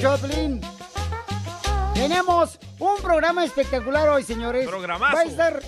Choplin. 0.00 0.60
Tenemos 1.94 2.58
un 2.78 2.96
programa 3.02 3.44
espectacular 3.44 4.08
hoy, 4.08 4.22
señores. 4.22 4.66
Programazo. 4.66 5.14
Va 5.16 5.20
a 5.20 5.24
estar... 5.24 5.62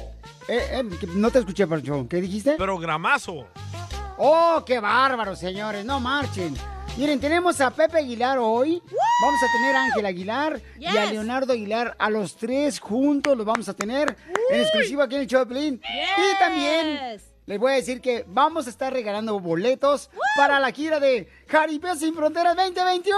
eh, 0.49 0.81
eh, 0.83 1.07
no 1.15 1.31
te 1.31 1.41
escuché, 1.41 1.67
Pancho. 1.67 2.07
¿Qué 2.09 2.21
dijiste? 2.21 2.53
Programazo. 2.53 3.47
¡Oh, 4.19 4.63
qué 4.67 4.79
bárbaro, 4.79 5.35
señores! 5.35 5.85
No 5.85 5.99
marchen. 5.99 6.55
Miren, 7.01 7.19
tenemos 7.19 7.59
a 7.63 7.71
Pepe 7.71 7.97
Aguilar 7.97 8.37
hoy. 8.37 8.83
Vamos 9.23 9.41
a 9.43 9.53
tener 9.57 9.75
a 9.75 9.85
Ángel 9.85 10.05
Aguilar 10.05 10.61
y 10.79 10.85
a 10.85 11.05
Yes. 11.05 11.13
Leonardo 11.13 11.55
Aguilar. 11.55 11.97
A 11.99 12.11
los 12.11 12.37
tres 12.37 12.79
juntos 12.79 13.35
los 13.39 13.47
vamos 13.47 13.71
a 13.71 13.73
tener 13.73 14.15
en 14.51 14.61
exclusiva 14.61 15.05
aquí 15.05 15.15
en 15.15 15.23
el 15.23 15.27
Choplin. 15.27 15.81
Y 15.83 16.39
también 16.39 17.19
les 17.47 17.59
voy 17.59 17.73
a 17.73 17.77
decir 17.77 18.03
que 18.03 18.27
vamos 18.29 18.67
a 18.67 18.71
estar 18.71 18.93
regalando 18.93 19.41
boletos 19.41 20.11
para 20.37 20.61
la 20.61 20.73
gira 20.73 21.01
de 21.01 21.27
Jaripeo 21.49 21.95
Sin 21.97 22.15
Fronteras 22.15 22.55
2021. 22.55 23.17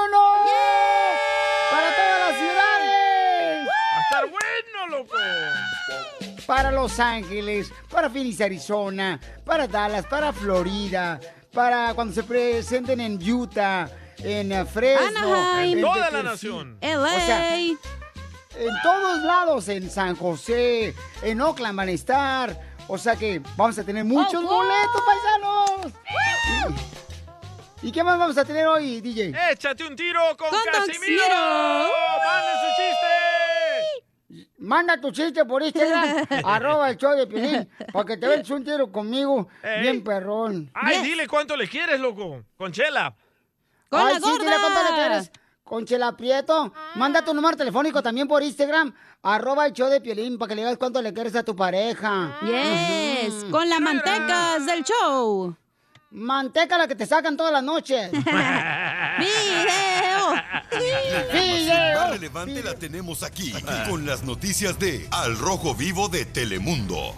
Para 1.72 1.88
todas 1.97 2.20
las 2.28 2.38
ciudades. 2.38 3.66
Va 3.66 3.98
a 3.98 4.03
estar 4.03 4.30
bueno, 4.30 4.97
loco. 4.97 5.16
Para 6.47 6.70
Los 6.70 7.00
Ángeles, 7.00 7.72
para 7.91 8.08
Phoenix, 8.08 8.41
Arizona, 8.41 9.19
para 9.44 9.66
Dallas, 9.66 10.06
para 10.06 10.33
Florida, 10.33 11.19
para 11.53 11.95
cuando 11.95 12.14
se 12.14 12.22
presenten 12.22 13.00
en 13.00 13.19
Utah, 13.31 13.89
en 14.19 14.53
eh, 14.53 14.64
Fresno. 14.64 15.06
Anaheim. 15.34 15.78
En 15.78 15.84
toda 15.84 16.11
la 16.11 16.22
nación. 16.22 16.78
O 16.81 17.06
sea, 17.06 17.56
en 17.56 17.78
todos 18.83 19.19
lados, 19.22 19.69
en 19.69 19.91
San 19.91 20.14
José, 20.17 20.94
en 21.22 21.41
Oakland 21.41 21.77
van 21.77 21.89
a 21.89 21.92
estar. 21.92 22.72
O 22.89 22.98
sea 22.98 23.17
que 23.17 23.41
vamos 23.56 23.78
a 23.78 23.84
tener 23.84 24.05
muchos 24.05 24.42
Oh, 24.44 24.47
boletos, 24.47 25.03
paisanos. 25.06 25.92
¿Y, 27.82 27.88
y 27.88 27.93
qué 27.93 28.03
más 28.03 28.19
vamos 28.19 28.37
a 28.37 28.44
tener 28.44 28.66
hoy, 28.66 29.00
DJ? 29.00 29.32
Échate 29.53 29.84
un 29.87 29.97
tiro 29.97 30.21
con, 30.37 30.50
Con 30.50 30.59
Casimiro. 30.65 31.22
Casimiro. 31.22 31.34
¡Mande 32.25 32.53
su 32.60 32.69
chiste! 32.76 33.81
Manda 34.62 34.97
tu 35.00 35.11
chiste 35.11 35.45
por 35.45 35.61
Instagram, 35.61 36.25
arroba 36.45 36.89
el 36.89 36.97
show 36.97 37.17
de 37.17 37.27
Piolín, 37.27 37.69
para 37.93 38.05
que 38.05 38.17
te 38.17 38.28
veas 38.28 38.49
un 38.49 38.62
tiro 38.62 38.93
conmigo, 38.93 39.49
Ey. 39.61 39.83
bien 39.83 40.05
perrón. 40.05 40.71
Ay, 40.73 41.03
dile 41.03 41.27
cuánto 41.27 41.56
le 41.56 41.67
quieres, 41.67 41.99
loco. 41.99 42.45
Con 42.56 42.71
Chela. 42.71 43.12
Ay, 43.91 44.15
sí, 44.23 44.31
dile 44.39 44.55
cuánto 44.61 44.83
le 44.89 44.95
quieres. 44.95 45.33
Con 45.65 45.84
Chela 45.84 46.17
Prieto. 46.17 46.73
Manda 46.95 47.25
tu 47.25 47.34
número 47.34 47.56
telefónico 47.56 48.05
también 48.05 48.28
por 48.28 48.41
Instagram, 48.41 48.95
arroba 49.23 49.67
el 49.67 49.73
show 49.73 49.89
de 49.89 50.00
Piolín, 50.00 50.39
para 50.39 50.50
que 50.50 50.55
le 50.55 50.61
digas 50.62 50.77
cuánto 50.79 51.03
le 51.03 51.12
quieres 51.12 51.34
a 51.34 51.43
tu 51.43 51.56
pareja. 51.56 52.39
Yes, 52.43 53.44
con 53.50 53.69
las 53.69 53.81
mantecas 53.81 54.65
del 54.65 54.84
show. 54.84 55.56
Manteca 56.11 56.79
la 56.79 56.87
que 56.87 56.94
te 56.94 57.06
sacan 57.06 57.37
todas 57.37 57.53
las 57.53 57.65
noches. 57.65 58.12
¡Video! 60.70 61.12
La 61.12 61.20
información 61.22 61.94
más 61.94 62.10
relevante 62.10 62.62
la 62.62 62.74
tenemos 62.74 63.22
aquí, 63.22 63.52
aquí, 63.54 63.90
con 63.90 64.04
las 64.06 64.22
noticias 64.22 64.78
de 64.78 65.06
Al 65.10 65.38
Rojo 65.38 65.74
Vivo 65.74 66.08
de 66.08 66.24
Telemundo. 66.24 67.14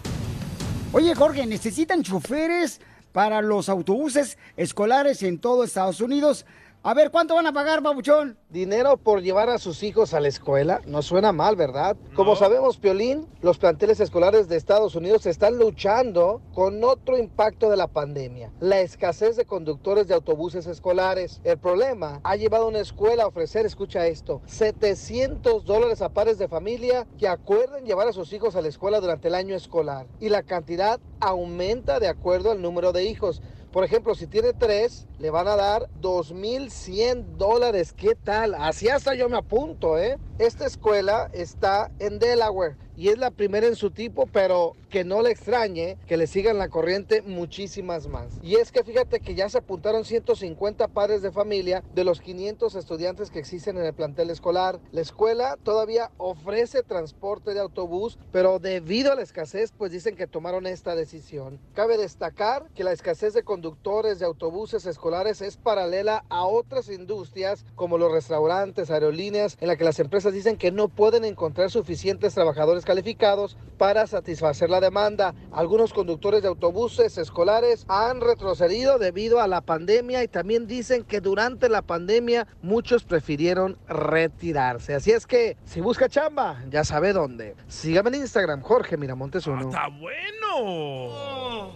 Oye, 0.92 1.14
Jorge, 1.14 1.46
¿necesitan 1.46 2.02
choferes 2.02 2.80
para 3.12 3.42
los 3.42 3.68
autobuses 3.68 4.38
escolares 4.56 5.22
en 5.22 5.38
todo 5.38 5.64
Estados 5.64 6.00
Unidos? 6.00 6.46
A 6.86 6.92
ver, 6.92 7.10
¿cuánto 7.10 7.34
van 7.34 7.46
a 7.46 7.52
pagar, 7.54 7.80
babuchón? 7.80 8.36
Dinero 8.50 8.98
por 8.98 9.22
llevar 9.22 9.48
a 9.48 9.56
sus 9.56 9.82
hijos 9.82 10.12
a 10.12 10.20
la 10.20 10.28
escuela 10.28 10.82
no 10.84 11.00
suena 11.00 11.32
mal, 11.32 11.56
¿verdad? 11.56 11.96
Como 12.14 12.36
sabemos, 12.36 12.76
Piolín, 12.76 13.26
los 13.40 13.56
planteles 13.56 14.00
escolares 14.00 14.48
de 14.48 14.56
Estados 14.56 14.94
Unidos 14.94 15.24
están 15.24 15.58
luchando 15.58 16.42
con 16.52 16.84
otro 16.84 17.16
impacto 17.16 17.70
de 17.70 17.78
la 17.78 17.86
pandemia, 17.86 18.52
la 18.60 18.80
escasez 18.80 19.34
de 19.36 19.46
conductores 19.46 20.08
de 20.08 20.14
autobuses 20.14 20.66
escolares. 20.66 21.40
El 21.42 21.56
problema 21.56 22.20
ha 22.22 22.36
llevado 22.36 22.66
a 22.66 22.68
una 22.68 22.80
escuela 22.80 23.22
a 23.22 23.28
ofrecer, 23.28 23.64
escucha 23.64 24.06
esto, 24.06 24.42
700 24.44 25.64
dólares 25.64 26.02
a 26.02 26.10
pares 26.10 26.36
de 26.36 26.48
familia 26.48 27.06
que 27.18 27.28
acuerden 27.28 27.86
llevar 27.86 28.08
a 28.08 28.12
sus 28.12 28.30
hijos 28.34 28.56
a 28.56 28.60
la 28.60 28.68
escuela 28.68 29.00
durante 29.00 29.28
el 29.28 29.36
año 29.36 29.56
escolar. 29.56 30.06
Y 30.20 30.28
la 30.28 30.42
cantidad 30.42 31.00
aumenta 31.18 31.98
de 31.98 32.08
acuerdo 32.08 32.50
al 32.50 32.60
número 32.60 32.92
de 32.92 33.04
hijos. 33.04 33.40
Por 33.74 33.82
ejemplo, 33.82 34.14
si 34.14 34.28
tiene 34.28 34.52
tres, 34.52 35.08
le 35.18 35.30
van 35.30 35.48
a 35.48 35.56
dar 35.56 35.88
2.100 36.00 37.36
dólares. 37.36 37.92
¿Qué 37.92 38.14
tal? 38.14 38.54
Así 38.54 38.88
hasta 38.88 39.16
yo 39.16 39.28
me 39.28 39.36
apunto, 39.36 39.98
¿eh? 39.98 40.16
Esta 40.38 40.64
escuela 40.64 41.28
está 41.32 41.90
en 41.98 42.20
Delaware 42.20 42.76
y 42.96 43.08
es 43.08 43.18
la 43.18 43.30
primera 43.30 43.66
en 43.66 43.76
su 43.76 43.90
tipo, 43.90 44.26
pero 44.26 44.76
que 44.88 45.04
no 45.04 45.22
le 45.22 45.30
extrañe 45.30 45.98
que 46.06 46.16
le 46.16 46.28
sigan 46.28 46.58
la 46.58 46.68
corriente 46.68 47.22
muchísimas 47.22 48.06
más. 48.06 48.38
Y 48.42 48.56
es 48.56 48.70
que 48.70 48.84
fíjate 48.84 49.18
que 49.18 49.34
ya 49.34 49.48
se 49.48 49.58
apuntaron 49.58 50.04
150 50.04 50.86
padres 50.88 51.20
de 51.20 51.32
familia 51.32 51.82
de 51.94 52.04
los 52.04 52.20
500 52.20 52.76
estudiantes 52.76 53.30
que 53.30 53.40
existen 53.40 53.76
en 53.76 53.84
el 53.84 53.94
plantel 53.94 54.30
escolar. 54.30 54.78
La 54.92 55.00
escuela 55.00 55.58
todavía 55.62 56.12
ofrece 56.16 56.84
transporte 56.84 57.54
de 57.54 57.60
autobús, 57.60 58.18
pero 58.30 58.60
debido 58.60 59.10
a 59.10 59.16
la 59.16 59.22
escasez, 59.22 59.72
pues 59.76 59.90
dicen 59.90 60.14
que 60.14 60.28
tomaron 60.28 60.66
esta 60.66 60.94
decisión. 60.94 61.58
Cabe 61.74 61.98
destacar 61.98 62.68
que 62.74 62.84
la 62.84 62.92
escasez 62.92 63.34
de 63.34 63.42
conductores 63.42 64.20
de 64.20 64.26
autobuses 64.26 64.86
escolares 64.86 65.42
es 65.42 65.56
paralela 65.56 66.24
a 66.28 66.44
otras 66.44 66.88
industrias 66.88 67.64
como 67.74 67.98
los 67.98 68.12
restaurantes, 68.12 68.92
aerolíneas, 68.92 69.56
en 69.60 69.66
la 69.66 69.76
que 69.76 69.84
las 69.84 69.98
empresas 69.98 70.32
dicen 70.32 70.56
que 70.56 70.70
no 70.70 70.88
pueden 70.88 71.24
encontrar 71.24 71.70
suficientes 71.70 72.34
trabajadores 72.34 72.83
calificados 72.84 73.56
para 73.78 74.06
satisfacer 74.06 74.70
la 74.70 74.80
demanda. 74.80 75.34
Algunos 75.52 75.92
conductores 75.92 76.42
de 76.42 76.48
autobuses 76.48 77.18
escolares 77.18 77.84
han 77.88 78.20
retrocedido 78.20 78.98
debido 78.98 79.40
a 79.40 79.48
la 79.48 79.60
pandemia 79.60 80.22
y 80.22 80.28
también 80.28 80.66
dicen 80.66 81.04
que 81.04 81.20
durante 81.20 81.68
la 81.68 81.82
pandemia 81.82 82.46
muchos 82.62 83.04
prefirieron 83.04 83.78
retirarse. 83.88 84.94
Así 84.94 85.10
es 85.12 85.26
que 85.26 85.56
si 85.64 85.80
busca 85.80 86.08
chamba, 86.08 86.62
ya 86.70 86.84
sabe 86.84 87.12
dónde. 87.12 87.56
Sígame 87.68 88.10
en 88.10 88.16
Instagram, 88.16 88.62
Jorge 88.62 88.96
Miramontes 88.96 89.46
uno. 89.46 89.68
¡Está 89.68 89.88
bueno! 89.88 91.72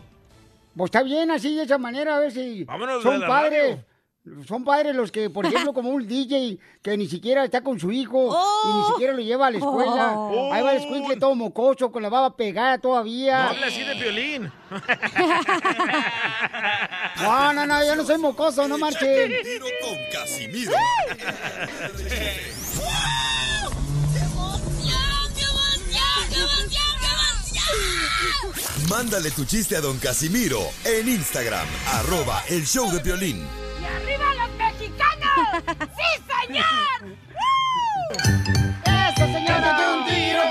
Pues 0.77 0.89
está 0.89 1.03
bien 1.03 1.31
así, 1.33 1.57
de 1.57 1.65
esa 1.65 1.79
manera, 1.79 2.17
a 2.17 2.21
ver 2.21 2.31
si 2.31 2.65
Vámonos 2.65 2.99
de 2.99 3.03
son 3.03 3.21
la 3.21 3.27
padres. 3.27 3.79
Son 4.47 4.65
padres 4.65 4.95
los 4.95 5.11
que, 5.13 5.31
por 5.31 5.47
ejemplo, 5.47 5.73
como 5.73 5.91
un 5.91 6.07
DJ 6.07 6.59
que 6.83 6.97
ni 6.97 7.07
siquiera 7.09 7.45
está 7.45 7.63
con 7.63 7.79
su 7.79 7.93
hijo 7.93 8.37
y 8.65 8.73
ni 8.73 8.85
siquiera 8.89 9.13
lo 9.13 9.21
lleva 9.21 9.47
a 9.49 9.51
la 9.51 9.59
escuela. 9.59 10.13
Oh. 10.17 10.53
Ahí 10.53 10.63
va 10.63 10.73
el 10.73 10.79
escuincle 10.79 11.17
todo 11.17 11.35
mocoso, 11.35 11.91
con 11.93 12.03
la 12.03 12.09
baba 12.09 12.35
pegada 12.37 12.77
No 12.77 12.83
todavía. 12.83 13.49
hable 13.49 13.65
así 13.65 13.83
de 13.83 13.95
violín. 13.95 14.53
No, 17.21 17.53
no, 17.53 17.67
no, 17.67 17.85
yo 17.85 17.97
no 17.97 18.05
soy 18.05 18.17
mocoso, 18.19 18.69
no 18.69 18.79
marchen. 18.79 19.33
Tiro 19.43 19.67
con 19.83 19.97
Casimiro. 20.13 20.73
Mándale 28.89 29.31
tu 29.31 29.45
chiste 29.45 29.77
a 29.77 29.81
don 29.81 29.99
Casimiro 29.99 30.61
en 30.85 31.09
Instagram, 31.09 31.67
arroba 31.95 32.43
el 32.49 32.67
show 32.67 32.91
de 32.91 33.01
violín. 33.01 33.47
¡Y 33.89 33.97
arriba 33.97 34.29
los 34.35 34.51
mexicanos! 34.57 35.39
¡Sí, 35.97 36.09
señor! 36.29 37.17
¡Eso, 38.85 39.25
señora! 39.33 39.59
Échate 39.59 39.85
un 39.89 40.05
tiro 40.07 40.43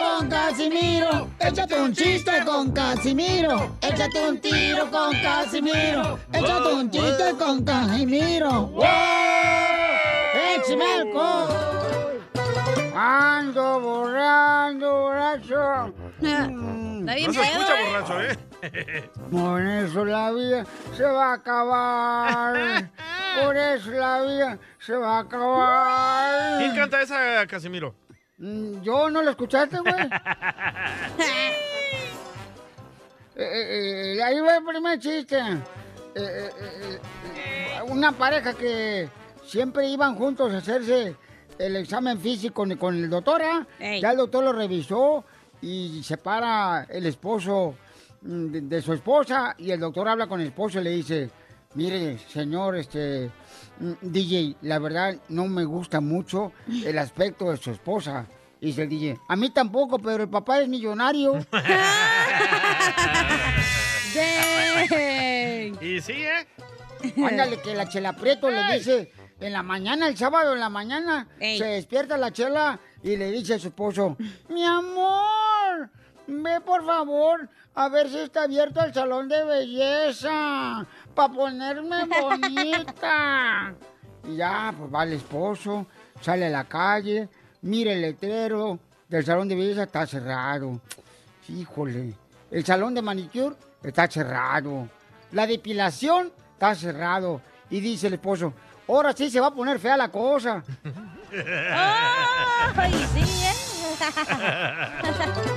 Échate 1.39 1.81
un 1.81 1.93
chiste 1.93 2.31
con 2.45 2.71
Casimiro. 2.71 3.77
Échate 3.81 4.29
un 4.29 4.39
tiro 4.39 4.89
con 4.91 5.11
Casimiro. 5.21 6.19
Échate 6.33 6.73
un 6.73 6.89
chiste 6.91 7.35
con 7.37 7.63
Casimiro. 7.63 8.67
¡Wow! 8.67 8.85
¡Échame! 10.55 11.13
Ando 12.95 13.79
borrando, 13.79 15.01
borracho. 15.01 15.93
Está 16.21 17.13
bien 17.13 17.27
No 17.27 17.33
se 17.33 17.39
pedo, 17.39 17.51
escucha 17.51 17.79
¿eh? 17.79 17.85
borracho, 17.85 18.21
¿eh? 18.21 18.37
Por 19.31 19.61
eso 19.61 20.05
la 20.05 20.31
vida 20.31 20.65
se 20.95 21.03
va 21.03 21.31
a 21.31 21.33
acabar. 21.33 22.89
Por 23.43 23.55
eso 23.57 23.91
la 23.91 24.21
vida 24.21 24.57
se 24.79 24.93
va 24.95 25.17
a 25.17 25.19
acabar. 25.21 26.57
¿Quién 26.59 26.75
canta 26.75 27.01
esa, 27.01 27.45
Casimiro? 27.47 27.93
Mm, 28.37 28.81
Yo 28.81 29.09
no 29.09 29.21
lo 29.21 29.31
escuchaste, 29.31 29.79
güey. 29.79 29.93
Eh, 33.39 33.43
eh, 33.43 34.13
eh, 34.17 34.23
ahí 34.23 34.39
va 34.39 34.57
el 34.57 34.63
primer 34.65 34.97
chiste. 34.99 35.37
Eh, 35.37 35.59
eh, 36.15 36.49
eh, 36.59 36.99
eh, 37.35 37.81
una 37.87 38.11
pareja 38.11 38.55
que 38.55 39.07
siempre 39.45 39.87
iban 39.89 40.15
juntos 40.15 40.51
a 40.53 40.57
hacerse 40.57 41.15
el 41.59 41.75
examen 41.75 42.19
físico 42.19 42.55
con, 42.55 42.75
con 42.77 42.95
el 42.95 43.09
doctor, 43.11 43.43
¿ah? 43.43 43.67
Ya 43.79 44.09
el 44.11 44.17
doctor 44.17 44.43
lo 44.43 44.53
revisó 44.53 45.23
y 45.61 46.01
se 46.03 46.17
para 46.17 46.85
el 46.89 47.05
esposo 47.05 47.75
de, 48.27 48.61
de 48.61 48.81
su 48.81 48.93
esposa 48.93 49.55
y 49.57 49.71
el 49.71 49.79
doctor 49.79 50.07
habla 50.07 50.27
con 50.27 50.41
el 50.41 50.47
esposo 50.47 50.79
y 50.79 50.83
le 50.83 50.89
dice, 50.91 51.29
mire, 51.75 52.17
señor, 52.17 52.75
este 52.75 53.31
mm, 53.79 53.91
DJ, 54.01 54.55
la 54.63 54.79
verdad 54.79 55.15
no 55.29 55.47
me 55.47 55.63
gusta 55.65 56.01
mucho 56.01 56.51
el 56.67 56.97
aspecto 56.99 57.51
de 57.51 57.57
su 57.57 57.71
esposa. 57.71 58.25
Y 58.59 58.67
dice 58.67 58.83
el 58.83 58.89
DJ, 58.89 59.19
a 59.27 59.35
mí 59.35 59.51
tampoco, 59.51 59.99
pero 59.99 60.23
el 60.23 60.29
papá 60.29 60.59
es 60.59 60.67
millonario. 60.67 61.33
Y 65.81 66.01
sí, 66.01 66.13
¿eh? 66.13 66.47
Ándale, 67.23 67.61
que 67.61 67.75
la 67.75 67.87
chela 67.87 68.13
Prieto 68.13 68.49
le 68.49 68.73
dice, 68.73 69.11
en 69.39 69.53
la 69.53 69.61
mañana, 69.63 70.07
el 70.07 70.17
sábado 70.17 70.53
en 70.53 70.59
la 70.59 70.69
mañana, 70.69 71.27
Ey. 71.39 71.57
se 71.59 71.65
despierta 71.65 72.17
la 72.17 72.31
chela 72.31 72.79
y 73.03 73.15
le 73.15 73.31
dice 73.31 73.55
a 73.55 73.59
su 73.59 73.67
esposo, 73.67 74.17
mi 74.49 74.63
amor, 74.65 75.23
ve 76.27 76.61
por 76.61 76.85
favor 76.85 77.49
a 77.75 77.89
ver 77.89 78.09
si 78.09 78.19
está 78.19 78.43
abierto 78.43 78.83
el 78.83 78.93
salón 78.93 79.27
de 79.29 79.43
belleza 79.43 80.85
para 81.15 81.33
ponerme 81.33 82.05
bonita. 82.21 83.73
y 84.25 84.35
ya, 84.35 84.73
pues 84.77 84.93
va 84.93 85.03
el 85.03 85.13
esposo, 85.13 85.87
sale 86.21 86.47
a 86.47 86.49
la 86.49 86.63
calle, 86.65 87.29
mira 87.61 87.91
el 87.93 88.01
letrero 88.01 88.79
del 89.07 89.25
salón 89.25 89.47
de 89.47 89.55
belleza, 89.55 89.83
está 89.83 90.05
cerrado. 90.05 90.81
Híjole, 91.49 92.13
el 92.51 92.65
salón 92.65 92.93
de 92.93 93.01
manicure 93.01 93.55
está 93.83 94.07
cerrado. 94.07 94.89
La 95.31 95.47
depilación 95.47 96.31
está 96.53 96.75
cerrado. 96.75 97.41
Y 97.69 97.79
dice 97.79 98.07
el 98.07 98.13
esposo, 98.13 98.53
ahora 98.87 99.13
sí 99.13 99.29
se 99.29 99.39
va 99.39 99.47
a 99.47 99.53
poner 99.53 99.79
fea 99.79 99.95
la 99.97 100.09
cosa. 100.09 100.63
Ay, 102.73 102.93
sí, 103.13 103.43
¿eh? 103.43 103.53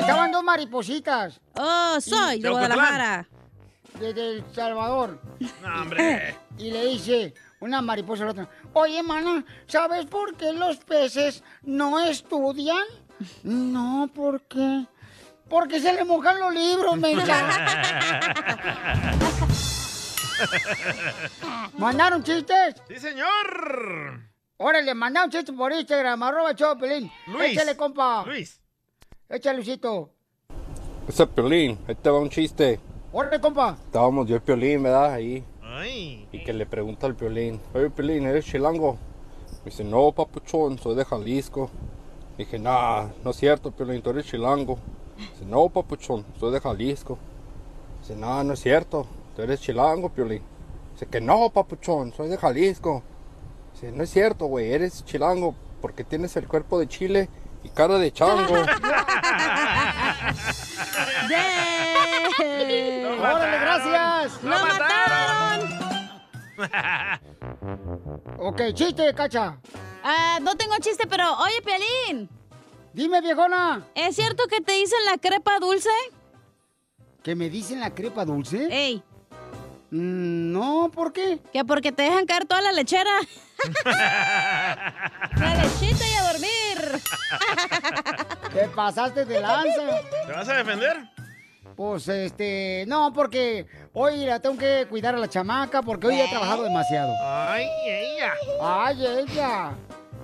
Estaban 0.00 0.32
dos 0.32 0.42
maripositas 0.42 1.40
Oh, 1.54 1.96
soy 2.00 2.36
de 2.40 2.48
De. 2.48 2.50
Guadalajara. 2.50 3.26
desde 3.98 4.28
El 4.36 4.44
Salvador. 4.54 5.20
No, 5.62 5.82
hombre. 5.82 6.36
Y 6.58 6.70
le 6.70 6.86
dice 6.86 7.34
una 7.60 7.82
mariposa 7.82 8.22
a 8.22 8.26
la 8.26 8.32
otra, 8.32 8.48
oye, 8.72 9.02
mana, 9.02 9.44
¿sabes 9.66 10.06
por 10.06 10.34
qué 10.36 10.52
los 10.52 10.78
peces 10.78 11.42
no 11.62 12.00
estudian? 12.00 12.84
No, 13.42 14.08
¿por 14.14 14.40
qué? 14.42 14.86
Porque 15.48 15.80
se 15.80 15.92
le 15.92 16.04
mojan 16.04 16.38
los 16.40 16.54
libros, 16.54 16.96
me 16.96 17.14
¿Mandaron 21.78 22.22
chistes? 22.22 22.76
¡Sí, 22.88 22.98
señor! 22.98 24.20
Órale, 24.56 24.94
mandaron 24.94 25.30
chistes 25.30 25.54
por 25.54 25.72
Instagram, 25.72 26.22
arroba 26.22 26.54
Chopelín. 26.54 27.10
Luis. 27.26 27.52
Échale, 27.52 27.76
compa. 27.76 28.24
Luis. 28.26 28.60
Échale, 29.32 29.58
Luisito. 29.58 30.10
Ese 31.06 31.24
Piolín, 31.24 31.78
ahí 31.86 31.94
te 31.94 32.10
va 32.10 32.18
un 32.18 32.30
chiste. 32.30 32.80
Órale, 33.12 33.40
compa. 33.40 33.78
Estábamos 33.84 34.26
yo 34.26 34.34
y 34.34 34.40
Piolín, 34.40 34.82
¿verdad? 34.82 35.12
Ahí. 35.12 35.44
Ay. 35.62 36.26
Y 36.32 36.42
que 36.42 36.52
le 36.52 36.66
pregunta 36.66 37.06
al 37.06 37.14
Piolín, 37.14 37.60
oye 37.72 37.90
Piolín, 37.90 38.26
¿eres 38.26 38.44
chilango? 38.44 38.94
Me 39.64 39.70
dice, 39.70 39.84
no, 39.84 40.10
papuchón, 40.10 40.78
soy 40.78 40.96
de 40.96 41.04
Jalisco. 41.04 41.70
Dije, 42.36 42.58
nah, 42.58 43.06
no 43.22 43.30
es 43.30 43.36
cierto, 43.36 43.70
Piolín, 43.70 44.02
tú 44.02 44.10
eres 44.10 44.26
chilango. 44.26 44.78
Dice, 45.16 45.44
no, 45.46 45.68
papuchón, 45.68 46.26
soy 46.40 46.52
de 46.52 46.58
Jalisco. 46.58 47.16
Dice, 48.00 48.16
no, 48.16 48.42
no 48.42 48.54
es 48.54 48.60
cierto, 48.60 49.06
tú 49.36 49.42
eres 49.42 49.60
chilango, 49.60 50.08
Piolín. 50.08 50.42
Dice, 50.94 51.06
que 51.06 51.20
no, 51.20 51.50
papuchón, 51.50 52.12
soy 52.14 52.30
de 52.30 52.36
Jalisco. 52.36 53.04
Dice, 53.74 53.92
no 53.92 54.02
es 54.02 54.10
cierto, 54.10 54.46
güey, 54.46 54.72
eres 54.72 55.04
chilango 55.04 55.54
porque 55.80 56.02
tienes 56.02 56.36
el 56.36 56.48
cuerpo 56.48 56.80
de 56.80 56.88
chile 56.88 57.28
y 57.62 57.68
cara 57.70 57.98
de 57.98 58.12
chango. 58.12 58.54
Dang. 61.28 63.20
Órale, 63.20 63.58
gracias. 63.58 64.42
¡Lo 64.42 64.58
mataron! 64.66 65.80
Ok, 68.38 68.62
chiste, 68.74 69.14
cacha. 69.14 69.58
Ah, 70.02 70.38
no 70.40 70.56
tengo 70.56 70.74
chiste, 70.80 71.06
pero 71.06 71.32
oye, 71.38 71.60
Pialín, 71.62 72.28
Dime, 72.92 73.20
viejona. 73.20 73.86
¿es 73.94 74.16
cierto 74.16 74.44
que 74.48 74.60
te 74.60 74.72
dicen 74.72 74.98
la 75.04 75.18
crepa 75.18 75.58
dulce? 75.60 75.90
¿Que 77.22 77.34
me 77.34 77.48
dicen 77.50 77.80
la 77.80 77.94
crepa 77.94 78.24
dulce? 78.24 78.68
Ey, 78.70 79.02
no, 79.90 80.90
¿por 80.92 81.12
qué? 81.12 81.40
que 81.52 81.64
porque 81.64 81.92
te 81.92 82.02
dejan 82.02 82.26
caer 82.26 82.44
toda 82.44 82.60
la 82.62 82.72
lechera. 82.72 83.10
la 83.84 85.54
lechita 85.62 86.04
y 86.08 86.14
a 86.14 86.32
dormir. 86.32 87.02
Te 88.52 88.68
pasaste 88.68 89.24
de 89.24 89.40
lanza. 89.40 90.00
¿Te 90.26 90.32
vas 90.32 90.48
a 90.48 90.54
defender? 90.54 90.96
Pues, 91.76 92.08
este, 92.08 92.84
no, 92.88 93.12
porque 93.12 93.66
hoy 93.94 94.24
la 94.26 94.40
tengo 94.40 94.58
que 94.58 94.86
cuidar 94.88 95.14
a 95.14 95.18
la 95.18 95.28
chamaca 95.28 95.82
porque 95.82 96.08
hoy 96.08 96.20
he 96.20 96.28
trabajado 96.28 96.64
demasiado. 96.64 97.12
Ay, 97.22 97.66
ella. 97.86 98.32
Ay, 98.60 99.06
ella. 99.06 99.72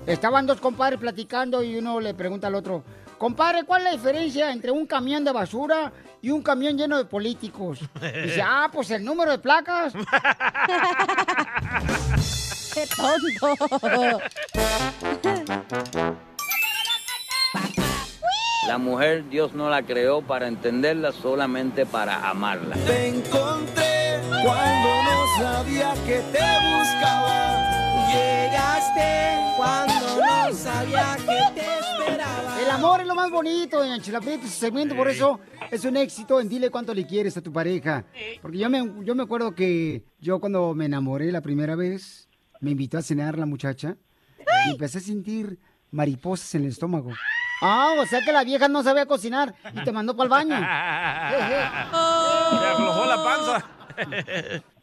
Estaban 0.06 0.46
dos 0.46 0.60
compadres 0.60 1.00
platicando 1.00 1.62
y 1.62 1.76
uno 1.76 2.00
le 2.00 2.14
pregunta 2.14 2.46
al 2.46 2.54
otro, 2.54 2.84
compadre, 3.18 3.64
¿cuál 3.64 3.82
es 3.82 3.84
la 3.84 3.92
diferencia 3.92 4.52
entre 4.52 4.70
un 4.70 4.86
camión 4.86 5.24
de 5.24 5.32
basura 5.32 5.92
y 6.22 6.30
un 6.30 6.42
camión 6.42 6.76
lleno 6.76 6.98
de 6.98 7.04
políticos? 7.04 7.80
Dice, 8.00 8.42
ah, 8.42 8.68
pues 8.72 8.90
el 8.90 9.04
número 9.04 9.30
de 9.32 9.38
placas. 9.38 9.92
¡Qué 12.74 12.86
tonto! 12.94 13.56
La 18.66 18.78
mujer 18.78 19.28
Dios 19.28 19.52
no 19.54 19.70
la 19.70 19.82
creó 19.82 20.22
para 20.22 20.48
entenderla, 20.48 21.12
solamente 21.12 21.86
para 21.86 22.28
amarla. 22.28 22.74
Te 22.84 23.08
encontré 23.08 24.20
cuando 24.42 25.02
no 25.04 25.26
sabía 25.38 25.94
que 26.04 26.20
te 26.32 26.40
buscaba. 26.40 27.36
Cuando 29.56 29.94
no 30.20 30.52
sabía 30.54 31.16
que 31.16 31.60
te 31.60 31.78
esperaba. 31.78 32.60
El 32.60 32.70
amor 32.70 33.00
es 33.00 33.06
lo 33.06 33.14
más 33.14 33.30
bonito 33.30 33.82
en 33.84 34.00
Chilapito, 34.00 34.46
ese 34.46 34.58
segmento, 34.58 34.96
por 34.96 35.08
eso 35.08 35.38
es 35.70 35.84
un 35.84 35.96
éxito 35.96 36.40
en 36.40 36.48
Dile 36.48 36.70
Cuánto 36.70 36.92
Le 36.94 37.06
Quieres 37.06 37.36
a 37.36 37.42
tu 37.42 37.52
pareja. 37.52 38.04
Porque 38.42 38.58
yo 38.58 38.68
me, 38.70 39.04
yo 39.04 39.14
me 39.14 39.22
acuerdo 39.22 39.54
que 39.54 40.04
yo 40.18 40.40
cuando 40.40 40.74
me 40.74 40.86
enamoré 40.86 41.30
la 41.32 41.40
primera 41.40 41.76
vez, 41.76 42.28
me 42.60 42.70
invitó 42.72 42.98
a 42.98 43.02
cenar 43.02 43.38
la 43.38 43.46
muchacha 43.46 43.96
y 44.66 44.70
empecé 44.70 44.98
a 44.98 45.02
sentir 45.02 45.58
mariposas 45.90 46.54
en 46.54 46.62
el 46.64 46.68
estómago. 46.68 47.10
Ah, 47.62 47.94
o 47.98 48.04
sea 48.06 48.20
que 48.20 48.32
la 48.32 48.44
vieja 48.44 48.68
no 48.68 48.82
sabía 48.82 49.06
cocinar 49.06 49.54
y 49.72 49.82
te 49.82 49.90
mandó 49.92 50.14
para 50.14 50.24
el 50.24 50.30
baño. 50.30 50.56
Me 50.60 50.66
aflojó 52.66 53.06
la 53.06 53.24
panza. 53.24 53.64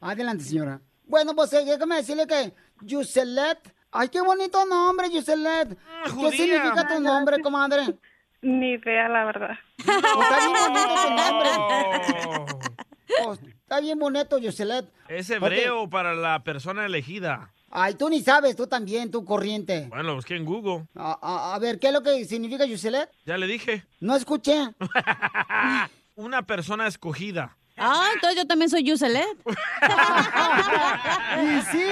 Adelante, 0.02 0.44
señora. 0.44 0.82
Bueno, 1.06 1.36
pues 1.36 1.54
eh, 1.54 1.64
déjame 1.66 1.98
decirle 1.98 2.26
que 2.26 2.52
Yuselet. 2.82 3.60
Ay, 3.94 4.10
qué 4.10 4.22
bonito 4.22 4.66
nombre, 4.66 5.10
Yuselet. 5.12 5.78
¿Qué 6.04 6.10
judía. 6.10 6.32
significa 6.32 6.88
tu 6.88 7.00
nombre, 7.00 7.40
comadre? 7.42 7.96
Ni 8.42 8.72
idea, 8.72 9.08
la 9.08 9.26
verdad. 9.26 9.58
Está 9.78 10.40
bien 10.40 10.54
bonito 10.60 10.96
tu 10.96 11.10
nombre. 11.14 11.50
Oh, 12.28 12.46
Oh, 13.26 13.34
está 13.34 13.80
bien 13.80 14.00
bonito, 14.00 14.38
Yuselet. 14.40 14.86
es 15.08 15.30
hebreo 15.30 15.88
para 15.88 16.16
la 16.16 16.44
persona 16.44 16.84
elegida. 16.86 17.52
Ay, 17.70 17.94
tú 17.94 18.10
ni 18.10 18.22
sabes, 18.22 18.56
tú 18.56 18.66
también, 18.68 19.12
tú 19.12 19.24
corriente. 19.24 19.86
Bueno, 19.90 20.04
lo 20.04 20.16
busqué 20.16 20.36
en 20.36 20.46
Google. 20.46 20.88
A, 20.96 21.18
a- 21.22 21.54
a 21.56 21.60
ver, 21.60 21.80
¿qué 21.80 21.88
es 21.88 21.94
lo 21.94 22.02
que 22.02 22.26
significa 22.26 22.66
Yuselet? 22.66 23.10
Ya 23.26 23.38
le 23.38 23.46
dije. 23.48 23.86
No 24.00 24.16
escuché. 24.16 24.70
Una 26.16 26.42
persona 26.44 26.88
escogida. 26.88 27.56
Ah, 27.78 28.08
entonces 28.16 28.38
yo 28.38 28.48
también 28.48 28.70
soy 28.70 28.84
Yuselet. 28.84 29.28
Y 31.44 31.62
sí. 31.72 31.86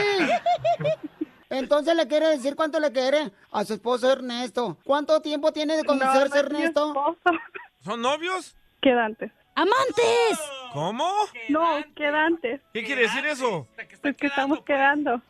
Entonces 1.51 1.95
le 1.95 2.07
quiere 2.07 2.27
decir 2.27 2.55
cuánto 2.55 2.79
le 2.79 2.91
quiere 2.91 3.31
a 3.51 3.65
su 3.65 3.73
esposo 3.73 4.11
Ernesto. 4.11 4.77
¿Cuánto 4.85 5.21
tiempo 5.21 5.51
tiene 5.51 5.75
de 5.75 5.83
conocerse 5.83 6.29
No, 6.29 6.41
no 6.41 6.47
Ernesto? 6.47 7.17
¿Son 7.83 8.01
novios? 8.01 8.55
Quedantes. 8.81 9.31
¡Amantes! 9.53 10.39
¿Cómo? 10.71 11.11
No, 11.49 11.83
quedantes. 11.93 12.61
¿Qué 12.73 12.85
quiere 12.85 13.01
decir 13.01 13.25
eso? 13.25 13.67
Pues 14.01 14.15
que 14.15 14.27
estamos 14.27 14.63
quedando. 14.63 15.21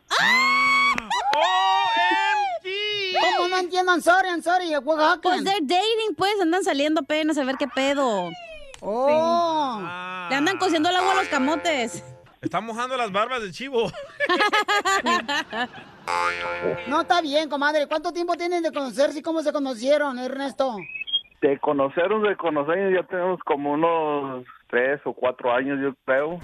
¿Cómo 3.20 3.48
no 3.48 3.58
entiendo? 3.58 3.92
I'm 3.92 4.00
sorry, 4.00 4.28
I'm 4.28 4.42
sorry. 4.42 4.76
What? 4.76 5.20
Pues 5.22 5.42
they're 5.42 5.60
dating, 5.60 6.14
pues, 6.16 6.40
andan 6.40 6.62
saliendo 6.62 7.00
apenas 7.00 7.36
a 7.36 7.44
ver 7.44 7.56
qué 7.56 7.66
pedo. 7.66 8.30
Oh. 8.80 9.78
Le 10.30 10.36
andan 10.36 10.56
cociendo 10.58 10.88
el 10.88 10.96
agua 10.96 11.12
a 11.12 11.16
los 11.16 11.28
camotes. 11.28 12.04
Está 12.40 12.60
mojando 12.60 12.96
las 12.96 13.10
barbas 13.10 13.42
de 13.42 13.50
chivo. 13.50 13.90
No, 16.88 17.02
está 17.02 17.20
bien, 17.20 17.48
comadre. 17.48 17.86
¿Cuánto 17.86 18.12
tiempo 18.12 18.34
tienen 18.36 18.62
de 18.62 18.72
conocerse 18.72 19.18
y 19.18 19.22
cómo 19.22 19.42
se 19.42 19.52
conocieron, 19.52 20.18
Ernesto? 20.18 20.76
De 21.40 21.58
conocernos, 21.58 22.22
de 22.22 22.36
conocernos, 22.36 22.92
ya 22.94 23.06
tenemos 23.06 23.40
como 23.40 23.72
unos 23.72 24.44
tres 24.68 25.00
o 25.04 25.12
cuatro 25.12 25.52
años, 25.52 25.78
yo 25.80 25.94
creo. 26.04 26.40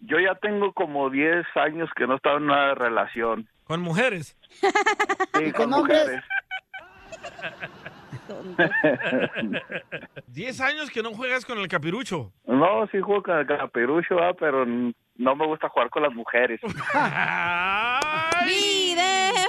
Yo 0.00 0.18
ya 0.18 0.34
tengo 0.34 0.72
como 0.72 1.10
diez 1.10 1.46
años 1.54 1.88
que 1.96 2.06
no 2.06 2.16
estaba 2.16 2.38
en 2.38 2.44
una 2.44 2.74
relación. 2.74 3.48
¿Con 3.64 3.80
mujeres? 3.80 4.36
Sí, 4.50 5.52
con, 5.52 5.70
con 5.70 5.74
hombres? 5.74 6.22
Mujeres. 8.44 8.72
Diez 10.26 10.60
años 10.60 10.90
que 10.90 11.02
no 11.02 11.12
juegas 11.12 11.44
con 11.44 11.58
el 11.58 11.68
capirucho. 11.68 12.32
No, 12.46 12.86
sí 12.88 13.00
juego 13.00 13.22
con 13.22 13.38
el 13.38 13.46
caperucho, 13.46 14.18
ah, 14.18 14.34
pero 14.38 14.64
no 14.66 15.36
me 15.36 15.46
gusta 15.46 15.68
jugar 15.68 15.90
con 15.90 16.02
las 16.02 16.14
mujeres. 16.14 16.60
¡Video! 18.46 19.48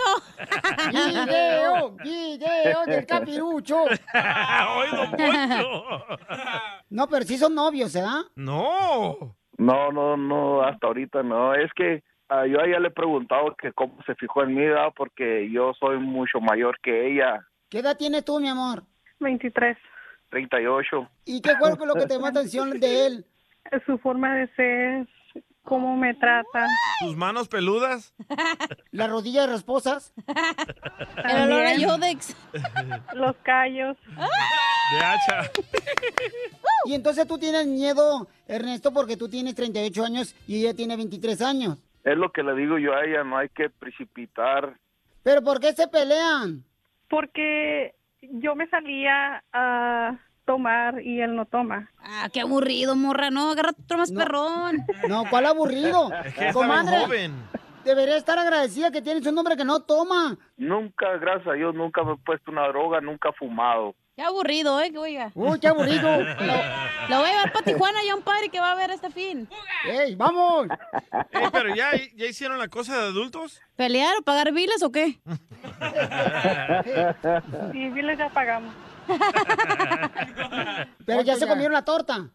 ¡Video! 0.92 1.96
¡Video 2.04 2.86
del 2.86 3.06
capirucho! 3.06 3.86
No, 6.90 7.08
pero 7.08 7.26
sí 7.26 7.38
son 7.40 7.56
novios, 7.56 7.96
¿eh? 7.96 8.04
No. 8.36 9.36
No, 9.58 9.92
no, 9.92 10.16
no, 10.16 10.62
hasta 10.62 10.86
ahorita 10.86 11.24
no. 11.24 11.56
Es 11.56 11.74
que 11.74 12.04
ah, 12.30 12.46
yo 12.46 12.62
a 12.62 12.66
ella 12.66 12.80
le 12.80 12.90
he 12.90 12.92
preguntado 12.92 13.56
que 13.56 13.74
cómo 13.74 13.98
se 14.06 14.14
fijó 14.16 14.44
en 14.44 14.54
mí, 14.54 14.64
¿verdad? 14.64 14.94
porque 14.96 15.50
yo 15.50 15.74
soy 15.80 15.98
mucho 15.98 16.40
mayor 16.40 16.78
que 16.82 17.08
ella, 17.12 17.48
¿Qué 17.74 17.80
edad 17.80 17.98
tienes 17.98 18.24
tú, 18.24 18.40
mi 18.40 18.48
amor? 18.48 18.84
23. 19.20 19.76
38. 20.30 21.10
¿Y 21.26 21.42
qué 21.42 21.56
fue 21.56 21.88
lo 21.88 21.96
que 21.96 22.06
te 22.06 22.14
llamó 22.14 22.28
atención 22.28 22.80
de 22.80 23.08
él? 23.08 23.26
Su 23.88 23.98
forma 23.98 24.36
de 24.36 24.48
ser, 24.54 25.08
cómo 25.64 25.98
me 25.98 26.14
trata. 26.14 26.68
¿Tus 27.00 27.16
manos 27.16 27.48
peludas? 27.48 28.14
¿Las 28.92 29.10
rodillas 29.10 29.50
rasposas? 29.50 30.14
El 31.26 31.42
olor 31.52 31.66
a. 31.66 31.74
Yodex. 31.74 32.38
Los 33.16 33.36
callos. 33.38 33.98
De 34.06 35.04
hacha. 35.04 35.52
Y 36.86 36.94
entonces 36.94 37.26
tú 37.26 37.40
tienes 37.40 37.66
miedo, 37.66 38.28
Ernesto, 38.48 38.94
porque 38.94 39.18
tú 39.18 39.30
tienes 39.30 39.56
38 39.56 40.06
años 40.06 40.36
y 40.46 40.62
ella 40.62 40.76
tiene 40.76 40.96
23 40.96 41.42
años. 41.42 41.80
Es 42.04 42.18
lo 42.18 42.32
que 42.32 42.44
le 42.44 42.54
digo 42.54 42.78
yo 42.78 42.94
a 42.94 43.04
ella, 43.04 43.24
no 43.24 43.36
hay 43.36 43.50
que 43.50 43.72
precipitar. 43.72 44.78
¿Pero 45.24 45.42
por 45.42 45.60
qué 45.60 45.74
se 45.74 45.88
pelean? 45.88 46.64
Porque 47.14 47.94
yo 48.22 48.56
me 48.56 48.68
salía 48.70 49.44
a 49.54 50.18
tomar 50.46 51.00
y 51.00 51.22
él 51.22 51.36
no 51.36 51.46
toma. 51.46 51.92
Ah, 52.00 52.28
qué 52.34 52.42
aburrido, 52.42 52.96
morra. 52.96 53.30
No, 53.30 53.52
agárrate 53.52 53.84
otro 53.84 54.00
más 54.00 54.12
perrón. 54.12 54.78
No, 55.08 55.26
¿cuál 55.30 55.46
aburrido? 55.46 56.10
Es 56.26 56.34
que 56.34 56.52
Comadre, 56.52 57.02
joven. 57.06 57.36
debería 57.86 58.18
estar 58.18 58.40
agradecida 58.40 58.90
que 58.90 59.04
tienes 59.04 59.28
un 59.28 59.38
hombre 59.38 59.56
que 59.56 59.64
no 59.64 59.82
toma. 59.82 60.40
Nunca, 60.58 61.18
gracias 61.18 61.50
a 61.50 61.54
Dios, 61.54 61.76
nunca 61.76 62.04
me 62.04 62.14
he 62.14 62.18
puesto 62.18 62.50
una 62.50 62.68
droga, 62.70 63.00
nunca 63.00 63.30
he 63.30 63.34
fumado. 63.34 63.94
Qué 64.16 64.22
aburrido, 64.22 64.80
¿eh? 64.80 64.92
Que 64.92 64.98
oiga. 65.00 65.32
Uy, 65.34 65.60
qué 65.60 65.68
aburrido. 65.68 66.18
Lo, 66.22 66.54
lo 67.10 67.18
voy 67.20 67.28
a 67.28 67.32
llevar 67.32 67.52
para 67.52 67.66
Tijuana 67.66 68.00
ya 68.06 68.16
un 68.16 68.22
party 68.22 68.50
que 68.50 68.60
va 68.60 68.70
a 68.70 68.72
haber 68.74 68.92
este 68.92 69.10
fin. 69.10 69.50
¡Ey, 69.86 70.14
vamos! 70.16 70.68
Ey, 71.32 71.48
pero 71.52 71.74
ya, 71.76 71.92
ya 72.16 72.26
hicieron 72.28 72.60
la 72.60 72.68
cosa 72.68 72.96
de 72.96 73.08
adultos. 73.08 73.60
¿Pelear 73.76 74.16
o 74.20 74.22
pagar 74.22 74.52
biles 74.54 74.84
o 74.84 74.92
qué? 74.92 75.20
Sí, 77.72 77.90
biles 77.90 78.18
ya 78.20 78.30
pagamos. 78.30 78.74
Pero 81.06 81.22
ya 81.24 81.36
se 81.36 81.48
comieron 81.48 81.74
la 81.74 81.84
torta. 81.84 82.30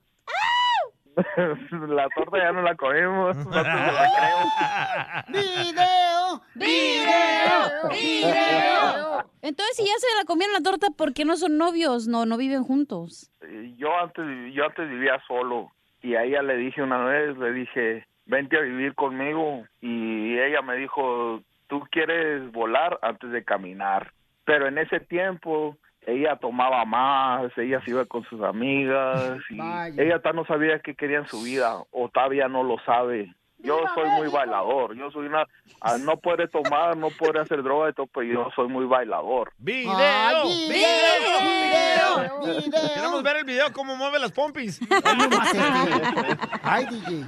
la 1.88 2.08
torta 2.14 2.38
ya 2.38 2.52
no 2.52 2.62
la 2.62 2.74
comimos. 2.74 3.36
no 3.36 3.50
te 3.50 3.56
la 3.56 5.24
creo. 5.28 5.42
¡Video! 5.42 6.42
¡Video! 6.54 7.90
¡Video! 7.90 9.24
Entonces, 9.42 9.76
si 9.76 9.84
ya 9.84 9.92
se 9.98 10.06
la 10.16 10.24
comieron 10.24 10.52
la 10.52 10.62
torta, 10.62 10.88
¿por 10.96 11.14
qué 11.14 11.24
no 11.24 11.36
son 11.36 11.58
novios? 11.58 12.06
No, 12.06 12.26
no 12.26 12.36
viven 12.36 12.64
juntos. 12.64 13.30
Yo 13.76 13.96
antes, 13.98 14.24
yo 14.52 14.64
antes 14.64 14.88
vivía 14.88 15.20
solo 15.26 15.72
y 16.02 16.14
a 16.14 16.24
ella 16.24 16.42
le 16.42 16.56
dije 16.56 16.82
una 16.82 17.04
vez, 17.04 17.36
le 17.38 17.52
dije, 17.52 18.06
vente 18.26 18.56
a 18.56 18.60
vivir 18.60 18.94
conmigo 18.94 19.64
y 19.80 20.38
ella 20.38 20.62
me 20.62 20.76
dijo, 20.76 21.42
tú 21.66 21.80
quieres 21.90 22.50
volar 22.52 22.98
antes 23.02 23.30
de 23.30 23.44
caminar. 23.44 24.12
Pero 24.44 24.68
en 24.68 24.78
ese 24.78 25.00
tiempo 25.00 25.76
ella 26.08 26.36
tomaba 26.36 26.86
más, 26.86 27.52
ella 27.58 27.82
se 27.84 27.90
iba 27.90 28.04
con 28.06 28.24
sus 28.24 28.40
amigas 28.42 29.40
y 29.50 29.60
ella 30.00 30.20
tal 30.22 30.36
no 30.36 30.46
sabía 30.46 30.80
qué 30.80 30.94
quería 30.94 31.18
en 31.18 31.26
su 31.26 31.42
vida 31.42 31.82
o 31.90 32.08
todavía 32.08 32.48
no 32.48 32.62
lo 32.62 32.78
sabe. 32.80 33.34
Yo 33.58 33.80
soy 33.92 34.08
muy 34.10 34.28
bailador, 34.28 34.94
yo 34.94 35.10
soy 35.10 35.26
una, 35.26 35.44
ah, 35.80 35.96
no 35.98 36.16
puede 36.16 36.46
tomar, 36.46 36.96
no 36.96 37.08
puede 37.10 37.40
hacer 37.40 37.62
droga 37.62 37.90
y 37.90 37.92
todo, 37.92 38.06
pero 38.06 38.24
yo 38.24 38.48
soy 38.54 38.68
muy 38.68 38.86
bailador. 38.86 39.52
¡Video! 39.58 39.92
Ay, 39.92 40.68
video, 40.70 41.40
video, 41.42 42.62
video. 42.62 42.94
Queremos 42.94 43.22
ver 43.24 43.38
el 43.38 43.44
video 43.44 43.72
cómo 43.72 43.96
mueve 43.96 44.20
las 44.20 44.30
pompis. 44.30 44.80
Ay, 46.62 46.86
DJ. 46.86 47.26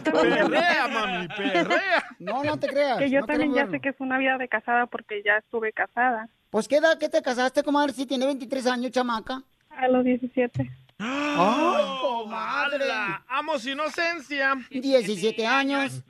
Perrea, 0.00 0.88
mami, 0.88 1.28
perrea. 1.28 2.04
No, 2.18 2.42
no 2.42 2.58
te 2.58 2.66
creas. 2.66 2.98
Que 2.98 3.10
yo 3.10 3.20
no 3.20 3.26
también 3.26 3.52
ya 3.52 3.64
verlo. 3.64 3.72
sé 3.72 3.80
que 3.80 3.90
es 3.90 4.00
una 4.00 4.16
vida 4.16 4.38
de 4.38 4.48
casada 4.48 4.86
porque 4.86 5.22
ya 5.22 5.36
estuve 5.36 5.74
casada. 5.74 6.30
Pues, 6.50 6.66
¿qué 6.66 6.76
edad 6.76 6.98
que 6.98 7.08
te 7.08 7.22
casaste, 7.22 7.62
comadre? 7.62 7.92
Si 7.92 8.06
tiene 8.06 8.26
23 8.26 8.66
años, 8.66 8.90
chamaca. 8.90 9.42
A 9.70 9.88
los 9.88 10.04
17. 10.04 10.68
¡Ay, 10.98 11.84
comadre! 12.02 12.84
¡Amo 13.28 13.58
su 13.58 13.70
inocencia! 13.70 14.54
17 14.70 15.46
años. 15.46 16.02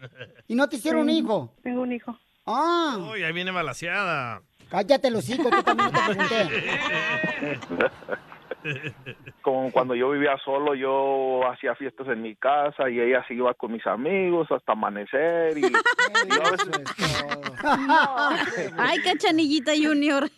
¿Y 0.49 0.55
no 0.55 0.69
te 0.69 0.77
hicieron 0.77 1.03
un 1.03 1.09
Sí, 1.11 1.19
hijo? 1.19 1.55
Tengo 1.63 1.83
un 1.83 1.93
hijo. 1.93 2.19
Ah, 2.47 2.97
Uy, 3.13 3.23
ahí 3.23 3.33
viene 3.33 3.51
balaseada. 3.51 4.43
cállate 4.71 5.11
los 5.11 5.29
hijos, 5.29 5.51
tú 5.51 5.63
también 5.63 5.93
no 5.93 6.01
te 6.01 6.15
pregunté. 6.15 7.61
Como 9.43 9.71
cuando 9.73 9.95
yo 9.95 10.11
vivía 10.11 10.37
solo, 10.45 10.75
yo 10.75 11.41
hacía 11.51 11.75
fiestas 11.75 12.09
en 12.09 12.21
mi 12.23 12.37
casa 12.37 12.91
y 12.91 13.01
ella 13.01 13.25
se 13.27 13.35
iba 13.35 13.53
con 13.55 13.73
mis 13.73 13.87
amigos 13.87 14.51
hasta 14.51 14.73
amanecer 14.73 15.57
y, 15.59 15.67
y 15.67 15.71
Ay, 18.79 18.99
qué 19.03 19.17
chanillita 19.19 19.73
junior. 19.77 20.31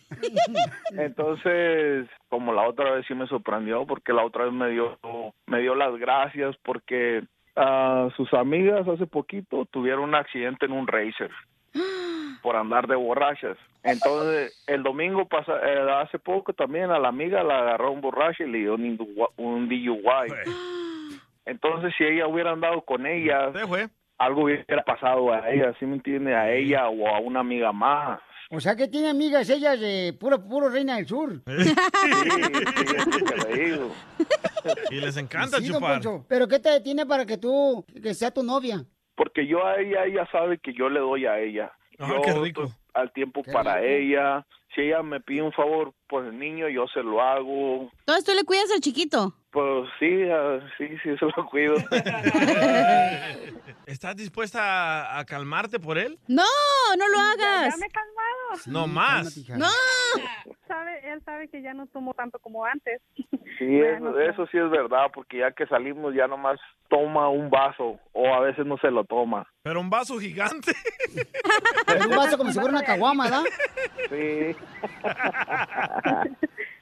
Entonces, 0.91 2.07
como 2.29 2.53
la 2.53 2.67
otra 2.67 2.91
vez 2.91 3.05
sí 3.07 3.13
me 3.13 3.27
sorprendió 3.27 3.85
porque 3.85 4.13
la 4.13 4.25
otra 4.25 4.45
vez 4.45 4.53
me 4.53 4.69
dio 4.69 4.97
me 5.47 5.59
dio 5.59 5.75
las 5.75 5.95
gracias 5.97 6.55
porque 6.63 7.23
ah, 7.55 8.09
sus 8.15 8.33
amigas 8.33 8.87
hace 8.87 9.07
poquito 9.07 9.65
tuvieron 9.65 10.05
un 10.05 10.15
accidente 10.15 10.65
en 10.65 10.71
un 10.71 10.87
racer 10.87 11.29
por 12.41 12.55
andar 12.55 12.87
de 12.87 12.95
borrachas. 12.95 13.57
Entonces, 13.83 14.63
el 14.67 14.83
domingo 14.83 15.27
pasa, 15.27 15.53
eh, 15.63 15.91
hace 16.01 16.19
poco 16.19 16.53
también 16.53 16.91
a 16.91 16.99
la 16.99 17.09
amiga 17.09 17.43
la 17.43 17.59
agarró 17.59 17.91
un 17.91 18.01
borracho 18.01 18.43
y 18.43 18.51
le 18.51 18.57
dio 18.59 18.75
un, 18.75 18.97
un 19.37 19.67
DUI. 19.69 20.33
Entonces, 21.45 21.93
si 21.97 22.03
ella 22.05 22.27
hubiera 22.27 22.51
andado 22.51 22.81
con 22.81 23.05
ella, 23.05 23.51
algo 24.17 24.43
hubiera 24.43 24.83
pasado 24.83 25.33
a 25.33 25.49
ella, 25.49 25.73
¿sí 25.79 25.85
me 25.85 25.95
entiende? 25.95 26.33
A 26.35 26.51
ella 26.53 26.87
o 26.89 27.07
a 27.07 27.19
una 27.19 27.41
amiga 27.41 27.71
más. 27.73 28.19
O 28.49 28.59
sea 28.59 28.75
que 28.75 28.87
tiene 28.87 29.09
amigas 29.09 29.49
ellas 29.49 29.79
de 29.79 30.15
puro, 30.19 30.39
puro 30.47 30.69
Reina 30.69 30.97
del 30.97 31.07
Sur. 31.07 31.41
Y 34.91 34.95
les 35.01 35.17
encanta 35.17 35.57
Sí, 35.57 35.67
chupar. 35.67 35.95
Poncho. 35.95 36.25
¿Pero 36.27 36.47
qué 36.47 36.59
te 36.59 36.69
detiene 36.69 37.05
para 37.05 37.25
que 37.25 37.37
tú, 37.37 37.83
que 38.01 38.13
sea 38.13 38.31
tu 38.31 38.43
novia? 38.43 38.85
Porque 39.15 39.47
yo 39.47 39.65
a 39.65 39.79
ella, 39.79 40.05
ella 40.05 40.27
sabe 40.31 40.57
que 40.57 40.73
yo 40.73 40.89
le 40.89 40.99
doy 40.99 41.25
a 41.25 41.39
ella. 41.39 41.71
Ah, 41.99 42.09
yo 42.09 42.21
qué 42.21 42.33
rico. 42.33 42.71
Al 42.93 43.11
tiempo 43.13 43.41
para 43.43 43.75
rico. 43.79 43.87
ella. 43.87 44.45
Si 44.75 44.81
ella 44.81 45.03
me 45.03 45.21
pide 45.21 45.43
un 45.43 45.51
favor 45.51 45.93
por 46.07 46.25
el 46.25 46.37
niño, 46.39 46.67
yo 46.67 46.87
se 46.87 47.03
lo 47.03 47.21
hago. 47.21 47.91
Entonces, 47.99 48.25
¿tú 48.25 48.31
le 48.33 48.43
cuidas 48.43 48.71
al 48.73 48.79
chiquito? 48.81 49.35
Pues 49.51 49.87
sí, 49.99 50.23
ah, 50.31 50.59
sí, 50.79 50.87
sí, 51.03 51.15
se 51.17 51.25
lo 51.25 51.45
cuido. 51.47 51.75
¿Estás 53.85 54.15
dispuesta 54.15 54.61
a, 55.15 55.19
a 55.19 55.25
calmarte 55.25 55.79
por 55.79 55.97
él? 55.99 56.17
No, 56.27 56.43
no 56.97 57.07
lo 57.07 57.19
hagas. 57.19 57.73
Ya 57.73 57.77
me 57.77 57.85
he 57.85 57.89
calmado. 57.89 58.63
No 58.65 58.87
más. 58.87 59.37
¡No! 59.49 59.67
Sabe, 60.67 61.11
él 61.11 61.21
sabe 61.23 61.47
que 61.49 61.61
ya 61.61 61.73
no 61.73 61.85
tomo 61.87 62.13
tanto 62.13 62.39
como 62.39 62.65
antes. 62.65 63.01
Sí, 63.59 63.79
eso, 63.97 64.19
eso 64.19 64.47
sí 64.47 64.57
es 64.57 64.69
verdad, 64.71 65.07
porque 65.13 65.39
ya 65.39 65.51
que 65.51 65.67
salimos 65.67 66.15
ya 66.15 66.27
nomás 66.27 66.59
toma 66.89 67.29
un 67.29 67.49
vaso 67.49 67.99
o 68.13 68.33
a 68.33 68.39
veces 68.39 68.65
no 68.65 68.77
se 68.77 68.89
lo 68.91 69.03
toma. 69.03 69.47
Pero 69.63 69.81
un 69.81 69.89
vaso 69.89 70.17
gigante. 70.19 70.71
Un 72.03 72.09
vaso 72.17 72.37
como 72.37 72.51
si 72.51 72.59
fuera 72.59 72.75
una 72.77 72.82
caguama, 72.83 73.25
¿verdad? 73.25 73.43
Sí. 74.09 74.55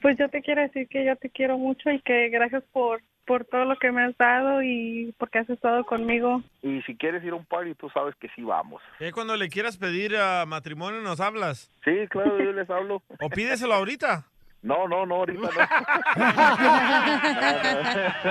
Pues 0.02 0.18
yo 0.18 0.30
te 0.30 0.42
quiero 0.42 0.62
decir 0.62 0.88
que 0.88 1.06
yo 1.06 1.16
te 1.16 1.30
quiero 1.30 1.60
mucho 1.60 1.92
y 1.92 2.02
que 2.02 2.30
gracias 2.30 2.64
por 2.72 3.02
por 3.26 3.46
todo 3.46 3.66
lo 3.66 3.78
que 3.78 3.92
me 3.92 4.04
has 4.04 4.18
dado 4.18 4.62
y 4.62 5.14
porque 5.18 5.40
has 5.40 5.50
estado 5.50 5.86
conmigo. 5.86 6.42
Y 6.62 6.82
si 6.82 6.98
quieres 6.98 7.24
ir 7.24 7.32
a 7.32 7.36
un 7.36 7.46
party, 7.46 7.76
tú 7.76 7.90
sabes 7.92 8.16
que 8.16 8.28
sí 8.36 8.42
vamos. 8.42 8.82
Eh, 9.00 9.12
cuando 9.12 9.38
le 9.38 9.48
quieras 9.48 9.78
pedir 9.78 10.18
a 10.18 10.46
matrimonio, 10.46 11.02
nos 11.02 11.20
hablas. 11.22 11.72
Sí, 11.86 12.08
claro, 12.10 12.38
yo 12.44 12.52
les 12.52 12.70
hablo. 12.70 13.02
O 13.20 13.30
pídeselo 13.30 13.74
ahorita. 13.74 14.26
No, 14.64 14.88
no, 14.88 15.08
no, 15.08 15.16
ahorita 15.16 15.42
no. 15.42 15.50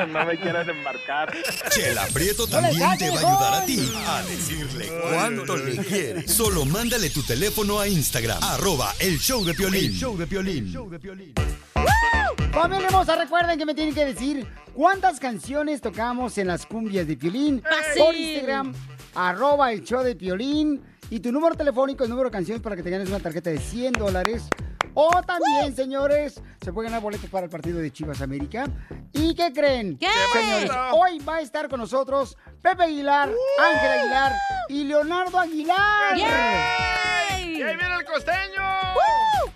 no 0.12 0.24
me 0.26 0.38
quieras 0.38 0.68
embarcar. 0.68 1.34
Chela 1.70 2.06
Prieto 2.14 2.46
también 2.46 2.78
te 2.98 3.10
va 3.10 3.16
a 3.16 3.18
ayudar 3.18 3.54
a 3.54 3.64
ti 3.66 3.92
a 4.06 4.22
decirle 4.22 4.88
cuánto 5.10 5.56
le 5.56 5.76
quieres. 5.78 6.32
Solo 6.32 6.64
mándale 6.64 7.10
tu 7.10 7.24
teléfono 7.24 7.80
a 7.80 7.88
Instagram, 7.88 8.40
arroba 8.44 8.94
el 9.00 9.18
show 9.18 9.44
de 9.44 9.54
Piolín. 9.54 9.86
El 9.86 9.94
show 9.96 10.16
de 10.16 10.24
Piolín. 10.26 10.72
Familia 12.52 12.86
hermosa, 12.86 13.16
recuerden 13.16 13.58
que 13.58 13.66
me 13.66 13.74
tienen 13.74 13.92
que 13.92 14.04
decir 14.04 14.46
cuántas 14.72 15.18
canciones 15.18 15.80
tocamos 15.80 16.38
en 16.38 16.46
las 16.46 16.64
cumbias 16.64 17.08
de 17.08 17.16
Piolín 17.16 17.60
Fácil. 17.60 18.04
por 18.04 18.14
Instagram, 18.14 18.72
arroba 19.16 19.72
el 19.72 19.82
show 19.82 20.04
de 20.04 20.14
Piolín 20.14 20.80
y 21.10 21.18
tu 21.18 21.32
número 21.32 21.56
telefónico, 21.56 22.04
el 22.04 22.10
número 22.10 22.28
de 22.28 22.32
canciones 22.32 22.62
para 22.62 22.76
que 22.76 22.84
te 22.84 22.90
ganes 22.90 23.08
una 23.08 23.18
tarjeta 23.18 23.50
de 23.50 23.58
100 23.58 23.94
dólares. 23.94 24.44
O 24.94 25.10
también, 25.22 25.74
señores, 25.74 26.42
se 26.62 26.72
pueden 26.72 26.90
ganar 26.90 27.02
boletos 27.02 27.30
para 27.30 27.44
el 27.44 27.50
partido 27.50 27.78
de 27.78 27.92
Chivas 27.92 28.20
América. 28.22 28.66
¿Y 29.12 29.34
qué 29.34 29.52
creen? 29.52 29.96
¿Qué? 29.98 30.08
Señores, 30.32 30.70
hoy 30.92 31.18
va 31.20 31.36
a 31.36 31.40
estar 31.40 31.68
con 31.68 31.80
nosotros 31.80 32.36
Pepe 32.62 32.84
Aguilar, 32.84 33.30
Ángel 33.58 33.90
Aguilar 33.90 34.32
y 34.68 34.84
Leonardo 34.84 35.38
Aguilar. 35.38 36.16
¡Y 36.16 36.22
ahí 37.62 37.76
viene 37.76 37.94
el 37.98 38.04
costeño! 38.04 38.62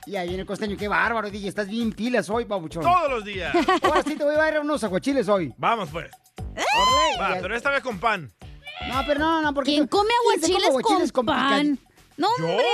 Y 0.07 0.17
ahí 0.17 0.29
viene 0.29 0.43
el 0.43 0.47
costeño, 0.47 0.76
qué 0.76 0.87
bárbaro, 0.87 1.31
DJ, 1.31 1.49
estás 1.49 1.67
bien 1.67 1.91
pilas 1.93 2.29
hoy, 2.29 2.45
pabuchón. 2.45 2.83
Todos 2.83 3.11
los 3.11 3.25
días. 3.25 3.55
Ahora 3.83 4.03
sí 4.03 4.14
te 4.17 4.25
voy 4.25 4.35
a 4.35 4.38
dar 4.38 4.61
unos 4.61 4.85
aguachiles 4.85 5.29
hoy. 5.29 5.53
Vamos, 5.57 5.88
pues. 5.91 6.11
Órale. 6.38 7.19
Va, 7.21 7.35
Ya- 7.37 7.41
pero 7.43 7.57
esta 7.57 7.71
vez 7.71 7.83
con 7.83 7.99
pan. 7.99 8.31
No, 8.88 9.03
pero 9.07 9.21
no, 9.21 9.41
no, 9.41 9.55
porque... 9.55 9.71
¿Quién 9.73 9.87
come 9.87 10.11
¿quién 10.41 10.61
se 10.61 10.67
aguachiles 10.69 11.11
con 11.11 11.25
pan? 11.25 11.79
No, 12.19 12.29
¿Yo? 12.38 12.45
hombre. 12.45 12.64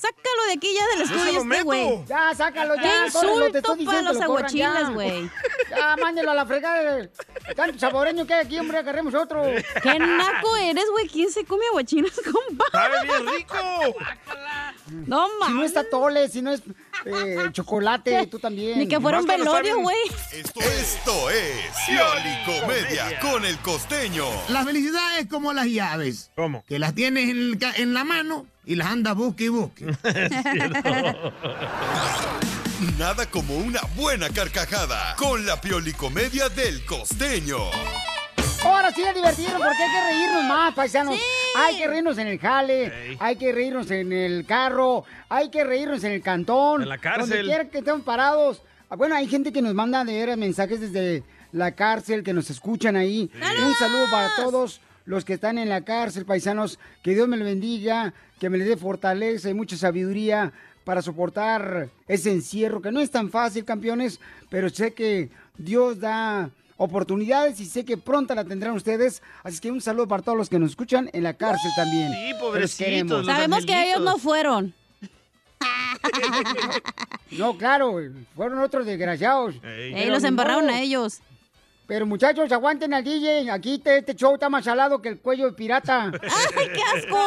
Sácalo 0.00 0.46
de 0.46 0.52
aquí 0.54 0.74
ya 0.74 0.86
del 0.88 1.02
estudio 1.02 1.42
este, 1.42 1.62
güey. 1.62 2.04
Ya, 2.06 2.34
sácalo 2.34 2.74
ya. 2.76 2.82
¡Qué 2.82 3.06
insulto 3.06 3.52
te 3.52 3.58
estoy 3.58 3.78
diciendo 3.80 3.86
para 3.86 4.12
que 4.12 4.14
los 4.14 4.22
aguachiles, 4.22 4.90
güey! 4.94 5.30
Ya, 5.70 5.96
mándelo 5.96 6.30
a 6.30 6.34
la 6.34 6.46
fregada. 6.46 7.08
Tanto 7.54 7.78
saboreño 7.78 8.26
que 8.26 8.34
hay 8.34 8.46
aquí, 8.46 8.58
hombre, 8.58 8.78
agarremos 8.78 9.14
otro. 9.14 9.42
¡Qué 9.82 9.98
naco 9.98 10.56
eres, 10.56 10.86
güey! 10.90 11.06
¿Quién 11.06 11.30
se 11.30 11.44
come 11.44 11.64
aguachiles 11.66 12.18
con 12.24 12.56
pan? 12.56 12.68
¡Sabe 12.72 13.04
bien 13.04 13.26
rico! 13.36 13.54
No, 14.86 14.88
Si 14.88 14.94
no 15.06 15.38
mames. 15.38 15.66
está 15.66 15.88
tole, 15.88 16.28
si 16.28 16.42
no 16.42 16.50
es 16.52 16.62
eh, 17.04 17.36
chocolate, 17.52 18.26
tú 18.26 18.38
también. 18.38 18.78
Ni 18.78 18.88
que 18.88 18.98
fuera 19.00 19.20
un 19.20 19.26
velorio, 19.26 19.80
güey. 19.80 19.96
Esto, 20.32 20.60
esto 20.60 21.30
es 21.30 21.60
Comedia 22.46 23.20
con 23.20 23.44
el 23.44 23.58
costeño. 23.58 24.24
La 24.48 24.64
felicidad 24.64 25.18
es 25.18 25.26
como 25.28 25.52
las 25.52 25.66
llaves. 25.66 26.30
¿Cómo? 26.34 26.64
Que 26.66 26.78
las 26.78 26.94
tienes 26.94 27.28
en 27.28 27.94
la 27.94 28.04
mano 28.04 28.46
y 28.64 28.74
las 28.74 28.88
andas 28.88 29.14
busque 29.16 29.44
y 29.44 29.48
busque. 29.48 29.86
Nada 32.98 33.26
como 33.26 33.56
una 33.56 33.80
buena 33.96 34.28
carcajada 34.30 35.14
con 35.16 35.44
la 35.46 35.60
Pioli 35.60 35.92
Comedia 35.92 36.48
del 36.48 36.84
costeño. 36.84 37.58
Ahora 38.62 38.90
sí 38.92 39.02
a 39.04 39.12
divertirnos 39.12 39.60
porque 39.60 39.82
hay 39.82 39.90
que 39.90 40.04
reírnos 40.12 40.44
más, 40.44 40.74
paisanos. 40.74 41.18
Hay 41.56 41.78
que 41.78 41.88
reírnos 41.88 42.18
en 42.18 42.26
el 42.28 42.38
jale, 42.38 43.16
hay 43.18 43.36
que 43.36 43.52
reírnos 43.52 43.90
en 43.90 44.12
el 44.12 44.46
carro, 44.46 45.04
hay 45.28 45.48
que 45.50 45.64
reírnos 45.64 46.04
en 46.04 46.12
el 46.12 46.22
cantón. 46.22 46.82
En 46.82 46.88
la 46.88 46.98
cárcel. 46.98 47.28
Donde 47.28 47.44
quiera 47.44 47.64
que 47.68 47.78
estemos 47.78 48.02
parados. 48.02 48.62
Ah, 48.88 48.96
Bueno, 48.96 49.14
hay 49.14 49.26
gente 49.28 49.52
que 49.52 49.62
nos 49.62 49.74
manda 49.74 50.04
de 50.04 50.12
veras 50.12 50.36
mensajes 50.36 50.80
desde 50.80 51.22
la 51.52 51.72
cárcel, 51.72 52.22
que 52.22 52.32
nos 52.32 52.50
escuchan 52.50 52.96
ahí. 52.96 53.30
Un 53.34 53.74
saludo 53.74 54.04
para 54.10 54.34
todos 54.36 54.80
los 55.04 55.24
que 55.24 55.34
están 55.34 55.58
en 55.58 55.68
la 55.68 55.82
cárcel, 55.82 56.24
paisanos. 56.24 56.78
Que 57.02 57.14
Dios 57.14 57.28
me 57.28 57.36
lo 57.36 57.44
bendiga, 57.44 58.14
que 58.38 58.50
me 58.50 58.58
les 58.58 58.68
dé 58.68 58.76
fortaleza 58.76 59.50
y 59.50 59.54
mucha 59.54 59.76
sabiduría 59.76 60.52
para 60.84 61.02
soportar 61.02 61.88
ese 62.08 62.32
encierro, 62.32 62.80
que 62.82 62.90
no 62.90 63.00
es 63.00 63.10
tan 63.10 63.30
fácil, 63.30 63.64
campeones, 63.64 64.18
pero 64.48 64.70
sé 64.70 64.92
que 64.92 65.30
Dios 65.56 66.00
da 66.00 66.50
oportunidades 66.76 67.60
y 67.60 67.66
sé 67.66 67.84
que 67.84 67.98
pronto 67.98 68.34
la 68.34 68.44
tendrán 68.44 68.74
ustedes. 68.74 69.22
Así 69.42 69.60
que 69.60 69.70
un 69.70 69.82
saludo 69.82 70.08
para 70.08 70.22
todos 70.22 70.38
los 70.38 70.48
que 70.48 70.58
nos 70.58 70.70
escuchan 70.70 71.10
en 71.12 71.22
la 71.22 71.34
cárcel 71.34 71.70
también. 71.76 72.10
Sí, 72.10 72.32
pobrecitos, 72.40 73.26
Sabemos 73.26 73.66
que 73.66 73.90
ellos 73.90 74.00
no 74.00 74.18
fueron. 74.18 74.74
No, 77.32 77.56
claro, 77.56 77.94
fueron 78.34 78.58
otros 78.58 78.84
desgraciados. 78.86 79.54
Ey. 79.62 80.10
Los 80.10 80.24
embarraron 80.24 80.68
a 80.68 80.80
ellos. 80.80 81.20
Pero 81.90 82.06
muchachos, 82.06 82.52
aguanten 82.52 82.94
al 82.94 83.02
DJ. 83.02 83.50
Aquí 83.50 83.80
te- 83.80 83.98
este 83.98 84.14
show 84.14 84.34
está 84.34 84.48
más 84.48 84.64
salado 84.64 85.02
que 85.02 85.08
el 85.08 85.18
cuello 85.18 85.46
de 85.46 85.52
pirata. 85.54 86.04
¡Ay, 86.56 86.68
qué 86.72 86.82
asco! 86.96 87.18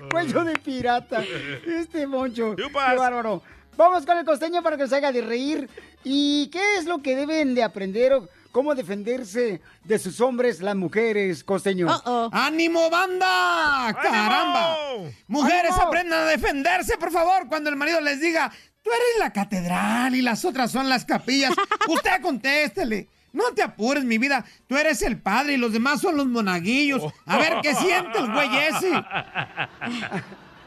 cuello 0.10 0.44
de 0.44 0.54
pirata. 0.54 1.22
Este 1.66 2.06
moncho. 2.06 2.56
Qué 2.56 2.62
bárbaro. 2.72 3.42
Vamos 3.76 4.06
con 4.06 4.16
el 4.16 4.24
costeño 4.24 4.62
para 4.62 4.78
que 4.78 4.88
se 4.88 4.96
haga 4.96 5.12
de 5.12 5.20
reír. 5.20 5.68
¿Y 6.04 6.48
qué 6.48 6.76
es 6.78 6.86
lo 6.86 7.02
que 7.02 7.16
deben 7.16 7.54
de 7.54 7.62
aprender 7.62 8.14
o 8.14 8.26
cómo 8.50 8.74
defenderse 8.74 9.60
de 9.84 9.98
sus 9.98 10.18
hombres 10.22 10.62
las 10.62 10.74
mujeres, 10.74 11.44
costeño? 11.44 11.86
Uh-oh. 11.88 12.30
¡Ánimo, 12.32 12.88
banda! 12.88 13.94
¡Caramba! 14.02 14.74
¡Ánimo! 14.94 15.12
Mujeres, 15.26 15.72
¡Ánimo! 15.72 15.86
aprendan 15.88 16.20
a 16.22 16.30
defenderse, 16.30 16.96
por 16.96 17.12
favor, 17.12 17.46
cuando 17.46 17.68
el 17.68 17.76
marido 17.76 18.00
les 18.00 18.22
diga, 18.22 18.50
tú 18.88 18.94
eres 18.94 19.18
la 19.18 19.32
catedral 19.32 20.14
y 20.14 20.22
las 20.22 20.44
otras 20.44 20.70
son 20.70 20.88
las 20.88 21.04
capillas. 21.04 21.52
Usted 21.88 22.22
contéstele. 22.22 23.08
No 23.32 23.52
te 23.54 23.62
apures, 23.62 24.04
mi 24.04 24.16
vida. 24.16 24.44
Tú 24.66 24.76
eres 24.76 25.02
el 25.02 25.20
padre 25.20 25.54
y 25.54 25.56
los 25.58 25.72
demás 25.72 26.00
son 26.00 26.16
los 26.16 26.26
monaguillos. 26.26 27.02
A 27.26 27.36
ver 27.36 27.58
qué 27.62 27.74
siente 27.74 28.18
el 28.18 28.32
güey 28.32 28.48
ese. 28.56 28.90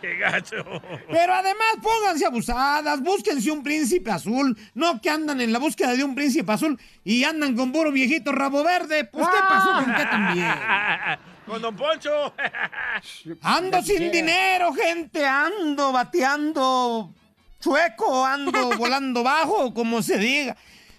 ¡Qué 0.01 0.15
gacho! 0.17 0.63
Pero 1.11 1.33
además 1.33 1.77
pónganse 1.81 2.25
abusadas, 2.25 3.01
búsquense 3.01 3.51
un 3.51 3.61
príncipe 3.61 4.09
azul, 4.09 4.57
no 4.73 4.99
que 4.99 5.11
andan 5.11 5.41
en 5.41 5.53
la 5.53 5.59
búsqueda 5.59 5.93
de 5.93 6.03
un 6.03 6.15
príncipe 6.15 6.51
azul 6.51 6.79
y 7.03 7.23
andan 7.23 7.55
con 7.55 7.71
puro 7.71 7.91
viejito 7.91 8.31
rabo 8.31 8.63
verde. 8.63 9.05
Pues 9.05 9.27
¿qué 9.27 9.37
pasó 9.47 9.73
con 9.83 9.93
qué 9.93 10.05
también? 10.05 10.47
¡Con 11.45 11.61
Don 11.61 11.75
Poncho! 11.75 12.33
Ando 13.41 13.81
sin 13.83 14.11
dinero, 14.11 14.73
gente, 14.73 15.25
ando 15.25 15.91
bateando 15.91 17.13
chueco, 17.61 18.25
ando 18.25 18.51
volando 18.77 19.23
bajo, 19.23 19.73
como 19.73 20.01
se 20.01 20.17
diga. 20.17 20.57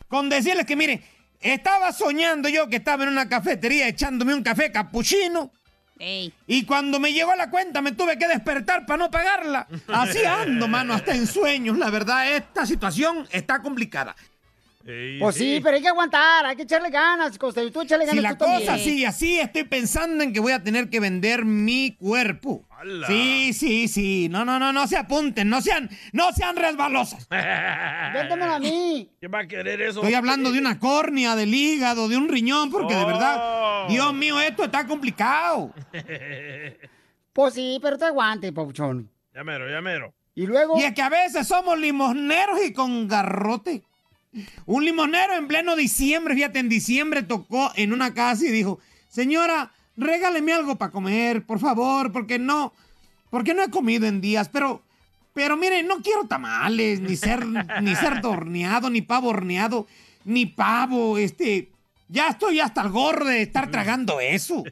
Con 0.09 0.31
decirles 0.31 0.64
que, 0.64 0.77
mire, 0.77 1.03
estaba 1.40 1.92
soñando 1.92 2.48
yo 2.48 2.68
que 2.68 2.77
estaba 2.77 3.03
en 3.03 3.11
una 3.11 3.29
cafetería 3.29 3.88
echándome 3.88 4.35
un 4.35 4.42
café 4.42 4.72
capuchino. 4.72 5.51
Ey. 5.98 6.33
Y 6.46 6.64
cuando 6.64 6.98
me 6.98 7.12
llegó 7.12 7.35
la 7.37 7.51
cuenta 7.51 7.81
me 7.81 7.92
tuve 7.92 8.18
que 8.18 8.27
despertar 8.27 8.87
para 8.87 8.96
no 8.96 9.11
pagarla. 9.11 9.68
Así 9.88 10.25
ando, 10.25 10.66
mano, 10.66 10.94
hasta 10.94 11.14
en 11.14 11.27
sueños. 11.27 11.77
La 11.77 11.90
verdad, 11.90 12.33
esta 12.33 12.64
situación 12.66 13.29
está 13.31 13.61
complicada. 13.61 14.16
Ey, 14.85 15.21
Pues 15.21 15.37
sí, 15.37 15.61
pero 15.62 15.77
hay 15.77 15.83
que 15.83 15.88
aguantar, 15.88 16.45
hay 16.47 16.57
que 16.57 16.62
echarle 16.62 16.90
ganas, 16.90 17.38
costeño. 17.38 17.71
Tú 17.71 17.83
échale 17.83 18.05
ganas 18.05 18.16
Si 18.16 18.21
la 18.23 18.31
tú 18.37 18.45
también. 18.45 18.61
cosa 18.61 18.79
sigue 18.79 19.07
así, 19.07 19.38
estoy 19.38 19.64
pensando 19.64 20.25
en 20.25 20.33
que 20.33 20.40
voy 20.40 20.53
a 20.53 20.62
tener 20.62 20.90
que 20.90 20.99
vender 21.01 21.45
mi 21.45 21.97
cuerpo. 21.99 22.64
¡Hala! 22.71 23.07
Sí, 23.07 23.53
sí, 23.53 23.87
sí. 23.87 24.29
No, 24.29 24.45
no, 24.45 24.59
no, 24.59 24.73
no 24.73 24.87
se 24.88 24.97
apunten, 24.97 25.49
no 25.49 25.61
sean, 25.61 25.88
no 26.12 26.33
sean 26.33 26.57
resbalosas. 26.57 27.29
Véndemelo 27.31 28.55
a 28.55 28.59
mí. 28.59 29.09
¿Quién 29.21 29.33
va 29.33 29.40
a 29.40 29.47
querer 29.47 29.81
eso? 29.83 30.01
Estoy 30.01 30.14
hablando 30.14 30.51
de 30.51 30.59
una 30.59 30.79
córnea, 30.79 31.37
del 31.37 31.55
hígado, 31.55 32.09
de 32.09 32.16
un 32.16 32.29
riñón, 32.29 32.71
porque 32.71 32.95
de 32.97 33.03
Oh. 33.05 33.07
verdad, 33.07 33.88
Dios 33.88 34.12
mío, 34.14 34.40
esto 34.40 34.64
está 34.64 34.87
complicado. 34.87 35.73
Pues 37.33 37.55
sí, 37.55 37.79
pero 37.83 37.97
te 37.97 38.05
aguante, 38.05 38.53
papuchón. 38.53 39.11
Ya 39.35 39.42
mero, 39.42 39.66
ya 39.71 39.81
mero. 39.81 40.12
Y 40.35 40.47
luego... 40.47 40.79
Y 40.79 40.83
es 40.83 40.92
que 40.92 41.01
a 41.03 41.09
veces 41.09 41.49
somos 41.49 41.79
limosneros 41.79 42.59
y 42.62 42.73
con 42.75 43.09
garrote. 43.09 43.83
Un 44.66 44.85
limonero 44.85 45.35
en 45.35 45.47
pleno 45.47 45.77
diciembre, 45.77 46.35
fíjate, 46.35 46.59
en 46.59 46.68
diciembre 46.68 47.23
tocó 47.23 47.71
en 47.77 47.92
una 47.92 48.14
casa 48.14 48.47
y 48.47 48.51
dijo, 48.51 48.81
señora, 49.09 49.73
regáleme 49.97 50.53
algo 50.53 50.77
para 50.77 50.92
comer, 50.92 51.45
por 51.45 51.59
favor, 51.59 52.12
porque 52.12 52.38
no, 52.38 52.73
porque 53.31 53.55
no 53.55 53.62
he 53.62 53.71
comido 53.71 54.07
en 54.07 54.21
días, 54.21 54.49
pero, 54.49 54.83
pero 55.35 55.57
mire, 55.57 55.83
no 55.83 56.03
quiero 56.03 56.27
tamales, 56.27 57.01
ni 57.01 57.16
ser, 57.16 57.47
ni 57.47 57.95
ser 57.95 58.25
horneado, 58.25 58.88
ni 58.90 59.03
pavo 59.03 59.35
ni 60.25 60.47
pavo, 60.47 61.18
este, 61.18 61.71
ya 62.09 62.29
estoy 62.29 62.61
hasta 62.61 62.83
el 62.83 62.90
gorro 62.90 63.27
de 63.27 63.42
estar 63.42 63.71
tragando 63.71 64.21
eso. 64.21 64.62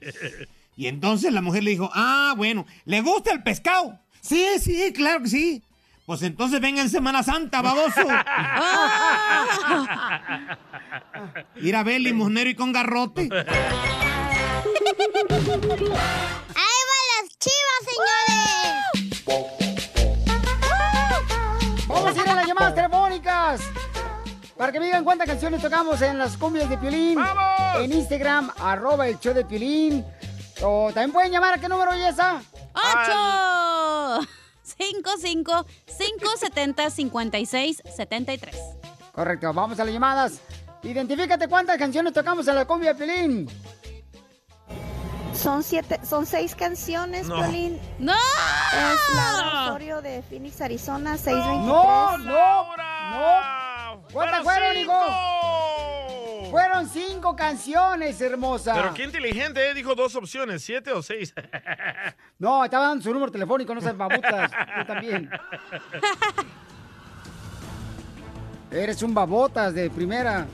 Y 0.77 0.87
entonces 0.87 1.33
la 1.33 1.43
mujer 1.43 1.65
le 1.65 1.73
dijo, 1.73 1.91
ah, 1.93 2.33
bueno, 2.37 2.67
¿le 2.87 3.03
gusta 3.03 3.33
el 3.33 3.43
pescado? 3.43 3.99
Sí, 4.21 4.45
sí, 4.61 4.93
claro 4.95 5.23
que 5.23 5.29
sí. 5.29 5.63
Pues 6.11 6.23
entonces 6.23 6.61
venga 6.61 6.83
en 6.83 6.91
Semana 6.91 7.23
Santa, 7.23 7.63
baboso. 7.63 8.01
Ir 11.63 11.77
a 11.77 11.85
ver 11.85 12.01
limosnero 12.01 12.51
y 12.51 12.57
con 12.57 12.73
garrote. 12.73 13.29
¡Ahí 13.31 13.45
van 16.89 17.05
las 17.15 17.29
chivas, 17.39 17.81
señores! 17.87 19.23
Vamos 21.87 22.19
a 22.19 22.21
ir 22.21 22.29
a 22.29 22.35
las 22.35 22.47
llamadas 22.49 22.75
telefónicas. 22.75 23.61
Para 24.57 24.73
que 24.73 24.81
me 24.81 24.87
digan 24.87 25.05
cuántas 25.05 25.29
canciones 25.29 25.63
tocamos 25.63 26.03
en 26.03 26.19
las 26.19 26.37
cumbias 26.37 26.69
de 26.69 26.77
Piolín. 26.77 27.21
En 27.77 27.93
Instagram, 27.93 28.51
arroba 28.59 29.07
el 29.07 29.21
show 29.21 29.33
de 29.33 29.45
Piolín. 29.45 30.05
O 30.61 30.91
también 30.93 31.13
pueden 31.13 31.31
llamar 31.31 31.55
a 31.55 31.59
qué 31.59 31.69
número, 31.69 31.95
Yesa. 31.95 32.43
¡Ocho! 32.75 33.60
55 34.81 35.67
570 35.99 36.91
56 36.91 37.83
73. 37.97 38.57
Correcto, 39.13 39.53
vamos 39.53 39.79
a 39.79 39.85
las 39.85 39.93
llamadas. 39.93 40.41
Identifícate 40.83 41.49
cuántas 41.49 41.77
canciones 41.77 42.13
tocamos 42.13 42.49
en 42.49 42.55
la 42.55 42.65
cumbia 42.65 42.95
de 42.95 43.05
Piolín. 43.05 43.51
Son 45.35 45.63
siete, 45.63 46.01
son 46.05 46.27
seis 46.27 46.55
canciones, 46.55 47.27
No. 47.27 47.37
Piolín. 47.37 47.79
¡No! 47.99 48.13
Es 48.13 49.15
la 49.15 50.01
de 50.03 50.23
Phoenix, 50.23 50.61
Arizona, 50.61 51.17
623. 51.17 51.67
No, 51.67 52.19
no, 52.19 52.77
no. 52.77 54.09
¿Cuántas 54.13 54.43
fueron, 54.43 54.77
hijo? 54.77 54.93
Fueron 56.51 56.89
cinco 56.89 57.37
canciones, 57.37 58.21
hermosa. 58.21 58.75
Pero 58.75 58.95
qué 58.95 59.05
inteligente, 59.05 59.71
¿eh? 59.71 59.75
Dijo 59.75 59.95
dos 59.95 60.15
opciones, 60.17 60.63
siete 60.63 60.93
o 60.93 61.03
seis. 61.03 61.35
No, 62.39 62.65
estaba 62.65 62.87
dando 62.87 63.05
su 63.05 63.13
número 63.13 63.31
telefónico, 63.31 63.75
no 63.75 63.83
seas 63.83 63.97
babotas. 63.99 64.51
Tú 64.51 64.85
también. 64.87 65.31
Eres 68.71 69.03
un 69.03 69.13
babotas 69.13 69.75
de 69.75 69.91
primera. 69.91 70.47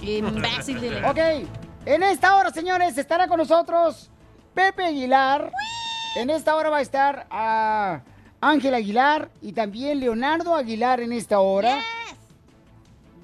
Imbécil, 0.00 0.80
dile. 0.80 1.04
Ok, 1.04 1.18
en 1.84 2.02
esta 2.02 2.36
hora, 2.36 2.48
señores, 2.48 2.96
estará 2.96 3.28
con 3.28 3.36
nosotros 3.36 4.10
Pepe 4.54 4.86
Aguilar. 4.86 5.52
En 6.16 6.30
esta 6.30 6.56
hora 6.56 6.70
va 6.70 6.78
a 6.78 6.80
estar 6.80 7.26
a 7.28 8.00
Ángel 8.40 8.72
Aguilar 8.72 9.28
y 9.42 9.52
también 9.52 10.00
Leonardo 10.00 10.54
Aguilar 10.54 11.00
en 11.00 11.12
esta 11.12 11.40
hora. 11.40 11.78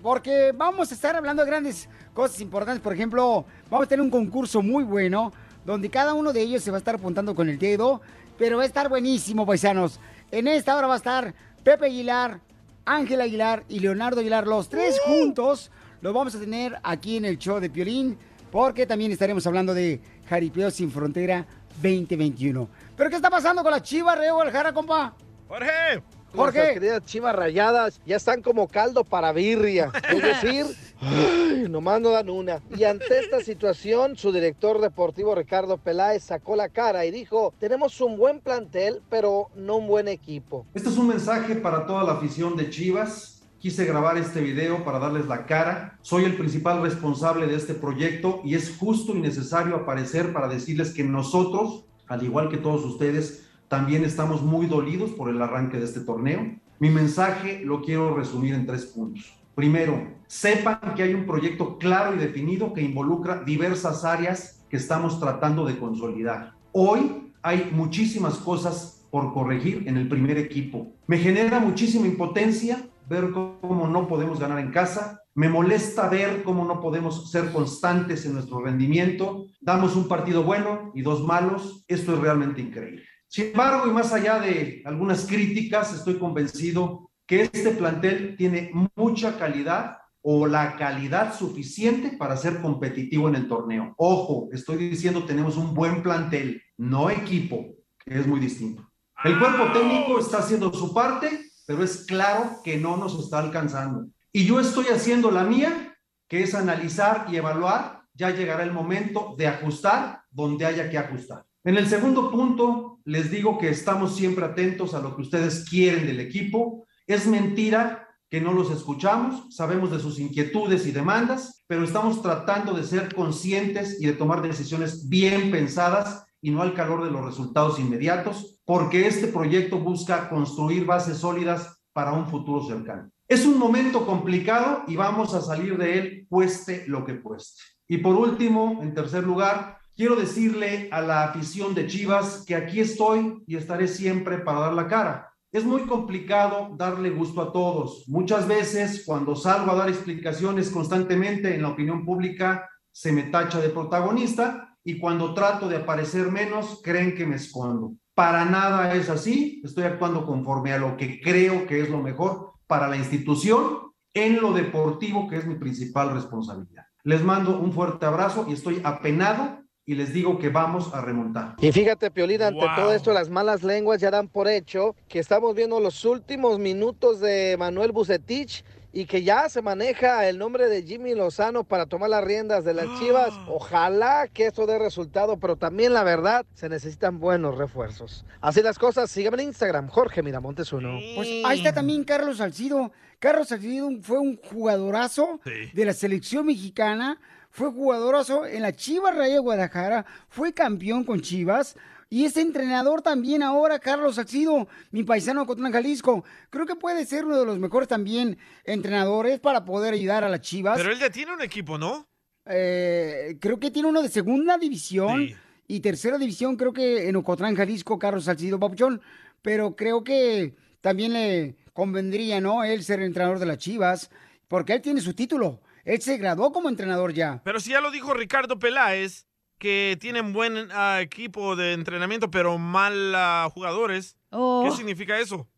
Porque 0.02 0.52
vamos 0.54 0.90
a 0.90 0.94
estar 0.94 1.16
hablando 1.16 1.42
de 1.44 1.50
grandes 1.50 1.88
cosas 2.20 2.40
importantes. 2.42 2.82
Por 2.82 2.92
ejemplo, 2.92 3.46
vamos 3.70 3.86
a 3.86 3.88
tener 3.88 4.02
un 4.02 4.10
concurso 4.10 4.60
muy 4.60 4.84
bueno 4.84 5.32
donde 5.64 5.88
cada 5.88 6.12
uno 6.12 6.34
de 6.34 6.42
ellos 6.42 6.62
se 6.62 6.70
va 6.70 6.76
a 6.76 6.78
estar 6.78 6.96
apuntando 6.96 7.34
con 7.34 7.48
el 7.48 7.58
dedo. 7.58 8.02
Pero 8.38 8.58
va 8.58 8.62
a 8.62 8.66
estar 8.66 8.90
buenísimo, 8.90 9.46
paisanos. 9.46 9.98
En 10.30 10.46
esta 10.46 10.76
hora 10.76 10.86
va 10.86 10.94
a 10.94 10.96
estar 10.98 11.34
Pepe 11.64 11.86
Aguilar, 11.86 12.40
Ángel 12.84 13.22
Aguilar 13.22 13.64
y 13.68 13.80
Leonardo 13.80 14.20
Aguilar, 14.20 14.46
los 14.46 14.68
tres 14.68 14.98
juntos. 15.00 15.70
Los 16.02 16.12
vamos 16.12 16.34
a 16.34 16.40
tener 16.40 16.78
aquí 16.82 17.16
en 17.16 17.24
el 17.24 17.38
show 17.38 17.58
de 17.58 17.70
Piolín, 17.70 18.18
porque 18.50 18.86
también 18.86 19.12
estaremos 19.12 19.46
hablando 19.46 19.72
de 19.72 20.00
Jaripeo 20.28 20.70
Sin 20.70 20.90
Frontera 20.90 21.46
2021. 21.82 22.68
¿Pero 22.96 23.08
qué 23.08 23.16
está 23.16 23.30
pasando 23.30 23.62
con 23.62 23.72
la 23.72 23.82
chiva 23.82 24.14
Reo 24.14 24.34
Guadalajara, 24.34 24.74
compa? 24.74 25.14
¡Jorge! 25.48 26.02
Jorge. 26.34 26.58
Nuestras 26.58 26.74
queridas 26.74 27.04
chivas 27.04 27.34
rayadas 27.34 28.00
ya 28.06 28.16
están 28.16 28.40
como 28.40 28.68
caldo 28.68 29.04
para 29.04 29.32
birria. 29.32 29.90
Es 30.08 30.22
decir, 30.22 30.66
ay, 31.00 31.66
nomás 31.68 32.00
no 32.00 32.10
dan 32.10 32.30
una. 32.30 32.60
Y 32.76 32.84
ante 32.84 33.18
esta 33.18 33.40
situación, 33.40 34.16
su 34.16 34.32
director 34.32 34.80
deportivo 34.80 35.34
Ricardo 35.34 35.78
Peláez 35.78 36.24
sacó 36.24 36.56
la 36.56 36.68
cara 36.68 37.04
y 37.06 37.10
dijo, 37.10 37.54
tenemos 37.58 38.00
un 38.00 38.16
buen 38.16 38.40
plantel, 38.40 39.02
pero 39.08 39.48
no 39.54 39.76
un 39.76 39.86
buen 39.86 40.08
equipo. 40.08 40.66
Este 40.74 40.88
es 40.88 40.96
un 40.96 41.08
mensaje 41.08 41.56
para 41.56 41.86
toda 41.86 42.04
la 42.04 42.12
afición 42.12 42.56
de 42.56 42.70
Chivas. 42.70 43.42
Quise 43.58 43.84
grabar 43.84 44.16
este 44.16 44.40
video 44.40 44.84
para 44.84 44.98
darles 44.98 45.26
la 45.26 45.44
cara. 45.44 45.98
Soy 46.00 46.24
el 46.24 46.36
principal 46.36 46.80
responsable 46.80 47.46
de 47.46 47.56
este 47.56 47.74
proyecto 47.74 48.40
y 48.42 48.54
es 48.54 48.74
justo 48.78 49.14
y 49.14 49.20
necesario 49.20 49.76
aparecer 49.76 50.32
para 50.32 50.48
decirles 50.48 50.94
que 50.94 51.04
nosotros, 51.04 51.84
al 52.08 52.22
igual 52.22 52.48
que 52.48 52.56
todos 52.56 52.84
ustedes, 52.84 53.46
también 53.68 54.04
estamos 54.04 54.42
muy 54.42 54.66
dolidos 54.66 55.10
por 55.10 55.28
el 55.28 55.40
arranque 55.42 55.78
de 55.78 55.84
este 55.84 56.00
torneo. 56.00 56.56
Mi 56.78 56.88
mensaje 56.88 57.60
lo 57.62 57.82
quiero 57.82 58.16
resumir 58.16 58.54
en 58.54 58.66
tres 58.66 58.86
puntos. 58.86 59.39
Primero, 59.60 60.08
sepan 60.26 60.94
que 60.96 61.02
hay 61.02 61.12
un 61.12 61.26
proyecto 61.26 61.76
claro 61.76 62.14
y 62.14 62.18
definido 62.18 62.72
que 62.72 62.80
involucra 62.80 63.42
diversas 63.44 64.06
áreas 64.06 64.64
que 64.70 64.78
estamos 64.78 65.20
tratando 65.20 65.66
de 65.66 65.78
consolidar. 65.78 66.54
Hoy 66.72 67.30
hay 67.42 67.68
muchísimas 67.70 68.38
cosas 68.38 69.06
por 69.10 69.34
corregir 69.34 69.86
en 69.86 69.98
el 69.98 70.08
primer 70.08 70.38
equipo. 70.38 70.94
Me 71.06 71.18
genera 71.18 71.60
muchísima 71.60 72.06
impotencia 72.06 72.88
ver 73.06 73.32
cómo 73.32 73.86
no 73.86 74.08
podemos 74.08 74.40
ganar 74.40 74.60
en 74.60 74.70
casa. 74.70 75.20
Me 75.34 75.50
molesta 75.50 76.08
ver 76.08 76.42
cómo 76.42 76.64
no 76.64 76.80
podemos 76.80 77.30
ser 77.30 77.52
constantes 77.52 78.24
en 78.24 78.32
nuestro 78.32 78.62
rendimiento. 78.64 79.44
Damos 79.60 79.94
un 79.94 80.08
partido 80.08 80.42
bueno 80.42 80.90
y 80.94 81.02
dos 81.02 81.22
malos. 81.22 81.84
Esto 81.86 82.14
es 82.14 82.18
realmente 82.18 82.62
increíble. 82.62 83.02
Sin 83.28 83.48
embargo, 83.48 83.86
y 83.86 83.90
más 83.90 84.10
allá 84.14 84.38
de 84.38 84.80
algunas 84.86 85.26
críticas, 85.26 85.94
estoy 85.94 86.18
convencido 86.18 87.09
que 87.30 87.42
este 87.42 87.70
plantel 87.70 88.34
tiene 88.36 88.72
mucha 88.96 89.38
calidad 89.38 89.98
o 90.20 90.48
la 90.48 90.74
calidad 90.74 91.32
suficiente 91.32 92.16
para 92.16 92.36
ser 92.36 92.60
competitivo 92.60 93.28
en 93.28 93.36
el 93.36 93.46
torneo. 93.46 93.94
Ojo, 93.98 94.48
estoy 94.50 94.78
diciendo 94.78 95.22
tenemos 95.22 95.56
un 95.56 95.72
buen 95.72 96.02
plantel, 96.02 96.60
no 96.76 97.08
equipo, 97.08 97.66
que 98.04 98.18
es 98.18 98.26
muy 98.26 98.40
distinto. 98.40 98.84
El 99.22 99.38
cuerpo 99.38 99.72
técnico 99.72 100.18
está 100.18 100.38
haciendo 100.38 100.72
su 100.72 100.92
parte, 100.92 101.52
pero 101.68 101.84
es 101.84 102.04
claro 102.04 102.56
que 102.64 102.78
no 102.78 102.96
nos 102.96 103.16
está 103.22 103.38
alcanzando. 103.38 104.08
Y 104.32 104.44
yo 104.44 104.58
estoy 104.58 104.86
haciendo 104.86 105.30
la 105.30 105.44
mía, 105.44 105.96
que 106.26 106.42
es 106.42 106.52
analizar 106.56 107.26
y 107.30 107.36
evaluar. 107.36 108.02
Ya 108.12 108.30
llegará 108.30 108.64
el 108.64 108.72
momento 108.72 109.36
de 109.38 109.46
ajustar 109.46 110.22
donde 110.32 110.66
haya 110.66 110.90
que 110.90 110.98
ajustar. 110.98 111.46
En 111.62 111.76
el 111.76 111.86
segundo 111.86 112.28
punto, 112.32 112.98
les 113.04 113.30
digo 113.30 113.56
que 113.56 113.68
estamos 113.68 114.16
siempre 114.16 114.44
atentos 114.44 114.94
a 114.94 115.00
lo 115.00 115.14
que 115.14 115.22
ustedes 115.22 115.64
quieren 115.70 116.08
del 116.08 116.18
equipo. 116.18 116.88
Es 117.10 117.26
mentira 117.26 118.08
que 118.30 118.40
no 118.40 118.52
los 118.52 118.70
escuchamos, 118.70 119.52
sabemos 119.52 119.90
de 119.90 119.98
sus 119.98 120.20
inquietudes 120.20 120.86
y 120.86 120.92
demandas, 120.92 121.64
pero 121.66 121.82
estamos 121.82 122.22
tratando 122.22 122.72
de 122.72 122.84
ser 122.84 123.12
conscientes 123.12 124.00
y 124.00 124.06
de 124.06 124.12
tomar 124.12 124.42
decisiones 124.42 125.08
bien 125.08 125.50
pensadas 125.50 126.24
y 126.40 126.52
no 126.52 126.62
al 126.62 126.72
calor 126.72 127.02
de 127.02 127.10
los 127.10 127.24
resultados 127.24 127.80
inmediatos, 127.80 128.60
porque 128.64 129.08
este 129.08 129.26
proyecto 129.26 129.80
busca 129.80 130.28
construir 130.28 130.86
bases 130.86 131.18
sólidas 131.18 131.82
para 131.92 132.12
un 132.12 132.28
futuro 132.28 132.64
cercano. 132.64 133.10
Es 133.26 133.44
un 133.44 133.58
momento 133.58 134.06
complicado 134.06 134.84
y 134.86 134.94
vamos 134.94 135.34
a 135.34 135.40
salir 135.40 135.76
de 135.78 135.98
él 135.98 136.26
cueste 136.28 136.84
lo 136.86 137.04
que 137.04 137.20
cueste. 137.20 137.60
Y 137.88 137.98
por 137.98 138.14
último, 138.14 138.78
en 138.84 138.94
tercer 138.94 139.24
lugar, 139.24 139.78
quiero 139.96 140.14
decirle 140.14 140.88
a 140.92 141.00
la 141.00 141.24
afición 141.24 141.74
de 141.74 141.88
Chivas 141.88 142.44
que 142.46 142.54
aquí 142.54 142.78
estoy 142.78 143.42
y 143.48 143.56
estaré 143.56 143.88
siempre 143.88 144.38
para 144.38 144.60
dar 144.60 144.74
la 144.74 144.86
cara. 144.86 145.29
Es 145.52 145.64
muy 145.64 145.82
complicado 145.82 146.76
darle 146.76 147.10
gusto 147.10 147.42
a 147.42 147.52
todos. 147.52 148.04
Muchas 148.06 148.46
veces 148.46 149.02
cuando 149.04 149.34
salgo 149.34 149.72
a 149.72 149.74
dar 149.74 149.88
explicaciones 149.88 150.70
constantemente 150.70 151.52
en 151.52 151.62
la 151.62 151.70
opinión 151.70 152.04
pública 152.04 152.70
se 152.92 153.10
me 153.10 153.24
tacha 153.24 153.58
de 153.60 153.70
protagonista 153.70 154.76
y 154.84 155.00
cuando 155.00 155.34
trato 155.34 155.68
de 155.68 155.78
aparecer 155.78 156.30
menos 156.30 156.80
creen 156.84 157.16
que 157.16 157.26
me 157.26 157.34
escondo. 157.34 157.94
Para 158.14 158.44
nada 158.44 158.94
es 158.94 159.10
así. 159.10 159.60
Estoy 159.64 159.84
actuando 159.84 160.24
conforme 160.24 160.72
a 160.72 160.78
lo 160.78 160.96
que 160.96 161.20
creo 161.20 161.66
que 161.66 161.80
es 161.80 161.90
lo 161.90 161.98
mejor 161.98 162.52
para 162.68 162.86
la 162.86 162.96
institución 162.96 163.90
en 164.14 164.40
lo 164.40 164.52
deportivo 164.52 165.26
que 165.26 165.36
es 165.36 165.46
mi 165.46 165.56
principal 165.56 166.14
responsabilidad. 166.14 166.84
Les 167.02 167.24
mando 167.24 167.58
un 167.58 167.72
fuerte 167.72 168.06
abrazo 168.06 168.46
y 168.48 168.52
estoy 168.52 168.80
apenado 168.84 169.59
y 169.86 169.94
les 169.94 170.12
digo 170.12 170.38
que 170.38 170.48
vamos 170.48 170.94
a 170.94 171.00
remontar. 171.00 171.56
Y 171.60 171.72
fíjate, 171.72 172.10
Piolín, 172.10 172.42
ante 172.42 172.66
todo 172.76 172.92
esto, 172.92 173.12
las 173.12 173.28
malas 173.28 173.62
lenguas 173.62 174.00
ya 174.00 174.10
dan 174.10 174.28
por 174.28 174.48
hecho 174.48 174.94
que 175.08 175.18
estamos 175.18 175.54
viendo 175.54 175.80
los 175.80 176.04
últimos 176.04 176.58
minutos 176.58 177.20
de 177.20 177.56
Manuel 177.58 177.92
Bucetich 177.92 178.64
y 178.92 179.06
que 179.06 179.22
ya 179.22 179.48
se 179.48 179.62
maneja 179.62 180.28
el 180.28 180.38
nombre 180.38 180.68
de 180.68 180.82
Jimmy 180.82 181.14
Lozano 181.14 181.64
para 181.64 181.86
tomar 181.86 182.10
las 182.10 182.24
riendas 182.24 182.64
de 182.64 182.74
las 182.74 182.86
Chivas. 182.98 183.30
Ojalá 183.48 184.28
que 184.32 184.46
esto 184.46 184.66
dé 184.66 184.78
resultado, 184.78 185.38
pero 185.38 185.56
también 185.56 185.92
la 185.94 186.02
verdad, 186.02 186.44
se 186.54 186.68
necesitan 186.68 187.20
buenos 187.20 187.56
refuerzos. 187.56 188.24
Así 188.40 188.62
las 188.62 188.78
cosas, 188.78 189.10
síganme 189.10 189.42
en 189.42 189.48
Instagram, 189.48 189.88
Jorge 189.88 190.22
Miramontes 190.22 190.72
uno. 190.72 190.98
Pues 191.14 191.28
ahí 191.44 191.58
está 191.58 191.72
también 191.72 192.04
Carlos 192.04 192.38
Salcido. 192.38 192.90
Carlos 193.20 193.48
Salcido 193.48 193.90
fue 194.02 194.18
un 194.18 194.36
jugadorazo 194.36 195.40
de 195.44 195.84
la 195.84 195.92
selección 195.92 196.46
mexicana, 196.46 197.20
fue 197.50 197.70
jugadorazo 197.70 198.46
en 198.46 198.62
la 198.62 198.72
Chivas 198.72 199.14
Raya 199.14 199.34
de 199.34 199.40
Guadalajara, 199.40 200.06
fue 200.28 200.52
campeón 200.52 201.04
con 201.04 201.20
Chivas. 201.20 201.76
Y 202.12 202.24
es 202.24 202.36
entrenador 202.36 203.02
también 203.02 203.40
ahora, 203.40 203.78
Carlos 203.78 204.16
Salcido, 204.16 204.66
mi 204.90 205.04
paisano 205.04 205.42
de 205.42 205.46
Cotlán, 205.46 205.72
Jalisco. 205.72 206.24
Creo 206.50 206.66
que 206.66 206.74
puede 206.74 207.06
ser 207.06 207.24
uno 207.24 207.38
de 207.38 207.46
los 207.46 207.60
mejores 207.60 207.88
también 207.88 208.36
entrenadores 208.64 209.38
para 209.38 209.64
poder 209.64 209.94
ayudar 209.94 210.24
a 210.24 210.28
las 210.28 210.40
Chivas. 210.40 210.76
Pero 210.76 210.90
él 210.90 210.98
ya 210.98 211.10
tiene 211.10 211.32
un 211.32 211.40
equipo, 211.40 211.78
¿no? 211.78 212.08
Eh, 212.46 213.36
creo 213.40 213.60
que 213.60 213.70
tiene 213.70 213.88
uno 213.88 214.02
de 214.02 214.08
segunda 214.08 214.58
división 214.58 215.28
y 215.68 215.78
tercera 215.78 216.18
división, 216.18 216.56
creo 216.56 216.72
que 216.72 217.08
en 217.08 217.14
Ocotlán, 217.14 217.54
Jalisco, 217.54 217.96
Carlos 217.96 218.24
Salcido 218.24 218.58
Papuchón. 218.58 219.00
pero 219.40 219.76
creo 219.76 220.02
que 220.02 220.56
también 220.80 221.12
le 221.12 221.54
convendría, 221.72 222.40
¿no? 222.40 222.64
Él 222.64 222.82
ser 222.82 223.00
entrenador 223.02 223.38
de 223.38 223.46
las 223.46 223.58
Chivas, 223.58 224.10
porque 224.48 224.72
él 224.72 224.82
tiene 224.82 225.00
su 225.00 225.14
título. 225.14 225.60
Él 225.84 226.00
se 226.00 226.16
graduó 226.18 226.52
como 226.52 226.68
entrenador 226.68 227.12
ya. 227.12 227.40
Pero 227.44 227.60
si 227.60 227.70
ya 227.70 227.80
lo 227.80 227.90
dijo 227.90 228.14
Ricardo 228.14 228.58
Peláez, 228.58 229.26
que 229.58 229.96
tienen 230.00 230.32
buen 230.32 230.68
ah, 230.72 231.00
equipo 231.00 231.54
de 231.56 231.72
entrenamiento, 231.74 232.30
pero 232.30 232.58
mal 232.58 233.14
ah, 233.14 233.48
jugadores, 233.52 234.16
Oh. 234.30 234.62
¿qué 234.64 234.76
significa 234.76 235.18
eso? 235.18 235.48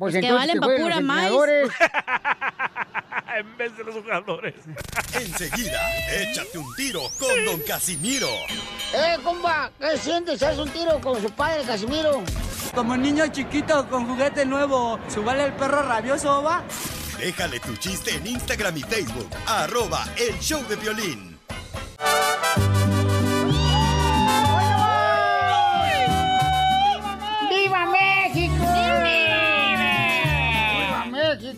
Pues 0.00 0.14
Que 0.14 0.20
entonces 0.20 0.38
valen 0.38 0.54
que 0.54 0.60
pa' 0.60 0.66
jueguen 0.66 0.82
pura 0.82 0.96
entrenadores. 0.96 1.70
en 3.38 3.56
vez 3.58 3.76
de 3.76 3.84
los 3.84 3.94
jugadores. 3.96 4.54
Enseguida, 5.12 5.78
échate 6.10 6.56
un 6.56 6.74
tiro 6.74 7.02
con 7.18 7.44
Don 7.44 7.60
Casimiro. 7.60 8.30
¡Eh, 8.94 9.18
compa! 9.22 9.70
¿Qué 9.78 9.98
sientes? 9.98 10.42
¿Haz 10.42 10.56
un 10.56 10.70
tiro 10.70 10.98
con 11.02 11.20
su 11.20 11.30
padre, 11.30 11.64
Casimiro? 11.64 12.22
Como 12.74 12.96
niño 12.96 13.26
chiquito 13.26 13.86
con 13.90 14.06
juguete 14.06 14.46
nuevo, 14.46 14.98
¿subale 15.08 15.44
el 15.44 15.52
perro 15.52 15.82
rabioso, 15.82 16.42
va? 16.42 16.64
Déjale 17.18 17.60
tu 17.60 17.76
chiste 17.76 18.14
en 18.14 18.26
Instagram 18.26 18.78
y 18.78 18.82
Facebook. 18.82 19.28
Arroba 19.46 20.06
El 20.16 20.38
Show 20.40 20.66
de 20.66 20.76
Violín. 20.76 21.38
¡Viva 27.50 27.84
México! 27.84 28.54
¡Viva 28.64 29.00
México! 29.02 29.29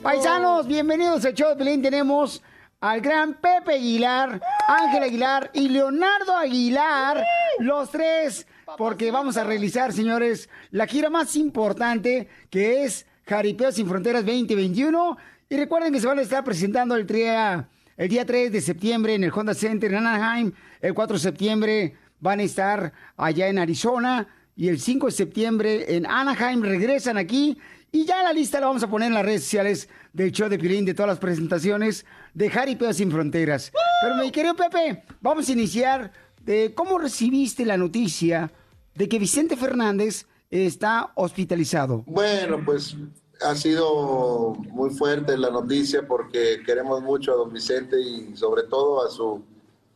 Paisanos, 0.02 0.66
bienvenidos 0.66 1.24
al 1.24 1.34
show 1.34 1.50
de 1.50 1.56
Pelín. 1.56 1.80
Tenemos 1.80 2.42
al 2.80 3.00
gran 3.00 3.34
Pepe 3.34 3.74
Aguilar, 3.74 4.40
Ángel 4.66 5.04
Aguilar 5.04 5.50
y 5.54 5.68
Leonardo 5.68 6.36
Aguilar, 6.36 7.24
los 7.60 7.88
tres, 7.92 8.48
porque 8.76 9.12
vamos 9.12 9.36
a 9.36 9.44
realizar, 9.44 9.92
señores, 9.92 10.48
la 10.72 10.88
gira 10.88 11.08
más 11.08 11.36
importante 11.36 12.28
que 12.50 12.82
es 12.82 13.06
Jaripeo 13.26 13.70
Sin 13.70 13.86
Fronteras 13.86 14.26
2021. 14.26 15.16
Y 15.48 15.56
recuerden 15.56 15.92
que 15.92 16.00
se 16.00 16.08
van 16.08 16.18
a 16.18 16.22
estar 16.22 16.42
presentando 16.42 16.96
el 16.96 17.06
día, 17.06 17.68
el 17.96 18.08
día 18.08 18.26
3 18.26 18.50
de 18.50 18.60
septiembre 18.60 19.14
en 19.14 19.22
el 19.22 19.30
Honda 19.32 19.54
Center 19.54 19.92
en 19.92 20.04
Anaheim. 20.04 20.52
El 20.80 20.94
4 20.94 21.14
de 21.14 21.22
septiembre 21.22 21.96
van 22.18 22.40
a 22.40 22.42
estar 22.42 22.92
allá 23.16 23.46
en 23.46 23.58
Arizona. 23.58 24.26
Y 24.56 24.68
el 24.68 24.80
5 24.80 25.06
de 25.06 25.12
septiembre 25.12 25.96
en 25.96 26.06
Anaheim 26.06 26.60
regresan 26.60 27.16
aquí. 27.18 27.56
Y 27.94 28.06
ya 28.06 28.22
la 28.22 28.32
lista 28.32 28.58
la 28.58 28.68
vamos 28.68 28.82
a 28.82 28.88
poner 28.88 29.08
en 29.08 29.14
las 29.14 29.24
redes 29.24 29.42
sociales 29.42 29.86
del 30.14 30.32
show 30.32 30.48
de 30.48 30.58
Pilín, 30.58 30.86
de 30.86 30.94
todas 30.94 31.10
las 31.10 31.18
presentaciones 31.18 32.06
de 32.32 32.48
Jaripeo 32.48 32.90
Sin 32.94 33.12
Fronteras. 33.12 33.70
Pero 34.00 34.16
mi 34.16 34.30
querido 34.30 34.56
Pepe, 34.56 35.04
vamos 35.20 35.46
a 35.46 35.52
iniciar 35.52 36.10
de 36.42 36.72
cómo 36.74 36.98
recibiste 36.98 37.66
la 37.66 37.76
noticia 37.76 38.50
de 38.94 39.08
que 39.10 39.18
Vicente 39.18 39.58
Fernández 39.58 40.26
está 40.50 41.12
hospitalizado. 41.16 42.02
Bueno, 42.06 42.62
pues 42.64 42.96
ha 43.42 43.54
sido 43.54 44.54
muy 44.70 44.88
fuerte 44.88 45.36
la 45.36 45.50
noticia 45.50 46.06
porque 46.08 46.62
queremos 46.64 47.02
mucho 47.02 47.32
a 47.32 47.36
don 47.36 47.52
Vicente 47.52 48.00
y 48.00 48.34
sobre 48.34 48.62
todo 48.62 49.06
a 49.06 49.10
su 49.10 49.42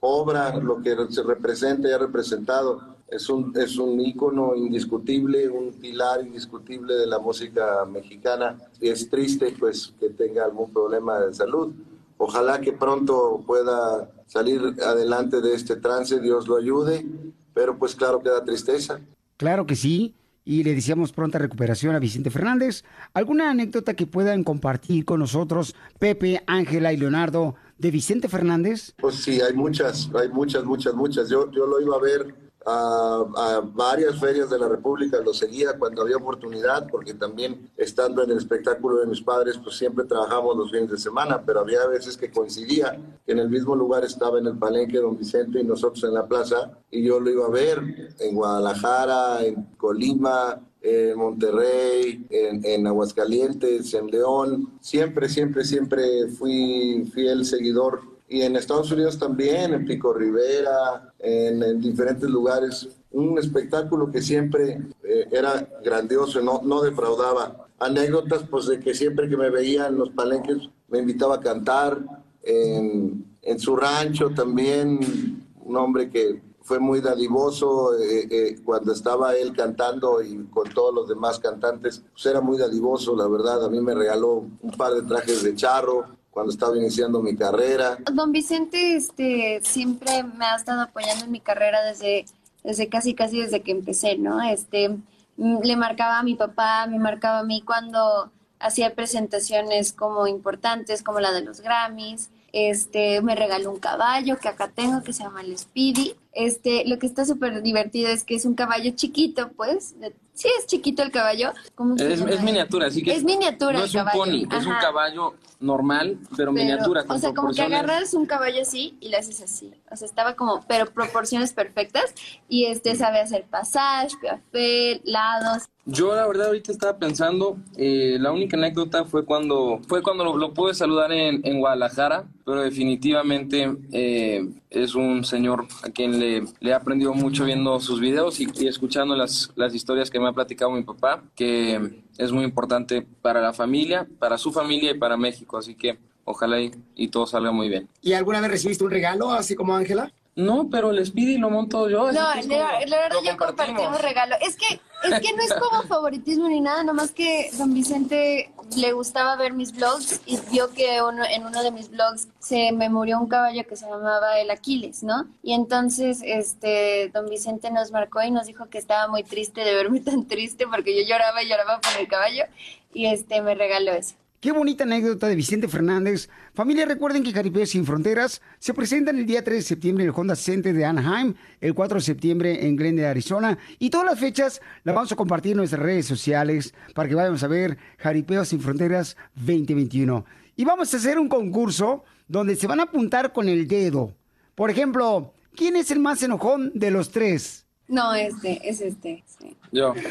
obra, 0.00 0.54
lo 0.56 0.82
que 0.82 0.94
se 1.08 1.22
representa 1.22 1.88
y 1.88 1.92
ha 1.92 1.98
representado. 1.98 2.95
Es 3.08 3.28
un, 3.28 3.56
es 3.56 3.78
un 3.78 4.00
ícono 4.00 4.56
indiscutible, 4.56 5.48
un 5.48 5.72
pilar 5.72 6.26
indiscutible 6.26 6.94
de 6.94 7.06
la 7.06 7.18
música 7.18 7.84
mexicana. 7.84 8.58
Y 8.80 8.88
es 8.88 9.08
triste 9.08 9.54
pues 9.58 9.94
que 10.00 10.10
tenga 10.10 10.44
algún 10.44 10.72
problema 10.72 11.20
de 11.20 11.32
salud. 11.32 11.72
Ojalá 12.18 12.60
que 12.60 12.72
pronto 12.72 13.42
pueda 13.46 14.10
salir 14.26 14.60
adelante 14.82 15.40
de 15.40 15.54
este 15.54 15.76
trance, 15.76 16.20
Dios 16.20 16.48
lo 16.48 16.56
ayude, 16.56 17.06
pero 17.54 17.78
pues 17.78 17.94
claro 17.94 18.20
que 18.22 18.30
da 18.30 18.44
tristeza. 18.44 19.00
Claro 19.36 19.66
que 19.66 19.76
sí. 19.76 20.14
Y 20.44 20.62
le 20.62 20.74
deseamos 20.74 21.12
pronta 21.12 21.38
recuperación 21.38 21.96
a 21.96 21.98
Vicente 21.98 22.30
Fernández. 22.30 22.84
¿Alguna 23.14 23.50
anécdota 23.50 23.94
que 23.94 24.06
puedan 24.06 24.44
compartir 24.44 25.04
con 25.04 25.18
nosotros, 25.18 25.74
Pepe, 25.98 26.42
Ángela 26.46 26.92
y 26.92 26.96
Leonardo, 26.96 27.56
de 27.78 27.90
Vicente 27.90 28.28
Fernández? 28.28 28.94
Pues 28.96 29.16
sí, 29.16 29.40
hay 29.40 29.54
muchas, 29.54 30.08
hay 30.14 30.28
muchas, 30.28 30.64
muchas, 30.64 30.94
muchas. 30.94 31.28
Yo, 31.28 31.50
yo 31.50 31.66
lo 31.66 31.80
iba 31.80 31.96
a 31.96 32.00
ver 32.00 32.45
a, 32.66 33.62
varias 33.74 34.18
ferias 34.18 34.50
de 34.50 34.58
la 34.58 34.68
República, 34.68 35.20
lo 35.20 35.32
seguía 35.32 35.78
cuando 35.78 36.02
había 36.02 36.16
oportunidad, 36.16 36.88
porque 36.90 37.14
también 37.14 37.70
estando 37.76 38.24
en 38.24 38.30
el 38.30 38.38
espectáculo 38.38 38.96
de 38.96 39.06
mis 39.06 39.20
padres, 39.20 39.58
pues 39.62 39.76
siempre 39.76 40.04
trabajamos 40.04 40.56
los 40.56 40.70
fines 40.70 40.90
de 40.90 40.98
semana, 40.98 41.42
pero 41.46 41.60
había 41.60 41.86
veces 41.86 42.16
que 42.16 42.30
coincidía 42.30 42.98
que 43.24 43.32
en 43.32 43.38
el 43.38 43.48
mismo 43.48 43.76
lugar 43.76 44.04
estaba 44.04 44.38
en 44.38 44.46
el 44.46 44.58
palenque 44.58 44.98
don 44.98 45.16
Vicente 45.16 45.60
y 45.60 45.64
nosotros 45.64 46.02
en 46.04 46.14
la 46.14 46.26
plaza, 46.26 46.72
y 46.90 47.04
yo 47.04 47.20
lo 47.20 47.30
iba 47.30 47.46
a 47.46 47.50
ver 47.50 48.14
en 48.18 48.34
Guadalajara, 48.34 49.44
en 49.44 49.62
Colima, 49.76 50.60
en 50.82 51.18
Monterrey, 51.18 52.26
en, 52.30 52.64
en 52.64 52.86
Aguascalientes, 52.86 53.94
en 53.94 54.06
León. 54.08 54.78
Siempre, 54.80 55.28
siempre, 55.28 55.64
siempre 55.64 56.28
fui 56.28 57.08
fiel 57.12 57.44
seguidor 57.44 58.15
y 58.28 58.42
en 58.42 58.56
Estados 58.56 58.90
Unidos 58.90 59.18
también, 59.18 59.72
en 59.72 59.84
Pico 59.84 60.12
Rivera, 60.12 61.12
en, 61.18 61.62
en 61.62 61.80
diferentes 61.80 62.28
lugares. 62.28 62.88
Un 63.12 63.38
espectáculo 63.38 64.10
que 64.10 64.20
siempre 64.20 64.80
eh, 65.02 65.28
era 65.30 65.68
grandioso, 65.84 66.40
no, 66.40 66.60
no 66.64 66.82
defraudaba. 66.82 67.68
Anécdotas, 67.78 68.42
pues 68.50 68.66
de 68.66 68.80
que 68.80 68.94
siempre 68.94 69.28
que 69.28 69.36
me 69.36 69.50
veía 69.50 69.86
en 69.86 69.96
los 69.96 70.10
palenques 70.10 70.56
me 70.88 70.98
invitaba 70.98 71.36
a 71.36 71.40
cantar. 71.40 72.00
En, 72.42 73.24
en 73.42 73.58
su 73.58 73.76
rancho 73.76 74.30
también, 74.30 75.44
un 75.64 75.76
hombre 75.76 76.10
que 76.10 76.42
fue 76.62 76.80
muy 76.80 77.00
dadivoso 77.00 77.96
eh, 77.96 78.26
eh, 78.28 78.56
cuando 78.64 78.92
estaba 78.92 79.36
él 79.36 79.52
cantando 79.52 80.20
y 80.20 80.46
con 80.46 80.68
todos 80.70 80.92
los 80.92 81.08
demás 81.08 81.38
cantantes, 81.38 82.02
pues 82.12 82.26
era 82.26 82.40
muy 82.40 82.58
dadivoso, 82.58 83.14
la 83.14 83.28
verdad. 83.28 83.64
A 83.64 83.70
mí 83.70 83.80
me 83.80 83.94
regaló 83.94 84.44
un 84.60 84.70
par 84.76 84.94
de 84.94 85.02
trajes 85.02 85.44
de 85.44 85.54
charro, 85.54 86.06
cuando 86.36 86.52
estaba 86.52 86.76
iniciando 86.76 87.22
mi 87.22 87.34
carrera. 87.34 87.96
Don 88.12 88.30
Vicente 88.30 88.94
este, 88.94 89.62
siempre 89.64 90.22
me 90.22 90.44
ha 90.44 90.56
estado 90.56 90.82
apoyando 90.82 91.24
en 91.24 91.30
mi 91.30 91.40
carrera 91.40 91.82
desde, 91.82 92.26
desde 92.62 92.90
casi 92.90 93.14
casi 93.14 93.40
desde 93.40 93.62
que 93.62 93.70
empecé, 93.72 94.18
¿no? 94.18 94.42
Este, 94.42 94.90
mm, 95.38 95.60
le 95.62 95.76
marcaba 95.76 96.18
a 96.18 96.22
mi 96.22 96.34
papá, 96.34 96.86
me 96.88 96.98
marcaba 96.98 97.38
a 97.38 97.42
mí 97.44 97.62
cuando 97.64 98.30
hacía 98.60 98.94
presentaciones 98.94 99.94
como 99.94 100.26
importantes, 100.26 101.02
como 101.02 101.20
la 101.20 101.32
de 101.32 101.40
los 101.40 101.62
Grammys. 101.62 102.28
Este, 102.52 103.22
me 103.22 103.34
regaló 103.34 103.70
un 103.70 103.78
caballo 103.78 104.38
que 104.38 104.48
acá 104.48 104.68
tengo 104.74 105.02
que 105.02 105.14
se 105.14 105.22
llama 105.22 105.40
el 105.40 105.56
Speedy. 105.56 106.16
Este, 106.32 106.84
lo 106.86 106.98
que 106.98 107.06
está 107.06 107.24
súper 107.24 107.62
divertido 107.62 108.10
es 108.10 108.24
que 108.24 108.34
es 108.34 108.44
un 108.44 108.54
caballo 108.54 108.92
chiquito, 108.94 109.50
pues. 109.56 109.94
sí, 110.34 110.48
es 110.58 110.66
chiquito 110.66 111.02
el 111.02 111.10
caballo. 111.10 111.52
¿Cómo 111.74 111.96
se 111.96 112.12
Es, 112.12 112.20
llama? 112.20 112.32
es 112.32 112.42
miniatura, 112.42 112.86
así 112.88 113.02
que 113.02 113.14
Es 113.14 113.24
miniatura 113.24 113.72
No 113.72 113.78
el 113.80 113.84
es 113.86 113.94
un 113.94 113.98
caballo. 114.04 114.18
pony, 114.18 114.58
es 114.58 114.66
un 114.66 114.74
caballo 114.74 115.34
normal, 115.66 116.18
pero, 116.36 116.52
miniatura, 116.52 117.04
o 117.08 117.18
sea, 117.18 117.34
como 117.34 117.52
que 117.52 117.62
agarras 117.62 118.14
un 118.14 118.26
caballo 118.26 118.62
así 118.62 118.96
y 119.00 119.10
lo 119.10 119.18
haces 119.18 119.42
así. 119.42 119.74
O 119.90 119.96
sea, 119.96 120.06
estaba 120.06 120.34
como, 120.34 120.64
pero 120.66 120.86
proporciones 120.86 121.52
perfectas. 121.52 122.14
Y 122.48 122.66
este 122.66 122.94
sabe 122.94 123.20
hacer 123.20 123.44
passage, 123.44 124.16
piafé, 124.20 125.00
lados. 125.04 125.64
Yo 125.88 126.16
la 126.16 126.26
verdad 126.26 126.48
ahorita 126.48 126.72
estaba 126.72 126.98
pensando, 126.98 127.58
eh, 127.76 128.16
la 128.18 128.32
única 128.32 128.56
anécdota 128.56 129.04
fue 129.04 129.24
cuando 129.24 129.78
fue 129.86 130.02
cuando 130.02 130.24
lo, 130.24 130.36
lo 130.36 130.52
pude 130.52 130.74
saludar 130.74 131.12
en, 131.12 131.46
en 131.46 131.60
Guadalajara, 131.60 132.24
pero 132.44 132.62
definitivamente 132.62 133.72
eh, 133.92 134.48
es 134.68 134.96
un 134.96 135.24
señor 135.24 135.68
a 135.84 135.90
quien 135.90 136.18
le, 136.18 136.40
le 136.58 136.70
he 136.70 136.74
aprendido 136.74 137.14
mucho 137.14 137.44
viendo 137.44 137.78
sus 137.78 138.00
videos 138.00 138.40
y, 138.40 138.48
y 138.58 138.66
escuchando 138.66 139.14
las, 139.14 139.52
las 139.54 139.74
historias 139.74 140.10
que 140.10 140.18
me 140.18 140.28
ha 140.28 140.32
platicado 140.32 140.72
mi 140.72 140.82
papá, 140.82 141.22
que 141.36 142.02
es 142.18 142.32
muy 142.32 142.44
importante 142.44 143.06
para 143.22 143.40
la 143.40 143.52
familia, 143.52 144.06
para 144.18 144.38
su 144.38 144.52
familia 144.52 144.90
y 144.92 144.98
para 144.98 145.16
México, 145.16 145.58
así 145.58 145.74
que 145.74 145.98
ojalá 146.24 146.60
y, 146.60 146.72
y 146.94 147.08
todo 147.08 147.26
salga 147.26 147.50
muy 147.52 147.68
bien. 147.68 147.88
¿Y 148.02 148.12
alguna 148.14 148.40
vez 148.40 148.50
recibiste 148.50 148.84
un 148.84 148.90
regalo 148.90 149.32
así 149.32 149.54
como 149.54 149.74
Ángela? 149.76 150.12
No, 150.34 150.68
pero 150.70 150.90
el 150.90 151.04
Speedy 151.06 151.38
lo 151.38 151.48
monto 151.48 151.88
yo. 151.88 152.06
No, 152.08 152.12
la 152.12 152.32
como- 152.42 152.56
la 152.58 152.78
verdad 152.98 153.16
yo 153.24 153.36
compartimos. 153.38 153.38
compartimos 153.38 154.02
regalo. 154.02 154.36
Es 154.42 154.56
que, 154.56 154.80
es 155.02 155.20
que 155.20 155.32
no 155.34 155.42
es 155.42 155.52
como 155.54 155.82
favoritismo 155.82 156.48
ni 156.48 156.60
nada, 156.60 156.82
nomás 156.84 157.12
que 157.12 157.50
don 157.54 157.74
Vicente 157.74 158.50
le 158.76 158.92
gustaba 158.92 159.36
ver 159.36 159.52
mis 159.52 159.72
vlogs 159.72 160.20
y 160.26 160.38
vio 160.50 160.70
que 160.70 161.00
uno, 161.02 161.24
en 161.24 161.46
uno 161.46 161.62
de 161.62 161.70
mis 161.70 161.90
vlogs 161.90 162.28
se 162.38 162.72
me 162.72 162.88
murió 162.88 163.18
un 163.20 163.28
caballo 163.28 163.66
que 163.66 163.76
se 163.76 163.86
llamaba 163.86 164.40
el 164.40 164.50
Aquiles, 164.50 165.02
¿no? 165.02 165.28
Y 165.42 165.52
entonces 165.52 166.20
este 166.24 167.10
don 167.14 167.28
Vicente 167.28 167.70
nos 167.70 167.92
marcó 167.92 168.22
y 168.22 168.30
nos 168.30 168.46
dijo 168.46 168.68
que 168.68 168.78
estaba 168.78 169.08
muy 169.08 169.22
triste 169.22 169.62
de 169.62 169.74
verme 169.74 170.00
tan 170.00 170.26
triste 170.26 170.66
porque 170.66 170.96
yo 170.96 171.08
lloraba 171.08 171.42
y 171.42 171.48
lloraba 171.48 171.80
por 171.80 172.00
el 172.00 172.08
caballo 172.08 172.44
y 172.92 173.06
este 173.06 173.40
me 173.42 173.54
regaló 173.54 173.92
eso. 173.92 174.14
Qué 174.40 174.52
bonita 174.52 174.84
anécdota 174.84 175.28
de 175.28 175.34
Vicente 175.34 175.66
Fernández. 175.66 176.28
Familia, 176.52 176.84
recuerden 176.84 177.22
que 177.22 177.32
Jaripeo 177.32 177.64
Sin 177.64 177.86
Fronteras 177.86 178.42
se 178.58 178.74
presentan 178.74 179.18
el 179.18 179.24
día 179.24 179.42
3 179.42 179.56
de 179.56 179.62
septiembre 179.62 180.04
en 180.04 180.10
el 180.10 180.14
Honda 180.14 180.36
Center 180.36 180.74
de 180.74 180.84
Anaheim, 180.84 181.34
el 181.58 181.72
4 181.72 181.96
de 181.96 182.02
septiembre 182.02 182.66
en 182.66 182.76
Glendale, 182.76 183.08
Arizona. 183.08 183.56
Y 183.78 183.88
todas 183.88 184.04
las 184.04 184.20
fechas 184.20 184.60
las 184.84 184.94
vamos 184.94 185.10
a 185.10 185.16
compartir 185.16 185.52
en 185.52 185.58
nuestras 185.58 185.80
redes 185.80 186.04
sociales 186.04 186.74
para 186.94 187.08
que 187.08 187.14
vayamos 187.14 187.42
a 187.42 187.48
ver 187.48 187.78
Jaripeo 187.96 188.44
Sin 188.44 188.60
Fronteras 188.60 189.16
2021. 189.36 190.26
Y 190.54 190.64
vamos 190.66 190.92
a 190.92 190.98
hacer 190.98 191.18
un 191.18 191.30
concurso 191.30 192.04
donde 192.28 192.56
se 192.56 192.66
van 192.66 192.80
a 192.80 192.84
apuntar 192.84 193.32
con 193.32 193.48
el 193.48 193.66
dedo. 193.66 194.12
Por 194.54 194.70
ejemplo, 194.70 195.32
¿quién 195.54 195.76
es 195.76 195.90
el 195.90 196.00
más 196.00 196.22
enojón 196.22 196.72
de 196.74 196.90
los 196.90 197.10
tres? 197.10 197.65
No, 197.88 198.14
este, 198.14 198.60
es 198.68 198.80
este. 198.80 199.24
sí. 199.26 199.56
Yo. 199.72 199.94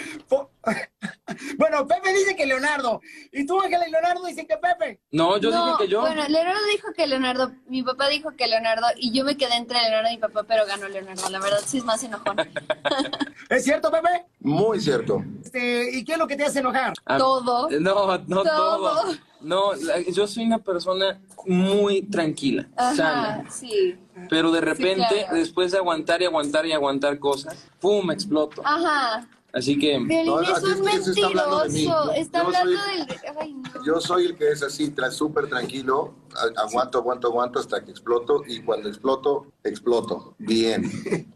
Bueno, 1.58 1.86
Pepe 1.88 2.12
dice 2.14 2.36
que 2.36 2.46
Leonardo. 2.46 3.00
Y 3.32 3.46
tú, 3.46 3.60
Ángela 3.62 3.88
y 3.88 3.92
Leonardo 3.92 4.26
dicen 4.26 4.48
que 4.48 4.58
Pepe. 4.58 5.00
No, 5.12 5.38
yo 5.38 5.52
No, 5.52 5.66
dije 5.66 5.78
que 5.86 5.88
yo. 5.90 6.02
Bueno, 6.02 6.24
Leonardo 6.28 6.60
dijo 6.72 6.88
que 6.96 7.06
Leonardo, 7.08 7.52
mi 7.68 7.84
papá 7.84 8.08
dijo 8.10 8.32
que 8.36 8.48
Leonardo, 8.48 8.88
y 8.98 9.12
yo 9.12 9.24
me 9.24 9.38
quedé 9.38 9.56
entre 9.56 9.80
Leonardo 9.82 10.10
y 10.10 10.16
mi 10.16 10.18
papá, 10.22 10.44
pero 10.48 10.66
ganó 10.66 10.88
Leonardo. 10.88 11.30
La 11.30 11.40
verdad, 11.40 11.60
sí 11.66 11.78
es 11.80 11.84
más 11.84 12.04
enojón. 12.04 12.38
¿Es 13.50 13.64
cierto, 13.64 13.92
Pepe? 13.92 14.26
Muy 14.40 14.80
cierto. 14.80 15.24
Este, 15.44 15.90
¿Y 15.98 16.04
qué 16.04 16.14
es 16.14 16.18
lo 16.18 16.28
que 16.28 16.36
te 16.36 16.46
hace 16.46 16.60
enojar? 16.60 16.94
Ah, 17.06 17.18
Todo. 17.18 17.70
No, 17.80 18.18
no 18.28 18.44
todo. 18.44 18.78
Todo. 19.04 19.14
No, 19.42 19.74
la- 19.76 20.00
yo 20.02 20.26
soy 20.28 20.46
una 20.46 20.58
persona 20.60 21.20
muy 21.46 22.02
tranquila, 22.04 22.68
sana. 22.78 23.24
Ajá, 23.42 23.50
sí. 23.52 23.96
Pero 24.30 24.52
de 24.52 24.62
repente, 24.62 25.06
claro. 25.10 25.36
después 25.36 25.72
de 25.72 25.78
aguantar 25.78 26.22
y 26.22 26.26
aguantar 26.26 26.66
y 26.66 26.72
aguantar 26.72 27.20
cosas, 27.20 27.68
¡pum! 27.80 28.12
exploto. 28.12 28.62
Ajá. 28.66 29.28
Así 29.54 29.80
que. 29.80 29.98
Piolín 30.06 30.26
No, 30.26 30.42
es 30.42 30.50
aquí 30.50 30.66
un 30.66 30.88
es 30.90 30.96
que 30.98 31.02
se 31.04 31.12
está 31.12 31.28
hablando 31.28 31.60
de 31.64 31.70
mí. 31.70 31.74
mentiroso. 31.76 32.12
Está 32.12 32.40
Yo 32.42 32.46
hablando 32.48 32.78
soy- 32.82 32.98
del... 32.98 33.08
Ay, 33.40 33.54
no. 33.54 33.86
Yo 33.86 34.02
soy 34.02 34.26
el 34.26 34.36
que 34.36 34.50
es 34.52 34.64
así, 34.64 34.94
súper 35.12 35.48
tranquilo, 35.48 36.14
aguanto, 36.58 36.98
aguanto, 36.98 37.28
aguanto 37.30 37.60
hasta 37.60 37.84
que 37.84 37.92
exploto 37.92 38.44
y 38.48 38.62
cuando 38.64 38.90
exploto, 38.90 39.48
exploto. 39.64 40.36
Bien, 40.40 40.92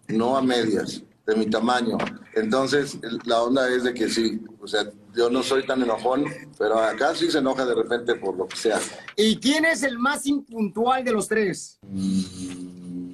no 0.09 0.35
a 0.35 0.41
medias, 0.41 1.01
de 1.29 1.35
mi 1.35 1.45
tamaño. 1.45 1.97
Entonces, 2.33 2.97
la 3.25 3.41
onda 3.43 3.69
es 3.69 3.83
de 3.83 3.93
que 3.93 4.09
sí, 4.09 4.41
o 4.59 4.67
sea, 4.67 4.89
yo 5.15 5.29
no 5.29 5.43
soy 5.43 5.65
tan 5.65 5.81
enojón, 5.81 6.25
pero 6.57 6.79
acá 6.79 7.13
sí 7.15 7.29
se 7.29 7.37
enoja 7.37 7.65
de 7.65 7.75
repente 7.75 8.15
por 8.15 8.35
lo 8.35 8.47
que 8.47 8.55
sea. 8.55 8.79
¿Y 9.15 9.39
quién 9.39 9.65
es 9.65 9.83
el 9.83 9.99
más 9.99 10.25
impuntual 10.25 11.03
de 11.03 11.11
los 11.11 11.27
tres? 11.27 11.79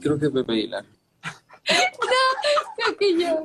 Creo 0.02 0.18
que 0.18 0.30
Pepe 0.30 0.52
Aguilar. 0.52 0.86
Creo 2.78 2.98
que 2.98 3.20
yo. 3.20 3.44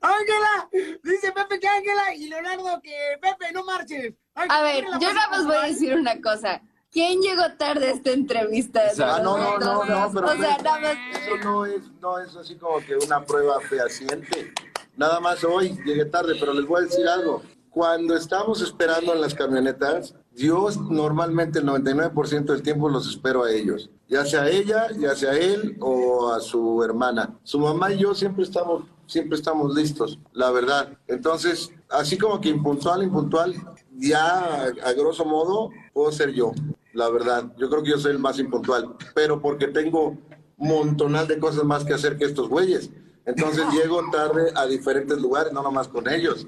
Ángela, 0.00 0.68
dice 1.02 1.32
Pepe 1.32 1.58
que 1.58 1.68
Ángela 1.68 2.14
y 2.14 2.28
Leonardo 2.28 2.80
que 2.82 2.94
Pepe, 3.22 3.52
no 3.52 3.64
marches. 3.64 4.14
Ángela, 4.34 4.58
A 4.58 4.62
ver, 4.62 4.84
¿quién 4.84 4.86
es 4.86 4.92
la 4.92 4.98
yo 5.00 5.06
más 5.06 5.14
nada 5.14 5.30
más 5.30 5.46
voy 5.46 5.56
a 5.56 5.62
decir 5.62 5.94
una 5.94 6.20
cosa. 6.20 6.62
¿Quién 6.92 7.22
llegó 7.22 7.42
tarde 7.56 7.86
a 7.86 7.90
esta 7.92 8.10
entrevista? 8.10 8.82
Ah, 8.98 9.20
no, 9.24 9.38
no, 9.38 9.58
no, 9.58 9.84
no, 9.84 10.10
pero 10.12 10.26
O 10.26 10.36
sea, 10.36 10.58
nada 10.58 10.78
más... 10.78 10.92
eso 11.26 11.36
no 11.42 11.64
es, 11.64 11.90
no 12.02 12.18
es 12.18 12.36
así 12.36 12.54
como 12.56 12.80
que 12.80 12.96
una 12.96 13.24
prueba 13.24 13.58
fehaciente. 13.60 14.52
Nada 14.94 15.18
más 15.18 15.42
hoy 15.42 15.74
llegué 15.86 16.04
tarde, 16.04 16.34
pero 16.38 16.52
les 16.52 16.66
voy 16.66 16.82
a 16.82 16.84
decir 16.84 17.08
algo. 17.08 17.42
Cuando 17.70 18.14
estamos 18.14 18.60
esperando 18.60 19.14
en 19.14 19.22
las 19.22 19.34
camionetas, 19.34 20.14
yo 20.34 20.68
normalmente 20.90 21.60
el 21.60 21.64
99% 21.66 22.44
del 22.44 22.62
tiempo 22.62 22.90
los 22.90 23.08
espero 23.08 23.44
a 23.44 23.50
ellos. 23.50 23.88
Ya 24.08 24.26
sea 24.26 24.50
ella, 24.50 24.88
ya 24.98 25.16
sea 25.16 25.32
él 25.32 25.78
o 25.80 26.30
a 26.30 26.40
su 26.40 26.84
hermana. 26.84 27.38
Su 27.42 27.58
mamá 27.58 27.90
y 27.94 28.00
yo 28.00 28.14
siempre 28.14 28.44
estamos, 28.44 28.84
siempre 29.06 29.38
estamos 29.38 29.74
listos, 29.74 30.18
la 30.34 30.50
verdad. 30.50 30.90
Entonces, 31.06 31.70
así 31.88 32.18
como 32.18 32.38
que 32.38 32.50
impuntual, 32.50 33.02
impuntual, 33.02 33.54
ya 34.02 34.64
a, 34.64 34.92
grosso 34.92 35.24
modo 35.24 35.70
puedo 35.92 36.12
ser 36.12 36.32
yo, 36.32 36.52
la 36.92 37.08
verdad. 37.08 37.52
Yo 37.58 37.70
creo 37.70 37.82
que 37.82 37.90
yo 37.90 37.98
soy 37.98 38.12
el 38.12 38.18
más 38.18 38.38
impuntual, 38.38 38.96
pero 39.14 39.40
porque 39.40 39.68
tengo 39.68 40.18
montonal 40.56 41.26
de 41.28 41.38
cosas 41.38 41.64
más 41.64 41.84
que 41.84 41.94
hacer 41.94 42.16
que 42.18 42.24
estos 42.24 42.48
güeyes. 42.48 42.90
Entonces 43.24 43.64
llego 43.72 44.02
tarde 44.10 44.52
a 44.56 44.66
diferentes 44.66 45.20
lugares, 45.20 45.52
no 45.52 45.62
nomás 45.62 45.88
con 45.88 46.08
ellos. 46.08 46.46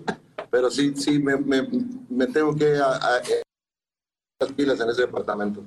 Pero 0.50 0.70
sí, 0.70 0.92
sí, 0.96 1.18
me, 1.18 1.36
me, 1.36 1.68
me 2.08 2.26
tengo 2.26 2.54
que 2.54 2.76
a, 2.76 2.92
a- 2.94 3.22
las 4.40 4.52
pilas 4.52 4.80
en 4.80 4.90
ese 4.90 5.02
departamento. 5.02 5.64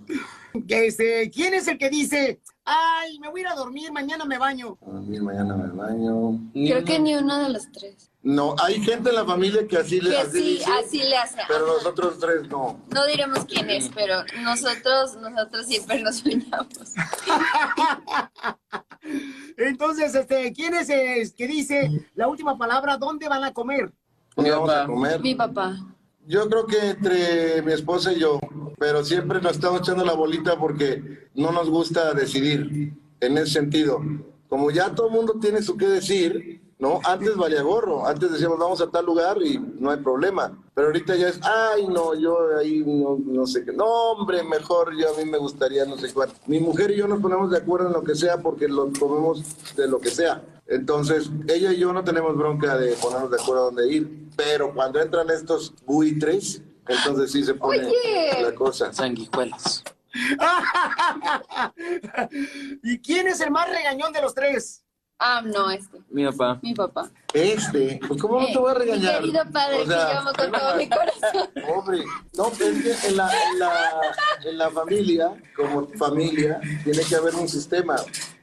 Que 0.67 0.87
este, 0.87 1.29
¿Quién 1.31 1.53
es 1.53 1.67
el 1.69 1.77
que 1.77 1.89
dice, 1.89 2.41
ay, 2.65 3.17
me 3.19 3.29
voy 3.29 3.39
a 3.39 3.43
ir 3.43 3.47
a 3.47 3.55
dormir, 3.55 3.91
mañana 3.93 4.25
me 4.25 4.37
baño? 4.37 4.77
A 4.85 4.99
mí 4.99 5.19
mañana 5.19 5.55
me 5.55 5.69
baño. 5.69 6.39
Creo 6.53 6.83
que 6.83 6.99
ni 6.99 7.15
uno 7.15 7.43
de 7.43 7.49
los 7.49 7.71
tres. 7.71 8.11
No, 8.29 8.55
hay 8.61 8.81
gente 8.81 9.07
en 9.07 9.15
la 9.15 9.23
familia 9.23 9.65
que 9.65 9.77
así 9.77 10.01
le 10.01 10.09
Que 10.09 10.17
así 10.17 10.31
sí, 10.37 10.43
dice, 10.43 10.65
así 10.83 10.97
le 10.97 11.15
hace. 11.15 11.37
pero 11.47 11.63
Ajá. 11.63 11.73
nosotros 11.75 12.19
tres 12.19 12.49
no. 12.49 12.77
No 12.93 13.05
diremos 13.05 13.45
quién 13.45 13.69
es, 13.69 13.89
pero 13.95 14.15
nosotros, 14.43 15.15
nosotros 15.15 15.65
siempre 15.65 16.01
nos 16.01 16.17
soñamos. 16.17 16.67
Entonces, 19.57 20.13
este, 20.13 20.51
¿quién 20.51 20.73
es 20.73 20.89
el 20.89 21.33
que 21.35 21.47
dice 21.47 21.89
la 22.15 22.27
última 22.27 22.57
palabra, 22.57 22.97
dónde 22.97 23.29
van 23.29 23.45
a 23.45 23.53
comer? 23.53 23.93
¿Dónde 24.35 24.51
vamos 24.51 24.71
a 24.71 24.85
comer? 24.85 25.21
Mi 25.21 25.33
papá. 25.33 25.77
Yo 26.25 26.49
creo 26.49 26.67
que 26.67 26.89
entre 26.89 27.61
mi 27.61 27.71
esposa 27.71 28.11
y 28.11 28.19
yo, 28.19 28.41
pero 28.77 29.05
siempre 29.05 29.39
nos 29.39 29.53
estamos 29.53 29.79
echando 29.79 30.03
la 30.03 30.15
bolita 30.15 30.59
porque 30.59 31.29
no 31.33 31.53
nos 31.53 31.69
gusta 31.69 32.13
decidir 32.13 32.91
en 33.21 33.37
ese 33.37 33.53
sentido. 33.53 34.01
Como 34.49 34.69
ya 34.69 34.93
todo 34.93 35.07
el 35.07 35.13
mundo 35.13 35.37
tiene 35.39 35.61
su 35.61 35.77
qué 35.77 35.87
decir, 35.87 36.66
¿no? 36.79 36.99
Antes 37.03 37.35
valía 37.35 37.61
gorro, 37.61 38.07
antes 38.07 38.31
decíamos 38.31 38.59
vamos 38.59 38.81
a 38.81 38.89
tal 38.89 39.05
lugar 39.05 39.41
y 39.41 39.57
no 39.57 39.91
hay 39.91 39.97
problema. 39.97 40.57
Pero 40.73 40.87
ahorita 40.87 41.15
ya 41.15 41.29
es, 41.29 41.39
ay, 41.43 41.87
no, 41.87 42.13
yo 42.13 42.37
ahí 42.57 42.83
no, 42.85 43.17
no 43.25 43.47
sé 43.47 43.65
qué. 43.65 43.73
No, 43.73 43.85
hombre, 43.85 44.43
mejor 44.43 44.95
yo 44.95 45.13
a 45.13 45.17
mí 45.17 45.29
me 45.29 45.37
gustaría 45.37 45.85
no 45.85 45.97
sé 45.97 46.13
cuál. 46.13 46.29
Mi 46.45 46.59
mujer 46.59 46.91
y 46.91 46.97
yo 46.97 47.07
nos 47.07 47.19
ponemos 47.19 47.49
de 47.49 47.57
acuerdo 47.57 47.87
en 47.87 47.93
lo 47.93 48.03
que 48.03 48.15
sea 48.15 48.37
porque 48.37 48.67
lo 48.67 48.91
comemos 48.99 49.43
de 49.75 49.87
lo 49.87 49.99
que 49.99 50.11
sea. 50.11 50.43
Entonces, 50.67 51.29
ella 51.47 51.71
y 51.71 51.79
yo 51.79 51.93
no 51.93 52.03
tenemos 52.03 52.35
bronca 52.35 52.77
de 52.77 52.93
ponernos 52.93 53.31
de 53.31 53.41
acuerdo 53.41 53.61
a 53.61 53.65
dónde 53.65 53.91
ir. 53.91 54.27
Pero 54.35 54.73
cuando 54.73 55.01
entran 55.01 55.29
estos 55.29 55.73
buitres, 55.85 56.61
entonces 56.87 57.31
sí 57.31 57.43
se 57.43 57.55
pone 57.55 57.87
Oye. 57.87 58.41
la 58.41 58.53
cosa. 58.53 58.93
Sanguijuelas. 58.93 59.83
¿Y 62.83 62.99
quién 62.99 63.27
es 63.27 63.41
el 63.41 63.51
más 63.51 63.69
regañón 63.69 64.13
de 64.13 64.21
los 64.21 64.33
tres? 64.33 64.83
Ah, 65.19 65.41
no, 65.43 65.71
este. 65.71 65.97
Mi 66.09 66.25
papá. 66.25 66.59
Mi 66.61 66.73
papá. 66.75 67.09
Este, 67.33 67.99
pues 68.07 68.21
¿cómo 68.21 68.39
no 68.39 68.45
te 68.47 68.57
voy 68.57 68.69
a 68.69 68.75
Eh, 68.75 68.77
regañar? 68.77 69.21
Mi 69.21 69.31
querido 69.31 69.51
padre, 69.51 69.81
O 69.81 69.85
sea, 69.85 70.07
que 70.07 70.13
yo 70.13 70.19
amo 70.19 70.31
con 70.37 70.51
todo 70.51 70.75
mi 70.77 70.89
corazón. 70.89 71.49
Pobre. 71.67 72.03
No, 72.35 72.47
es 72.47 72.57
que 72.57 73.07
en 73.07 73.17
la, 73.17 73.31
en, 73.51 73.59
la, 73.59 74.01
en 74.45 74.57
la 74.57 74.69
familia, 74.69 75.31
como 75.55 75.87
familia, 75.97 76.59
tiene 76.83 77.01
que 77.03 77.15
haber 77.15 77.35
un 77.35 77.49
sistema. 77.49 77.95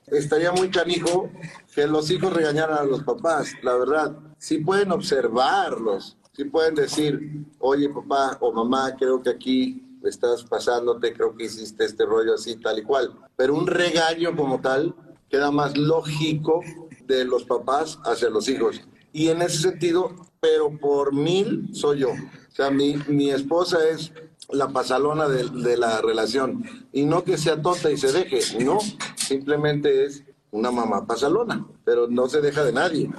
Estaría 0.09 0.53
muy 0.53 0.69
canijo 0.71 1.31
que 1.75 1.87
los 1.87 2.11
hijos 2.11 2.33
regañaran 2.33 2.79
a 2.79 2.85
los 2.85 3.03
papás, 3.05 3.53
la 3.63 3.75
verdad. 3.75 4.17
Sí 4.39 4.59
pueden 4.59 4.93
observarlos, 4.93 6.17
sí 6.33 6.45
pueden 6.45 6.75
decir, 6.75 7.47
oye 7.59 7.89
papá 7.89 8.37
o 8.41 8.53
mamá, 8.53 8.95
creo 8.99 9.23
que 9.23 9.31
aquí 9.31 9.81
estás 10.05 10.45
pasándote, 10.45 11.15
creo 11.15 11.35
que 11.35 11.45
hiciste 11.45 11.85
este 11.85 12.05
rollo 12.05 12.35
así, 12.35 12.57
tal 12.57 12.79
y 12.79 12.83
cual. 12.83 13.13
Pero 13.37 13.55
un 13.55 13.67
regaño 13.67 14.37
como 14.37 14.61
tal 14.61 14.95
queda 15.35 15.51
más 15.51 15.77
lógico 15.77 16.61
de 17.09 17.25
los 17.25 17.43
papás 17.43 17.99
hacia 18.05 18.31
los 18.31 18.49
hijos. 18.49 18.81
Y 19.13 19.31
en 19.31 19.43
ese 19.43 19.59
sentido, 19.59 20.15
pero 20.39 20.79
por 20.79 21.13
mil 21.13 21.75
soy 21.75 22.01
yo. 22.01 22.11
O 22.11 22.55
sea, 22.55 22.71
mi, 22.71 22.95
mi 23.09 23.31
esposa 23.31 23.79
es 23.89 24.13
la 24.51 24.69
pasalona 24.69 25.29
de, 25.29 25.77
la 25.77 26.01
relación. 26.01 26.63
Y 26.93 27.05
no 27.05 27.25
que 27.25 27.37
sea 27.37 27.61
tonta 27.61 27.91
y 27.91 27.97
se 27.97 28.13
deje, 28.13 28.65
no. 28.65 28.79
Simplemente 29.17 30.05
es 30.05 30.23
una 30.53 30.71
mamá 30.71 31.05
pasalona, 31.05 31.67
pero 31.85 32.07
no 32.07 32.29
se 32.29 32.41
deja 32.41 32.65
de 32.65 32.73
nadie. 32.73 33.11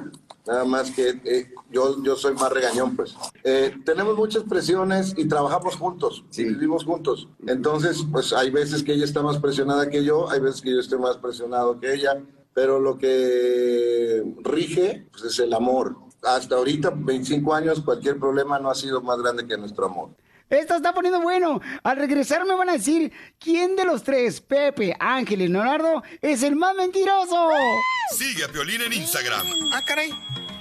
Nada 0.47 0.63
más 0.63 0.91
que 0.91 1.19
eh, 1.25 1.51
yo, 1.71 2.01
yo 2.03 2.15
soy 2.15 2.33
más 2.33 2.51
regañón, 2.51 2.95
pues. 2.95 3.15
Eh, 3.43 3.75
tenemos 3.85 4.15
muchas 4.15 4.43
presiones 4.43 5.13
y 5.17 5.27
trabajamos 5.27 5.75
juntos, 5.75 6.23
y 6.35 6.43
vivimos 6.45 6.83
juntos. 6.83 7.27
Entonces, 7.47 8.05
pues 8.11 8.33
hay 8.33 8.49
veces 8.49 8.83
que 8.83 8.93
ella 8.93 9.05
está 9.05 9.21
más 9.21 9.37
presionada 9.39 9.89
que 9.89 10.03
yo, 10.03 10.29
hay 10.29 10.39
veces 10.39 10.61
que 10.61 10.71
yo 10.71 10.79
estoy 10.79 10.99
más 10.99 11.17
presionado 11.17 11.79
que 11.79 11.93
ella, 11.93 12.21
pero 12.53 12.79
lo 12.79 12.97
que 12.97 14.23
rige 14.43 15.07
pues, 15.11 15.23
es 15.23 15.39
el 15.39 15.53
amor. 15.53 15.97
Hasta 16.23 16.55
ahorita, 16.55 16.91
25 16.95 17.53
años, 17.53 17.81
cualquier 17.81 18.17
problema 18.17 18.57
no 18.59 18.71
ha 18.71 18.75
sido 18.75 19.01
más 19.01 19.19
grande 19.19 19.45
que 19.45 19.57
nuestro 19.57 19.85
amor. 19.85 20.09
Esto 20.49 20.75
está 20.75 20.93
poniendo 20.93 21.21
bueno. 21.21 21.59
Al 21.83 21.97
regresar 21.97 22.45
me 22.45 22.53
van 22.53 22.69
a 22.69 22.73
decir 22.73 23.11
quién 23.39 23.75
de 23.75 23.83
los 23.83 24.03
tres, 24.03 24.41
Pepe, 24.41 24.95
Ángel 24.99 25.41
y 25.41 25.47
Leonardo, 25.47 26.03
es 26.21 26.43
el 26.43 26.55
más 26.55 26.75
mentiroso. 26.75 27.49
Sigue 28.11 28.43
a 28.43 28.47
Piolín 28.47 28.81
en 28.81 28.93
Instagram. 28.93 29.45
Ah, 29.73 29.81
caray. 29.85 30.11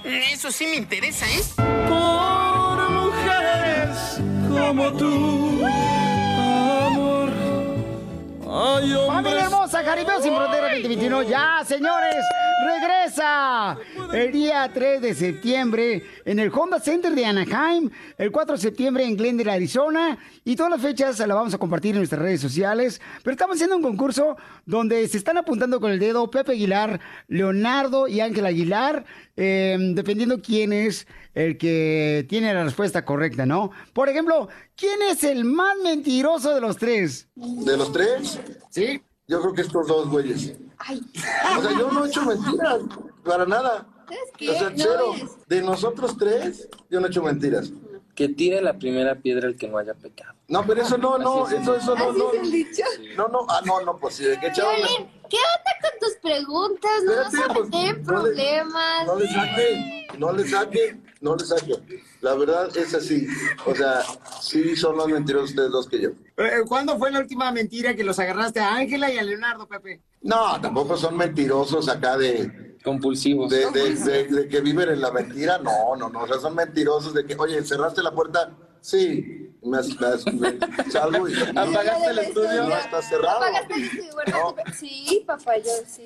Eso 0.05 0.51
sí 0.51 0.67
me 0.67 0.75
interesa, 0.75 1.25
¿eh? 1.25 1.41
Por 1.89 2.89
mujeres 2.91 4.21
como 4.47 4.93
tú. 4.93 5.94
Ay, 8.57 8.93
Familia 9.07 9.43
hermosa, 9.43 9.83
Jaripeo 9.83 10.21
sin 10.21 10.33
frontera 10.33 10.69
2021. 10.69 11.23
Ya, 11.23 11.61
señores, 11.65 12.23
regresa 12.65 13.77
el 14.13 14.31
día 14.31 14.71
3 14.73 15.01
de 15.01 15.13
septiembre 15.13 16.03
en 16.23 16.39
el 16.39 16.49
Honda 16.53 16.79
Center 16.79 17.13
de 17.13 17.25
Anaheim, 17.25 17.89
el 18.17 18.31
4 18.31 18.55
de 18.55 18.61
septiembre 18.61 19.03
en 19.03 19.17
Glendale, 19.17 19.51
Arizona, 19.51 20.17
y 20.45 20.55
todas 20.55 20.71
las 20.71 20.81
fechas 20.81 21.19
las 21.19 21.35
vamos 21.35 21.53
a 21.53 21.57
compartir 21.57 21.91
en 21.91 21.97
nuestras 21.97 22.21
redes 22.21 22.39
sociales. 22.39 23.01
Pero 23.23 23.33
estamos 23.33 23.55
haciendo 23.55 23.75
un 23.75 23.83
concurso 23.83 24.37
donde 24.65 25.05
se 25.09 25.17
están 25.17 25.37
apuntando 25.37 25.81
con 25.81 25.91
el 25.91 25.99
dedo 25.99 26.31
Pepe 26.31 26.53
Aguilar, 26.53 27.01
Leonardo 27.27 28.07
y 28.07 28.21
Ángel 28.21 28.45
Aguilar, 28.45 29.03
eh, 29.35 29.77
dependiendo 29.93 30.41
quién 30.41 30.71
es 30.71 31.07
el 31.33 31.57
que 31.57 32.25
tiene 32.29 32.53
la 32.53 32.63
respuesta 32.63 33.03
correcta, 33.03 33.45
¿no? 33.45 33.71
Por 33.91 34.07
ejemplo, 34.07 34.47
¿quién 34.75 35.01
es 35.03 35.23
el 35.23 35.45
más 35.45 35.75
mentiroso 35.83 36.53
de 36.53 36.61
los 36.61 36.77
tres? 36.77 37.27
¿De 37.35 37.77
los 37.77 37.91
tres? 37.91 38.39
Sí. 38.69 39.01
Yo 39.27 39.41
creo 39.41 39.53
que 39.53 39.61
estos 39.61 39.87
dos 39.87 40.07
güeyes. 40.09 40.53
Ay. 40.77 41.01
O 41.57 41.61
sea, 41.61 41.71
yo 41.79 41.91
no 41.91 42.05
he 42.05 42.07
hecho 42.09 42.21
mentiras, 42.25 42.79
para 43.23 43.45
nada. 43.45 43.87
qué? 44.37 44.49
O 44.51 44.53
sea, 44.53 44.69
No 44.69 44.75
cero. 44.77 45.13
es. 45.15 45.47
De 45.47 45.61
nosotros 45.63 46.15
tres, 46.17 46.67
yo 46.89 46.99
no 46.99 47.07
he 47.07 47.09
hecho 47.09 47.23
mentiras. 47.23 47.71
Que 48.13 48.29
tire 48.29 48.61
la 48.61 48.77
primera 48.77 49.15
piedra 49.15 49.47
el 49.47 49.57
que 49.57 49.67
no 49.67 49.77
haya 49.77 49.93
pecado. 49.95 50.35
No, 50.47 50.63
pero 50.65 50.83
eso 50.83 50.97
no, 50.97 51.17
no, 51.17 51.45
Así 51.45 51.55
es 51.55 51.61
el 51.61 51.63
eso, 51.63 51.75
eso 51.75 51.95
no, 51.95 52.09
Así 52.11 52.19
no. 52.19 52.31
es 52.33 52.39
el 52.39 52.51
dicho. 52.51 52.83
No, 53.17 53.27
no, 53.29 53.45
ah, 53.49 53.61
no, 53.65 53.81
no, 53.81 53.97
pues 53.97 54.15
sí, 54.15 54.23
de 54.25 54.35
una- 54.35 54.49
Violín, 54.53 55.09
¿qué 55.29 55.37
onda 55.37 55.73
con 55.81 55.99
tus 55.99 56.17
preguntas? 56.21 56.91
No 57.03 57.11
vas 57.15 57.25
a 57.25 57.37
Espérate, 57.37 57.69
pues, 57.71 58.05
problemas. 58.05 59.07
No 59.07 59.15
le 59.17 59.27
saque, 59.27 60.07
no 60.19 60.31
le 60.33 60.47
saque, 60.47 61.01
no 61.25 61.35
le 61.35 61.43
saque. 61.45 61.73
La 62.21 62.35
verdad 62.35 62.69
es 62.77 62.93
así. 62.93 63.27
O 63.65 63.75
sea, 63.75 64.01
sí 64.41 64.75
son 64.75 64.95
más 64.95 65.07
mentirosos 65.07 65.49
ustedes 65.49 65.71
dos 65.71 65.87
que 65.89 65.99
yo. 66.01 66.09
Eh, 66.37 66.61
¿Cuándo 66.67 66.97
fue 66.99 67.11
la 67.11 67.19
última 67.19 67.51
mentira 67.51 67.95
que 67.95 68.03
los 68.03 68.19
agarraste 68.19 68.59
a 68.59 68.75
Ángela 68.75 69.11
y 69.11 69.17
a 69.17 69.23
Leonardo, 69.23 69.67
Pepe? 69.67 70.01
No, 70.21 70.59
tampoco 70.61 70.95
son 70.95 71.17
mentirosos 71.17 71.89
acá 71.89 72.17
de... 72.17 72.75
Compulsivos. 72.83 73.49
De, 73.49 73.65
de- 73.71 73.95
de- 73.95 74.23
de 74.25 74.47
que 74.47 74.61
viven 74.61 74.89
en 74.89 75.01
la 75.01 75.11
mentira, 75.11 75.57
no, 75.57 75.95
no, 75.97 76.07
no. 76.07 76.21
O 76.21 76.27
sea, 76.27 76.37
son 76.37 76.53
mentirosos 76.53 77.15
de 77.15 77.25
que, 77.25 77.35
oye, 77.35 77.63
cerraste 77.63 78.03
la 78.03 78.11
puerta. 78.11 78.51
Sí, 78.79 79.49
me, 79.63 79.79
me 79.81 80.33
me- 80.39 80.91
salgo 80.91 81.27
y... 81.27 81.33
¿Apagaste 81.55 82.05
el 82.11 82.19
estudio? 82.19 82.63
No, 82.69 82.77
está 82.77 83.01
cerrado. 83.01 83.37
Apagaste 83.37 83.73
el 83.73 83.83
estudio, 83.85 84.11
bueno, 84.13 84.55
Sí, 84.79 85.23
papá, 85.25 85.57
yo 85.57 85.71
sí. 85.87 86.03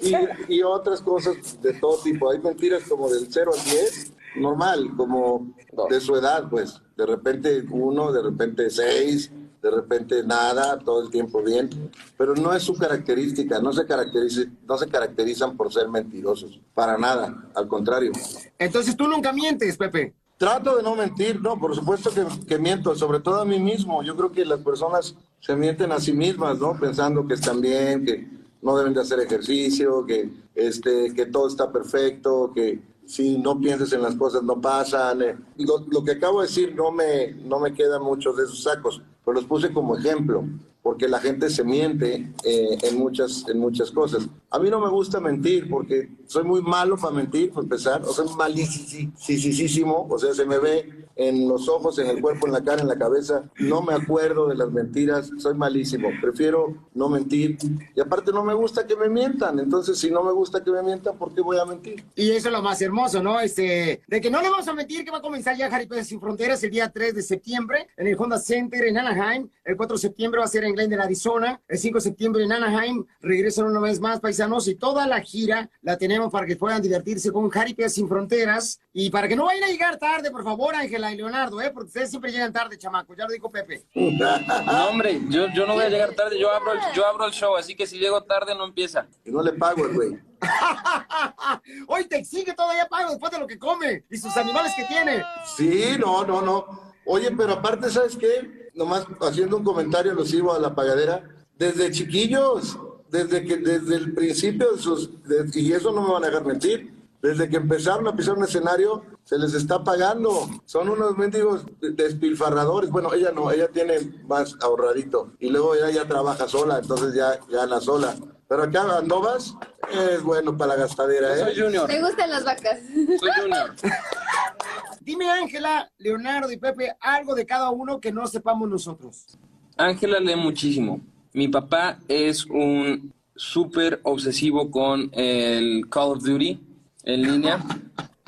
Y, 0.47 0.55
y 0.55 0.63
otras 0.63 1.01
cosas 1.01 1.61
de 1.61 1.73
todo 1.73 1.97
tipo. 2.01 2.31
Hay 2.31 2.39
mentiras 2.39 2.83
como 2.87 3.09
del 3.09 3.27
0 3.29 3.51
al 3.53 3.63
10, 3.65 4.13
normal, 4.35 4.91
como 4.95 5.53
de 5.89 5.99
su 5.99 6.15
edad, 6.15 6.49
pues. 6.49 6.81
De 6.95 7.05
repente 7.05 7.63
uno, 7.71 8.11
de 8.11 8.21
repente 8.21 8.69
seis, 8.69 9.31
de 9.61 9.71
repente 9.71 10.23
nada, 10.23 10.79
todo 10.79 11.03
el 11.03 11.09
tiempo 11.09 11.41
bien. 11.43 11.69
Pero 12.17 12.35
no 12.35 12.53
es 12.53 12.63
su 12.63 12.75
característica, 12.75 13.59
no 13.59 13.73
se, 13.73 13.85
caracteriza, 13.85 14.41
no 14.67 14.77
se 14.77 14.87
caracterizan 14.87 15.57
por 15.57 15.71
ser 15.71 15.87
mentirosos, 15.89 16.59
para 16.73 16.97
nada, 16.97 17.49
al 17.55 17.67
contrario. 17.67 18.11
Entonces 18.57 18.95
tú 18.95 19.07
nunca 19.07 19.33
mientes, 19.33 19.77
Pepe. 19.77 20.13
Trato 20.37 20.77
de 20.77 20.83
no 20.83 20.95
mentir, 20.95 21.41
no, 21.41 21.59
por 21.59 21.75
supuesto 21.75 22.11
que, 22.11 22.25
que 22.45 22.57
miento, 22.57 22.95
sobre 22.95 23.19
todo 23.19 23.41
a 23.41 23.45
mí 23.45 23.59
mismo. 23.59 24.01
Yo 24.03 24.15
creo 24.15 24.31
que 24.31 24.45
las 24.45 24.61
personas 24.61 25.15
se 25.41 25.55
mienten 25.55 25.91
a 25.91 25.99
sí 25.99 26.13
mismas, 26.13 26.57
¿no? 26.59 26.79
Pensando 26.79 27.27
que 27.27 27.33
están 27.33 27.59
bien, 27.59 28.05
que 28.05 28.25
no 28.61 28.77
deben 28.77 28.93
de 28.93 29.01
hacer 29.01 29.19
ejercicio, 29.19 30.05
que, 30.05 30.29
este, 30.55 31.13
que 31.13 31.25
todo 31.25 31.47
está 31.47 31.71
perfecto, 31.71 32.51
que 32.53 32.79
si 33.09 33.39
no 33.39 33.59
piensas 33.59 33.91
en 33.91 34.03
las 34.03 34.13
cosas 34.13 34.43
no 34.43 34.61
pasan. 34.61 35.21
eh. 35.23 35.35
Lo, 35.57 35.83
lo 35.89 36.03
que 36.03 36.11
acabo 36.11 36.41
de 36.41 36.47
decir 36.47 36.75
no 36.75 36.91
me, 36.91 37.33
no 37.33 37.59
me 37.59 37.73
quedan 37.73 38.03
muchos 38.03 38.37
de 38.37 38.43
esos 38.43 38.61
sacos, 38.61 39.01
pero 39.25 39.33
los 39.33 39.45
puse 39.45 39.73
como 39.73 39.97
ejemplo, 39.97 40.43
porque 40.83 41.07
la 41.07 41.19
gente 41.19 41.49
se 41.49 41.63
miente 41.63 42.31
eh, 42.43 42.77
en, 42.83 42.99
muchas, 42.99 43.45
en 43.47 43.57
muchas 43.59 43.89
cosas. 43.89 44.27
A 44.51 44.59
mí 44.59 44.69
no 44.69 44.79
me 44.79 44.89
gusta 44.89 45.19
mentir 45.19 45.67
porque 45.67 46.07
soy 46.27 46.43
muy 46.43 46.61
malo 46.61 46.97
para 46.97 47.15
mentir, 47.15 47.51
por 47.51 47.63
empezar, 47.63 48.03
o 48.03 48.13
sea, 48.13 48.25
malísimo, 48.37 50.07
o 50.07 50.19
sea, 50.19 50.31
se 50.35 50.45
me 50.45 50.59
ve 50.59 51.07
en 51.19 51.49
los 51.49 51.67
ojos, 51.67 51.99
en 51.99 52.07
el 52.07 52.21
cuerpo, 52.21 52.47
en 52.47 52.53
la 52.53 52.63
cara, 52.63 52.81
en 52.81 52.87
la 52.87 52.97
cabeza. 52.97 53.43
No 53.59 53.81
me 53.81 53.93
acuerdo 53.93 54.47
de 54.47 54.55
las 54.55 54.71
mentiras, 54.71 55.29
soy 55.37 55.53
malísimo. 55.53 56.07
Prefiero 56.21 56.87
no 56.93 57.09
mentir. 57.09 57.57
Y 57.93 57.99
aparte 57.99 58.31
no 58.31 58.41
me 58.41 58.53
gusta 58.53 58.87
que 58.87 58.95
me 58.95 59.09
mientan. 59.09 59.59
Entonces, 59.59 59.99
si 59.99 60.09
no 60.09 60.23
me 60.23 60.31
gusta 60.31 60.63
que 60.63 60.71
me 60.71 60.81
mientan, 60.81 61.17
¿por 61.17 61.35
qué 61.35 61.41
voy 61.41 61.57
a 61.57 61.65
mentir? 61.65 62.05
Y 62.15 62.31
eso 62.31 62.47
es 62.47 62.53
lo 62.53 62.61
más 62.61 62.81
hermoso, 62.81 63.21
¿no? 63.21 63.37
Este, 63.41 64.01
de 64.07 64.21
que 64.21 64.31
no 64.31 64.41
le 64.41 64.49
vamos 64.49 64.65
a 64.69 64.73
mentir 64.73 65.03
que 65.03 65.11
va 65.11 65.17
a 65.17 65.21
comenzar 65.21 65.57
ya 65.57 65.69
Jaripeo 65.69 66.01
Sin 66.05 66.21
Fronteras 66.21 66.63
el 66.63 66.71
día 66.71 66.89
3 66.89 67.13
de 67.13 67.21
septiembre 67.21 67.89
en 67.97 68.07
el 68.07 68.15
Honda 68.17 68.39
Center 68.39 68.85
en 68.85 68.97
Anaheim. 68.97 69.49
El 69.65 69.75
4 69.75 69.97
de 69.97 70.01
septiembre 70.01 70.39
va 70.39 70.45
a 70.45 70.49
ser 70.49 70.63
en 70.63 70.73
Glendale, 70.73 71.03
Arizona. 71.03 71.61
El 71.67 71.77
5 71.77 71.97
de 71.97 72.01
septiembre 72.01 72.43
en 72.45 72.53
Anaheim. 72.53 73.05
Regresan 73.19 73.65
una 73.65 73.81
vez 73.81 73.99
más, 73.99 74.21
paisanos. 74.21 74.69
Y 74.69 74.75
toda 74.75 75.05
la 75.05 75.19
gira 75.19 75.69
la 75.81 75.97
tenemos 75.97 76.31
para 76.31 76.47
que 76.47 76.55
puedan 76.55 76.81
divertirse 76.81 77.29
con 77.33 77.49
Jaripeo 77.49 77.89
Sin 77.89 78.07
Fronteras. 78.07 78.79
Y 78.93 79.09
para 79.09 79.27
que 79.27 79.35
no 79.35 79.45
vayan 79.45 79.65
a 79.65 79.67
llegar 79.67 79.97
tarde, 79.97 80.31
por 80.31 80.45
favor, 80.45 80.73
Ángela 80.75 81.08
y 81.11 81.17
Leonardo, 81.17 81.61
¿eh? 81.61 81.71
Porque 81.73 81.87
ustedes 81.87 82.09
siempre 82.09 82.31
llegan 82.31 82.51
tarde, 82.53 82.77
chamacos. 82.77 83.15
Ya 83.17 83.25
lo 83.25 83.31
dijo 83.31 83.51
Pepe. 83.51 83.83
No, 83.95 84.89
hombre, 84.89 85.19
yo, 85.29 85.47
yo 85.55 85.65
no 85.65 85.73
voy 85.75 85.85
a 85.85 85.89
llegar 85.89 86.13
tarde, 86.13 86.39
yo 86.39 86.51
abro, 86.51 86.73
el, 86.73 86.79
yo 86.95 87.05
abro 87.05 87.25
el 87.25 87.31
show, 87.33 87.55
así 87.55 87.75
que 87.75 87.85
si 87.87 87.97
llego 87.97 88.21
tarde 88.23 88.55
no 88.55 88.65
empieza. 88.65 89.07
Y 89.25 89.31
no 89.31 89.41
le 89.41 89.53
pago 89.53 89.85
el 89.85 89.93
güey. 89.93 90.19
Hoy 91.87 92.05
te 92.05 92.17
exige 92.17 92.53
todavía 92.53 92.87
pago 92.87 93.09
después 93.11 93.31
de 93.31 93.39
lo 93.39 93.47
que 93.47 93.59
come 93.59 94.05
y 94.09 94.17
sus 94.17 94.35
animales 94.37 94.73
que 94.75 94.85
tiene. 94.85 95.23
Sí, 95.57 95.95
no, 95.99 96.23
no, 96.25 96.41
no. 96.41 96.65
Oye, 97.05 97.31
pero 97.35 97.53
aparte, 97.53 97.89
¿sabes 97.89 98.15
qué? 98.15 98.69
Nomás 98.75 99.05
haciendo 99.21 99.57
un 99.57 99.63
comentario 99.63 100.11
alusivo 100.11 100.53
a 100.53 100.59
la 100.59 100.73
pagadera. 100.75 101.23
Desde 101.57 101.91
chiquillos, 101.91 102.77
desde 103.09 103.43
que 103.43 103.57
desde 103.57 103.95
el 103.95 104.13
principio 104.13 104.71
de 104.73 104.81
sus 104.81 105.21
de- 105.23 105.49
y 105.59 105.73
eso 105.73 105.91
no 105.91 106.01
me 106.01 106.13
van 106.13 106.23
a 106.23 106.27
dejar 106.27 106.45
mentir. 106.45 106.93
Desde 107.21 107.49
que 107.49 107.57
empezaron 107.57 108.07
a 108.07 108.15
pisar 108.15 108.35
un 108.37 108.45
escenario, 108.45 109.03
se 109.29 109.37
les 109.37 109.53
está 109.53 109.83
pagando. 109.83 110.49
Son 110.65 110.89
unos 110.89 111.15
mendigos 111.15 111.63
despilfarradores. 111.81 112.89
Bueno, 112.89 113.13
ella 113.13 113.31
no, 113.31 113.51
ella 113.51 113.67
tiene 113.67 113.99
más 114.27 114.57
ahorradito. 114.59 115.33
Y 115.37 115.51
luego 115.51 115.75
ella 115.75 115.91
ya 115.91 116.07
trabaja 116.07 116.47
sola, 116.47 116.79
entonces 116.79 117.13
ya 117.13 117.39
gana 117.47 117.79
sola. 117.79 118.15
Pero 118.47 118.63
acá 118.63 118.97
Andovas 118.97 119.53
es 119.91 120.23
bueno 120.23 120.57
para 120.57 120.69
la 120.69 120.81
gastadera, 120.81 121.35
¿eh? 121.35 121.39
Soy 121.41 121.61
Junior. 121.61 121.87
Me 121.87 122.01
gustan 122.01 122.31
las 122.31 122.43
vacas. 122.43 122.79
Soy 123.19 123.29
Junior. 123.39 123.75
Dime, 125.01 125.29
Ángela, 125.29 125.91
Leonardo 125.99 126.51
y 126.51 126.57
Pepe, 126.57 126.91
algo 126.99 127.35
de 127.35 127.45
cada 127.45 127.69
uno 127.69 127.99
que 127.99 128.11
no 128.11 128.25
sepamos 128.25 128.67
nosotros. 128.67 129.37
Ángela 129.77 130.19
lee 130.19 130.37
muchísimo. 130.37 131.01
Mi 131.33 131.49
papá 131.49 131.99
es 132.07 132.47
un 132.47 133.13
súper 133.35 133.99
obsesivo 134.01 134.71
con 134.71 135.11
el 135.13 135.87
Call 135.87 136.13
of 136.13 136.23
Duty 136.23 136.59
en 137.03 137.21
línea, 137.21 137.63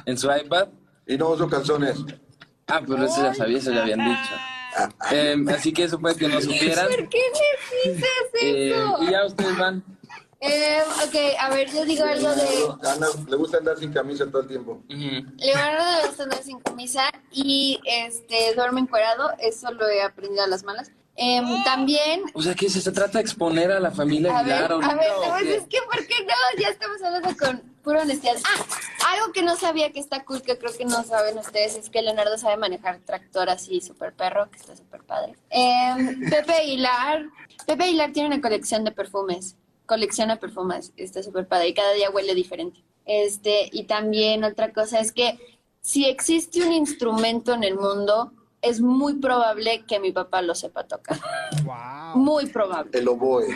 en 0.06 0.16
su 0.16 0.30
iPad. 0.32 0.68
Y 1.08 1.18
no 1.18 1.30
uso 1.30 1.49
calzones. 1.49 1.97
Ah, 2.68 2.82
pero 2.88 3.04
eso 3.06 3.22
ya 3.24 3.34
sabía, 3.34 3.58
eso 3.58 3.72
ya 3.72 3.82
habían 3.84 3.99
dicho. 3.99 4.34
Em, 5.12 5.47
así 5.49 5.74
que 5.74 5.84
eso 5.84 5.99
fue 5.99 6.16
que 6.16 6.28
no 6.28 6.39
supieran. 6.41 6.88
¿Por 6.88 7.10
qué 7.10 7.20
me 7.86 7.91
dices 7.91 8.10
Eh, 8.41 8.70
eso? 8.72 8.97
y 9.04 9.12
ya 9.12 9.26
ustedes 9.26 9.58
van. 9.58 9.84
Eh, 10.39 10.82
ok, 11.06 11.16
a 11.39 11.49
ver, 11.52 11.70
yo 11.72 11.86
digo 11.86 12.04
algo 12.04 12.30
de... 12.34 12.47
Ana, 12.89 13.08
le 13.30 13.36
gusta 13.36 13.58
andar 13.58 13.78
sin 13.78 13.91
camisa 13.93 14.26
todo 14.26 14.41
el 14.41 14.47
tiempo. 14.47 14.82
Leonardo 14.88 16.02
le 16.02 16.08
gusta 16.08 16.24
andar 16.24 16.41
sin 16.41 16.60
camisa 16.62 17.12
y 17.32 17.80
este 17.86 18.56
duerme 18.56 18.80
encuerado, 18.82 19.30
eso 19.39 19.72
lo 19.72 19.88
he 19.88 20.02
aprendido 20.02 20.43
a 20.43 20.47
las 20.47 20.64
malas. 20.64 20.91
Em, 21.16 21.64
también, 21.64 22.22
O 22.34 22.41
sea, 22.41 22.55
que 22.55 22.70
se, 22.70 22.82
se 22.82 22.91
trata 22.91 23.18
de 23.18 23.24
exponer 23.24 23.72
a 23.72 23.80
la 23.80 23.91
familia 23.91 24.38
a 24.38 24.43
ver, 24.43 24.53
Aguilar 24.53 24.72
a 24.72 24.95
ver, 24.95 25.12
¿o 25.12 25.22
pues 25.30 25.43
qué? 25.43 25.55
es 25.55 25.64
que 25.68 25.78
¿por 25.84 26.07
qué 26.07 26.16
no? 26.24 26.62
Ya 26.62 26.70
estamos 26.70 27.01
hablando 27.03 27.38
con 27.38 27.59
pura 27.84 28.01
honestidad. 28.01 28.38
Ah, 28.45 29.14
algo 29.14 29.34
que 29.34 29.43
no 29.43 29.55
sabía 29.57 29.91
que 29.91 29.99
está 29.99 30.24
cool, 30.24 30.41
que 30.41 30.57
creo 30.57 30.72
que 30.74 30.86
no 30.86 31.03
saben 31.03 31.38
ustedes, 31.38 31.76
es 31.76 31.89
que 31.89 32.01
Leonardo 32.01 32.38
sabe 32.38 32.57
manejar 32.57 32.99
tractor 32.99 33.49
así, 33.49 33.82
súper 33.82 34.14
perro, 34.14 34.49
que 34.49 34.57
está 34.57 34.76
súper 34.76 35.03
padre. 35.03 35.36
Em, 35.49 36.30
Pepe 36.30 36.53
Aguilar, 36.53 37.26
Pepe 37.68 37.84
Aguilar 37.84 38.14
tiene 38.14 38.28
una 38.28 38.41
colección 38.41 38.84
de 38.84 38.91
perfumes, 38.91 39.55
colecciona 39.86 40.38
perfumes, 40.38 40.93
está 40.95 41.22
súper 41.22 41.47
padre 41.47 41.70
y 41.70 41.74
cada 41.74 41.91
día 41.93 42.09
huele 42.09 42.34
diferente. 42.36 42.82
Este, 43.05 43.70
y 43.72 43.84
también 43.84 44.43
otra 44.43 44.72
cosa 44.72 44.99
es 44.99 45.12
que 45.12 45.38
si 45.82 46.05
existe 46.05 46.62
un 46.62 46.72
instrumento 46.72 47.53
en 47.53 47.64
el 47.64 47.76
mundo, 47.76 48.32
es 48.62 48.80
muy 48.82 49.16
probable 49.16 49.84
que 49.88 49.99
mi 49.99 50.12
papá 50.12 50.41
lo 50.41 50.55
sepa 50.55 50.84
tocar. 50.86 51.18
Muy 52.16 52.47
probable. 52.47 52.91
El 52.97 53.07
oboe. 53.07 53.47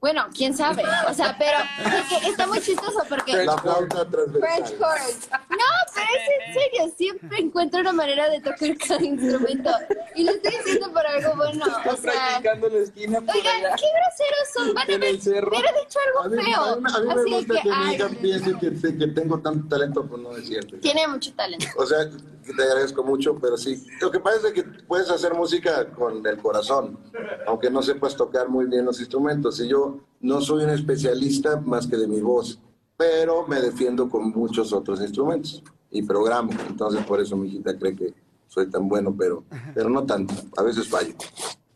Bueno, 0.00 0.26
quién 0.36 0.54
sabe. 0.54 0.82
O 1.08 1.14
sea, 1.14 1.34
pero 1.38 1.56
porque 1.82 2.28
está 2.28 2.46
muy 2.46 2.60
chistoso 2.60 2.98
porque. 3.08 3.32
La 3.46 3.56
flauta 3.56 4.04
French 4.04 4.10
transversal. 4.10 4.82
horns. 4.82 5.28
No, 5.48 5.92
pero 5.94 6.06
es 6.14 6.46
en 6.46 6.54
serio. 6.54 6.94
Siempre 6.98 7.38
encuentro 7.38 7.80
una 7.80 7.92
manera 7.94 8.28
de 8.28 8.38
tocar 8.40 8.76
cada 8.86 9.02
instrumento. 9.02 9.70
Y 10.14 10.24
lo 10.24 10.32
estoy 10.32 10.52
diciendo 10.58 10.92
por 10.92 11.06
algo 11.06 11.36
bueno. 11.36 11.64
O 11.90 11.96
sea. 11.96 12.12
practicando 12.12 12.66
en 12.66 12.72
la 12.74 12.78
esquina 12.80 13.20
por 13.22 13.34
Oigan, 13.34 13.56
allá. 13.64 13.76
qué 13.76 13.86
groseros 13.86 14.48
son. 14.54 14.74
Van 14.74 14.82
a 14.82 14.86
ver. 14.98 15.04
el 15.04 15.22
cerro. 15.22 15.48
Hubieran 15.48 15.74
hecho 15.82 15.98
A 15.98 16.24
algo 16.24 16.36
mí, 16.36 16.42
feo. 16.44 16.60
a 16.60 16.76
mí- 16.76 16.82
a 16.94 16.98
mí 17.00 17.06
me 17.06 17.12
Así 17.22 17.30
gusta 17.32 17.54
que, 17.54 17.60
que 17.62 17.68
mi 17.70 17.74
ay, 17.74 17.94
hija 17.94 18.08
piense 18.20 18.52
que, 18.60 18.98
que 18.98 19.06
tengo 19.06 19.38
tanto 19.40 19.68
talento, 19.68 20.06
pues 20.06 20.20
no 20.20 20.36
es 20.36 20.46
cierto. 20.46 20.76
tiene 20.80 21.08
mucho 21.08 21.32
talento. 21.32 21.66
O 21.78 21.86
sea, 21.86 22.10
que 22.44 22.52
te 22.52 22.62
agradezco 22.62 23.02
mucho, 23.02 23.38
pero 23.40 23.56
sí. 23.56 23.84
Lo 24.00 24.10
que 24.10 24.20
pasa 24.20 24.48
es 24.48 24.52
que 24.52 24.62
puedes 24.62 25.10
hacer 25.10 25.34
música 25.34 25.90
con 25.90 26.24
el 26.26 26.38
corazón, 26.38 26.98
aunque 27.46 27.70
no 27.70 27.82
sepas 27.82 28.16
tocar 28.16 28.48
muy 28.48 28.66
bien 28.66 28.84
los 28.84 29.00
instrumentos. 29.00 29.60
Y 29.60 29.68
yo 29.68 30.00
no 30.20 30.40
soy 30.40 30.64
un 30.64 30.70
especialista 30.70 31.60
más 31.60 31.86
que 31.86 31.96
de 31.96 32.06
mi 32.06 32.20
voz, 32.20 32.60
pero 32.96 33.46
me 33.46 33.60
defiendo 33.60 34.08
con 34.08 34.30
muchos 34.30 34.72
otros 34.72 35.00
instrumentos 35.00 35.62
y 35.90 36.02
programo. 36.02 36.52
Entonces, 36.68 37.04
por 37.04 37.20
eso 37.20 37.36
mi 37.36 37.48
hijita 37.48 37.76
cree 37.78 37.96
que 37.96 38.14
soy 38.48 38.70
tan 38.70 38.88
bueno, 38.88 39.14
pero, 39.18 39.44
pero 39.74 39.88
no 39.88 40.04
tanto. 40.04 40.34
A 40.56 40.62
veces 40.62 40.88
fallo. 40.88 41.14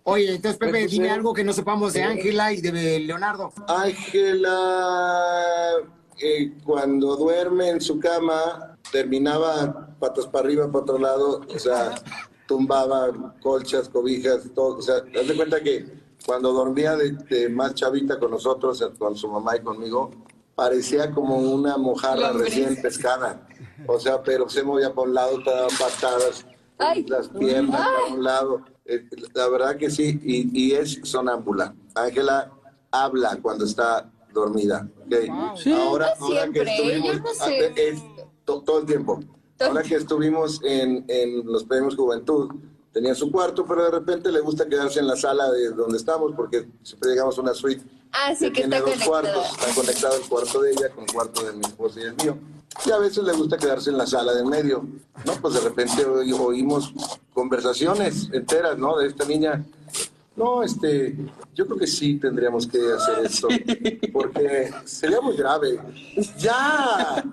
Oye, 0.04 0.36
entonces, 0.36 0.58
Pepe, 0.58 0.78
Entonces, 0.78 0.90
dime 0.92 1.10
algo 1.10 1.34
que 1.34 1.44
no 1.44 1.52
sepamos 1.52 1.92
de 1.92 2.00
eh, 2.00 2.04
Ángela 2.04 2.52
y 2.52 2.62
de 2.62 3.00
Leonardo. 3.00 3.52
Ángela, 3.66 4.56
eh, 6.18 6.54
cuando 6.64 7.14
duerme 7.16 7.68
en 7.68 7.80
su 7.80 8.00
cama, 8.00 8.77
terminaba 8.92 9.88
patas 9.98 10.26
para 10.26 10.44
arriba, 10.46 10.66
para 10.70 10.82
otro 10.82 10.98
lado, 10.98 11.40
o 11.54 11.58
sea, 11.58 11.94
tumbaba 12.46 13.34
colchas, 13.42 13.88
cobijas, 13.88 14.42
todo. 14.54 14.78
O 14.78 14.82
sea, 14.82 14.96
haz 14.96 15.28
de 15.28 15.36
cuenta 15.36 15.60
que 15.62 15.86
cuando 16.24 16.52
dormía 16.52 16.96
de, 16.96 17.12
de 17.12 17.48
más 17.48 17.74
chavita 17.74 18.18
con 18.18 18.30
nosotros, 18.30 18.82
con 18.98 19.16
su 19.16 19.28
mamá 19.28 19.56
y 19.56 19.60
conmigo, 19.60 20.10
parecía 20.54 21.10
como 21.12 21.36
una 21.38 21.76
mojarra 21.76 22.32
recién 22.32 22.80
pescada. 22.80 23.46
O 23.86 23.98
sea, 23.98 24.22
pero 24.22 24.48
se 24.48 24.62
movía 24.62 24.92
para 24.94 25.08
un 25.08 25.14
lado, 25.14 25.42
te 25.42 25.50
daba 25.50 25.68
patadas, 25.68 26.44
Ay. 26.78 27.04
las 27.06 27.28
piernas 27.28 27.80
Ay. 27.80 27.86
para 28.02 28.14
un 28.14 28.24
lado. 28.24 28.62
Eh, 28.84 29.04
La 29.34 29.48
verdad 29.48 29.76
que 29.76 29.90
sí, 29.90 30.18
y, 30.24 30.50
y 30.66 30.72
es 30.72 30.98
sonámbula. 31.04 31.74
Ángela 31.94 32.50
habla 32.90 33.38
cuando 33.42 33.64
está 33.66 34.10
dormida. 34.32 34.88
ahora, 35.76 36.14
No 36.18 36.26
ahora 36.26 36.48
que 36.52 36.64
siempre, 36.64 36.76
estuvimos, 36.76 37.20
no 37.20 37.34
sé. 37.34 37.66
ah, 37.68 37.72
es 37.76 38.02
to- 38.48 38.62
todo 38.62 38.78
el 38.80 38.86
tiempo. 38.86 39.20
Ahora 39.60 39.82
que 39.82 39.96
estuvimos 39.96 40.60
en, 40.64 41.04
en 41.08 41.44
los 41.46 41.64
premios 41.64 41.94
Juventud, 41.96 42.48
tenía 42.92 43.14
su 43.14 43.30
cuarto, 43.30 43.66
pero 43.66 43.84
de 43.84 43.90
repente 43.90 44.32
le 44.32 44.40
gusta 44.40 44.66
quedarse 44.66 45.00
en 45.00 45.06
la 45.06 45.16
sala 45.16 45.50
de 45.50 45.70
donde 45.70 45.98
estamos, 45.98 46.32
porque 46.34 46.66
siempre 46.82 47.10
llegamos 47.10 47.36
a 47.38 47.42
una 47.42 47.54
suite 47.54 47.82
Ah, 48.12 48.34
sí, 48.34 48.46
que 48.50 48.62
tiene 48.62 48.78
está 48.78 48.90
dos 48.90 49.04
cuartos, 49.04 49.46
está 49.52 49.74
conectado 49.74 50.16
el 50.16 50.22
cuarto 50.28 50.62
de 50.62 50.70
ella 50.72 50.88
con 50.94 51.04
el 51.04 51.12
cuarto 51.12 51.44
de 51.44 51.52
mi 51.52 51.60
esposa 51.60 52.00
y 52.00 52.04
el 52.04 52.14
mío. 52.16 52.38
Y 52.86 52.90
a 52.90 52.98
veces 52.98 53.22
le 53.24 53.32
gusta 53.34 53.58
quedarse 53.58 53.90
en 53.90 53.98
la 53.98 54.06
sala 54.06 54.32
de 54.32 54.40
en 54.40 54.48
medio. 54.48 54.86
No, 55.26 55.34
pues 55.42 55.54
de 55.54 55.60
repente 55.60 56.06
oí- 56.06 56.32
oímos 56.32 56.94
conversaciones 57.34 58.28
enteras, 58.32 58.78
¿no? 58.78 58.96
De 58.98 59.08
esta 59.08 59.24
niña. 59.26 59.62
No, 60.38 60.62
este, 60.62 61.16
yo 61.52 61.66
creo 61.66 61.78
que 61.78 61.86
sí 61.88 62.16
tendríamos 62.18 62.64
que 62.68 62.78
hacer 62.92 63.26
esto, 63.26 63.48
porque 64.12 64.70
sería 64.84 65.20
muy 65.20 65.36
grave. 65.36 65.80
Ya, 66.38 67.24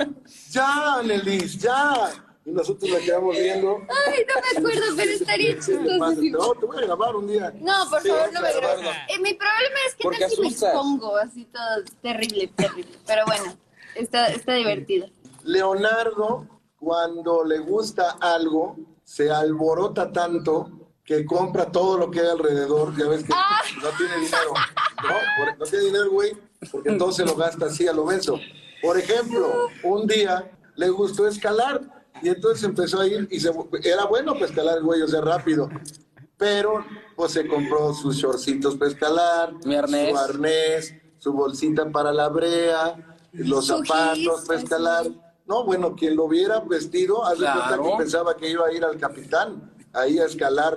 ya, 0.49 1.03
Nelis, 1.03 1.59
ya. 1.59 2.11
Y 2.43 2.51
nosotros 2.51 2.89
la 2.89 2.99
quedamos 2.99 3.35
viendo. 3.35 3.77
Ay, 4.07 4.25
no 4.27 4.41
me 4.41 4.59
acuerdo, 4.69 4.95
pero 4.95 5.11
estaría 5.11 5.53
chistosísimo. 5.59 6.37
No, 6.37 6.53
te 6.55 6.65
voy 6.65 6.77
a 6.77 6.81
grabar 6.81 7.15
un 7.15 7.27
día. 7.27 7.53
No, 7.59 7.89
por 7.89 8.01
Sí, 8.01 8.09
favor, 8.09 8.33
no 8.33 8.41
me 8.41 8.53
grabes. 8.53 8.85
Eh, 9.09 9.19
mi 9.19 9.33
problema 9.35 9.75
es 9.87 9.95
que 9.95 10.03
Porque 10.03 10.19
tal 10.19 10.29
si 10.31 10.41
me 10.41 10.47
expongo, 10.47 11.17
así 11.17 11.45
todo 11.45 11.83
terrible, 12.01 12.47
terrible. 12.55 12.91
Pero 13.05 13.21
bueno, 13.27 13.55
está, 13.95 14.27
está 14.27 14.53
divertido. 14.55 15.07
Leonardo, 15.43 16.47
cuando 16.79 17.43
le 17.45 17.59
gusta 17.59 18.17
algo, 18.19 18.77
se 19.03 19.29
alborota 19.29 20.11
tanto 20.11 20.84
que 21.05 21.23
compra 21.25 21.71
todo 21.71 21.97
lo 21.97 22.09
que 22.11 22.19
hay 22.19 22.27
alrededor. 22.27 22.95
Ya 22.97 23.07
ves 23.07 23.23
que 23.23 23.33
Ah. 23.33 23.61
no 23.81 23.89
tiene 23.97 24.15
dinero. 24.17 24.53
No, 25.03 25.55
no 25.59 25.65
tiene 25.65 25.85
dinero, 25.85 26.09
güey, 26.11 26.33
porque 26.71 26.91
todo 26.93 27.11
se 27.11 27.25
lo 27.25 27.35
gasta 27.35 27.67
así 27.67 27.87
a 27.87 27.93
lo 27.93 28.05
menso. 28.05 28.39
Por 28.81 28.97
ejemplo, 28.97 29.69
un 29.83 30.07
día 30.07 30.51
le 30.75 30.89
gustó 30.89 31.27
escalar 31.27 31.81
y 32.21 32.29
entonces 32.29 32.63
empezó 32.63 33.01
a 33.01 33.07
ir 33.07 33.27
y 33.31 33.39
se, 33.39 33.51
era 33.83 34.05
bueno 34.05 34.33
para 34.33 34.45
escalar 34.47 34.77
el 34.77 34.83
güey, 34.83 35.01
o 35.01 35.07
sea, 35.07 35.21
rápido. 35.21 35.69
Pero 36.37 36.83
pues 37.15 37.31
se 37.31 37.47
compró 37.47 37.93
sus 37.93 38.15
shortcitos 38.17 38.75
para 38.75 38.91
escalar, 38.91 39.53
arnés. 39.77 40.09
su 40.11 40.17
arnés, 40.17 40.93
su 41.19 41.33
bolsita 41.33 41.89
para 41.91 42.11
la 42.11 42.27
brea, 42.29 43.15
los 43.31 43.67
Su 43.67 43.77
zapatos 43.77 44.41
para 44.45 44.59
escalar. 44.59 45.05
No, 45.45 45.63
bueno, 45.63 45.95
quien 45.95 46.15
lo 46.15 46.25
hubiera 46.25 46.59
vestido, 46.61 47.23
haz 47.25 47.39
de 47.39 47.45
cuenta 47.45 47.77
que 47.81 47.97
pensaba 47.97 48.35
que 48.35 48.49
iba 48.49 48.65
a 48.65 48.73
ir 48.73 48.83
al 48.83 48.97
capitán, 48.97 49.71
ahí 49.95 50.19
a 50.19 50.25
escalar 50.25 50.75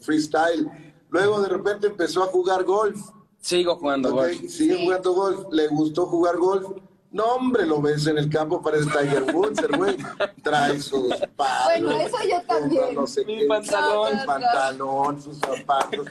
freestyle. 0.00 0.68
Luego 1.10 1.40
de 1.40 1.48
repente 1.48 1.86
empezó 1.88 2.22
a 2.22 2.26
jugar 2.26 2.64
golf. 2.64 3.00
Sigo 3.40 3.76
jugando 3.76 4.10
golf. 4.12 4.40
Sigue 4.48 4.82
jugando 4.82 5.12
golf. 5.12 5.46
Le 5.52 5.68
gustó 5.68 6.06
jugar 6.06 6.36
golf. 6.38 6.66
No, 7.10 7.24
hombre, 7.36 7.64
lo 7.64 7.80
ves 7.80 8.08
en 8.08 8.18
el 8.18 8.28
campo, 8.28 8.60
parece 8.60 8.86
Tiger 8.90 9.32
Woods, 9.32 9.60
el 9.60 9.76
güey. 9.76 9.96
Trae 10.42 10.80
sus 10.80 11.14
palos. 11.36 11.64
Bueno, 11.66 12.00
eso 12.00 12.16
yo 12.28 12.42
también. 12.42 12.94
No 12.94 13.06
sé 13.06 13.24
Mi 13.24 13.38
qué, 13.38 13.46
pantalón. 13.46 14.18
su 14.18 14.26
pantalón, 14.26 15.22
sus 15.22 15.38
zapatos. 15.38 16.06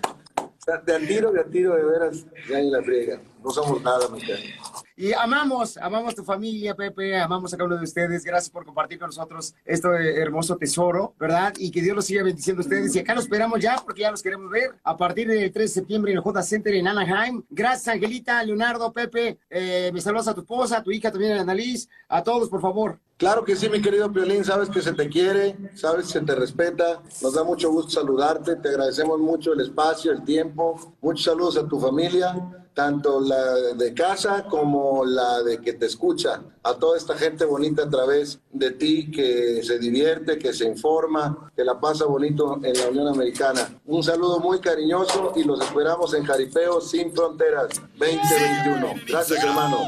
De 0.86 0.94
a 0.96 1.00
tiro, 1.00 1.32
de 1.34 1.42
a 1.42 1.44
tiro, 1.44 1.76
de 1.76 1.84
veras, 1.84 2.26
ya 2.50 2.60
ni 2.60 2.70
la 2.72 2.82
friega. 2.82 3.22
No 3.44 3.50
somos 3.52 3.82
nada, 3.82 4.08
mi 4.08 4.22
cara. 4.22 4.40
Y 4.96 5.12
amamos, 5.12 5.76
amamos 5.78 6.14
tu 6.14 6.24
familia, 6.24 6.76
Pepe, 6.76 7.20
amamos 7.20 7.52
a 7.52 7.58
cada 7.58 7.66
uno 7.66 7.78
de 7.78 7.84
ustedes. 7.84 8.24
Gracias 8.24 8.52
por 8.52 8.64
compartir 8.64 9.00
con 9.00 9.08
nosotros 9.08 9.56
este 9.66 9.88
hermoso 10.22 10.56
tesoro, 10.56 11.16
¿verdad? 11.20 11.54
Y 11.58 11.72
que 11.72 11.82
Dios 11.82 11.96
los 11.96 12.06
siga 12.06 12.24
bendiciendo 12.24 12.62
a 12.62 12.64
ustedes. 12.64 12.96
Y 12.96 13.00
acá 13.00 13.16
los 13.16 13.24
esperamos 13.24 13.60
ya, 13.60 13.78
porque 13.84 14.02
ya 14.02 14.12
los 14.12 14.22
queremos 14.22 14.52
ver 14.52 14.76
a 14.84 14.96
partir 14.96 15.28
del 15.28 15.52
3 15.52 15.64
de 15.64 15.74
septiembre 15.74 16.12
en 16.12 16.18
el 16.18 16.24
J 16.24 16.44
Center 16.44 16.76
en 16.76 16.88
Anaheim. 16.88 17.44
Gracias, 17.50 17.88
Angelita, 17.88 18.44
Leonardo, 18.44 18.94
Pepe. 18.94 19.40
Eh, 19.50 19.90
me 19.92 20.00
saludas 20.00 20.28
a 20.28 20.36
tu 20.36 20.42
esposa, 20.42 20.78
a 20.78 20.84
tu 20.84 20.92
hija 20.92 21.12
también, 21.12 21.40
Annalise. 21.40 21.90
A 22.08 22.22
todos, 22.22 22.48
por 22.48 22.62
favor. 22.62 23.00
Claro 23.18 23.44
que 23.44 23.56
sí, 23.56 23.70
mi 23.70 23.82
querido 23.82 24.12
Piolín, 24.12 24.44
sabes 24.44 24.70
que 24.70 24.82
se 24.82 24.92
te 24.92 25.08
quiere, 25.08 25.56
sabes 25.76 26.08
que 26.08 26.14
se 26.14 26.22
te 26.22 26.36
respeta, 26.36 27.02
nos 27.22 27.34
da 27.34 27.44
mucho 27.44 27.72
gusto 27.72 27.92
saludarte, 27.92 28.56
te 28.58 28.70
agradecemos 28.70 29.20
mucho 29.20 29.54
el 29.54 29.62
espacio, 29.62 30.12
el 30.12 30.24
tiempo, 30.24 30.94
muchos 31.00 31.24
saludos 31.24 31.58
a 31.58 31.68
tu 31.68 31.80
familia, 31.80 32.36
tanto 32.74 33.22
la 33.22 33.74
de 33.76 33.94
casa 33.94 34.46
como 34.50 35.06
la 35.06 35.44
de 35.44 35.60
que 35.60 35.74
te 35.74 35.86
escucha, 35.86 36.42
a 36.64 36.74
toda 36.76 36.98
esta 36.98 37.16
gente 37.16 37.46
bonita 37.46 37.84
a 37.84 37.90
través 37.90 38.40
de 38.52 38.72
ti 38.72 39.12
que 39.12 39.64
se 39.64 39.78
divierte, 39.80 40.38
que 40.38 40.54
se 40.54 40.66
informa, 40.66 41.52
que 41.56 41.64
la 41.64 41.80
pasa 41.80 42.06
bonito 42.06 42.60
en 42.64 42.78
la 42.78 42.90
Unión 42.90 43.08
Americana. 43.08 43.80
Un 43.86 44.04
saludo 44.04 44.40
muy 44.40 44.60
cariñoso 44.60 45.34
y 45.36 45.44
los 45.44 45.62
esperamos 45.62 46.14
en 46.14 46.26
Jaripeo 46.26 46.82
Sin 46.82 47.14
Fronteras 47.14 47.82
2021. 47.98 48.94
Gracias, 49.08 49.44
hermano. 49.44 49.88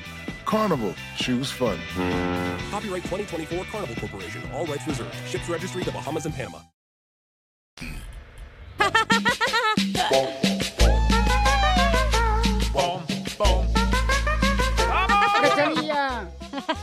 Carnival, 0.51 0.93
choose 1.15 1.49
fun. 1.49 1.77
Copyright 2.69 3.03
2024 3.03 3.63
Carnival 3.71 3.95
Corporation. 3.95 4.41
All 4.53 4.65
rights 4.65 4.85
reserved. 4.85 5.15
Ships 5.25 5.47
registry 5.47 5.81
the 5.81 5.93
Bahamas 5.93 6.25
and 6.25 6.35
Panama. 6.35 6.59
¡Cachanilla! 15.41 16.27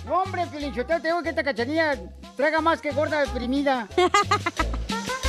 No, 0.07 0.23
hombre, 0.23 0.47
Pilinchotero, 0.47 1.03
te 1.03 1.09
digo 1.09 1.23
que 1.23 1.29
esta 1.29 1.45
cachanilla 1.45 1.95
traga 2.39 2.63
más 2.63 2.81
que 2.81 2.91
gorda 2.93 3.21
deprimida. 3.21 3.87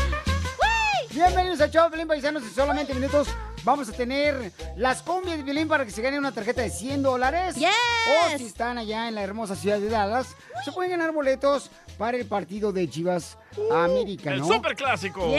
Bienvenidos 1.12 1.60
show 1.72 1.86
de 1.86 1.90
Piolín 1.90 2.08
Paisanos. 2.08 2.44
En 2.44 2.50
solamente 2.52 2.94
minutos 2.94 3.28
vamos 3.64 3.90
a 3.90 3.92
tener 3.94 4.52
las 4.78 5.02
combias 5.02 5.38
de 5.38 5.44
Piolín 5.44 5.68
para 5.68 5.84
que 5.84 5.92
se 5.92 6.02
ganen 6.02 6.20
una 6.20 6.32
tarjeta 6.32 6.62
de 6.62 6.70
100 6.70 7.02
dólares. 7.02 7.56
O 7.58 8.38
si 8.38 8.46
están 8.46 8.78
allá 8.78 9.08
en 9.08 9.16
la 9.16 9.22
hermosa 9.24 9.56
ciudad 9.56 9.80
de 9.80 9.90
Dallas, 9.90 10.36
se 10.64 10.72
pueden 10.72 10.92
ganar 10.92 11.12
boletos 11.12 11.72
para 11.98 12.16
el 12.16 12.26
partido 12.28 12.72
de 12.72 12.88
Chivas 12.90 13.38
América, 13.72 14.32
El 14.34 14.42
¿no? 14.42 14.48
superclásico. 14.48 15.34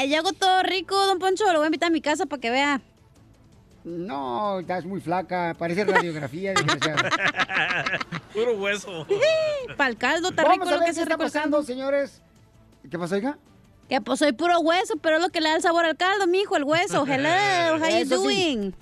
Eh, 0.05 0.09
yo 0.09 0.19
hago 0.19 0.33
todo 0.33 0.65
rico, 0.65 0.97
don 1.07 1.21
Poncho. 1.21 1.45
Lo 1.53 1.59
voy 1.59 1.65
a 1.65 1.67
invitar 1.67 1.87
a 1.87 1.93
mi 1.93 2.01
casa 2.01 2.27
para 2.27 2.41
que 2.41 2.51
vea. 2.51 2.81
No, 3.85 4.61
estás 4.61 4.85
muy 4.85 5.01
flaca, 5.01 5.55
parece 5.59 5.85
radiografía, 5.85 6.55
desgraciada. 6.55 7.11
Puro 8.33 8.57
hueso. 8.57 9.07
Para 9.77 9.91
el 9.91 9.97
caldo, 9.97 10.29
está 10.31 10.43
Vamos 10.45 10.59
rico 10.59 10.69
a 10.69 10.73
lo 10.73 10.79
ver 10.79 10.87
que 10.87 10.91
qué 10.91 10.95
se 10.95 11.03
está 11.03 11.19
pasando, 11.19 11.63
señores. 11.63 12.23
¿Qué 12.89 12.99
pasó, 12.99 13.17
hija? 13.17 13.39
Que 13.89 14.01
pues 14.01 14.21
soy 14.21 14.33
puro 14.33 14.59
hueso, 14.61 14.95
pero 15.03 15.17
es 15.17 15.23
lo 15.23 15.29
que 15.29 15.41
le 15.41 15.49
da 15.51 15.57
el 15.57 15.63
sabor 15.63 15.85
al 15.85 15.97
caldo, 15.97 16.27
mijo, 16.27 16.57
el 16.57 16.65
hueso. 16.65 17.05
Hello, 17.07 17.29
how 17.77 17.89
you 17.89 17.97
Eso 17.97 18.17
sí. 18.17 18.23
doing? 18.23 18.75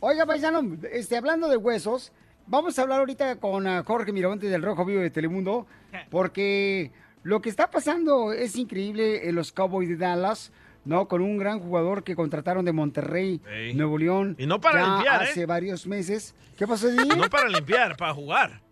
Oiga, 0.00 0.26
paisano, 0.26 0.76
este, 0.92 1.16
hablando 1.16 1.48
de 1.48 1.56
huesos, 1.56 2.12
vamos 2.46 2.78
a 2.78 2.82
hablar 2.82 3.00
ahorita 3.00 3.36
con 3.36 3.66
ah, 3.66 3.82
Jorge 3.84 4.12
Miramonte 4.12 4.46
del 4.48 4.62
Rojo 4.62 4.84
Vivo 4.84 5.00
de 5.00 5.10
Telemundo, 5.10 5.66
porque 6.10 6.92
lo 7.22 7.40
que 7.40 7.48
está 7.48 7.70
pasando 7.70 8.32
es 8.32 8.54
increíble 8.56 9.28
en 9.28 9.34
los 9.34 9.50
Cowboys 9.52 9.88
de 9.88 9.96
Dallas, 9.96 10.52
¿no? 10.88 11.06
Con 11.06 11.20
un 11.20 11.36
gran 11.36 11.60
jugador 11.60 12.02
que 12.02 12.16
contrataron 12.16 12.64
de 12.64 12.72
Monterrey, 12.72 13.42
Ey. 13.46 13.74
Nuevo 13.74 13.98
León. 13.98 14.34
Y 14.38 14.46
no 14.46 14.58
para 14.58 14.80
ya 14.80 14.94
limpiar, 14.94 15.22
¿eh? 15.22 15.26
hace 15.30 15.44
varios 15.44 15.86
meses. 15.86 16.34
¿Qué 16.56 16.66
pasó, 16.66 16.88
Didi? 16.88 17.06
No 17.08 17.28
para 17.28 17.46
limpiar, 17.46 17.94
para 17.94 18.14
jugar. 18.14 18.62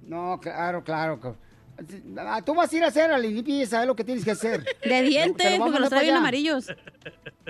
No, 0.00 0.40
claro, 0.40 0.82
claro. 0.82 1.36
Ah, 2.18 2.40
Tú 2.42 2.54
vas 2.54 2.72
a 2.72 2.76
ir 2.76 2.82
a 2.84 2.86
hacer 2.88 3.04
a 3.04 3.08
la 3.08 3.18
limpia 3.18 3.62
y 3.62 3.66
sabes 3.66 3.86
lo 3.86 3.94
que 3.94 4.04
tienes 4.04 4.24
que 4.24 4.30
hacer. 4.30 4.64
De 4.82 5.02
dientes, 5.02 5.58
porque 5.58 5.78
los 5.78 5.90
trae 5.90 6.04
bien 6.04 6.16
amarillos. 6.16 6.66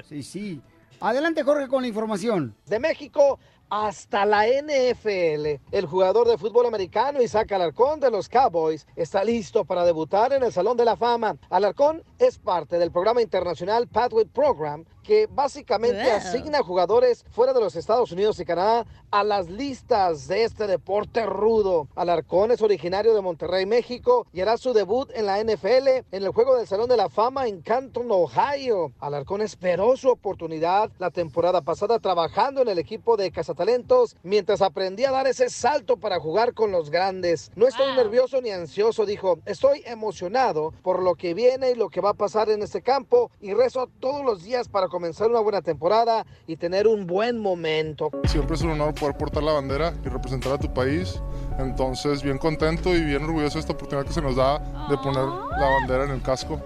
Sí, 0.08 0.24
sí. 0.24 0.60
Adelante, 0.98 1.44
Jorge, 1.44 1.68
con 1.68 1.82
la 1.82 1.88
información. 1.88 2.56
De 2.66 2.80
México 2.80 3.38
hasta 3.70 4.26
la 4.26 4.46
NFL. 4.46 5.60
El 5.70 5.86
jugador 5.86 6.26
de 6.28 6.36
fútbol 6.36 6.66
americano 6.66 7.22
Isaac 7.22 7.52
Alarcón 7.52 8.00
de 8.00 8.10
los 8.10 8.28
Cowboys 8.28 8.86
está 8.96 9.24
listo 9.24 9.64
para 9.64 9.84
debutar 9.84 10.32
en 10.32 10.42
el 10.42 10.52
Salón 10.52 10.76
de 10.76 10.84
la 10.84 10.96
Fama. 10.96 11.36
Alarcón 11.48 12.02
es 12.18 12.38
parte 12.38 12.78
del 12.78 12.90
programa 12.90 13.22
internacional 13.22 13.86
Pathway 13.86 14.26
Program 14.26 14.84
que 15.10 15.26
básicamente 15.26 16.04
Wow. 16.04 16.12
asigna 16.18 16.62
jugadores 16.62 17.24
fuera 17.32 17.52
de 17.52 17.58
los 17.60 17.74
Estados 17.74 18.12
Unidos 18.12 18.38
y 18.38 18.44
Canadá 18.44 18.86
a 19.10 19.24
las 19.24 19.50
listas 19.50 20.28
de 20.28 20.44
este 20.44 20.68
deporte 20.68 21.26
rudo. 21.26 21.88
Alarcón 21.96 22.52
es 22.52 22.62
originario 22.62 23.12
de 23.12 23.20
Monterrey, 23.20 23.66
México 23.66 24.28
y 24.32 24.40
hará 24.40 24.56
su 24.56 24.72
debut 24.72 25.10
en 25.12 25.26
la 25.26 25.40
NFL 25.40 26.04
en 26.12 26.22
el 26.22 26.28
juego 26.28 26.56
del 26.56 26.68
Salón 26.68 26.88
de 26.88 26.96
la 26.96 27.08
Fama 27.08 27.48
en 27.48 27.60
Canton, 27.60 28.06
Ohio. 28.08 28.92
Alarcón 29.00 29.40
esperó 29.42 29.96
su 29.96 30.10
oportunidad 30.10 30.92
la 31.00 31.10
temporada 31.10 31.60
pasada 31.60 31.98
trabajando 31.98 32.62
en 32.62 32.68
el 32.68 32.78
equipo 32.78 33.16
de 33.16 33.32
cazatalentos 33.32 34.14
mientras 34.22 34.62
aprendía 34.62 35.08
a 35.08 35.12
dar 35.12 35.26
ese 35.26 35.50
salto 35.50 35.96
para 35.96 36.20
jugar 36.20 36.54
con 36.54 36.70
los 36.70 36.88
grandes. 36.88 37.50
No 37.56 37.66
estoy 37.66 37.96
nervioso 37.96 38.40
ni 38.40 38.50
ansioso, 38.50 39.06
dijo. 39.06 39.40
Estoy 39.44 39.82
emocionado 39.86 40.72
por 40.84 41.02
lo 41.02 41.16
que 41.16 41.34
viene 41.34 41.72
y 41.72 41.74
lo 41.74 41.88
que 41.88 42.00
va 42.00 42.10
a 42.10 42.14
pasar 42.14 42.48
en 42.48 42.62
este 42.62 42.80
campo 42.80 43.32
y 43.40 43.54
rezo 43.54 43.88
todos 43.98 44.24
los 44.24 44.44
días 44.44 44.68
para 44.68 44.86
comenzar 45.00 45.30
una 45.30 45.40
buena 45.40 45.62
temporada 45.62 46.26
y 46.46 46.56
tener 46.56 46.86
un 46.86 47.06
buen 47.06 47.38
momento. 47.38 48.10
Siempre 48.24 48.56
es 48.56 48.60
un 48.60 48.72
honor 48.72 48.94
poder 48.94 49.16
portar 49.16 49.42
la 49.42 49.52
bandera 49.52 49.94
y 50.04 50.10
representar 50.10 50.52
a 50.52 50.58
tu 50.58 50.74
país. 50.74 51.22
Entonces, 51.58 52.22
bien 52.22 52.36
contento 52.36 52.94
y 52.94 53.02
bien 53.02 53.24
orgulloso 53.24 53.54
de 53.54 53.60
esta 53.60 53.72
oportunidad 53.72 54.06
que 54.06 54.12
se 54.12 54.20
nos 54.20 54.36
da 54.36 54.58
de 54.90 54.98
poner 54.98 55.24
la 55.24 55.70
bandera 55.78 56.04
en 56.04 56.10
el 56.10 56.20
casco. 56.20 56.60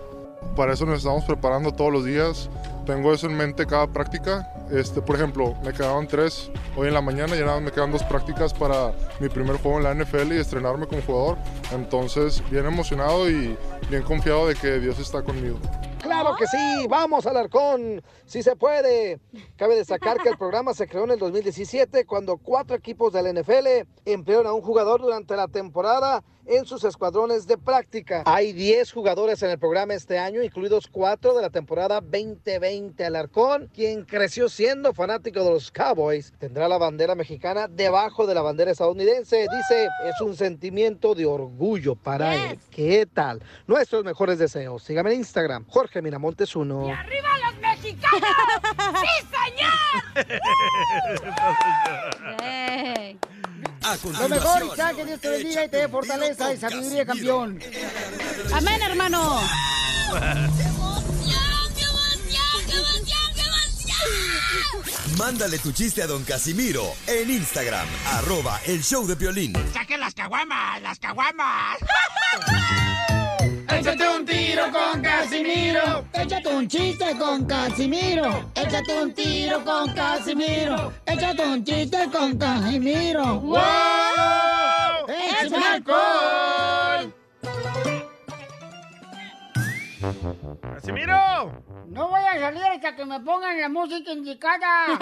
Para 0.57 0.73
eso 0.73 0.87
nos 0.87 0.99
estamos 0.99 1.25
preparando 1.25 1.73
todos 1.73 1.93
los 1.93 2.05
días. 2.05 2.49
Tengo 2.87 3.13
eso 3.13 3.27
en 3.27 3.37
mente 3.37 3.67
cada 3.67 3.87
práctica. 3.87 4.51
Este, 4.71 5.01
por 5.03 5.17
ejemplo, 5.17 5.55
me 5.65 5.73
quedaban 5.73 6.07
tres 6.07 6.51
hoy 6.77 6.89
en 6.89 6.95
la 6.95 7.01
mañana 7.01 7.37
y 7.37 7.41
nada 7.41 7.61
me 7.61 7.71
quedan 7.71 7.93
dos 7.93 8.03
prácticas 8.05 8.53
para 8.55 8.93
mi 9.21 9.29
primer 9.29 9.57
juego 9.59 9.79
en 9.79 9.85
la 9.85 9.95
NFL 9.95 10.33
y 10.33 10.39
estrenarme 10.39 10.87
como 10.87 11.03
jugador. 11.03 11.39
Entonces, 11.73 12.43
bien 12.51 12.67
emocionado 12.67 13.29
y 13.29 13.57
bien 13.91 14.03
confiado 14.03 14.49
de 14.49 14.55
que 14.55 14.79
Dios 14.81 14.99
está 14.99 15.23
conmigo. 15.23 15.59
Claro 16.05 16.37
que 16.37 16.47
sí, 16.47 16.87
vamos 16.87 17.27
Alarcón, 17.27 18.03
si 18.27 18.43
se 18.43 18.57
puede. 18.57 19.21
Cabe 19.57 19.75
destacar 19.75 20.19
que 20.19 20.29
el 20.29 20.37
programa 20.37 20.75
se 20.75 20.87
creó 20.87 21.05
en 21.05 21.13
el 21.13 21.19
2017 21.19 22.05
cuando 22.05 22.37
cuatro 22.37 22.77
equipos 22.77 23.11
de 23.15 23.23
la 23.23 23.33
NFL 23.33 23.89
emplearon 24.05 24.47
a 24.47 24.53
un 24.53 24.61
jugador 24.61 25.01
durante 25.01 25.35
la 25.35 25.49
temporada 25.49 26.23
en 26.47 26.65
sus 26.67 26.85
escuadrones 26.85 27.47
de 27.47 27.57
práctica. 27.57 28.23
Hay 28.27 28.53
10 28.53 28.93
jugadores 28.93 29.43
en 29.43 29.51
el 29.51 29.59
programa 29.59 29.95
este 29.95 30.19
año, 30.19 30.43
incluidos 30.43 30.89
cuatro 30.89 31.35
de 31.35 31.43
la 31.43 31.51
temporada 31.51 32.01
2020. 32.01 33.05
Alarcón, 33.05 33.71
quien 33.75 34.05
creció 34.05 34.49
siendo 34.49 34.93
fanático 34.93 35.43
de 35.45 35.51
los 35.51 35.71
Cowboys, 35.71 36.33
tendrá 36.39 36.69
la 36.69 36.79
bandera 36.79 37.15
mexicana 37.15 37.69
debajo 37.69 38.27
de 38.27 38.35
la 38.35 38.43
bandera 38.43 38.71
estadounidense. 38.71 39.47
Dice, 39.51 39.89
es 40.05 40.21
un 40.21 40.37
sentimiento 40.37 41.15
de 41.15 41.27
orgullo 41.27 41.95
para 41.95 42.35
él. 42.51 42.59
¿Qué 42.71 43.07
tal? 43.07 43.43
Nuestros 43.67 44.05
mejores 44.05 44.39
deseos. 44.39 44.83
Sígame 44.83 45.13
en 45.13 45.19
Instagram, 45.21 45.65
Jorge 45.69 46.03
Miramontes 46.03 46.55
1. 46.55 46.89
¡Arriba 46.93 47.29
los 47.51 47.61
mexicanos! 47.61 48.21
¡Sí, 49.01 49.09
A 49.35 49.45
Lo 54.19 54.29
mejor, 54.29 54.71
Isaac, 54.73 54.97
que 54.97 55.05
Dios 55.05 55.21
te 55.21 55.29
bendiga 55.29 55.65
y 55.65 55.69
te 55.69 55.77
dé 55.77 55.89
fortaleza 55.89 56.53
y 56.53 56.59
sabiduría, 56.59 57.05
campeón. 57.05 57.61
Amén, 58.53 58.83
hermano. 58.83 59.41
Mándale 65.19 65.59
tu 65.59 65.71
chiste 65.73 66.03
a 66.03 66.07
don 66.07 66.25
Casimiro 66.25 66.83
en 67.07 67.31
Instagram, 67.31 67.87
arroba 68.15 68.61
el 68.67 68.83
show 68.83 69.07
de 69.07 69.15
violín. 69.15 69.53
¡Saquen 69.73 70.01
las 70.01 70.15
caguamas! 70.15 70.83
¡Las 70.83 70.99
caguamas! 70.99 71.79
Échate 73.69 74.09
un 74.09 74.25
tiro 74.27 74.65
con 74.71 75.03
Casimiro. 75.03 76.05
Échate 76.13 76.49
un 76.55 76.69
chiste 76.69 77.17
con 77.19 77.47
Casimiro. 77.47 78.51
Échate 78.55 79.03
un 79.03 79.15
tiro 79.15 79.65
con 79.65 79.95
Casimiro. 79.95 80.93
Échate 81.07 81.43
un 81.47 81.65
chiste 81.65 82.11
con 82.13 82.37
Casimiro. 82.37 83.41
¡Wow! 83.41 83.61
¡Échame 85.09 85.67
alcohol! 85.67 87.15
¡Casimiro! 90.75 91.63
No 91.89 92.09
voy 92.09 92.21
a 92.23 92.39
salir 92.39 92.65
hasta 92.65 92.95
que 92.97 93.05
me 93.05 93.21
pongan 93.21 93.61
la 93.61 93.69
música 93.69 94.13
indicada. 94.13 94.87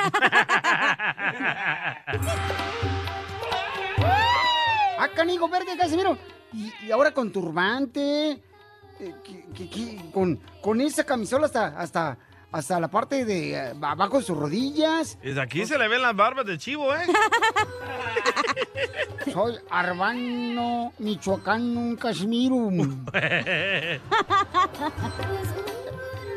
ah, 4.98 5.08
canigo 5.14 5.48
verde, 5.48 5.76
Casimiro. 5.76 6.16
Y, 6.52 6.72
y 6.86 6.92
ahora 6.92 7.12
con 7.12 7.32
turbante. 7.32 8.42
Eh, 9.03 9.14
que- 9.24 9.44
que- 9.55 9.68
que- 9.68 10.11
con, 10.12 10.36
con 10.61 10.80
esa 10.80 11.05
camisola 11.05 11.46
hasta, 11.46 11.66
hasta, 11.78 12.16
hasta 12.53 12.78
la 12.80 12.88
parte 12.88 13.24
de 13.24 13.55
eh, 13.55 13.72
abajo 13.82 14.18
de 14.18 14.24
sus 14.24 14.36
rodillas. 14.38 15.18
Desde 15.22 15.40
aquí 15.40 15.66
se 15.66 15.78
le 15.78 15.88
ven 15.88 16.03
las 16.03 16.14
barbas 16.14 16.46
de 16.46 16.59
chivo, 16.59 16.94
¿eh? 16.94 17.00
Soy 19.32 19.57
Arbano, 19.70 20.92
Michoacán, 20.98 21.96
Casimiro. 21.96 22.57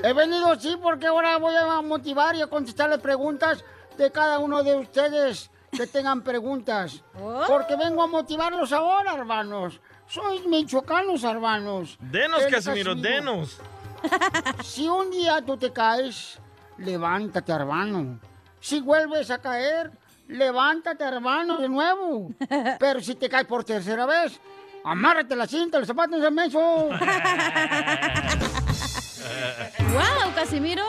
He 0.04 0.14
venido, 0.14 0.56
sí, 0.60 0.78
porque 0.82 1.08
ahora 1.08 1.38
voy 1.38 1.56
a 1.56 1.82
motivar 1.82 2.36
y 2.36 2.42
a 2.42 2.48
contestarle 2.48 3.00
preguntas 3.00 3.64
de 3.98 4.12
cada 4.12 4.40
uno 4.40 4.64
de 4.64 4.76
ustedes 4.76 5.50
que 5.72 5.88
tengan 5.88 6.22
preguntas. 6.22 7.02
Porque 7.48 7.76
vengo 7.76 8.04
a 8.04 8.08
motivarlos 8.08 8.72
ahora, 8.72 9.16
hermanos. 9.16 9.80
Soy 10.08 10.48
michoacanos, 10.48 11.24
hermanos. 11.24 11.98
Denos, 12.00 12.44
El 12.44 12.52
Casimiro, 12.52 12.96
denos. 12.96 13.58
Si 14.64 14.88
un 14.88 15.10
día 15.10 15.42
tú 15.44 15.58
te 15.58 15.74
caes, 15.74 16.38
levántate, 16.78 17.52
hermano. 17.52 18.20
Si 18.60 18.80
vuelves 18.80 19.32
a 19.32 19.40
caer, 19.40 19.92
levántate, 20.28 21.04
hermano, 21.04 21.58
de 21.58 21.68
nuevo. 21.68 22.30
Pero 22.80 23.02
si 23.02 23.16
te 23.16 23.28
caes 23.30 23.48
por 23.48 23.64
tercera 23.64 24.06
vez, 24.06 24.40
amárrate 24.84 25.36
la 25.36 25.48
cinta, 25.48 25.80
los 25.80 25.88
zapatos 25.88 26.22
de 26.22 26.30
menso. 26.30 26.60
wow, 26.60 26.92
Casimiro. 30.36 30.84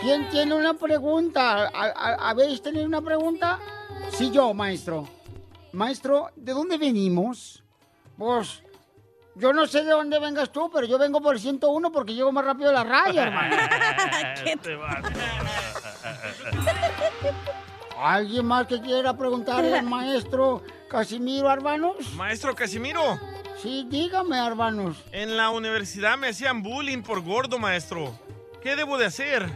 ¿Quién 0.00 0.28
tiene 0.30 0.54
una 0.54 0.74
pregunta? 0.74 1.68
¿Ha- 1.68 1.92
ha- 1.94 2.28
¿Habéis 2.30 2.60
tenido 2.60 2.86
una 2.86 3.00
pregunta? 3.02 3.58
Sí, 4.10 4.30
yo, 4.32 4.52
maestro. 4.52 5.08
Maestro, 5.76 6.30
¿de 6.36 6.52
dónde 6.54 6.78
venimos? 6.78 7.62
Pues, 8.16 8.62
yo 9.34 9.52
no 9.52 9.66
sé 9.66 9.84
de 9.84 9.90
dónde 9.90 10.18
vengas 10.18 10.50
tú, 10.50 10.70
pero 10.72 10.86
yo 10.86 10.96
vengo 10.98 11.20
por 11.20 11.34
el 11.34 11.40
101 11.40 11.92
porque 11.92 12.14
llego 12.14 12.32
más 12.32 12.46
rápido 12.46 12.70
a 12.70 12.72
la 12.72 12.82
raya, 12.82 13.24
hermano. 13.24 13.56
Este. 14.46 14.78
¿Alguien 17.98 18.46
más 18.46 18.66
que 18.66 18.80
quiera 18.80 19.14
preguntarle 19.18 19.76
al 19.76 19.84
maestro 19.84 20.62
Casimiro 20.88 21.50
Arbanos? 21.50 22.14
Maestro 22.14 22.54
Casimiro. 22.54 23.20
Sí, 23.60 23.86
dígame, 23.90 24.38
Arbanos. 24.38 25.04
En 25.12 25.36
la 25.36 25.50
universidad 25.50 26.16
me 26.16 26.28
hacían 26.28 26.62
bullying 26.62 27.02
por 27.02 27.20
gordo, 27.20 27.58
maestro. 27.58 28.18
¿Qué 28.62 28.76
debo 28.76 28.96
de 28.96 29.04
hacer? 29.04 29.46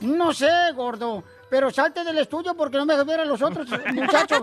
No 0.00 0.32
sé, 0.32 0.52
gordo, 0.76 1.24
pero 1.54 1.70
salte 1.70 2.02
del 2.02 2.18
estudio 2.18 2.56
porque 2.56 2.78
no 2.78 2.84
me 2.84 3.04
ver 3.04 3.20
a 3.20 3.24
los 3.24 3.40
otros 3.40 3.68
muchachos. 3.92 4.42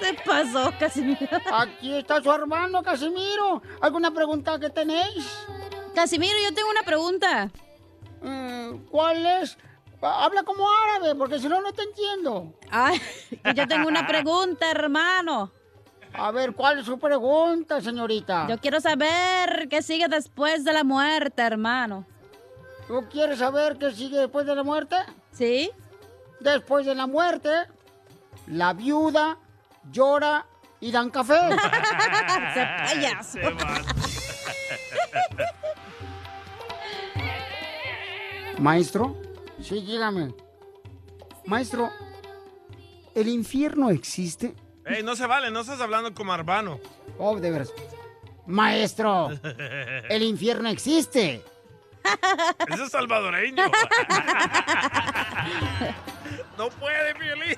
Se 0.00 0.14
pasó, 0.26 0.72
Casimiro. 0.76 1.38
Aquí 1.52 1.94
está 1.94 2.20
su 2.20 2.32
hermano, 2.32 2.82
Casimiro. 2.82 3.62
¿Alguna 3.80 4.10
pregunta 4.10 4.58
que 4.58 4.70
tenéis? 4.70 5.24
Casimiro, 5.94 6.34
yo 6.42 6.52
tengo 6.52 6.68
una 6.68 6.82
pregunta. 6.82 7.48
Mm, 8.22 8.86
¿Cuál 8.90 9.24
es? 9.24 9.56
Habla 10.02 10.42
como 10.42 10.66
árabe, 10.68 11.14
porque 11.14 11.38
si 11.38 11.48
no, 11.48 11.60
no 11.60 11.72
te 11.72 11.82
entiendo. 11.82 12.54
Ay, 12.72 13.00
yo 13.54 13.68
tengo 13.68 13.86
una 13.86 14.04
pregunta, 14.04 14.68
hermano. 14.68 15.52
A 16.12 16.32
ver, 16.32 16.54
¿cuál 16.54 16.80
es 16.80 16.86
su 16.86 16.98
pregunta, 16.98 17.80
señorita? 17.80 18.48
Yo 18.48 18.58
quiero 18.58 18.80
saber 18.80 19.68
qué 19.70 19.80
sigue 19.80 20.08
después 20.08 20.64
de 20.64 20.72
la 20.72 20.82
muerte, 20.82 21.40
hermano. 21.40 22.04
¿Tú 22.86 23.04
quieres 23.10 23.38
saber 23.38 23.78
qué 23.78 23.92
sigue 23.92 24.18
después 24.18 24.46
de 24.46 24.54
la 24.54 24.62
muerte? 24.62 24.96
Sí. 25.32 25.70
Después 26.40 26.84
de 26.84 26.94
la 26.94 27.06
muerte, 27.06 27.50
la 28.48 28.72
viuda 28.74 29.38
llora 29.90 30.46
y 30.80 30.92
dan 30.92 31.10
café. 31.10 31.34
Payaso. 32.84 33.38
Maestro, 38.58 39.16
sí, 39.62 39.80
dígame. 39.80 40.34
Maestro, 41.46 41.90
¿el 43.14 43.28
infierno 43.28 43.90
existe? 43.90 44.54
Ey, 44.84 45.02
no 45.02 45.16
se 45.16 45.26
vale, 45.26 45.50
no 45.50 45.60
estás 45.60 45.80
hablando 45.80 46.14
como 46.14 46.32
Arbano. 46.32 46.78
Oh, 47.18 47.38
de 47.38 47.50
veras. 47.50 47.72
Maestro, 48.46 49.30
el 50.10 50.22
infierno 50.22 50.68
existe. 50.68 51.42
Ese 52.68 52.84
es 52.84 52.90
salvadoreño. 52.90 53.64
no 56.58 56.68
puede, 56.70 57.14
Piolín. 57.14 57.56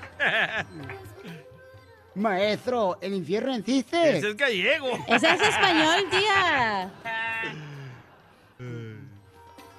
Maestro, 2.15 2.97
el 3.01 3.13
infierno 3.13 3.53
existe. 3.55 4.17
Ese 4.17 4.29
es 4.29 4.37
gallego. 4.37 4.87
Ese 5.07 5.29
es 5.29 5.41
español, 5.41 6.09
tía. 6.09 6.91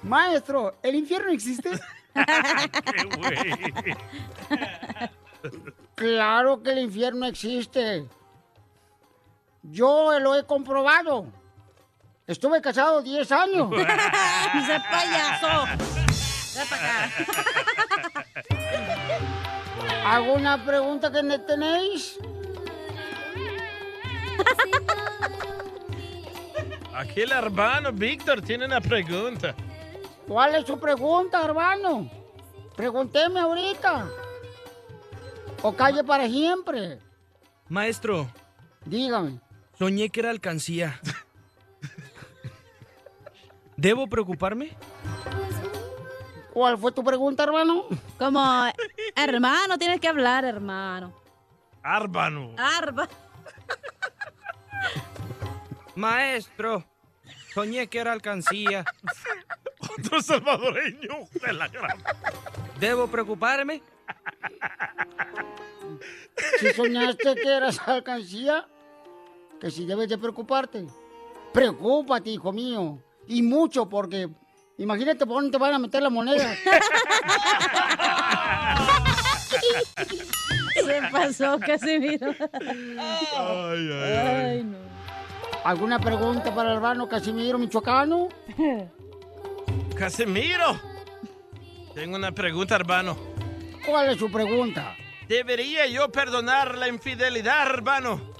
Maestro, 0.03 0.75
¿el 0.81 0.95
infierno 0.95 1.31
existe? 1.31 1.71
Claro 5.95 6.61
que 6.63 6.71
el 6.71 6.79
infierno 6.79 7.25
existe. 7.25 8.05
Yo 9.63 10.17
lo 10.19 10.35
he 10.35 10.45
comprobado. 10.45 11.25
Estuve 12.29 12.61
casado 12.61 13.01
10 13.01 13.31
años. 13.31 13.69
Ese 13.73 14.79
payaso. 14.91 15.65
Ven 16.55 16.67
para 16.69 17.05
acá. 17.05 18.25
¿Alguna 20.05 20.63
pregunta 20.63 21.11
que 21.11 21.23
me 21.23 21.39
tenéis? 21.39 22.19
Aquí 26.93 27.21
el 27.21 27.31
hermano 27.31 27.91
Víctor 27.91 28.43
tiene 28.43 28.65
una 28.65 28.79
pregunta. 28.79 29.55
¿Cuál 30.27 30.53
es 30.53 30.67
su 30.67 30.79
pregunta, 30.79 31.43
hermano? 31.43 32.11
Pregúnteme 32.75 33.39
ahorita. 33.39 34.07
O 35.63 35.75
calle 35.75 36.03
para 36.03 36.27
siempre. 36.27 36.99
Maestro, 37.69 38.31
Dígame. 38.85 39.39
soñé 39.79 40.11
que 40.11 40.19
era 40.19 40.29
alcancía. 40.29 40.99
¿Debo 43.79 44.07
preocuparme? 44.07 44.75
¿Cuál 46.51 46.77
fue 46.77 46.91
tu 46.91 47.01
pregunta, 47.01 47.43
hermano? 47.43 47.85
Como, 48.17 48.65
hermano, 49.15 49.77
tienes 49.77 50.01
que 50.01 50.09
hablar, 50.09 50.43
hermano. 50.43 51.13
Árbano. 51.81 52.55
Arba. 52.57 53.07
Maestro, 55.95 56.83
soñé 57.53 57.87
que 57.87 57.99
era 57.99 58.11
alcancía. 58.11 58.83
Otro 59.97 60.21
salvadoreño 60.21 61.29
de 61.41 61.53
la 61.53 61.69
gran. 61.69 61.97
¿Debo 62.81 63.07
preocuparme? 63.07 63.81
Si 66.59 66.73
soñaste 66.73 67.33
que 67.35 67.47
eras 67.49 67.79
alcancía, 67.87 68.67
que 69.61 69.71
si 69.71 69.85
debes 69.85 70.09
de 70.09 70.17
preocuparte. 70.17 70.85
Preocúpate, 71.53 72.29
hijo 72.31 72.51
mío. 72.51 73.01
Y 73.29 73.41
mucho, 73.43 73.87
porque 73.87 74.27
imagínate 74.79 75.23
por 75.27 75.35
dónde 75.35 75.51
te 75.51 75.59
van 75.59 75.75
a 75.75 75.79
meter 75.79 76.01
la 76.01 76.09
moneda. 76.09 76.55
Se 80.73 81.01
pasó, 81.11 81.59
Casimiro. 81.59 82.33
Ay, 83.37 83.91
Ay, 83.91 84.63
no. 84.63 84.79
¿Alguna 85.63 85.99
pregunta 85.99 86.53
para 86.55 86.69
el 86.71 86.77
hermano 86.77 87.07
Casimiro 87.07 87.59
Michoacano? 87.59 88.29
Casimiro. 89.95 90.79
Tengo 91.93 92.15
una 92.15 92.31
pregunta, 92.31 92.75
hermano. 92.75 93.15
¿Cuál 93.85 94.09
es 94.09 94.17
su 94.17 94.31
pregunta? 94.31 94.95
¿Debería 95.27 95.85
yo 95.85 96.11
perdonar 96.11 96.79
la 96.79 96.87
infidelidad, 96.87 97.67
hermano? 97.67 98.33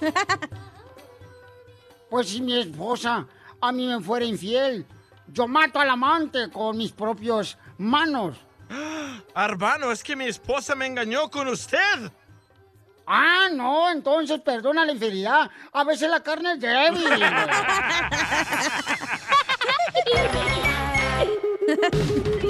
Pues 2.10 2.28
si 2.28 2.40
mi 2.40 2.58
esposa 2.58 3.24
a 3.60 3.72
mí 3.72 3.86
me 3.86 4.00
fuera 4.00 4.24
infiel, 4.24 4.86
yo 5.28 5.46
mato 5.46 5.78
al 5.78 5.90
amante 5.90 6.50
con 6.50 6.76
mis 6.76 6.92
propias 6.92 7.56
manos. 7.78 8.36
Arbano, 9.34 9.92
es 9.92 10.02
que 10.02 10.16
mi 10.16 10.26
esposa 10.26 10.74
me 10.74 10.86
engañó 10.86 11.30
con 11.30 11.48
usted. 11.48 12.10
Ah, 13.06 13.48
no, 13.52 13.90
entonces 13.90 14.40
perdona 14.40 14.84
la 14.84 14.92
infidelidad. 14.92 15.50
A 15.72 15.84
veces 15.84 16.08
la 16.08 16.22
carne 16.22 16.52
es 16.52 16.60
débil. 16.60 17.02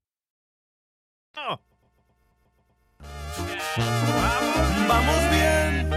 Vamos 4.87 5.29
bien. 5.31 5.89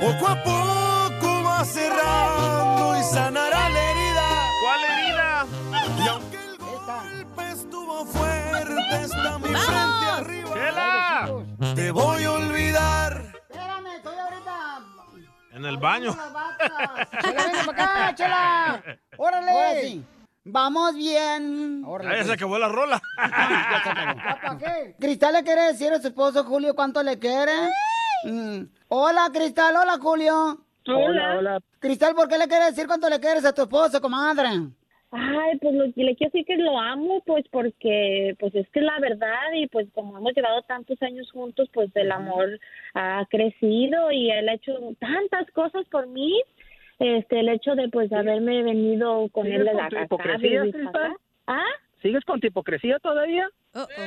Poco 0.00 0.28
a 0.28 0.42
poco 0.42 1.42
va 1.44 1.64
cerrando 1.64 2.98
y 2.98 3.02
sanará 3.04 3.68
la 3.68 3.90
herida. 3.90 4.28
¿Cuál 4.62 4.84
herida? 4.84 5.46
Y 5.98 6.08
aunque 6.08 6.36
el 6.36 6.58
golpe 6.58 7.50
estuvo 7.50 8.04
fuerte, 8.06 9.04
está 9.04 9.38
mi 9.38 9.48
frente 9.48 10.06
arriba. 10.16 10.54
¡Chela! 10.54 11.74
Te 11.74 11.90
voy 11.92 12.24
a 12.24 12.32
olvidar. 12.32 13.22
Espérame, 13.48 13.86
estoy 13.96 14.18
ahorita. 14.18 14.80
En 15.52 15.64
el 15.64 15.76
baño. 15.76 16.16
Chela, 17.20 17.46
ven 17.46 17.66
para 17.66 18.14
chela. 18.14 18.82
Órale. 19.16 20.02
Ahora. 20.48 20.52
Vamos 20.52 20.94
bien. 20.96 21.84
Ah, 21.86 22.14
ya 22.16 22.24
se 22.24 22.32
acabó 22.32 22.58
la 22.58 22.68
rola. 22.68 23.00
Cristal 24.98 25.34
le 25.34 25.42
quiere 25.44 25.62
decir 25.62 25.92
a 25.92 26.00
su 26.00 26.08
esposo 26.08 26.44
Julio 26.44 26.74
cuánto 26.74 27.02
le 27.02 27.18
quiere. 27.18 27.52
Mm. 28.24 28.62
Hola, 28.88 29.28
Cristal. 29.32 29.76
Hola, 29.76 29.98
Julio. 30.00 30.58
Hola, 30.86 31.36
hola. 31.38 31.60
Cristal, 31.80 32.14
¿por 32.14 32.28
qué 32.28 32.38
le 32.38 32.48
quiere 32.48 32.66
decir 32.66 32.86
cuánto 32.86 33.08
le 33.08 33.20
quieres 33.20 33.44
a 33.44 33.52
tu 33.52 33.62
esposo, 33.62 34.00
comadre? 34.00 34.48
Ay, 35.10 35.56
pues 35.60 35.74
lo 35.74 35.84
que 35.94 36.02
le 36.04 36.16
quiero 36.16 36.30
decir 36.32 36.44
que 36.46 36.56
lo 36.56 36.78
amo, 36.78 37.22
pues 37.24 37.44
porque, 37.50 38.36
pues 38.38 38.54
es 38.54 38.68
que 38.70 38.80
es 38.80 38.84
la 38.84 38.98
verdad 39.00 39.52
y 39.54 39.66
pues 39.68 39.86
como 39.94 40.18
hemos 40.18 40.34
llevado 40.34 40.60
tantos 40.62 41.00
años 41.02 41.30
juntos, 41.32 41.68
pues 41.72 41.90
el 41.94 42.12
amor 42.12 42.60
ha 42.94 43.24
crecido 43.30 44.12
y 44.12 44.30
él 44.30 44.48
ha 44.48 44.54
hecho 44.54 44.72
tantas 44.98 45.50
cosas 45.52 45.86
por 45.90 46.06
mí. 46.08 46.42
Este, 46.98 47.40
el 47.40 47.48
hecho 47.48 47.74
de 47.76 47.88
pues 47.88 48.12
haberme 48.12 48.62
venido 48.64 49.28
con 49.32 49.46
él 49.46 49.52
¿Sigues 49.52 49.66
de 49.66 49.74
la 49.74 49.88
casa. 49.88 50.02
hipocresía? 50.04 50.62
¿Ah? 51.46 51.62
¿Sigues 52.02 52.24
con 52.24 52.40
tu 52.40 52.46
hipocresía 52.48 52.98
todavía? 53.00 53.48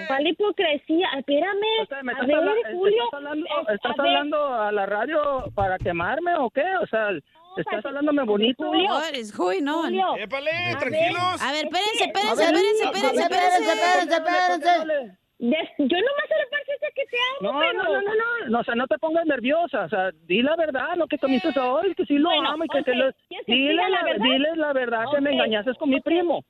¿Cuál 0.07 0.27
hipocresía? 0.27 1.07
Espérame. 1.17 1.55
¿Me 2.03 2.11
a 2.11 2.13
estás, 2.13 2.27
ver, 2.27 2.35
habla- 2.35 2.51
Julio. 2.73 3.03
¿estás 3.05 3.13
hablando, 3.13 3.45
es- 3.45 3.75
estás 3.75 3.99
a 3.99 4.01
hablando 4.01 4.53
a 4.53 4.71
la 4.71 4.85
radio 4.85 5.21
para 5.55 5.77
quemarme 5.77 6.35
o 6.35 6.49
qué? 6.49 6.63
O 6.81 6.87
sea, 6.87 7.09
¿estás 7.57 7.85
hablándome 7.85 8.23
bonito? 8.23 8.65
Julio. 8.65 8.89
What 8.91 9.13
is 9.13 9.35
going 9.35 9.67
on? 9.67 9.85
Julio. 9.85 10.15
Épale, 10.17 10.51
A 10.75 10.79
tranquilos. 10.79 11.41
A 11.41 11.51
ver, 11.53 11.65
espérense, 11.65 12.03
A 12.03 12.07
espérense, 12.07 12.43
espérense, 12.43 12.83
a 12.83 13.23
espérense, 13.23 13.23
espérense, 13.23 14.15
espérense. 14.15 15.17
Yo 15.41 15.97
nomás 15.97 16.29
le 16.29 16.47
parece 16.51 16.71
que 16.93 17.05
te 17.05 17.17
amo, 17.39 17.51
No, 17.53 17.59
pero... 17.59 17.73
no, 17.73 17.83
no, 17.83 18.01
no, 18.01 18.13
no, 18.13 18.49
no, 18.49 18.59
o 18.59 18.63
sea, 18.63 18.75
no 18.75 18.85
te 18.87 18.97
pongas 18.99 19.25
nerviosa, 19.25 19.85
o 19.85 19.89
sea, 19.89 20.11
di 20.27 20.43
la 20.43 20.55
verdad, 20.55 20.95
lo 20.95 21.07
que 21.07 21.17
comienzas 21.17 21.57
hoy, 21.57 21.95
que 21.95 22.05
sí 22.05 22.17
lo 22.19 22.29
Bueno, 22.29 22.49
amo 22.51 22.65
y 22.65 22.67
que 22.69 22.83
te 22.83 22.93
lo... 22.95 23.11
¿quieres 23.27 23.45
que 23.47 23.53
Dile 23.53 23.73
la 23.75 23.89
la, 23.89 24.03
verdad? 24.03 24.25
diles 24.25 24.57
la 24.57 24.73
verdad 24.73 25.05
que 25.11 25.21
me 25.21 25.31
engañaste 25.31 25.73
con 25.75 25.89
mi 25.89 25.99
primo. 26.01 26.43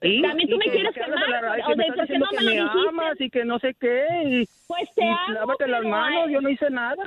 Sí, 0.00 0.22
También 0.22 0.48
tú 0.48 0.56
me 0.56 0.64
que- 0.64 0.70
quieres 0.70 0.94
quemar, 0.94 1.44
o 1.44 1.74
de 1.76 1.86
por 1.86 2.08
qué 2.08 2.18
no 2.18 2.26
me 2.32 2.42
lo 2.42 2.42
me 2.44 2.52
dijiste. 2.52 2.88
amas 2.88 3.20
y 3.20 3.30
que 3.30 3.44
no 3.44 3.58
sé 3.58 3.74
qué, 3.74 4.06
y, 4.24 4.46
Pues 4.68 4.88
te 4.94 5.04
y 5.04 5.08
amo, 5.08 5.34
lávate 5.34 5.66
las 5.66 5.82
manos, 5.84 6.30
yo 6.30 6.40
no 6.40 6.48
hice 6.48 6.70
nada. 6.70 7.04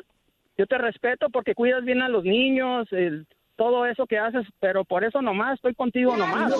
Yo 0.57 0.67
te 0.67 0.77
respeto 0.77 1.29
porque 1.29 1.55
cuidas 1.55 1.83
bien 1.85 2.01
a 2.01 2.09
los 2.09 2.23
niños, 2.23 2.87
el- 2.91 3.25
todo 3.55 3.85
eso 3.85 4.05
que 4.07 4.19
haces, 4.19 4.45
pero 4.59 4.83
por 4.83 5.03
eso 5.03 5.21
nomás, 5.21 5.55
estoy 5.55 5.73
contigo 5.73 6.17
nomás. 6.17 6.51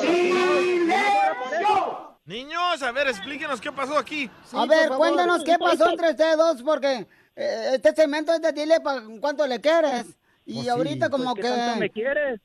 Niños, 2.25 2.81
a 2.81 2.91
ver, 2.91 3.07
explíquenos 3.07 3.59
qué 3.59 3.71
pasó 3.71 3.97
aquí. 3.97 4.29
A 4.53 4.65
ver, 4.65 4.89
cuéntanos 4.89 5.43
qué 5.43 5.57
pasó 5.59 5.89
entre 5.89 6.11
ustedes 6.11 6.37
dos, 6.37 6.63
porque 6.63 7.05
eh, 7.35 7.71
este 7.73 7.91
segmento 7.93 8.33
es 8.33 8.41
de 8.41 8.53
dile 8.53 8.79
pa- 8.79 9.03
cuánto 9.19 9.45
le 9.47 9.59
quieres. 9.59 10.05
Y 10.45 10.55
Pues 10.55 10.63
sí, 10.65 10.69
ahorita 10.71 11.09
como 11.09 11.33
pues, 11.35 11.35
que... 11.35 11.41
¿qué 11.53 11.57
tanto 11.57 11.79
me 11.79 11.89
quieres? 11.89 12.41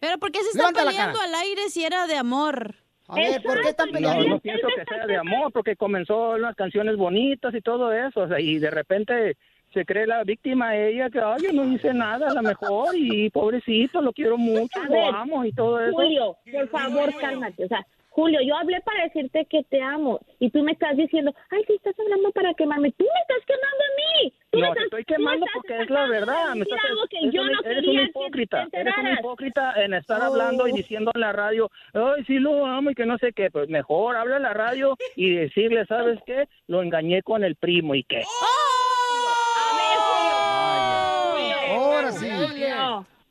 Pero 0.00 0.18
¿por 0.18 0.32
qué 0.32 0.40
se 0.42 0.48
está 0.48 0.62
Levanta 0.72 0.84
peleando 0.84 1.20
al 1.20 1.32
aire 1.36 1.68
si 1.70 1.84
era 1.84 2.08
de 2.08 2.16
amor? 2.16 2.74
A 3.06 3.14
ver, 3.14 3.40
¿por 3.44 3.60
qué 3.62 3.68
están 3.68 3.86
No, 3.86 3.92
peleando? 3.92 4.28
no 4.30 4.40
pienso 4.40 4.66
que 4.66 4.84
sea 4.84 5.06
de 5.06 5.16
amor, 5.16 5.52
porque 5.52 5.76
comenzó 5.76 6.30
unas 6.30 6.56
canciones 6.56 6.96
bonitas 6.96 7.54
y 7.54 7.60
todo 7.60 7.92
eso, 7.92 8.22
o 8.22 8.26
sea, 8.28 8.40
y 8.40 8.58
de 8.58 8.70
repente 8.72 9.36
se 9.72 9.84
cree 9.84 10.08
la 10.08 10.24
víctima 10.24 10.74
ella, 10.76 11.08
que, 11.08 11.20
ay, 11.20 11.40
yo 11.40 11.52
no 11.52 11.72
hice 11.72 11.94
nada, 11.94 12.26
a 12.30 12.34
lo 12.34 12.42
mejor, 12.42 12.96
y 12.96 13.30
pobrecito, 13.30 14.00
lo 14.02 14.12
quiero 14.12 14.36
mucho, 14.36 14.80
A 14.80 14.86
lo 14.86 14.90
ver, 14.92 15.14
amo 15.14 15.44
y 15.44 15.52
todo 15.52 15.78
eso. 15.80 15.92
Julio, 15.92 16.36
por 16.52 16.68
favor, 16.70 17.14
cálmate. 17.20 17.64
O 17.64 17.68
sea, 17.68 17.86
Julio, 18.12 18.40
yo 18.42 18.56
hablé 18.56 18.80
para 18.82 19.04
decirte 19.04 19.46
que 19.48 19.62
te 19.64 19.80
amo 19.80 20.20
y 20.40 20.50
tú 20.50 20.62
me 20.62 20.72
estás 20.72 20.96
diciendo, 20.96 21.32
ay, 21.50 21.62
si 21.66 21.74
estás 21.74 21.94
hablando 21.98 22.32
para 22.32 22.52
quemarme. 22.54 22.90
Tú 22.92 23.04
me 23.04 23.20
estás 23.22 23.46
quemando 23.46 23.84
a 23.84 23.90
mí. 24.24 24.32
Tú 24.50 24.58
me 24.58 24.66
No, 24.66 24.72
te 24.74 24.80
estás- 24.80 24.84
estoy 24.84 25.00
me 25.00 25.04
quemando 25.04 25.46
estás 25.46 25.54
porque 25.62 25.82
es 25.84 25.90
la 25.90 26.06
verdad. 26.06 26.54
Me 26.56 26.62
estás, 26.62 26.78
algo 26.90 27.02
que 27.08 27.16
eres 27.18 27.32
yo 27.32 27.42
un- 27.42 27.52
no 27.52 27.60
eres 27.64 27.86
un 27.86 27.96
que 27.96 28.02
hipócrita. 28.02 28.66
te 28.70 28.80
Eres 28.80 28.94
un 28.98 29.06
hipócrita 29.12 29.72
en 29.82 29.94
estar 29.94 30.20
Oh. 30.20 30.24
hablando 30.24 30.66
y 30.66 30.72
diciendo 30.72 31.12
en 31.14 31.20
la 31.20 31.32
radio, 31.32 31.70
ay, 31.94 32.24
sí 32.26 32.38
lo 32.40 32.66
amo 32.66 32.90
y 32.90 32.94
que 32.96 33.06
no 33.06 33.16
sé 33.18 33.32
qué. 33.32 33.50
Pues 33.50 33.68
mejor 33.68 34.16
habla 34.16 34.36
en 34.38 34.42
la 34.42 34.54
radio 34.54 34.96
y 35.14 35.30
decirle, 35.34 35.86
¿sabes 35.86 36.18
qué? 36.26 36.48
Lo 36.66 36.82
engañé 36.82 37.22
con 37.22 37.44
el 37.44 37.54
primo 37.56 37.94
y 37.94 38.02
qué. 38.02 38.22
Ahora 41.76 42.10
sí. 42.12 42.28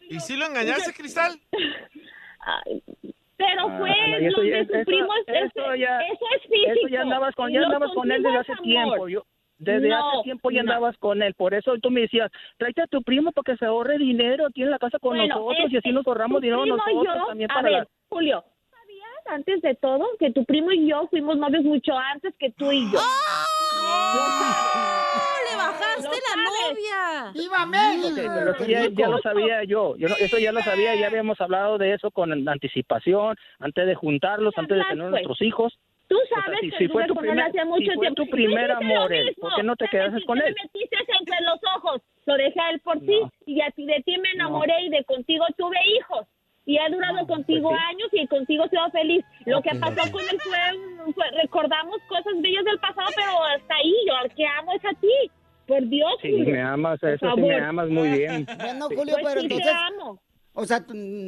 ¿Y 0.09 0.19
si 0.21 0.37
lo 0.37 0.45
engañaste, 0.45 0.93
Cristal? 0.93 1.33
Pero 3.39 3.67
Ah, 3.69 3.77
fue 3.79 3.89
eso 4.27 4.43
ya- 4.43 4.57
de 4.57 4.65
tu 4.65 4.73
eso- 4.75 4.85
primo, 4.85 5.07
es- 5.25 5.51
eso 5.55 5.75
ya- 5.75 6.01
eso 6.01 6.25
es 6.35 6.41
físico. 6.43 6.71
Eso 6.73 6.87
ya 6.89 7.01
andabas 7.01 7.33
con, 7.35 7.51
ya 7.51 7.61
Lo 7.61 7.65
andabas 7.67 7.91
con 7.93 8.11
él 8.11 8.21
desde 8.21 8.35
es 8.35 8.41
hace 8.41 8.51
amor. 8.51 8.63
tiempo. 8.63 9.07
Yo, 9.07 9.23
desde 9.57 9.87
No, 9.89 10.09
hace 10.11 10.23
tiempo 10.23 10.51
ya 10.51 10.61
no. 10.63 10.71
andabas 10.71 10.97
con 10.97 11.21
él. 11.23 11.33
Por 11.35 11.53
eso 11.53 11.73
tú 11.81 11.89
me 11.89 12.01
decías, 12.01 12.29
tráete 12.57 12.81
a 12.81 12.87
tu 12.87 13.01
primo 13.01 13.31
para 13.31 13.43
que 13.45 13.57
se 13.57 13.65
ahorre 13.65 13.97
dinero 13.97 14.45
aquí 14.45 14.61
en 14.63 14.71
la 14.71 14.77
casa 14.77 14.99
con 14.99 15.15
Bueno, 15.17 15.35
nosotros 15.35 15.71
y 15.71 15.77
así 15.77 15.89
nos 15.91 16.05
ahorramos 16.05 16.41
dinero 16.41 16.65
nosotros 16.65 17.05
yo- 17.17 17.25
también 17.27 17.49
a 17.49 17.53
para 17.55 17.69
ver, 17.69 17.79
la... 17.79 17.87
Julio, 18.09 18.43
¿sabías 18.71 19.27
antes 19.27 19.61
de 19.61 19.75
todo 19.75 20.05
que 20.19 20.31
tu 20.31 20.43
primo 20.43 20.71
y 20.73 20.87
yo 20.89 21.07
fuimos 21.09 21.37
novios 21.37 21.63
mucho 21.63 21.97
antes 21.97 22.35
que 22.37 22.51
tú 22.51 22.69
y 22.71 22.91
yo? 22.91 22.99
¡Le 25.38 25.38
bajaste 26.07 26.21
la 26.35 26.43
novia! 26.43 27.31
¡Viva 27.33 27.63
Ok, 28.09 28.15
pero 28.15 28.51
eso 28.53 28.65
ya, 28.65 28.87
ya 28.91 29.07
lo 29.07 29.17
sabía 29.19 29.63
yo. 29.63 29.95
Yo 29.97 30.07
no- 30.09 30.15
Eso 30.15 30.37
ya 30.37 30.51
lo 30.51 30.61
sabía, 30.61 30.95
ya 30.95 31.07
habíamos 31.07 31.39
hablado 31.41 31.77
de 31.77 31.93
eso 31.93 32.11
con 32.11 32.31
anticipación, 32.47 33.35
antes 33.59 33.85
de 33.87 33.95
juntarlos, 33.95 34.53
antes 34.57 34.77
de 34.77 34.83
tener 34.83 34.97
pues. 35.05 35.11
nuestros 35.11 35.41
hijos. 35.41 35.77
Tú 36.07 36.17
O 36.17 36.25
sea, 36.27 36.43
sabes 36.43 36.59
si- 36.61 36.71
que 36.71 36.77
si 36.77 36.87
fue 36.87 37.05
tu 37.05 37.13
con 37.13 37.21
primer- 37.23 37.45
hace 37.45 37.63
mucho 37.65 37.81
si 37.81 37.95
fue 37.95 38.05
tiempo. 38.07 38.23
tu 38.23 38.29
primer 38.31 38.71
amor. 38.71 39.11
¿por 39.39 39.55
qué 39.55 39.63
no 39.63 39.75
te 39.75 39.87
quedaste 39.89 40.25
con 40.25 40.39
metiste- 40.39 40.47
él? 40.47 40.55
Me 40.55 40.81
metiste 40.81 41.13
entre 41.19 41.41
los 41.41 41.59
ojos. 41.77 42.01
Lo 42.25 42.33
dejé 42.35 42.59
a 42.59 42.69
él 42.71 42.79
por 42.79 42.99
ti 42.99 43.19
y 43.45 43.61
a 43.61 43.69
ti 43.71 43.85
de 43.85 44.01
ti 44.03 44.17
me 44.17 44.31
enamoré 44.31 44.73
y 44.85 44.89
de 44.89 45.03
contigo 45.03 45.45
tuve 45.57 45.77
hijos. 45.97 46.25
Y 46.65 46.77
he 46.77 46.89
durado 46.91 47.25
contigo 47.25 47.69
pues 47.69 47.81
años 47.89 48.09
y 48.11 48.27
contigo 48.27 48.65
he 48.65 48.69
sido 48.69 48.89
feliz. 48.91 49.25
Lo 49.45 49.61
que 49.61 49.69
pasó 49.75 50.11
con 50.11 50.21
él 50.21 50.39
fue, 50.41 51.13
fue- 51.13 51.31
recordamos 51.41 51.97
cosas 52.07 52.33
bellas 52.41 52.63
del 52.65 52.79
pasado, 52.79 53.07
pero 53.15 53.43
hasta 53.43 53.75
ahí, 53.75 53.93
yo 54.07 54.15
al 54.17 54.33
que 54.35 54.45
amo 54.47 54.73
es 54.73 54.85
a 54.85 54.93
ti. 54.99 55.31
Por 55.69 55.87
Dios, 55.87 56.09
Sí, 56.21 56.31
Julio. 56.31 56.49
me 56.55 56.61
amas, 56.61 57.01
eso 57.03 57.25
sí 57.35 57.41
me 57.41 57.55
amas 57.61 57.87
muy 57.89 58.09
bien. 58.09 58.45
Bueno. 58.57 58.87
Julio, 58.87 59.15
Pues 59.21 59.25
pero 59.33 59.41
sí, 59.41 59.47
te 59.47 59.53
entonces... 59.55 59.75
amo. 59.93 60.21
O 60.53 60.65
sea, 60.65 60.83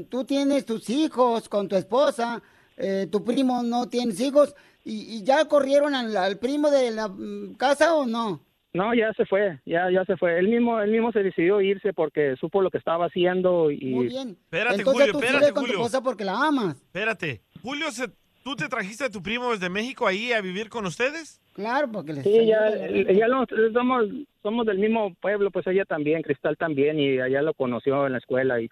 tú, 0.09 0.23
tienes 0.25 0.65
tus 0.65 0.89
hijos 0.89 1.47
con 1.47 1.67
tu 1.69 1.75
esposa, 1.77 2.41
eh, 2.75 3.07
tu 3.09 3.23
primo 3.23 3.63
no 3.63 3.87
tienes 3.87 4.19
hijos, 4.19 4.53
y, 4.83 5.17
y 5.19 5.23
ya 5.23 5.45
corrieron 5.45 5.93
al, 5.95 6.17
al 6.17 6.37
primo 6.39 6.69
de 6.71 6.91
la 6.91 7.07
mm, 7.07 7.53
casa 7.55 7.93
o 7.95 8.05
no? 8.05 8.41
No, 8.73 8.93
ya 8.95 9.11
se 9.13 9.25
fue, 9.25 9.59
ya 9.65 9.91
ya 9.91 10.03
se 10.05 10.15
fue. 10.17 10.39
Él 10.39 10.47
mismo 10.47 10.79
él 10.81 10.91
mismo 10.91 11.11
se 11.11 11.19
decidió 11.23 11.59
irse 11.61 11.91
porque 11.93 12.35
supo 12.39 12.61
lo 12.61 12.69
que 12.71 12.77
estaba 12.77 13.05
haciendo 13.07 13.69
y 13.69 13.93
Muy 13.93 14.07
bien. 14.07 14.29
Espérate, 14.45 14.77
Entonces 14.77 15.01
Julio, 15.07 15.11
tú 15.13 15.19
espérate, 15.25 15.53
con 15.53 15.65
tu 15.65 15.71
esposa 15.73 16.01
porque 16.01 16.23
la 16.25 16.47
amas. 16.47 16.77
Espérate. 16.77 17.41
Julio, 17.61 17.91
se- 17.91 18.09
¿tú 18.43 18.55
te 18.55 18.67
trajiste 18.67 19.05
a 19.05 19.09
tu 19.09 19.21
primo 19.21 19.51
desde 19.51 19.69
México 19.69 20.07
ahí 20.07 20.33
a 20.33 20.41
vivir 20.41 20.69
con 20.69 20.85
ustedes? 20.85 21.39
Claro, 21.53 21.91
porque 21.91 22.13
les 22.13 22.23
Sí, 22.23 22.45
ya, 22.45 22.69
ya 23.13 23.27
lo- 23.27 23.45
somos, 23.73 24.05
somos 24.41 24.65
del 24.65 24.79
mismo 24.79 25.13
pueblo, 25.15 25.51
pues 25.51 25.67
ella 25.67 25.85
también, 25.85 26.21
Cristal 26.21 26.57
también, 26.57 26.99
y 26.99 27.19
allá 27.19 27.41
lo 27.41 27.53
conoció 27.53 28.05
en 28.05 28.13
la 28.13 28.17
escuela. 28.19 28.59
y 28.61 28.69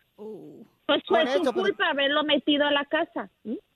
Pues 0.85 1.03
fue 1.07 1.25
su 1.33 1.53
culpa 1.53 1.89
haberlo 1.89 2.23
metido 2.23 2.65
a 2.65 2.71
la 2.71 2.85
casa. 2.85 3.29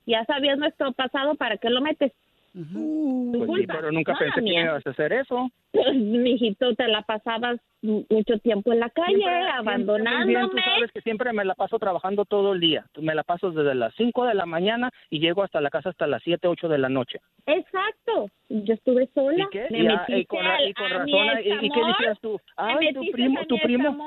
Ya 0.05 0.25
sabías 0.25 0.57
nuestro 0.57 0.91
pasado, 0.93 1.35
¿para 1.35 1.57
qué 1.57 1.69
lo 1.69 1.81
metes? 1.81 2.11
Tu 2.53 3.33
Pues 3.47 3.61
sí, 3.61 3.67
pero 3.67 3.91
nunca 3.91 4.13
pensé 4.13 4.25
la 4.27 4.35
que 4.35 4.41
mía. 4.41 4.63
ibas 4.65 4.85
a 4.85 4.89
hacer 4.91 5.11
eso. 5.13 5.49
Pues, 5.71 5.85
mijito, 5.95 6.75
te 6.75 6.87
la 6.87 7.01
pasabas 7.01 7.59
mu- 7.81 8.05
mucho 8.09 8.37
tiempo 8.39 8.71
en 8.71 8.79
la 8.79 8.89
calle, 8.91 9.15
Siempre- 9.15 9.33
siempre 9.33 9.49
abandonándome. 9.57 10.49
Tú 10.49 10.57
sabes 10.63 10.91
que 10.91 11.01
siempre 11.01 11.33
me 11.33 11.45
la 11.45 11.55
paso 11.55 11.79
trabajando 11.79 12.25
todo 12.25 12.53
el 12.53 12.59
día. 12.59 12.85
Me 13.01 13.15
la 13.15 13.23
paso 13.23 13.51
desde 13.51 13.73
las 13.73 13.93
5 13.95 14.25
de 14.25 14.35
la 14.35 14.45
mañana 14.45 14.91
y 15.09 15.19
llego 15.19 15.41
hasta 15.43 15.61
la 15.61 15.71
casa 15.71 15.89
hasta 15.89 16.05
las 16.05 16.21
7, 16.23 16.47
8 16.47 16.67
de 16.69 16.77
la 16.77 16.89
noche. 16.89 17.19
Exacto. 17.47 18.29
Yo 18.49 18.73
estuve 18.75 19.09
sola. 19.15 19.43
¿Y 19.45 19.49
qué? 19.51 19.67
Me 19.71 19.79
Y, 19.79 19.83
metiste 19.87 20.19
y 20.19 20.25
con, 20.25 20.39
y 20.67 20.73
con 20.73 20.89
razón, 20.91 21.09
¿y, 21.43 21.69
qué 21.71 21.81
decías 21.87 22.19
tú? 22.21 22.33
me 22.33 22.63
Ay, 22.87 22.93
tu 22.93 23.01
primo, 23.11 23.45
tu 23.47 23.57
primo. 23.57 23.97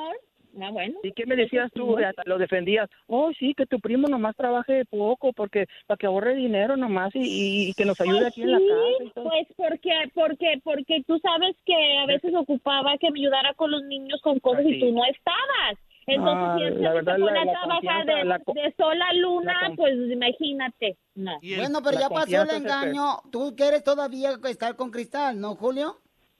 Ah, 0.60 0.70
bueno. 0.70 0.98
¿Y 1.02 1.12
qué 1.12 1.26
me 1.26 1.36
decías 1.36 1.70
tú? 1.74 1.98
Hasta 1.98 2.22
lo 2.24 2.38
defendías. 2.38 2.88
Oh, 3.06 3.30
sí, 3.38 3.54
que 3.54 3.66
tu 3.66 3.78
primo 3.78 4.08
nomás 4.08 4.34
trabaje 4.36 4.84
poco 4.86 5.32
porque 5.32 5.66
para 5.86 5.98
que 5.98 6.06
ahorre 6.06 6.34
dinero 6.34 6.76
nomás 6.76 7.10
y, 7.14 7.72
que 7.74 7.84
nos 7.84 8.00
ayude 8.00 8.20
Pues 8.20 8.28
aquí 8.32 8.42
en 8.42 8.52
la 8.52 8.58
casa. 8.58 9.04
y 9.04 9.10
todo. 9.10 9.24
Pues 9.24 9.46
porque, 9.56 9.90
porque, 10.14 10.60
porque 10.64 11.02
tú 11.06 11.18
sabes 11.18 11.56
que 11.66 11.74
a 11.98 12.06
veces 12.06 12.34
ocupaba 12.34 12.96
que 12.98 13.10
me 13.10 13.20
ayudara 13.20 13.52
con 13.54 13.70
los 13.70 13.82
niños 13.84 14.20
con 14.22 14.38
cosas 14.40 14.64
y 14.66 14.80
tú 14.80 14.92
no 14.92 15.04
estabas. 15.04 15.78
Entonces, 16.08 16.36
Ah, 16.48 16.54
si 16.56 16.64
él 16.64 16.82
la 16.82 16.88
se 16.90 16.94
verdad, 16.94 17.18
pone 17.18 17.32
la- 17.32 17.40
a 17.40 17.44
la 17.44 17.52
trabajar 17.52 18.06
de, 18.06 18.24
la 18.24 18.38
de 18.38 18.74
sola 18.76 19.12
luna, 19.14 19.72
pues 19.76 19.94
imagínate. 20.10 20.96
No. 21.16 21.38
Bueno, 21.40 21.80
pero 21.82 21.98
ya 21.98 22.08
pasó 22.08 22.14
el 22.14 22.20
confianza 22.20 22.56
es 22.56 22.60
el- 22.60 22.62
engaño. 22.66 23.04
¿Tú 23.32 23.54
quieres 23.56 23.82
todavía 23.84 24.30
estar 24.48 24.76
con 24.76 24.90
Cristal, 24.90 25.40
no, 25.40 25.54
Julio? 25.56 25.96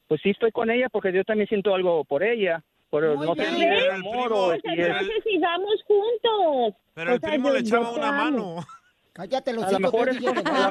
Pues 0.06 0.20
sí 0.22 0.30
estoy 0.30 0.52
con 0.52 0.70
ella 0.70 0.88
porque 0.90 1.12
yo 1.12 1.24
también 1.24 1.48
siento 1.48 1.74
algo 1.74 2.04
por 2.04 2.22
ella. 2.22 2.62
Pero 3.00 3.16
Muy 3.16 3.26
no 3.26 3.34
sé 3.34 3.44
si 3.46 3.62
es 3.62 3.68
Pero 3.82 3.94
amor 3.94 4.32
o 4.32 4.46
Pues 4.48 4.62
si 5.24 5.30
sigamos 5.30 5.82
juntos. 5.86 6.74
Pero 6.94 7.10
el 7.12 7.16
O 7.16 7.20
sea, 7.20 7.28
primo 7.30 7.50
le 7.50 7.58
echaba 7.60 7.90
te 7.92 7.98
una 7.98 8.08
amo. 8.08 8.24
mano. 8.56 8.66
Cállate 9.12 9.52
los 9.54 9.64
A 9.64 9.72
lo 9.72 9.80
mejor 9.80 10.08
es 10.10 10.16
a 10.16 10.20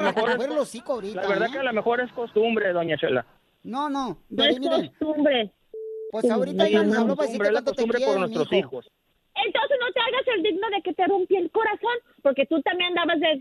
mejor 0.12 0.30
es- 0.30 0.44
el 0.44 0.58
hocico 0.58 0.92
ahorita, 0.94 1.22
La 1.22 1.28
verdad 1.28 1.48
¿eh? 1.48 1.52
que 1.52 1.58
a 1.58 1.62
lo 1.64 1.72
mejor 1.72 2.00
es 2.00 2.12
costumbre, 2.12 2.72
doña 2.72 2.96
Chela. 2.96 3.26
No, 3.64 3.88
no. 3.90 4.18
No 4.28 4.44
es 4.44 4.58
Mire, 4.60 4.90
costumbre. 4.98 5.50
Pues 6.12 6.30
ahorita 6.30 6.68
ya 6.68 6.82
nos 6.84 6.96
habló 6.98 7.16
para 7.16 7.26
decirte 7.28 7.50
cuánto 7.50 7.70
te 7.72 7.76
costumbre 7.76 7.98
por 7.98 8.04
quiere, 8.06 8.20
nuestros 8.20 8.52
hijos. 8.52 8.90
Entonces 9.34 9.76
no 9.80 9.92
te 9.92 10.00
hagas 10.00 10.28
el 10.36 10.42
digno 10.44 10.68
de 10.70 10.82
que 10.82 10.94
te 10.94 11.06
rompí 11.06 11.36
el 11.36 11.50
corazón, 11.50 11.96
porque 12.22 12.46
tú 12.46 12.62
también 12.62 12.90
andabas 12.96 13.20
de 13.20 13.40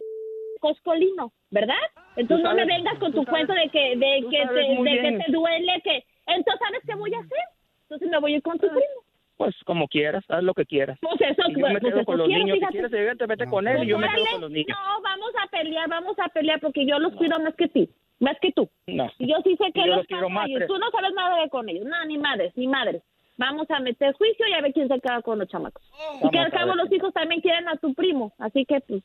coscolino, 0.59 1.31
¿verdad? 1.51 1.75
Entonces 2.15 2.43
Tú 2.43 2.49
no 2.49 2.55
me 2.55 2.61
sabes- 2.63 2.77
vengas 2.77 2.99
con 2.99 3.13
tu 3.13 3.25
cuento 3.25 3.53
de 3.53 3.69
que 3.69 3.95
de 3.95 4.25
que 4.29 4.43
sabes 4.45 4.65
te, 4.65 4.83
de 4.83 5.01
que 5.01 5.23
te 5.25 5.31
duele, 5.31 5.81
que 5.83 6.03
entonces 6.27 6.59
sabes 6.59 6.81
qué 6.87 6.95
voy 6.95 7.13
a 7.13 7.19
hacer. 7.19 7.45
Entonces 7.85 8.09
me 8.09 8.19
voy 8.19 8.33
a 8.33 8.35
ir 8.37 8.41
con 8.43 8.57
tu 8.59 8.67
primo. 8.67 9.01
Pues 9.37 9.53
como 9.65 9.87
quieras, 9.87 10.23
haz 10.29 10.43
lo 10.43 10.53
que 10.53 10.65
quieras. 10.65 10.97
Pues 11.01 11.19
eso, 11.19 11.41
Y 11.49 11.59
yo 11.59 11.67
me 11.67 11.79
pues 11.79 11.93
quedo 11.93 12.05
con 12.05 12.17
los 12.17 12.27
quiero, 12.27 12.43
niños. 12.45 12.57
Si 12.61 12.65
quieres 12.67 12.91
vete, 12.91 13.25
vete 13.25 13.45
con 13.47 13.67
él 13.67 13.83
y 13.83 13.87
yo 13.87 13.97
me 13.97 14.07
quedo 14.07 14.25
con 14.31 14.41
los 14.41 14.51
niños. 14.51 14.69
No, 14.69 15.01
vamos 15.01 15.31
a 15.43 15.47
pelear, 15.49 15.89
vamos 15.89 16.15
a 16.19 16.29
pelear 16.29 16.59
porque 16.61 16.85
yo 16.85 16.97
los 16.99 17.13
cuido 17.15 17.37
más 17.39 17.53
que 17.55 17.67
ti, 17.67 17.89
más 18.19 18.37
que 18.41 18.51
tú. 18.53 18.69
No. 18.87 19.11
Y 19.19 19.27
yo 19.29 19.35
sí 19.43 19.57
sé 19.57 19.71
que 19.73 19.81
Yo 19.81 19.87
los 19.87 19.97
los 19.97 20.07
quiero 20.07 20.29
más, 20.29 20.47
ellos. 20.47 20.59
pero- 20.59 20.73
Tú 20.73 20.79
no 20.79 20.89
sabes 20.91 21.11
nada 21.13 21.41
de 21.41 21.49
con 21.49 21.67
ellos, 21.67 21.85
nada, 21.85 22.05
ni 22.05 22.17
madres, 22.17 22.53
ni 22.55 22.67
madres. 22.67 23.03
Vamos 23.37 23.69
a 23.69 23.79
meter 23.81 24.13
juicio 24.13 24.47
y 24.47 24.53
a 24.53 24.61
ver 24.61 24.71
quién 24.71 24.87
se 24.87 24.99
queda 25.01 25.21
con 25.21 25.37
los 25.39 25.49
chamacos. 25.49 25.83
y 26.23 26.29
que 26.29 26.39
al 26.39 26.51
cabo 26.51 26.73
los 26.75 26.89
hijos 26.93 27.13
también 27.13 27.41
quieren 27.41 27.67
a 27.67 27.75
tu 27.75 27.93
primo, 27.93 28.33
así 28.39 28.63
que 28.65 28.79
pues 28.87 29.03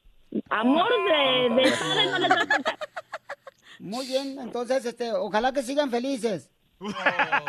amor 0.48 0.86
de, 0.88 1.54
de 1.56 1.62
padre 1.72 2.06
no 2.12 2.18
les 2.20 2.30
va 2.30 2.42
a 2.42 2.46
faltar. 2.46 2.76
Muy 3.80 4.06
bien, 4.06 4.38
entonces, 4.38 4.84
este, 4.86 5.10
ojalá 5.12 5.52
que 5.52 5.62
sigan 5.62 5.90
felices. 5.90 6.48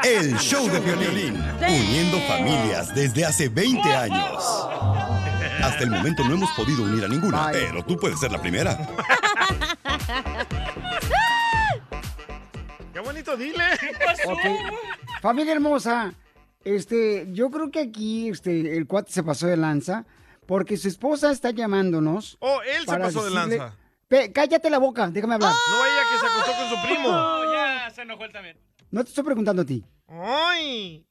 El 0.03 0.37
show 0.39 0.67
de 0.69 0.79
violín, 0.81 1.41
uniendo 1.61 2.19
familias 2.27 2.93
desde 2.93 3.23
hace 3.25 3.47
20 3.47 3.93
años. 3.95 4.43
Hasta 5.63 5.83
el 5.83 5.89
momento 5.91 6.23
no 6.25 6.33
hemos 6.33 6.49
podido 6.51 6.83
unir 6.83 7.05
a 7.05 7.07
ninguna, 7.07 7.47
pero 7.51 7.81
tú 7.85 7.97
puedes 7.97 8.19
ser 8.19 8.29
la 8.31 8.41
primera. 8.41 8.77
Qué 12.93 12.99
bonito, 12.99 13.37
dile. 13.37 13.63
Familia 15.21 15.53
hermosa, 15.53 16.13
este, 16.65 17.27
yo 17.31 17.49
creo 17.49 17.71
que 17.71 17.79
aquí 17.79 18.29
este, 18.29 18.75
el 18.75 18.85
cuate 18.85 19.13
se 19.13 19.23
pasó 19.23 19.47
de 19.47 19.55
lanza 19.55 20.03
porque 20.45 20.75
su 20.75 20.89
esposa 20.89 21.31
está 21.31 21.51
llamándonos. 21.51 22.35
Oh, 22.41 22.59
él 22.63 22.85
se 22.85 22.97
pasó 22.97 23.23
de 23.23 23.31
lanza. 23.31 23.75
Pe- 24.09 24.33
cállate 24.33 24.69
la 24.69 24.77
boca, 24.79 25.07
déjame 25.09 25.35
hablar. 25.35 25.53
No 25.53 25.85
ella 25.85 26.01
que 26.11 26.17
se 26.19 26.25
acostó 26.25 26.51
con 26.51 26.69
su 26.69 26.81
primo. 26.85 27.09
No, 27.11 27.53
ya 27.53 27.89
se 27.91 28.01
enojó 28.01 28.25
él 28.25 28.31
también. 28.33 28.57
No 28.91 29.03
te 29.03 29.09
estoy 29.09 29.23
preguntando 29.23 29.61
a 29.61 29.65
ti. 29.65 29.85
¡Ay! 30.07 31.05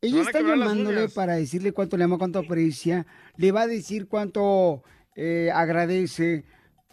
Ella 0.00 0.22
está 0.22 0.40
llamándole 0.40 1.08
para 1.10 1.36
decirle 1.36 1.72
cuánto 1.72 1.96
le 1.96 2.04
ama, 2.04 2.18
cuánto 2.18 2.40
aprecia, 2.40 3.06
le 3.36 3.52
va 3.52 3.62
a 3.62 3.66
decir 3.68 4.08
cuánto 4.08 4.82
eh, 5.14 5.50
agradece. 5.54 6.44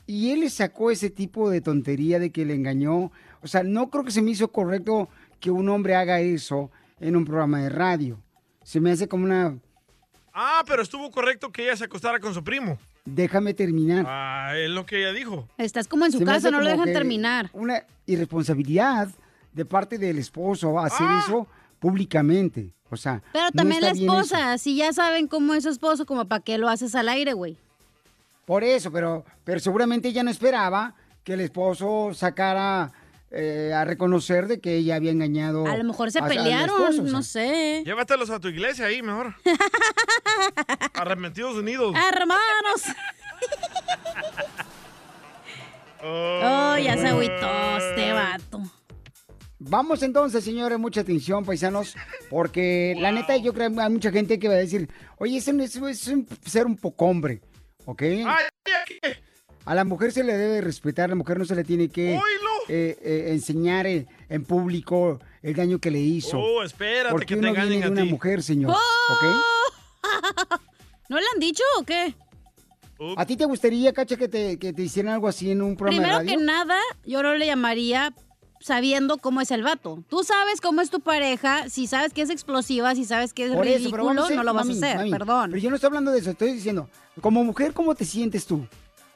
Y 0.06 0.32
él 0.32 0.42
le 0.42 0.50
sacó 0.50 0.92
ese 0.92 1.10
tipo 1.10 1.50
de 1.50 1.62
tontería 1.62 2.20
de 2.20 2.32
que 2.32 2.46
le 2.46 2.54
engañó. 2.54 3.12
O 3.42 3.48
sea, 3.48 3.64
no 3.64 3.90
creo 3.90 4.04
que 4.04 4.12
se 4.12 4.22
me 4.22 4.32
hizo 4.32 4.52
correcto 4.52 5.10
que 5.40 5.50
un 5.50 5.70
hombre 5.70 5.96
haga 5.96 6.20
eso 6.20 6.70
en 7.00 7.16
un 7.16 7.26
programa 7.26 7.62
de 7.62 7.70
radio. 7.70 8.22
Se 8.64 8.80
me 8.80 8.92
hace 8.92 9.08
como 9.08 9.24
una... 9.24 9.58
Ah, 10.34 10.64
pero 10.68 10.84
estuvo 10.84 11.10
correcto 11.10 11.52
que 11.52 11.64
ella 11.64 11.78
se 11.78 11.86
acostara 11.86 12.20
con 12.20 12.34
su 12.34 12.44
primo. 12.44 12.78
Déjame 13.06 13.54
terminar. 13.54 14.06
Ah, 14.08 14.54
es 14.56 14.70
lo 14.70 14.86
que 14.86 15.00
ella 15.00 15.14
dijo. 15.14 15.48
Estás 15.58 15.88
como 15.88 16.06
en 16.06 16.12
su 16.12 16.20
Se 16.20 16.26
casa, 16.26 16.52
no 16.52 16.62
lo 16.62 16.70
dejan 16.70 16.94
terminar. 16.94 17.50
Una 17.54 17.86
irresponsabilidad 18.06 19.10
de 19.60 19.66
parte 19.66 19.98
del 19.98 20.18
esposo 20.18 20.80
hacer 20.80 21.06
Ah. 21.10 21.22
eso 21.26 21.46
públicamente. 21.80 22.72
O 22.90 22.96
sea, 22.96 23.22
Pero 23.34 23.44
no 23.46 23.52
también 23.52 23.82
la 23.82 23.90
esposa, 23.92 24.58
si 24.58 24.78
ya 24.78 24.94
saben 24.94 25.28
cómo 25.28 25.54
es 25.54 25.64
su 25.64 25.70
esposo, 25.70 26.06
como 26.06 26.26
para 26.30 26.42
qué 26.42 26.58
lo 26.58 26.70
haces 26.70 26.96
al 26.96 27.10
aire, 27.10 27.34
güey. 27.34 27.58
Por 28.46 28.64
eso, 28.64 28.90
pero, 28.90 29.26
pero 29.44 29.60
seguramente 29.60 30.08
ella 30.08 30.24
no 30.24 30.32
esperaba 30.32 30.96
que 31.26 31.34
el 31.34 31.42
esposo 31.42 32.12
sacara 32.14 32.92
eh, 33.32 33.74
a 33.76 33.84
reconocer 33.86 34.48
de 34.48 34.60
que 34.60 34.78
ella 34.78 34.96
había 34.96 35.12
engañado. 35.12 35.68
A 35.68 35.76
lo 35.78 35.84
mejor 35.84 36.10
se 36.10 36.18
a- 36.20 36.26
pelearon, 36.26 36.82
esposo, 36.82 37.02
o 37.02 37.06
sea. 37.06 37.12
no 37.12 37.22
sé. 37.22 37.84
Llévatelos 37.86 38.30
a 38.32 38.40
tu 38.40 38.48
iglesia 38.48 38.86
ahí 38.86 39.02
mejor. 39.04 39.36
Arrepentidos 40.96 41.56
Unidos. 41.58 41.94
Hermanos. 41.96 42.82
Oh, 46.02 46.78
ya 46.78 46.96
se 46.98 47.08
agüitó 47.08 47.78
este 47.78 48.14
vato. 48.14 48.62
Vamos 49.60 50.02
entonces, 50.04 50.44
señores, 50.44 50.80
mucha 50.80 51.02
atención, 51.02 51.44
paisanos, 51.44 51.96
porque 52.30 52.96
la 52.98 53.12
neta 53.12 53.36
yo 53.36 53.54
creo 53.54 53.70
que 53.74 53.82
hay 53.82 53.90
mucha 53.90 54.10
gente 54.12 54.40
que 54.40 54.48
va 54.48 54.54
a 54.54 54.58
decir, 54.58 54.90
oye, 55.18 55.38
ese 55.38 55.52
es, 55.62 55.76
es 55.76 56.08
un 56.08 56.26
ser 56.46 56.66
un 56.66 56.78
poco 56.78 57.06
hombre, 57.06 57.42
¿ok? 57.86 58.04
A 59.66 59.76
la 59.76 59.84
mujer 59.84 60.14
se 60.14 60.24
le 60.24 60.38
debe 60.38 60.62
respetar, 60.62 61.06
a 61.06 61.08
la 61.10 61.16
mujer 61.16 61.38
no 61.38 61.44
se 61.46 61.56
le 61.56 61.66
tiene 61.66 61.90
que 61.90 62.16
eh, 62.16 62.20
eh, 62.70 63.26
enseñar 63.30 63.86
eh, 63.86 64.08
en 64.30 64.46
público 64.46 65.20
el 65.42 65.54
daño 65.54 65.80
que 65.80 65.92
le 65.92 66.00
hizo. 66.00 66.40
Oh, 66.40 66.64
espérate 66.64 67.12
porque 67.12 67.26
que 67.28 67.34
te 67.36 67.40
uno 67.40 67.50
engañen 67.50 67.70
viene 67.70 67.82
de 67.84 67.88
a 67.90 67.92
una 67.92 68.04
ti. 68.04 68.10
mujer, 68.10 68.42
señor, 68.42 68.72
¿ok? 68.72 69.26
¿No 71.10 71.18
le 71.20 71.26
han 71.34 71.40
dicho 71.40 71.64
o 71.80 71.84
qué? 71.84 72.16
¿A 73.18 73.26
ti 73.26 73.36
te 73.38 73.46
gustaría, 73.46 73.92
Cacha, 73.94 74.16
que 74.16 74.28
te, 74.28 74.58
que 74.58 74.74
te 74.74 74.82
hicieran 74.82 75.14
algo 75.14 75.28
así 75.28 75.52
en 75.52 75.62
un 75.62 75.76
programa 75.76 76.02
Primero 76.02 76.20
de 76.20 76.26
que 76.26 76.34
radio? 76.36 76.46
nada, 76.46 76.80
yo 77.06 77.22
no 77.24 77.34
le 77.36 77.46
llamaría 77.46 78.14
sabiendo 78.60 79.18
cómo 79.18 79.42
es 79.42 79.52
el 79.52 79.64
vato. 79.64 80.04
Tú 80.10 80.24
sabes 80.24 80.62
cómo 80.62 80.82
es 80.82 80.90
tu 80.90 81.00
pareja, 81.00 81.70
si 81.70 81.88
sabes 81.88 82.14
que 82.14 82.22
es 82.22 82.30
explosiva, 82.30 82.94
si 82.96 83.06
sabes 83.06 83.34
que 83.34 83.46
es 83.46 83.52
Por 83.54 83.66
eso, 83.68 83.78
ridículo, 83.78 84.04
pero 84.04 84.06
vamos 84.16 84.32
a 84.32 84.36
no 84.36 84.44
lo 84.44 84.54
vas 84.54 84.66
mami, 84.68 84.74
a 84.76 84.78
hacer, 84.86 84.98
mami, 84.98 85.12
perdón. 85.12 85.50
Pero 85.52 85.62
yo 85.64 85.70
no 85.70 85.76
estoy 85.76 85.88
hablando 85.88 86.12
de 86.12 86.20
eso, 86.20 86.30
estoy 86.32 86.54
diciendo, 86.54 86.90
como 87.22 87.44
mujer, 87.44 87.74
¿cómo 87.74 87.96
te 87.96 88.06
sientes 88.06 88.46
tú? 88.46 88.66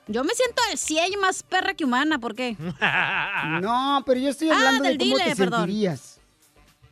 Yo 0.08 0.24
me 0.24 0.34
siento 0.34 0.62
al 0.70 0.78
100 0.78 1.20
más 1.22 1.44
perra 1.44 1.74
que 1.74 1.86
humana, 1.86 2.20
¿por 2.20 2.36
qué? 2.36 2.58
No, 3.62 4.04
pero 4.06 4.20
yo 4.20 4.30
estoy 4.30 4.50
Ah, 4.50 4.56
hablando 4.56 4.84
del 4.84 4.98
de 4.98 5.06
cómo 5.06 5.18
dile, 5.18 5.30
te 5.30 5.36
perdón. 5.36 5.60
sentirías. 5.62 6.20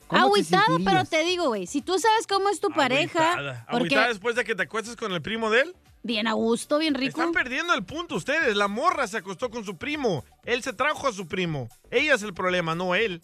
¿Cómo 0.07 0.21
te 0.21 0.25
Agüitada, 0.27 0.63
pero 0.67 0.77
sentirías? 0.79 1.09
te 1.09 1.23
digo, 1.23 1.47
güey, 1.47 1.67
si 1.67 1.81
tú 1.81 1.97
sabes 1.99 2.27
cómo 2.27 2.49
es 2.49 2.59
tu 2.59 2.69
pareja, 2.69 3.33
Agüitada. 3.33 3.65
porque 3.71 3.77
Agüitada 3.95 4.07
después 4.09 4.35
de 4.35 4.43
que 4.43 4.55
te 4.55 4.63
acuestes 4.63 4.95
con 4.95 5.11
el 5.13 5.21
primo 5.21 5.49
de 5.49 5.61
él. 5.61 5.75
Bien 6.03 6.27
a 6.27 6.33
gusto, 6.33 6.77
bien 6.79 6.93
rico. 6.93 7.19
Están 7.19 7.33
perdiendo 7.33 7.73
el 7.73 7.83
punto 7.83 8.15
ustedes. 8.15 8.55
La 8.55 8.67
morra 8.67 9.07
se 9.07 9.17
acostó 9.17 9.49
con 9.49 9.63
su 9.63 9.77
primo. 9.77 10.23
Él 10.43 10.63
se 10.63 10.73
trajo 10.73 11.07
a 11.07 11.13
su 11.13 11.27
primo. 11.27 11.69
Ella 11.89 12.15
es 12.15 12.23
el 12.23 12.33
problema, 12.33 12.75
no 12.75 12.95
él. 12.95 13.21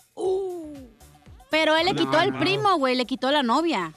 Pero 1.50 1.76
él 1.78 1.86
le 1.86 1.94
No, 1.94 2.00
quitó 2.00 2.18
al 2.18 2.32
no. 2.34 2.40
primo, 2.40 2.78
güey, 2.78 2.96
le 2.96 3.06
quitó 3.06 3.28
a 3.28 3.32
la 3.32 3.44
novia. 3.44 3.94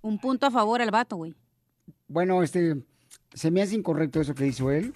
Un 0.00 0.18
punto 0.18 0.46
a 0.46 0.50
favor 0.50 0.80
al 0.80 0.90
vato, 0.90 1.16
güey. 1.16 1.34
Bueno, 2.08 2.42
este, 2.42 2.76
se 3.34 3.50
me 3.50 3.62
hace 3.62 3.74
incorrecto 3.74 4.20
eso 4.20 4.34
que 4.34 4.46
hizo 4.46 4.70
él. 4.70 4.94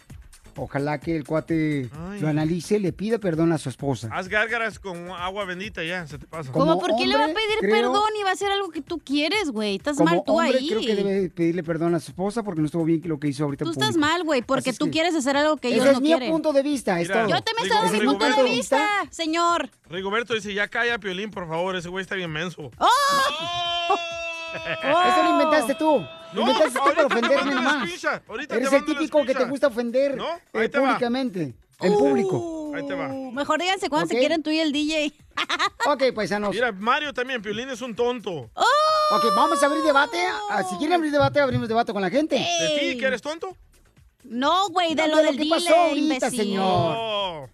Ojalá 0.57 0.98
que 1.01 1.16
el 1.16 1.24
cuate 1.24 1.88
Ay. 2.11 2.20
lo 2.20 2.28
analice, 2.28 2.78
le 2.78 2.92
pida 2.92 3.18
perdón 3.18 3.53
a 3.53 3.59
su 3.59 3.68
esposa. 3.68 4.09
Haz 4.12 4.28
gárgaras 4.28 4.78
con 4.78 5.11
agua 5.11 5.44
bendita 5.44 5.82
ya, 5.84 6.07
se 6.07 6.18
te 6.18 6.26
pasa. 6.26 6.53
¿Cómo 6.53 6.78
por 6.78 6.96
qué 6.96 7.07
le 7.07 7.16
va 7.16 7.24
a 7.24 7.28
pedir 7.28 7.59
creo- 7.61 7.70
perdón 7.70 8.09
y 8.18 8.22
va 8.22 8.30
a 8.30 8.32
hacer 8.32 8.51
algo 8.51 8.70
que 8.70 8.82
tú 8.82 8.98
quieres, 8.98 9.51
güey? 9.51 9.76
Estás 9.76 9.96
Como 9.96 10.11
mal 10.11 10.22
tú 10.26 10.38
hombre, 10.38 10.59
ahí. 10.59 10.68
creo 10.68 10.80
que 10.80 10.94
debe 10.96 11.30
pedirle 11.30 11.62
perdón 11.62 11.94
a 11.94 12.01
su 12.01 12.11
esposa 12.11 12.42
porque 12.42 12.61
no 12.61 12.66
estuvo 12.66 12.84
bien 12.84 13.01
lo 13.05 13.18
que 13.18 13.28
hizo 13.28 13.44
ahorita. 13.44 13.64
Tú 13.64 13.70
estás 13.72 13.88
público. 13.92 14.07
mal, 14.07 14.24
güey, 14.24 14.42
porque 14.42 14.70
Así 14.70 14.78
tú 14.78 14.86
que- 14.86 14.90
quieres 14.92 15.14
hacer 15.14 15.36
algo 15.36 15.57
que 15.57 15.68
ellos 15.68 15.80
Ese 15.84 15.92
no 15.92 15.98
es 15.98 16.01
mi 16.03 16.09
quieren. 16.09 16.30
punto 16.30 16.53
de 16.53 16.62
vista, 16.62 16.96
Mira. 16.96 17.26
Yo 17.28 17.40
también 17.42 17.72
estoy 17.72 17.90
de 17.90 17.98
mi 18.01 18.07
punto 18.07 18.26
de 18.26 18.42
vista, 18.44 18.88
señor. 19.11 19.70
Rigoberto 19.88 20.34
dice, 20.34 20.53
ya 20.55 20.68
calla 20.68 20.98
Piolín, 20.98 21.30
por 21.30 21.48
favor. 21.48 21.76
Ese 21.76 21.88
güey 21.88 22.03
está 22.03 22.14
bien 22.14 22.30
menso. 22.30 22.70
¡Oh! 22.78 22.86
Eso 24.55 25.22
lo 25.22 25.30
inventaste 25.30 25.74
tú. 25.74 26.07
Lo 26.32 26.44
No, 26.44 26.51
inventaste 26.53 26.78
tú 26.78 26.84
ahorita 26.84 27.09
para 27.09 27.18
ofenderme 27.18 27.55
ahorita 28.28 28.57
Eres 28.57 28.70
te 28.70 28.76
el 28.76 28.84
típico 28.84 29.24
que 29.24 29.34
te 29.34 29.44
gusta 29.44 29.66
ofender 29.66 30.18
eh, 30.55 30.68
públicamente, 30.68 31.55
en 31.80 31.92
público. 31.94 32.72
Ahí 32.74 32.86
te 32.86 32.94
va. 32.94 33.09
Uh, 33.09 33.32
Mejor 33.32 33.61
díganse 33.61 33.88
cuando 33.88 34.07
Ok. 34.07 34.12
se 34.12 34.18
quieren 34.18 34.42
tú 34.42 34.51
y 34.51 34.61
el 34.61 34.70
DJ. 34.72 35.12
Ok, 35.86 36.05
paisanos. 36.14 36.51
Mira, 36.51 36.70
Mario 36.70 37.12
también, 37.12 37.42
Piolín 37.42 37.68
es 37.70 37.80
un 37.80 37.94
tonto. 37.96 38.51
Ok, 39.12 39.24
vamos 39.34 39.61
a 39.62 39.66
abrir 39.66 39.82
debate. 39.82 40.18
Ah, 40.51 40.62
Si 40.62 40.76
quieren 40.76 40.94
abrir 40.94 41.11
debate, 41.11 41.40
abrimos 41.40 41.68
debate 41.68 41.92
con 41.92 42.01
la 42.03 42.11
gente. 42.11 42.36
¿De 42.36 42.78
ti, 42.78 42.96
que 42.98 43.07
eres 43.07 43.20
tonto? 43.22 43.57
No, 44.22 44.68
güey, 44.68 44.94
de 44.94 45.03
No, 45.03 45.09
lo 45.09 45.16
de 45.16 45.22
del 45.24 45.36
dile, 45.38 45.51
pasó 45.57 45.74
ahorita, 45.74 45.98
imbécil. 46.14 46.38
señor. 46.38 46.94
Oh. 46.96 47.48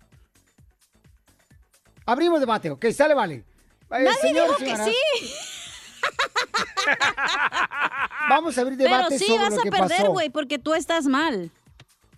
Abrimos 2.05 2.40
debate, 2.40 2.70
ok, 2.70 2.86
sale, 2.90 3.14
vale. 3.14 3.34
Eh, 3.34 3.44
Nadie 4.05 4.34
dijo 4.34 4.57
que 4.57 4.76
sí. 4.76 4.94
Vamos 8.28 8.59
a 8.59 8.62
abrir 8.62 8.76
Pero 8.78 8.90
debate 8.90 9.18
sí 9.18 9.26
sobre 9.26 9.42
vas 9.42 9.54
lo 9.54 9.61
a 9.61 9.64
perder, 9.64 10.09
güey, 10.09 10.30
porque 10.30 10.59
tú 10.59 10.74
estás 10.74 11.07
mal. 11.07 11.50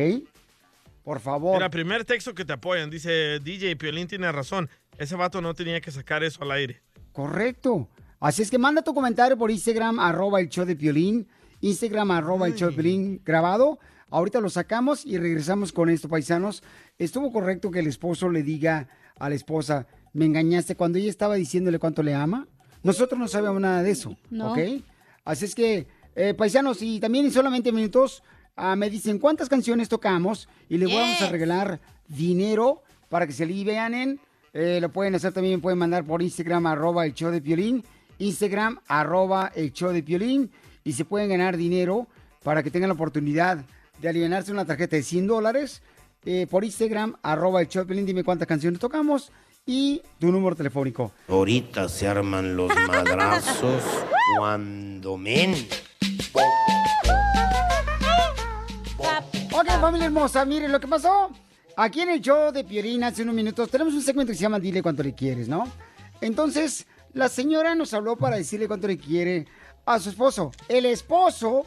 Por 1.05 1.21
favor. 1.21 1.55
Mira, 1.55 1.71
primer 1.71 2.05
texto 2.05 2.35
que 2.35 2.45
te 2.45 2.53
apoyan, 2.53 2.91
dice 2.91 3.41
DJ 3.41 3.77
Piolín 3.77 4.07
tiene 4.07 4.31
razón. 4.33 4.69
Ese 4.99 5.17
vato 5.17 5.41
no 5.41 5.55
tenía 5.55 5.81
que 5.81 5.91
sacar 5.91 6.23
eso 6.23 6.43
al 6.43 6.51
aire. 6.51 6.83
Correcto. 7.13 7.89
Así 8.21 8.43
es 8.43 8.51
que 8.51 8.59
manda 8.59 8.83
tu 8.83 8.93
comentario 8.93 9.37
por 9.39 9.51
Instagram, 9.51 9.99
arroba 9.99 10.41
el 10.41 10.51
show 10.51 10.67
de 10.67 10.77
Piolín. 10.77 11.27
Instagram, 11.63 12.11
arroba 12.11 12.47
el 12.47 12.55
show 12.55 12.69
de 12.69 12.75
Piolín 12.75 13.23
grabado. 13.25 13.79
Ahorita 14.11 14.41
lo 14.41 14.51
sacamos 14.51 15.07
y 15.07 15.17
regresamos 15.17 15.73
con 15.73 15.89
esto, 15.89 16.09
paisanos. 16.09 16.63
Estuvo 16.99 17.33
correcto 17.33 17.71
que 17.71 17.79
el 17.79 17.87
esposo 17.87 18.29
le 18.29 18.43
diga 18.43 18.89
a 19.19 19.29
la 19.31 19.35
esposa, 19.35 19.87
me 20.13 20.27
engañaste 20.27 20.75
cuando 20.77 20.99
ella 20.99 21.09
estaba 21.11 21.37
diciéndole 21.37 21.79
cuánto 21.79 22.03
le 22.03 22.15
ama. 22.15 22.47
Nosotros 22.83 23.19
no 23.19 23.29
sabemos 23.29 23.61
nada 23.61 23.83
de 23.83 23.91
eso, 23.91 24.17
No. 24.31 24.53
¿ok? 24.53 24.59
Así 25.25 25.45
es 25.45 25.55
que, 25.55 25.87
eh, 26.15 26.35
paisanos, 26.35 26.83
y 26.83 26.99
también 27.01 27.27
en 27.27 27.33
solamente 27.33 27.73
minutos 27.73 28.23
ah, 28.57 28.75
me 28.77 28.91
dicen 28.91 29.19
cuántas 29.19 29.49
canciones 29.49 29.89
tocamos 29.89 30.49
y 30.69 30.77
le 30.77 30.87
vamos 30.87 31.23
a 31.23 31.29
regalar 31.31 31.81
dinero 32.09 32.83
para 33.09 33.27
que 33.27 33.33
se 33.33 33.45
alivianen. 33.45 34.21
Eh, 34.53 34.79
lo 34.81 34.91
pueden 34.91 35.15
hacer 35.15 35.33
también, 35.33 35.61
pueden 35.61 35.79
mandar 35.79 36.05
por 36.05 36.21
Instagram, 36.23 36.67
arroba 36.67 37.07
el 37.07 37.15
show 37.15 37.31
de 37.31 37.41
Piolín. 37.41 37.85
Instagram, 38.21 38.79
arroba 38.87 39.51
el 39.55 39.73
show 39.73 39.91
de 39.93 40.03
Piolín. 40.05 40.51
Y 40.85 40.93
se 40.93 41.05
pueden 41.05 41.29
ganar 41.29 41.57
dinero 41.57 42.07
para 42.45 42.63
que 42.63 42.71
tengan 42.71 42.89
la 42.89 42.95
oportunidad 42.95 43.65
de 44.01 44.09
aliviarse 44.09 44.53
una 44.53 44.65
tarjeta 44.65 44.97
de 44.97 45.03
100 45.03 45.27
dólares. 45.27 45.83
eh, 46.25 46.47
por 46.49 46.65
Instagram, 46.65 47.17
arroba 47.23 47.61
el 47.63 47.69
show 47.69 47.83
de 47.83 47.87
Piolín. 47.89 48.07
Dime 48.07 48.23
cuántas 48.25 48.47
canciones 48.47 48.79
tocamos 48.79 49.33
y 49.67 50.01
tu 50.19 50.31
número 50.33 50.55
telefónico. 50.57 51.13
Ahorita 51.29 51.89
se 51.89 52.07
arman 52.09 52.57
los 52.57 52.71
madrazos 52.89 53.83
cuando 54.39 55.17
men. 55.17 55.55
Ok, 59.53 59.67
familia 59.81 60.07
hermosa, 60.07 60.45
miren 60.45 60.73
lo 60.73 60.81
que 60.81 60.89
pasó. 60.89 61.31
Aquí 61.77 62.01
en 62.01 62.11
el 62.11 62.21
show 62.21 62.53
de 62.53 62.65
Piolín 62.65 63.05
hace 63.05 63.23
unos 63.23 63.35
minutos 63.35 63.71
tenemos 63.71 63.95
un 63.95 64.03
segmento 64.03 64.31
que 64.33 64.37
se 64.37 64.43
llama 64.43 64.59
Dile 64.59 64.83
cuánto 64.83 65.03
le 65.03 65.15
quieres, 65.15 65.49
¿no? 65.49 65.65
Entonces, 66.21 66.87
la 67.13 67.29
señora 67.29 67.75
nos 67.75 67.95
habló 67.95 68.17
para 68.17 68.37
decirle 68.37 68.69
cuánto 68.69 68.87
le 68.87 68.99
quiere 68.99 69.47
a 69.87 69.99
su 69.99 70.11
esposo. 70.11 70.53
El 70.69 70.87
esposo 70.87 71.67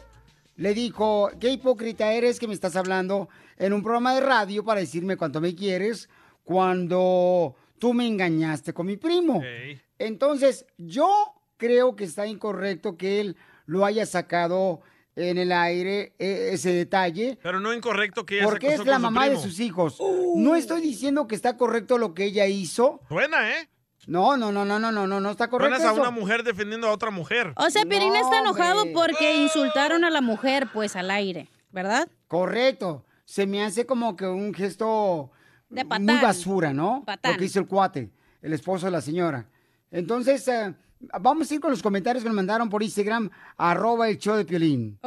le 0.56 0.74
dijo, 0.74 1.30
qué 1.40 1.50
hipócrita 1.50 2.12
eres 2.12 2.38
que 2.38 2.48
me 2.48 2.54
estás 2.54 2.76
hablando 2.76 3.28
en 3.58 3.72
un 3.72 3.82
programa 3.82 4.14
de 4.14 4.20
radio 4.20 4.64
para 4.64 4.80
decirme 4.80 5.16
cuánto 5.16 5.40
me 5.40 5.54
quieres 5.54 6.08
cuando 6.44 7.56
tú 7.78 7.94
me 7.94 8.06
engañaste 8.06 8.72
con 8.72 8.86
mi 8.86 8.96
primo. 8.96 9.42
Entonces, 9.98 10.66
yo 10.78 11.10
creo 11.56 11.96
que 11.96 12.04
está 12.04 12.26
incorrecto 12.26 12.96
que 12.96 13.20
él 13.20 13.36
lo 13.66 13.84
haya 13.84 14.06
sacado 14.06 14.80
en 15.16 15.38
el 15.38 15.52
aire 15.52 16.14
eh, 16.18 16.50
ese 16.52 16.72
detalle. 16.72 17.38
Pero 17.42 17.60
no 17.60 17.72
incorrecto 17.72 18.26
que 18.26 18.36
ella 18.38 18.44
Porque 18.44 18.68
se 18.68 18.74
es 18.74 18.86
la 18.86 18.98
mamá 18.98 19.28
de 19.28 19.36
sus 19.36 19.60
hijos. 19.60 19.98
No 20.36 20.56
estoy 20.56 20.80
diciendo 20.80 21.26
que 21.26 21.34
está 21.34 21.56
correcto 21.56 21.98
lo 21.98 22.14
que 22.14 22.24
ella 22.24 22.46
hizo. 22.46 23.00
Buena, 23.08 23.50
¿eh? 23.58 23.68
No, 24.06 24.36
no, 24.36 24.52
no, 24.52 24.64
no, 24.64 24.78
no, 24.78 24.92
no, 24.92 25.06
no, 25.06 25.20
no 25.20 25.30
está 25.30 25.48
correcto. 25.48 25.70
Buenas 25.70 25.88
a 25.88 25.92
eso. 25.92 26.00
una 26.00 26.10
mujer 26.10 26.42
defendiendo 26.42 26.86
a 26.88 26.92
otra 26.92 27.10
mujer. 27.10 27.52
O 27.56 27.70
sea, 27.70 27.84
Piolín 27.84 28.14
está 28.16 28.40
enojado 28.40 28.84
porque 28.92 29.36
insultaron 29.36 30.04
a 30.04 30.10
la 30.10 30.20
mujer, 30.20 30.68
pues, 30.72 30.96
al 30.96 31.10
aire, 31.10 31.48
¿verdad? 31.72 32.08
Correcto. 32.28 33.04
Se 33.24 33.46
me 33.46 33.64
hace 33.64 33.86
como 33.86 34.16
que 34.16 34.26
un 34.26 34.52
gesto 34.52 35.30
De 35.70 35.84
muy 35.84 35.88
patán. 35.88 36.20
basura, 36.22 36.72
¿no? 36.72 37.02
Patán. 37.06 37.32
Lo 37.32 37.38
que 37.38 37.44
hizo 37.46 37.58
el 37.60 37.66
cuate, 37.66 38.10
el 38.42 38.52
esposo 38.52 38.86
de 38.86 38.92
la 38.92 39.00
señora. 39.00 39.46
Entonces, 39.90 40.46
eh, 40.48 40.74
vamos 41.20 41.50
a 41.50 41.54
ir 41.54 41.60
con 41.60 41.70
los 41.70 41.82
comentarios 41.82 42.22
que 42.22 42.28
nos 42.28 42.36
mandaron 42.36 42.68
por 42.68 42.82
Instagram, 42.82 43.30
arroba 43.56 44.08
el 44.08 44.18
show 44.18 44.36
de 44.36 44.44
Piolín. 44.44 44.98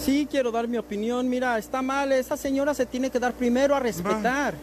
Sí, 0.00 0.26
quiero 0.28 0.50
dar 0.50 0.66
mi 0.66 0.78
opinión. 0.78 1.28
Mira, 1.28 1.56
está 1.58 1.82
mal. 1.82 2.10
Esa 2.10 2.36
señora 2.36 2.74
se 2.74 2.86
tiene 2.86 3.10
que 3.10 3.20
dar 3.20 3.32
primero 3.34 3.76
a 3.76 3.80
respetar. 3.80 4.54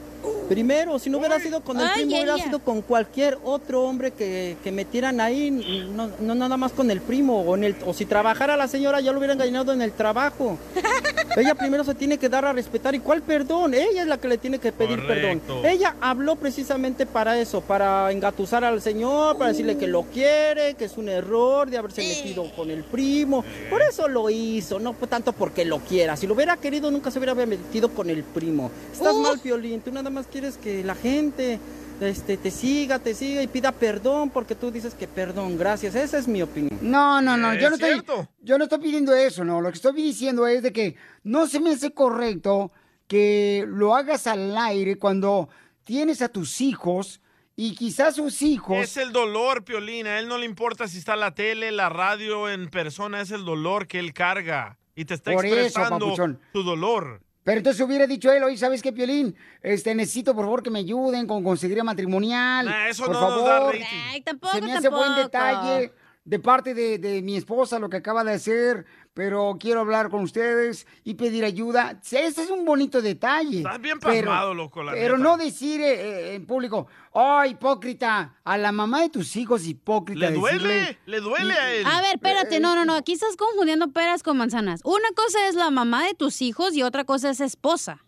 Primero, 0.49 0.97
si 0.97 1.11
no 1.11 1.19
hubiera 1.19 1.39
sido 1.39 1.61
con 1.61 1.79
el 1.79 1.87
primo, 1.93 2.15
hubiera 2.15 2.37
sido 2.37 2.59
con 2.59 2.81
cualquier 2.81 3.37
otro 3.43 3.83
hombre 3.83 4.11
que, 4.11 4.57
que 4.63 4.71
metieran 4.71 5.21
ahí, 5.21 5.51
no, 5.51 6.09
no 6.19 6.35
nada 6.35 6.57
más 6.57 6.71
con 6.71 6.89
el 6.89 7.01
primo. 7.01 7.41
O, 7.41 7.55
en 7.55 7.63
el, 7.63 7.75
o 7.85 7.93
si 7.93 8.05
trabajara 8.05 8.57
la 8.57 8.67
señora, 8.67 8.99
ya 8.99 9.11
lo 9.11 9.19
hubieran 9.19 9.37
engañado 9.37 9.73
en 9.73 9.81
el 9.81 9.91
trabajo. 9.91 10.57
Ella 11.37 11.55
primero 11.55 11.83
se 11.83 11.93
tiene 11.93 12.17
que 12.17 12.29
dar 12.29 12.45
a 12.45 12.53
respetar. 12.53 12.95
¿Y 12.95 12.99
cuál 12.99 13.21
perdón? 13.21 13.73
Ella 13.73 14.01
es 14.01 14.07
la 14.07 14.17
que 14.17 14.27
le 14.27 14.37
tiene 14.37 14.59
que 14.59 14.71
pedir 14.71 14.99
Correcto. 15.01 15.55
perdón. 15.55 15.65
Ella 15.65 15.95
habló 16.01 16.35
precisamente 16.35 17.05
para 17.05 17.39
eso, 17.39 17.61
para 17.61 18.11
engatusar 18.11 18.63
al 18.63 18.81
señor, 18.81 19.37
para 19.37 19.51
decirle 19.51 19.77
que 19.77 19.87
lo 19.87 20.03
quiere, 20.03 20.73
que 20.73 20.85
es 20.85 20.97
un 20.97 21.09
error 21.09 21.69
de 21.69 21.77
haberse 21.77 22.01
metido 22.01 22.51
con 22.55 22.71
el 22.71 22.83
primo. 22.83 23.43
Por 23.69 23.81
eso 23.81 24.07
lo 24.07 24.29
hizo, 24.29 24.79
no 24.79 24.93
tanto 25.07 25.31
porque 25.33 25.63
lo 25.63 25.79
quiera. 25.79 26.17
Si 26.17 26.27
lo 26.27 26.33
hubiera 26.33 26.57
querido, 26.57 26.91
nunca 26.91 27.11
se 27.11 27.19
hubiera 27.19 27.33
metido 27.35 27.89
con 27.89 28.09
el 28.09 28.23
primo. 28.23 28.71
Estás 28.91 29.15
mal, 29.15 29.39
Piolín. 29.39 29.81
Tú 29.81 29.91
nada 29.91 30.08
más 30.09 30.27
quieres 30.27 30.57
que 30.57 30.83
la 30.83 30.95
gente 30.95 31.59
este, 32.01 32.37
te 32.37 32.51
siga, 32.51 32.99
te 32.99 33.13
siga 33.13 33.41
y 33.41 33.47
pida 33.47 33.71
perdón 33.71 34.29
porque 34.29 34.55
tú 34.55 34.71
dices 34.71 34.93
que 34.93 35.07
perdón. 35.07 35.57
Gracias. 35.57 35.95
Esa 35.95 36.17
es 36.17 36.27
mi 36.27 36.41
opinión. 36.41 36.77
No, 36.81 37.21
no, 37.21 37.37
no, 37.37 37.53
yo 37.55 37.69
no, 37.69 37.75
estoy, 37.75 38.01
yo 38.41 38.57
no 38.57 38.63
estoy 38.63 38.79
pidiendo 38.79 39.13
eso, 39.13 39.43
no. 39.43 39.61
Lo 39.61 39.69
que 39.69 39.75
estoy 39.75 39.93
diciendo 39.93 40.47
es 40.47 40.63
de 40.63 40.71
que 40.71 40.95
no 41.23 41.47
se 41.47 41.59
me 41.59 41.71
hace 41.71 41.91
correcto 41.91 42.71
que 43.07 43.65
lo 43.67 43.95
hagas 43.95 44.27
al 44.27 44.57
aire 44.57 44.97
cuando 44.97 45.49
tienes 45.83 46.21
a 46.21 46.29
tus 46.29 46.61
hijos 46.61 47.21
y 47.55 47.75
quizás 47.75 48.15
sus 48.15 48.41
hijos... 48.41 48.77
Es 48.77 48.95
el 48.95 49.11
dolor, 49.11 49.65
Piolín. 49.65 50.07
A 50.07 50.19
él 50.19 50.29
no 50.29 50.37
le 50.37 50.45
importa 50.45 50.87
si 50.87 50.99
está 50.99 51.17
la 51.17 51.33
tele, 51.35 51.71
la 51.71 51.89
radio, 51.89 52.47
en 52.49 52.69
persona. 52.69 53.19
Es 53.19 53.31
el 53.31 53.43
dolor 53.43 53.87
que 53.87 53.99
él 53.99 54.13
carga. 54.13 54.77
Y 54.95 55.05
te 55.05 55.15
está 55.15 55.33
Por 55.33 55.45
eso, 55.45 55.55
expresando 55.55 56.05
papuchón. 56.05 56.39
tu 56.53 56.63
dolor. 56.63 57.21
Pero 57.49 57.57
entonces 57.61 57.81
hubiera 57.83 58.05
dicho 58.05 58.31
él, 58.31 58.43
oye, 58.43 58.57
¿sabes 58.57 58.79
qué, 58.83 58.93
Piolín? 58.93 59.35
Este, 59.63 59.95
necesito, 59.95 60.35
por 60.35 60.45
favor, 60.45 60.61
que 60.61 60.69
me 60.69 60.77
ayuden 60.77 61.25
con 61.25 61.43
conseguir 61.43 61.83
matrimonial. 61.83 62.67
Nah, 62.67 62.89
eso 62.89 63.05
por 63.05 63.13
no 63.15 63.19
favor. 63.19 63.37
nos 63.37 63.45
da 63.47 63.59
rating. 63.71 63.85
Ay, 64.11 64.21
tampoco, 64.21 64.53
Se 64.53 64.61
me 64.61 64.71
hace 64.73 64.87
buen 64.89 65.01
tampoco. 65.01 65.23
detalle 65.23 65.91
de 66.25 66.37
parte 66.39 66.75
de, 66.75 66.99
de 66.99 67.23
mi 67.23 67.35
esposa 67.37 67.79
lo 67.79 67.89
que 67.89 67.97
acaba 67.97 68.23
de 68.23 68.33
hacer, 68.33 68.85
pero 69.13 69.57
quiero 69.59 69.81
hablar 69.81 70.09
con 70.09 70.21
ustedes 70.23 70.87
y 71.03 71.15
pedir 71.15 71.43
ayuda. 71.43 71.99
Ese 72.09 72.27
es 72.43 72.49
un 72.49 72.63
bonito 72.63 73.01
detalle. 73.01 73.57
Estás 73.57 73.81
bien 73.81 73.99
pero- 73.99 74.27
pasmado, 74.29 74.53
loco, 74.53 74.81
la 74.83 74.93
Pero 74.93 75.17
neta. 75.17 75.29
no 75.29 75.37
decir 75.37 75.81
eh, 75.81 75.93
eh, 76.31 76.35
en 76.35 76.45
público, 76.45 76.87
oh, 77.11 77.43
hipócrita, 77.43 78.35
a 78.43 78.57
la 78.57 78.71
mamá 78.71 79.01
de 79.01 79.09
tus 79.09 79.35
hijos 79.35 79.65
hipócrita. 79.67 80.29
Le 80.29 80.35
duele, 80.37 80.67
decirle- 80.73 80.97
le 81.05 81.19
duele 81.19 81.53
a 81.53 81.73
él. 81.73 81.85
A 81.85 82.01
ver, 82.01 82.15
espérate, 82.15 82.59
no, 82.59 82.75
no, 82.75 82.85
no, 82.85 82.93
aquí 82.95 83.11
estás 83.13 83.35
confundiendo 83.35 83.91
peras 83.91 84.23
con 84.23 84.37
manzanas. 84.37 84.79
Una 84.85 85.09
cosa 85.15 85.47
es 85.49 85.55
la 85.55 85.69
mamá 85.69 86.05
de 86.05 86.13
tus 86.13 86.41
hijos 86.41 86.73
y 86.75 86.83
otra 86.83 87.03
cosa 87.03 87.29
es 87.29 87.41
esposa. 87.41 88.05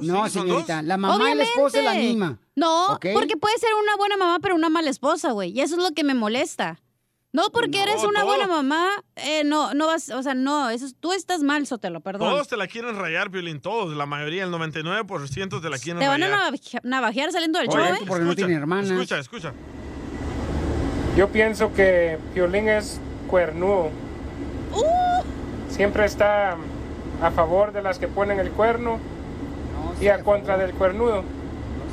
No, 0.00 0.26
señorita, 0.30 0.80
la 0.80 0.96
mamá 0.96 1.32
y 1.32 1.34
la 1.34 1.42
esposa 1.42 1.78
es 1.80 1.84
la 1.84 1.94
misma. 1.94 2.38
No, 2.56 2.98
porque 3.12 3.36
puede 3.36 3.58
ser 3.58 3.68
una 3.74 3.96
buena 3.96 4.16
mamá, 4.16 4.38
pero 4.40 4.54
una 4.54 4.70
mala 4.70 4.88
esposa, 4.88 5.32
güey. 5.32 5.50
Y 5.50 5.60
eso 5.60 5.76
es 5.76 5.82
lo 5.82 5.90
que 5.92 6.04
me 6.04 6.14
molesta. 6.14 6.80
No 7.34 7.50
porque 7.52 7.82
eres 7.82 8.02
una 8.04 8.20
todo. 8.20 8.26
buena 8.28 8.46
mamá, 8.46 8.88
eh, 9.16 9.42
no, 9.44 9.74
no 9.74 9.88
vas, 9.88 10.08
o 10.10 10.22
sea, 10.22 10.34
no, 10.34 10.70
eso 10.70 10.86
es- 10.86 10.94
tú 10.98 11.12
estás 11.12 11.42
mal, 11.42 11.66
Sotelo, 11.66 12.00
perdón. 12.00 12.30
Todos 12.30 12.46
te 12.48 12.56
la 12.56 12.66
quieren 12.68 12.96
rayar, 12.96 13.30
Piolín. 13.30 13.60
Todos. 13.60 13.94
La 13.96 14.06
mayoría, 14.06 14.44
el 14.44 14.50
99% 14.52 15.60
te 15.60 15.68
la 15.68 15.76
quieren 15.78 16.00
Te 16.00 16.06
van 16.06 16.22
a 16.22 16.26
rayar. 16.28 16.52
navaje- 16.52 16.80
navajear 16.84 17.32
saliendo 17.32 17.58
del 17.58 17.68
show, 17.68 17.80
¿eh? 17.80 17.98
Escucha, 18.00 18.12
Escucha, 18.94 19.18
escucha. 19.18 19.52
Yo 21.16 21.28
pienso 21.28 21.72
que 21.74 22.18
Piolín 22.34 22.68
es 22.68 23.00
cuernudo. 23.28 23.90
Siempre 25.68 26.04
está 26.04 26.56
a 27.20 27.30
favor 27.32 27.72
de 27.72 27.82
las 27.82 27.98
que 27.98 28.06
ponen 28.08 28.38
el 28.38 28.50
cuerno 28.50 28.98
y 30.00 30.08
a 30.08 30.22
contra 30.22 30.56
del 30.56 30.72
cuernudo. 30.72 31.24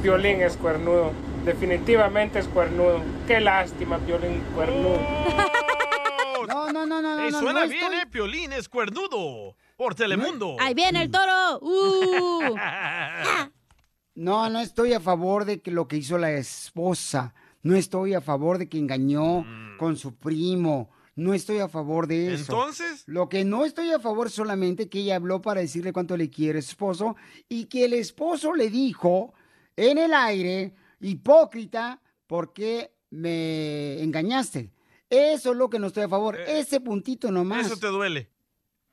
Piolín 0.03 0.41
es 0.41 0.55
cuernudo. 0.57 1.11
Definitivamente 1.45 2.39
es 2.39 2.47
cuernudo. 2.47 3.01
Qué 3.27 3.39
lástima, 3.39 3.97
Piolín 3.99 4.41
cuernudo. 4.55 4.99
No, 6.47 6.72
no, 6.73 6.85
no, 6.88 7.01
no, 7.03 7.23
Ey, 7.23 7.31
no, 7.31 7.39
suena 7.39 7.61
no 7.65 7.69
bien, 7.69 7.84
estoy- 7.84 7.97
¿eh? 7.99 8.07
Piolín 8.11 8.51
es 8.53 8.68
cuernudo. 8.68 9.55
Por 9.77 9.93
Telemundo. 9.93 10.57
Ahí 10.59 10.73
viene 10.73 11.03
el 11.03 11.11
toro. 11.11 11.59
Uh. 11.61 12.55
No, 14.15 14.49
no 14.49 14.59
estoy 14.59 14.93
a 14.93 14.99
favor 14.99 15.45
de 15.45 15.61
que 15.61 15.72
lo 15.72 15.88
que 15.88 15.97
hizo 15.97 16.18
la 16.18 16.31
esposa. 16.31 17.34
No 17.63 17.76
estoy 17.76 18.13
a 18.13 18.22
favor 18.22 18.57
de 18.57 18.68
que 18.68 18.77
engañó 18.77 19.45
con 19.77 19.95
su 19.97 20.15
primo. 20.15 20.89
No 21.15 21.34
estoy 21.34 21.59
a 21.59 21.69
favor 21.69 22.07
de 22.07 22.34
eso. 22.34 22.51
¿Entonces? 22.53 23.03
Lo 23.07 23.30
que 23.30 23.45
no 23.45 23.63
estoy 23.63 23.91
a 23.91 23.99
favor 23.99 24.30
solamente 24.30 24.89
que 24.89 24.99
ella 24.99 25.15
habló 25.15 25.41
para 25.41 25.61
decirle 25.61 25.93
cuánto 25.93 26.18
le 26.18 26.30
quiere 26.30 26.59
a 26.59 26.61
su 26.61 26.72
esposo 26.72 27.15
y 27.47 27.65
que 27.65 27.85
el 27.85 27.93
esposo 27.93 28.53
le 28.53 28.69
dijo 28.69 29.34
en 29.77 29.97
el 29.97 30.13
aire, 30.13 30.73
hipócrita, 31.01 32.01
¿por 32.27 32.53
qué 32.53 32.93
me 33.09 34.01
engañaste? 34.01 34.71
Eso 35.09 35.51
es 35.51 35.57
lo 35.57 35.69
que 35.69 35.79
no 35.79 35.87
estoy 35.87 36.03
a 36.03 36.09
favor. 36.09 36.39
Ese 36.39 36.79
puntito 36.79 37.31
nomás. 37.31 37.63
Eh, 37.65 37.67
Eso 37.67 37.77
te 37.79 37.87
duele. 37.87 38.29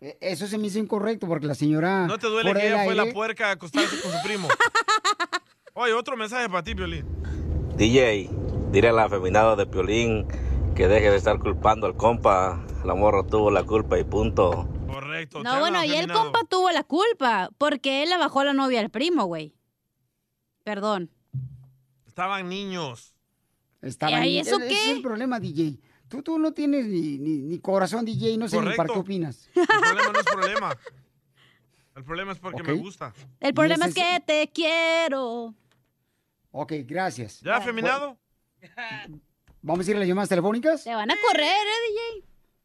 E- 0.01 0.19
Eso 0.21 0.47
se 0.47 0.59
me 0.59 0.67
hizo 0.67 0.79
incorrecto 0.79 1.27
porque 1.29 1.47
la 1.47 1.55
señora... 1.55 2.07
¿No 2.07 2.19
te 2.19 2.27
duele 2.27 2.53
que 2.55 2.67
ella 2.69 2.85
fue 2.85 2.95
la 2.95 3.07
puerca 3.13 3.49
a 3.49 3.53
acostarse 3.53 4.01
con 4.01 4.11
su 4.13 4.19
primo? 4.25 4.49
Oye, 5.75 5.93
otro 5.93 6.17
mensaje 6.17 6.49
para 6.49 6.63
ti, 6.65 6.75
Piolín. 6.75 7.07
DJ, 7.77 8.29
dile 8.73 8.89
a 8.89 8.93
la 8.93 9.05
afeminada 9.05 9.55
de 9.55 9.67
Piolín 9.67 10.27
que 10.75 10.89
deje 10.89 11.11
de 11.11 11.17
estar 11.17 11.39
culpando 11.39 11.87
al 11.87 11.97
compa. 11.97 12.65
La 12.85 12.95
morra 12.95 13.25
tuvo 13.25 13.51
la 13.53 13.63
culpa 13.65 13.99
y 13.99 14.05
punto. 14.05 14.69
Correcto. 14.89 15.43
No, 15.45 15.61
bueno, 15.61 15.85
y 15.85 15.93
el 15.95 16.11
compa 16.11 16.41
tuvo 16.49 16.71
la 16.73 16.83
culpa 16.83 17.51
porque 17.59 18.03
él 18.03 18.09
le 18.11 18.19
bajó 18.19 18.43
la 18.43 18.53
novia 18.55 18.81
al 18.81 18.91
primo, 18.91 19.25
güey. 19.27 19.55
Perdón. 20.65 21.11
Estaban 22.19 22.49
niños. 22.49 23.15
Estaba 23.81 24.27
¿Y 24.27 24.39
eso 24.41 24.59
qué? 24.59 24.73
es 24.73 24.89
el 24.89 25.03
problema, 25.03 25.39
DJ. 25.39 25.79
Tú, 26.09 26.21
tú 26.21 26.37
no 26.37 26.53
tienes 26.53 26.85
ni, 26.87 27.17
ni- 27.17 27.39
ni 27.39 27.59
corazón, 27.61 28.05
DJ, 28.05 28.37
no 28.37 28.49
sé 28.49 28.57
ni 28.57 28.63
para 28.63 28.75
Correcto. 28.89 28.95
qué 28.95 28.99
opinas. 28.99 29.49
El 29.55 29.65
problema 29.69 30.13
no 30.13 30.19
es 30.19 30.27
problema. 30.27 30.79
El 31.95 32.03
problema 32.05 32.33
es 32.33 32.39
porque 32.41 32.63
me 32.65 32.73
gusta. 32.73 33.15
El 33.39 33.55
problema 33.55 33.87
es 33.87 33.95
que 33.95 34.21
te 34.27 34.51
quiero. 34.53 35.55
Ok, 36.51 36.73
gracias. 36.87 37.41
¿Ya 37.41 37.55
afeminado? 37.59 38.19
¿Vamos 39.63 39.87
a 39.87 39.91
ir 39.93 39.97
a 39.97 40.01
las 40.01 40.09
llamadas 40.09 40.29
telefónicas? 40.29 40.83
Te 40.83 40.93
van 40.97 41.13
a 41.13 41.15
correr, 41.25 41.45
¿eh, 41.45 42.21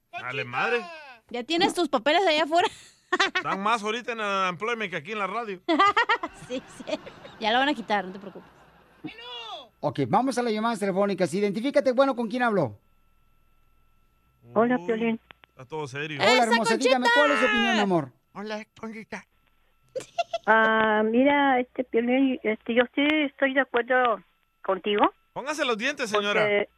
DJ? 0.10 0.20
Dale 0.20 0.46
madre. 0.46 0.84
Ya 1.30 1.44
tienes 1.44 1.76
tus 1.76 1.90
papeles 1.90 2.26
allá 2.26 2.46
afuera. 2.46 2.68
Dan 3.44 3.62
más 3.62 3.84
ahorita 3.84 4.14
en 4.14 4.20
el 4.20 4.50
employment 4.50 4.90
que 4.90 4.98
aquí 4.98 5.12
en 5.12 5.20
la 5.20 5.28
radio. 5.28 5.62
sí, 6.48 6.60
sí. 6.78 7.00
Ya 7.40 7.52
lo 7.52 7.60
van 7.60 7.70
a 7.70 7.76
quitar, 7.76 8.04
no 8.06 8.12
te 8.14 8.18
preocupes. 8.18 8.50
Ok, 9.86 10.00
vamos 10.08 10.38
a 10.38 10.42
las 10.44 10.54
llamadas 10.54 10.80
telefónicas. 10.80 11.34
Identifícate, 11.34 11.92
bueno, 11.92 12.16
¿con 12.16 12.30
quién 12.30 12.42
hablo? 12.42 12.78
Hola, 14.54 14.78
Piolín. 14.78 15.20
Está 15.50 15.66
todo 15.66 15.86
serio. 15.90 16.22
Hola, 16.22 16.44
hermosa, 16.44 16.78
dígame, 16.78 17.06
¿cuál 17.14 17.32
es 17.32 17.40
su 17.40 17.46
opinión, 17.46 17.80
amor? 17.80 18.12
Hola, 18.34 18.66
Conchita. 18.80 19.26
Ah, 20.46 21.04
mira, 21.06 21.58
este 21.62 21.86
Piolín, 21.86 22.38
este, 22.44 22.74
yo 22.74 22.84
sí 22.94 23.02
estoy 23.30 23.54
de 23.54 23.62
acuerdo 23.62 24.22
contigo. 24.62 25.14
Póngase 25.32 25.64
los 25.64 25.78
dientes, 25.78 26.10
señora. 26.10 26.42
porque, 26.42 26.70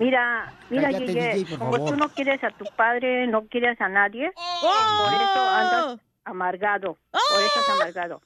mira, 0.00 0.52
mira, 0.70 0.90
Cállate, 0.90 1.06
DJ, 1.12 1.56
como 1.56 1.72
favor. 1.72 1.90
tú 1.90 1.96
no 1.96 2.08
quieres 2.08 2.42
a 2.42 2.50
tu 2.50 2.64
padre, 2.76 3.28
no 3.28 3.46
quieres 3.46 3.80
a 3.80 3.88
nadie, 3.88 4.32
por 4.32 5.14
eso 5.14 5.50
andas 5.50 6.00
amargado, 6.24 6.98
por 7.12 7.42
eso 7.44 7.60
es 7.60 7.68
amargado. 7.80 8.20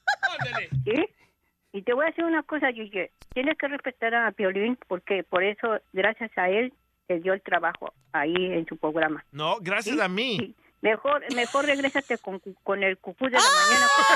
¿Sí? 0.84 1.06
Y 1.72 1.82
te 1.82 1.94
voy 1.94 2.04
a 2.04 2.08
decir 2.08 2.24
una 2.24 2.42
cosa, 2.42 2.70
Yeye, 2.70 3.10
tienes 3.32 3.56
que 3.56 3.68
respetar 3.68 4.14
a 4.14 4.32
Piolín 4.32 4.76
porque 4.88 5.22
por 5.22 5.44
eso, 5.44 5.78
gracias 5.92 6.30
a 6.36 6.48
él, 6.48 6.72
te 7.06 7.20
dio 7.20 7.32
el 7.32 7.42
trabajo 7.42 7.92
ahí 8.12 8.34
en 8.36 8.66
su 8.66 8.76
programa. 8.76 9.24
No, 9.32 9.56
gracias 9.60 9.98
a 10.00 10.08
mí. 10.08 10.54
Mejor, 10.82 11.22
mejor 11.34 11.66
regrésate 11.66 12.16
con, 12.18 12.40
con 12.64 12.82
el 12.82 12.98
cucú 12.98 13.26
de 13.26 13.32
la 13.32 13.38
mañana. 13.38 13.86
porque- 13.96 14.10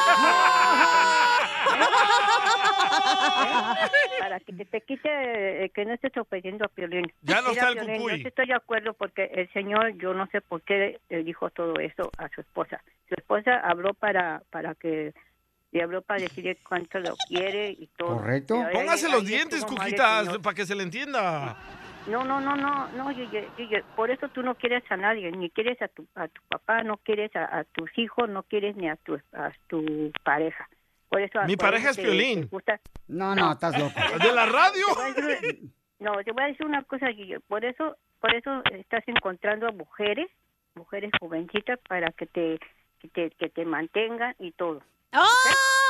Para 4.21 4.41
que 4.41 4.53
te, 4.53 4.65
te 4.65 4.81
quite, 4.81 5.65
eh, 5.65 5.71
que 5.71 5.85
no 5.85 5.95
estés 5.95 6.17
ofendiendo 6.17 6.65
a 6.65 6.69
Piolín. 6.69 7.13
Ya 7.23 7.41
no 7.43 7.51
está 7.51 7.69
el 7.69 7.75
Piolín, 7.75 7.97
cucuy. 7.97 8.23
Yo 8.23 8.29
estoy 8.29 8.47
de 8.47 8.55
acuerdo 8.55 8.95
porque 8.95 9.25
el 9.35 9.53
señor, 9.53 9.91
yo 9.99 10.15
no 10.15 10.27
sé 10.29 10.41
por 10.41 10.63
qué 10.63 11.01
le 11.11 11.25
dijo 11.25 11.51
todo 11.51 11.79
eso 11.81 12.11
a 12.19 12.29
su 12.31 12.41
esposa. 12.41 12.81
Su 13.09 13.15
esposa 13.15 13.61
habló 13.61 13.93
para, 13.95 14.43
para 14.51 14.75
que, 14.75 15.13
le 15.75 15.83
habló 15.83 16.01
para 16.03 16.21
decirle 16.23 16.57
cuánto 16.67 16.99
lo 17.01 17.15
quiere 17.29 17.71
y 17.71 17.89
todo. 17.97 18.17
Correcto. 18.19 18.63
Póngase 18.73 19.09
los 19.11 19.27
dientes, 19.27 19.61
mal 19.63 19.71
el 19.73 19.77
Cuquita, 19.79 20.25
señor. 20.25 20.41
para 20.43 20.55
que 20.55 20.65
se 20.67 20.75
le 20.75 20.85
entienda. 20.85 21.57
No, 22.07 22.23
no, 22.25 22.41
no, 22.41 22.55
no, 22.55 22.89
no, 22.93 23.11
Yeye, 23.11 23.49
Yeye, 23.59 23.83
por 23.97 24.11
eso 24.11 24.29
tú 24.29 24.43
no 24.43 24.55
quieres 24.55 24.85
a 24.91 24.97
nadie, 24.97 25.33
ni 25.33 25.51
quieres 25.51 25.81
a 25.83 25.89
tu, 25.89 26.07
a 26.15 26.29
tu 26.29 26.41
papá, 26.49 26.83
no 26.85 26.99
quieres 26.99 27.35
a, 27.35 27.59
a 27.61 27.65
tus 27.65 27.91
hijos, 27.99 28.29
no 28.29 28.43
quieres 28.45 28.77
ni 28.77 28.89
a 28.89 28.97
tu, 28.97 29.15
a 29.33 29.51
tu 29.69 30.13
pareja. 30.23 30.69
Por 31.09 31.21
eso, 31.23 31.41
Mi 31.47 31.57
por 31.57 31.67
pareja 31.71 31.91
eso 31.91 32.03
es 32.03 32.51
gusta- 32.51 32.81
No, 33.09 33.35
no, 33.35 33.53
estás 33.53 33.77
loco. 33.79 33.95
¿De 34.23 34.33
la 34.33 34.47
radio? 34.47 34.85
Te 35.15 35.23
voy 35.23 35.31
a 35.33 35.37
decir- 35.41 35.61
No, 35.99 36.13
te 36.23 36.33
voy 36.33 36.45
a 36.45 36.47
decir 36.49 36.67
una 36.67 36.83
cosa, 36.85 37.09
Guille. 37.09 37.41
Por 37.41 37.65
eso, 37.65 37.97
por 38.21 38.35
eso 38.35 38.63
estás 38.73 39.03
encontrando 39.09 39.67
a 39.67 39.73
mujeres, 39.73 40.29
mujeres 40.75 41.11
jovencitas 41.19 41.81
para 41.89 42.13
que 42.13 42.27
te, 42.27 42.61
que 43.01 43.09
te, 43.09 43.31
que 43.31 43.49
te 43.49 43.65
mantengan 43.65 44.35
y 44.39 44.53
todo. 44.53 44.83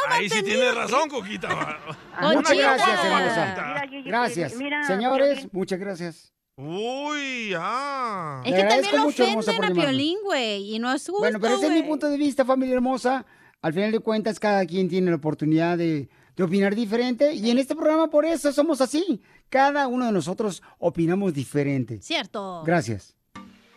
Ahí 0.08 0.28
sí 0.28 0.42
tiene 0.42 0.72
razón, 0.72 1.08
Coquita. 1.08 1.48
Muchas 2.20 2.56
gracias, 2.56 3.04
hermosa. 3.04 3.82
Gracias. 4.04 4.56
mira, 4.56 4.84
Señores, 4.86 5.48
muchas 5.52 5.78
gracias. 5.78 6.32
Uy, 6.56 7.52
ah. 7.56 8.40
Es 8.44 8.54
que 8.54 8.62
también 8.64 8.96
lo 8.96 9.06
ofenden 9.06 9.64
a. 9.64 9.70
Piolín, 9.72 10.18
güey, 10.22 10.74
y 10.74 10.78
no 10.78 10.92
es 10.92 11.02
justo, 11.02 11.18
Bueno, 11.18 11.40
pero 11.40 11.56
ese 11.56 11.66
es 11.66 11.72
mi 11.72 11.82
punto 11.82 12.08
de 12.08 12.16
vista, 12.16 12.44
familia 12.44 12.74
hermosa. 12.74 13.26
Al 13.60 13.72
final 13.72 13.90
de 13.90 13.98
cuentas, 13.98 14.38
cada 14.38 14.64
quien 14.66 14.88
tiene 14.88 15.10
la 15.10 15.16
oportunidad 15.16 15.78
de, 15.78 16.08
de 16.36 16.42
opinar 16.42 16.74
diferente. 16.74 17.34
Y 17.34 17.50
en 17.50 17.58
este 17.58 17.74
programa, 17.74 18.08
por 18.08 18.24
eso 18.24 18.52
somos 18.52 18.80
así. 18.80 19.20
Cada 19.48 19.88
uno 19.88 20.06
de 20.06 20.12
nosotros 20.12 20.62
opinamos 20.78 21.34
diferente. 21.34 22.00
Cierto. 22.02 22.62
Gracias. 22.64 23.16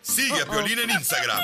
Sigue 0.08 0.42
a 0.42 0.46
Piolín 0.46 0.80
en 0.80 0.90
Instagram. 0.90 1.40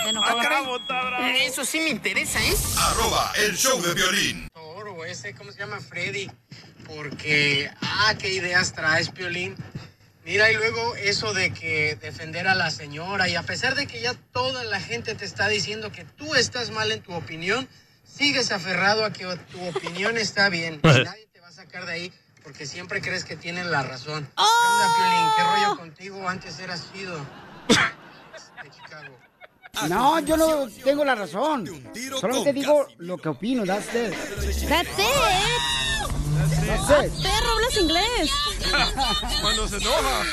Eso 1.36 1.66
sí 1.66 1.80
me 1.82 1.90
interesa, 1.90 2.42
¿eh? 2.42 2.56
Arroba 2.78 3.34
el 3.36 3.58
show 3.58 3.82
de 3.82 3.94
violín. 3.94 4.48
Toro, 4.54 5.04
ese, 5.06 5.36
¿cómo 5.36 5.52
se 5.52 5.60
llama? 5.60 5.80
Freddy. 5.80 6.32
Porque, 6.88 7.70
ah, 7.82 8.16
qué 8.18 8.30
ideas 8.34 8.74
traes, 8.74 9.10
Piolín. 9.10 9.56
Mira, 10.26 10.50
y 10.52 10.56
luego 10.56 10.96
eso 10.96 11.34
de 11.34 11.52
que 11.54 11.98
defender 12.02 12.48
a 12.48 12.56
la 12.56 12.72
señora, 12.72 13.28
y 13.28 13.36
a 13.36 13.44
pesar 13.44 13.76
de 13.76 13.86
que 13.86 14.00
ya 14.00 14.14
toda 14.32 14.64
la 14.64 14.80
gente 14.80 15.14
te 15.16 15.26
está 15.26 15.50
diciendo 15.50 15.92
que 15.92 16.06
tú 16.06 16.34
estás 16.36 16.72
mal 16.72 16.92
en 16.94 17.02
tu 17.02 17.14
opinión, 17.14 17.68
sigues 18.06 18.52
aferrado 18.52 19.04
a 19.04 19.12
que 19.12 19.26
tu 19.52 19.62
opinión 19.68 20.18
está 20.18 20.48
bien. 20.48 20.80
Y 20.82 20.88
nadie 21.04 21.28
te 21.34 21.42
va 21.42 21.50
a 21.50 21.52
sacar 21.52 21.86
de 21.86 21.92
ahí 21.92 22.14
porque 22.44 22.66
siempre 22.66 23.02
crees 23.02 23.26
que 23.26 23.36
tienen 23.36 23.72
la 23.72 23.84
razón. 23.84 24.26
¿Qué 24.36 24.42
onda, 24.42 24.96
Piolín? 24.96 25.28
¿Qué 25.36 25.44
rollo 25.44 25.78
contigo? 25.78 26.30
Antes 26.30 26.60
eras 26.60 26.88
chido. 26.94 27.20
Chicago. 28.70 29.18
No, 29.90 30.20
yo 30.20 30.38
no 30.38 30.68
tengo 30.84 31.04
la 31.04 31.16
razón. 31.16 31.66
Solamente 32.20 32.54
digo 32.54 32.86
lo 33.00 33.18
que 33.18 33.30
opino. 33.30 33.66
That's 33.66 33.88
it. 33.96 34.14
That's 34.70 34.90
it. 34.90 35.06
That's 36.68 36.90
Ah, 36.90 37.06
it. 37.06 37.12
perro, 37.22 37.52
hablas 37.54 37.78
inglés. 37.78 38.32
Cuando 39.42 39.68
se 39.68 39.78
enoja. 39.78 40.24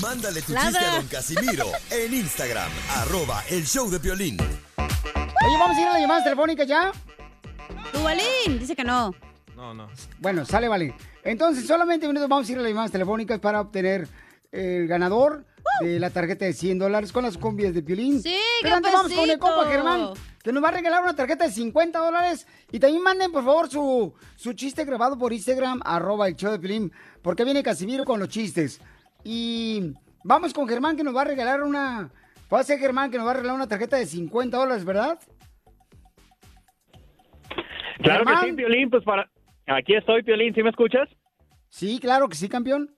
Mándale 0.00 0.42
tu 0.42 0.52
Ladra. 0.52 0.70
chiste 0.70 0.84
a 0.86 0.96
don 0.96 1.06
Casimiro 1.08 1.66
en 1.90 2.14
Instagram. 2.14 2.70
Arroba 2.96 3.42
el 3.50 3.64
show 3.66 3.88
de 3.90 3.98
violín. 3.98 4.36
Oye, 4.40 5.58
¿vamos 5.58 5.76
a 5.76 5.80
ir 5.80 5.86
a 5.88 5.92
las 5.92 6.00
llamadas 6.00 6.24
telefónicas 6.24 6.66
ya? 6.66 6.92
Tu 7.92 8.02
Balín 8.02 8.58
dice 8.58 8.74
que 8.74 8.84
no. 8.84 9.14
No, 9.54 9.72
no. 9.74 9.88
Bueno, 10.18 10.44
sale, 10.44 10.68
vale. 10.68 10.94
Entonces, 11.22 11.66
solamente 11.66 12.06
minutos 12.06 12.28
vamos 12.28 12.48
a 12.48 12.52
ir 12.52 12.58
a 12.58 12.62
las 12.62 12.70
llamadas 12.70 12.90
telefónicas 12.92 13.38
para 13.40 13.60
obtener 13.60 14.08
el 14.52 14.86
ganador 14.88 15.44
de 15.80 15.98
la 15.98 16.10
tarjeta 16.10 16.44
de 16.44 16.52
100 16.52 16.78
dólares 16.78 17.12
con 17.12 17.24
las 17.24 17.36
cumbias 17.36 17.74
de 17.74 17.82
Piolín. 17.82 18.20
Sí, 18.20 18.36
Pero 18.62 18.76
antes 18.76 18.92
vamos 18.92 19.12
con 19.12 19.28
el 19.28 19.38
compa 19.38 19.66
Germán, 19.66 20.10
que 20.42 20.52
nos 20.52 20.62
va 20.62 20.68
a 20.68 20.72
regalar 20.72 21.02
una 21.02 21.16
tarjeta 21.16 21.44
de 21.44 21.50
50 21.50 21.98
dólares. 21.98 22.46
Y 22.70 22.78
también 22.78 23.02
manden, 23.02 23.32
por 23.32 23.44
favor, 23.44 23.68
su, 23.68 24.14
su 24.36 24.52
chiste 24.52 24.84
grabado 24.84 25.18
por 25.18 25.32
Instagram, 25.32 25.80
arroba 25.84 26.28
el 26.28 26.36
show 26.36 26.52
de 26.52 26.58
Piolín, 26.58 26.92
porque 27.22 27.44
viene 27.44 27.62
Casimiro 27.62 28.04
con 28.04 28.20
los 28.20 28.28
chistes. 28.28 28.80
Y 29.24 29.92
vamos 30.22 30.52
con 30.52 30.68
Germán, 30.68 30.96
que 30.96 31.04
nos 31.04 31.14
va 31.14 31.22
a 31.22 31.26
regalar 31.26 31.62
una... 31.62 32.10
Puede 32.48 32.64
ser 32.64 32.78
Germán, 32.78 33.10
que 33.10 33.16
nos 33.16 33.26
va 33.26 33.32
a 33.32 33.34
regalar 33.34 33.56
una 33.56 33.68
tarjeta 33.68 33.96
de 33.96 34.06
50 34.06 34.56
dólares, 34.56 34.84
¿verdad? 34.84 35.18
Claro 38.02 38.24
que 38.24 38.30
Germán. 38.30 38.44
sí, 38.44 38.52
Piolín, 38.52 38.90
pues 38.90 39.02
para... 39.02 39.30
Aquí 39.66 39.94
estoy, 39.94 40.22
Piolín, 40.22 40.54
¿sí 40.54 40.62
me 40.62 40.70
escuchas? 40.70 41.08
Sí, 41.70 41.98
claro 41.98 42.28
que 42.28 42.36
sí, 42.36 42.48
campeón. 42.48 42.93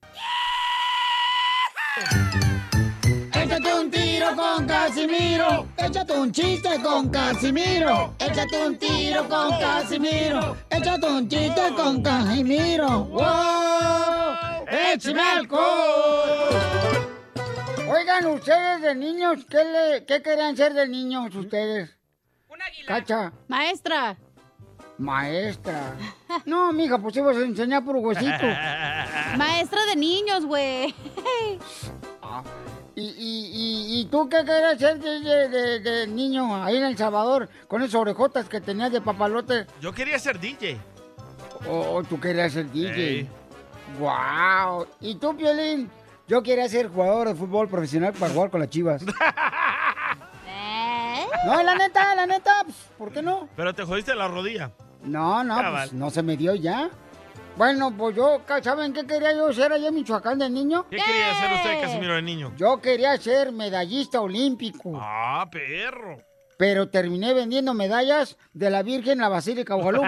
Échate 3.34 3.74
un 3.74 3.90
tiro 3.92 4.36
con 4.36 4.66
Casimiro. 4.66 5.68
Échate 5.78 6.14
un 6.14 6.32
chiste 6.32 6.82
con 6.82 7.10
Casimiro. 7.10 8.16
Échate 8.20 8.66
un 8.66 8.78
tiro 8.78 9.28
con 9.30 9.52
Casimiro. 9.60 10.58
Échate 10.72 11.06
un 11.06 11.30
chiste 11.30 11.62
con 11.76 12.02
Casimiro. 12.02 13.04
¡Wow! 13.06 14.66
¡Échame 14.72 15.22
alcohol! 15.22 16.50
Oigan, 17.90 18.26
ustedes 18.26 18.82
de 18.82 18.96
niños, 18.96 19.46
¿qué, 19.50 19.64
le, 19.64 20.06
qué 20.06 20.22
querían 20.22 20.58
ser 20.58 20.74
de 20.74 20.90
niños 20.90 21.34
ustedes? 21.36 21.96
Un 22.50 22.62
águila. 22.62 22.86
Cacha. 22.88 23.32
Maestra. 23.48 24.18
Maestra. 24.98 25.94
No, 26.46 26.72
mija, 26.74 26.98
pues 26.98 27.16
ibas 27.18 27.38
a 27.38 27.42
enseñar 27.42 27.84
por 27.86 27.96
huesito. 27.98 28.32
Maestra 29.38 29.86
de 29.86 29.96
niños, 29.96 30.46
güey. 30.46 30.94
¿Y, 32.96 33.02
y, 33.02 33.06
y, 33.16 34.00
y 34.02 34.06
tú 34.06 34.28
qué 34.28 34.38
querías 34.44 34.80
ser 34.80 35.00
de, 35.00 35.20
de- 35.20 35.50
de- 35.50 35.80
de 35.80 36.08
niño 36.08 36.64
ahí 36.64 36.78
en 36.78 36.86
El 36.86 36.98
Salvador 36.98 37.48
con 37.68 37.82
esas 37.84 37.96
orejotas 37.96 38.50
que 38.50 38.60
tenías 38.60 38.92
de 38.92 39.02
papalote? 39.02 39.68
Yo 39.80 39.94
quería 39.94 40.18
ser 40.18 40.40
DJ. 40.40 40.78
¿O, 41.70 41.96
o 41.98 42.04
tú 42.04 42.20
querías 42.20 42.54
ser 42.54 42.72
DJ? 42.72 42.96
Ey. 43.20 43.30
¡Wow! 44.00 44.88
¿Y 45.00 45.16
tú, 45.16 45.36
Piolín? 45.38 45.90
Yo 46.28 46.42
quería 46.44 46.68
ser 46.68 46.90
jugador 46.90 47.28
de 47.30 47.36
fútbol 47.36 47.70
profesional 47.70 48.14
para 48.14 48.34
jugar 48.34 48.50
con 48.50 48.60
las 48.62 48.70
chivas. 48.70 49.04
No, 51.46 51.64
la 51.64 51.76
neta, 51.76 52.14
la 52.16 52.26
neta, 52.26 52.64
pues, 52.66 52.76
¿por 52.98 53.12
qué 53.14 53.22
no? 53.22 53.48
Pero 53.56 53.74
te 53.74 53.84
jodiste 53.84 54.14
la 54.16 54.28
rodilla. 54.28 54.72
No, 55.04 55.44
no, 55.44 55.72
pues 55.72 55.94
no 55.94 56.10
se 56.10 56.24
me 56.24 56.38
dio 56.38 56.56
ya. 56.56 56.90
Bueno, 57.58 57.92
pues 57.98 58.16
yo, 58.16 58.42
¿saben 58.62 58.94
qué 58.94 59.06
quería 59.08 59.34
yo 59.34 59.52
ser 59.52 59.72
allá 59.72 59.88
en 59.88 59.96
Michoacán 59.96 60.38
de 60.38 60.48
niño? 60.50 60.86
¿Qué 60.90 60.98
quería 60.98 61.32
hacer 61.32 61.54
usted, 61.54 61.82
Casimiro, 61.82 62.14
de 62.14 62.22
niño? 62.22 62.54
Yo 62.56 62.80
quería 62.80 63.18
ser 63.18 63.52
medallista 63.52 64.22
olímpico. 64.22 64.92
Ah, 65.02 65.48
perro. 65.52 66.18
Pero 66.58 66.90
terminé 66.90 67.34
vendiendo 67.34 67.74
medallas 67.74 68.38
de 68.54 68.70
la 68.70 68.84
Virgen 68.84 69.14
en 69.14 69.20
la 69.20 69.30
Basílica 69.30 69.74
Guadalupe. 69.76 70.08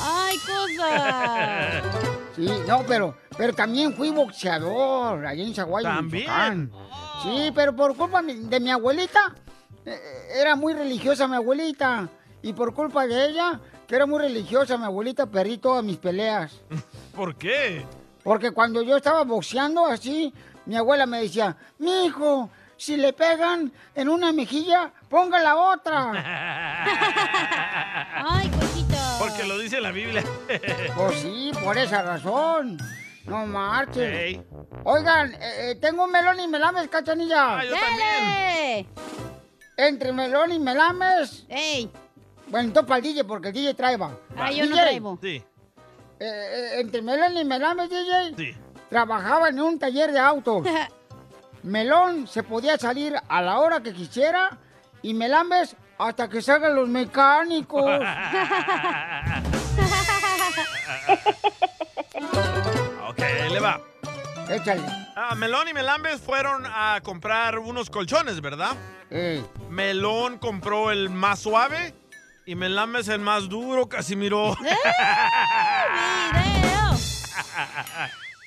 ¡Ay, 0.00 0.36
cosa! 0.46 1.82
Sí, 2.34 2.48
no, 2.66 2.84
pero, 2.86 3.16
pero 3.36 3.52
también 3.52 3.94
fui 3.94 4.10
boxeador 4.10 5.26
allá 5.26 5.42
en 5.42 5.54
Zaguayo, 5.54 5.88
También. 5.88 6.22
Michoacán. 6.24 6.72
Sí, 7.22 7.52
pero 7.54 7.74
por 7.74 7.96
culpa 7.96 8.22
de 8.22 8.60
mi 8.60 8.70
abuelita, 8.70 9.34
eh, 9.84 9.98
era 10.40 10.54
muy 10.56 10.74
religiosa 10.74 11.26
mi 11.26 11.36
abuelita. 11.36 12.08
Y 12.42 12.52
por 12.52 12.74
culpa 12.74 13.06
de 13.06 13.26
ella, 13.30 13.60
que 13.86 13.96
era 13.96 14.06
muy 14.06 14.20
religiosa 14.20 14.76
mi 14.78 14.84
abuelita, 14.84 15.26
perdí 15.26 15.58
todas 15.58 15.84
mis 15.84 15.96
peleas. 15.96 16.60
¿Por 17.14 17.34
qué? 17.36 17.84
Porque 18.22 18.52
cuando 18.52 18.82
yo 18.82 18.96
estaba 18.96 19.24
boxeando 19.24 19.86
así, 19.86 20.32
mi 20.66 20.76
abuela 20.76 21.06
me 21.06 21.22
decía, 21.22 21.56
mi 21.78 22.06
hijo, 22.06 22.50
si 22.76 22.96
le 22.96 23.12
pegan 23.12 23.72
en 23.94 24.08
una 24.08 24.32
mejilla, 24.32 24.92
ponga 25.08 25.40
la 25.40 25.56
otra. 25.56 26.12
¡Ay, 28.28 28.48
cosito! 28.50 28.96
Porque 29.18 29.44
lo 29.44 29.58
dice 29.58 29.80
la 29.80 29.90
Biblia. 29.90 30.22
Pues 30.96 31.20
sí, 31.20 31.50
por 31.62 31.76
esa 31.76 32.02
razón. 32.02 32.78
No 33.26 33.46
marches. 33.46 34.12
Ey. 34.12 34.42
Oigan, 34.84 35.32
eh, 35.34 35.70
eh, 35.70 35.74
tengo 35.80 36.04
un 36.04 36.12
melón 36.12 36.40
y 36.40 36.48
melames, 36.48 36.88
cachanilla. 36.88 37.58
Ah, 37.58 37.64
yo 37.64 37.72
también. 37.72 38.88
Entre 39.76 40.12
melón 40.12 40.52
y 40.52 40.58
melames. 40.58 41.44
¡Ey! 41.48 41.90
Bueno, 42.50 42.68
entonces 42.68 42.88
para 42.88 42.98
el 42.98 43.04
DJ, 43.04 43.24
porque 43.24 43.48
el 43.48 43.54
DJ 43.54 43.74
traeba. 43.74 44.16
Ah, 44.36 44.50
yo 44.50 44.66
no 44.66 44.74
traigo. 44.74 45.18
Sí, 45.22 45.42
eh, 46.20 46.24
eh, 46.26 46.80
entre 46.80 47.02
melón 47.02 47.36
y 47.36 47.44
melames, 47.44 47.90
DJ. 47.90 48.34
sí. 48.36 48.56
Trabajaba 48.88 49.50
en 49.50 49.60
un 49.60 49.78
taller 49.78 50.10
de 50.12 50.18
autos. 50.18 50.66
Melón 51.62 52.26
se 52.26 52.42
podía 52.42 52.78
salir 52.78 53.14
a 53.28 53.42
la 53.42 53.58
hora 53.58 53.82
que 53.82 53.92
quisiera 53.92 54.56
y 55.02 55.12
Melambes 55.12 55.76
hasta 55.98 56.28
que 56.28 56.40
salgan 56.40 56.74
los 56.74 56.88
mecánicos. 56.88 57.82
ok, 63.08 63.20
ahí 63.20 63.50
le 63.52 63.60
va. 63.60 63.80
Échale. 64.48 64.82
Ah, 65.16 65.34
Melón 65.34 65.68
y 65.68 65.74
Melambes 65.74 66.20
fueron 66.20 66.64
a 66.66 67.00
comprar 67.02 67.58
unos 67.58 67.90
colchones, 67.90 68.40
¿verdad? 68.40 68.70
Melón 69.68 70.38
compró 70.38 70.90
el 70.90 71.10
más 71.10 71.40
suave 71.40 71.92
y 72.48 72.54
Melambes 72.54 73.08
el 73.08 73.20
más 73.20 73.46
duro, 73.46 73.90
Casimiro. 73.90 74.52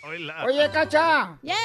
Hola. 0.04 0.44
Oye, 0.44 0.72
Cacha. 0.72 1.38
Yes. 1.44 1.56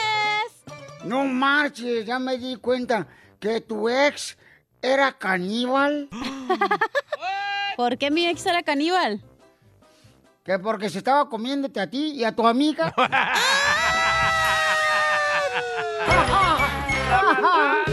No 1.05 1.25
marches, 1.25 2.05
ya 2.05 2.19
me 2.19 2.37
di 2.37 2.57
cuenta 2.57 3.07
que 3.41 3.63
tu 3.63 3.89
ex 3.89 4.37
era 4.83 5.13
caníbal. 5.13 6.11
¿Por 7.79 7.97
qué 7.97 8.11
mi 8.11 8.27
ex 8.27 8.45
era 8.45 8.63
caníbal? 8.63 9.23
Que 10.45 10.59
porque 10.59 10.91
se 10.91 10.99
estaba 10.99 11.31
comiéndote 11.31 11.81
a 11.81 11.89
ti 11.89 12.17
y 12.17 12.25
a 12.25 12.33
tu 12.33 12.47
amiga. 12.47 12.93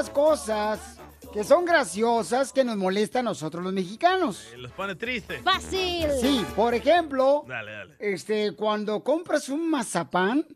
las 0.00 0.08
cosas 0.08 0.96
que 1.30 1.44
son 1.44 1.66
graciosas 1.66 2.54
que 2.54 2.64
nos 2.64 2.78
molestan 2.78 3.26
a 3.26 3.30
nosotros 3.32 3.62
los 3.62 3.70
mexicanos? 3.74 4.46
Los 4.56 4.72
pone 4.72 4.94
triste. 4.94 5.40
¡Fácil! 5.40 6.06
Sí, 6.18 6.42
por 6.56 6.72
ejemplo, 6.74 7.44
Dale, 7.46 7.70
dale. 7.70 7.96
este, 7.98 8.52
cuando 8.52 9.04
compras 9.04 9.50
un 9.50 9.68
mazapán 9.68 10.46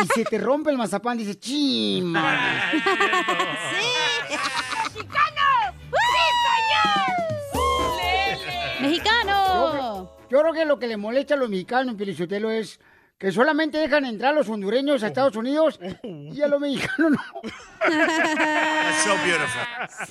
y 0.00 0.06
se 0.14 0.24
te 0.24 0.38
rompe 0.38 0.70
el 0.70 0.78
mazapán, 0.78 1.18
dices, 1.18 1.40
chima. 1.40 2.22
¡Mexicanos! 4.84 5.74
¡Sí, 5.90 6.24
señor! 7.50 8.80
¡Mexicano! 8.80 10.10
Yo 10.30 10.40
creo 10.40 10.52
que 10.52 10.64
lo 10.64 10.78
que 10.78 10.86
le 10.86 10.96
molesta 10.96 11.34
a 11.34 11.36
los 11.36 11.50
mexicanos, 11.50 11.96
Pelichotelo, 11.96 12.48
es 12.52 12.78
que 13.24 13.32
solamente 13.32 13.78
dejan 13.78 14.04
entrar 14.04 14.32
a 14.32 14.34
los 14.34 14.50
hondureños 14.50 15.02
a 15.02 15.06
Estados 15.06 15.34
Unidos 15.34 15.80
y 16.02 16.42
a 16.42 16.46
los 16.46 16.60
mexicanos 16.60 17.12
no. 17.12 17.18
That's 17.80 19.02
so 19.02 19.16
beautiful. 19.24 19.62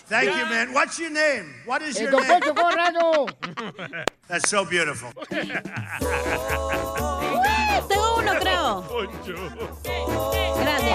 Thank 0.08 0.36
you, 0.36 0.46
man. 0.48 0.74
What's 0.74 0.98
your 0.98 1.12
name? 1.12 1.54
What 1.68 1.84
is 1.84 1.96
El 1.98 2.10
your 2.10 2.22
name? 2.22 2.40
Poncho 2.40 2.56
Corrado. 2.56 3.28
That's 4.28 4.50
so 4.50 4.66
beautiful. 4.66 5.12
Tengo 7.88 8.18
uno, 8.18 8.34
creo. 8.40 8.84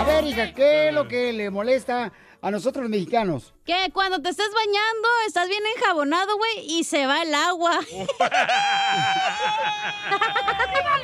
A 0.00 0.04
ver, 0.04 0.24
hija, 0.24 0.52
¿qué 0.54 0.88
es 0.88 0.94
lo 0.94 1.06
que 1.06 1.32
le 1.32 1.50
molesta 1.50 2.12
a 2.42 2.50
nosotros 2.50 2.82
los 2.82 2.90
mexicanos? 2.90 3.54
Que 3.64 3.92
cuando 3.92 4.20
te 4.20 4.30
estés 4.30 4.50
bañando, 4.52 5.08
estás 5.28 5.48
bien 5.48 5.62
enjabonado, 5.76 6.36
güey, 6.36 6.66
y 6.66 6.82
se 6.82 7.06
va 7.06 7.22
el 7.22 7.32
agua. 7.32 7.78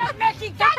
los 0.02 0.16
mexicanos! 0.16 0.73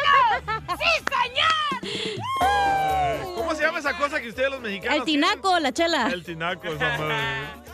Llama 3.75 3.89
esa 3.89 3.97
cosa 3.97 4.21
que 4.21 4.29
ustedes 4.29 4.49
los 4.49 4.61
mexicanos 4.61 4.97
El 4.97 5.03
tinaco, 5.05 5.59
la 5.59 5.71
chela. 5.71 6.07
El 6.07 6.23
tinaco, 6.23 6.67
esa 6.67 6.97
madre. 6.97 7.15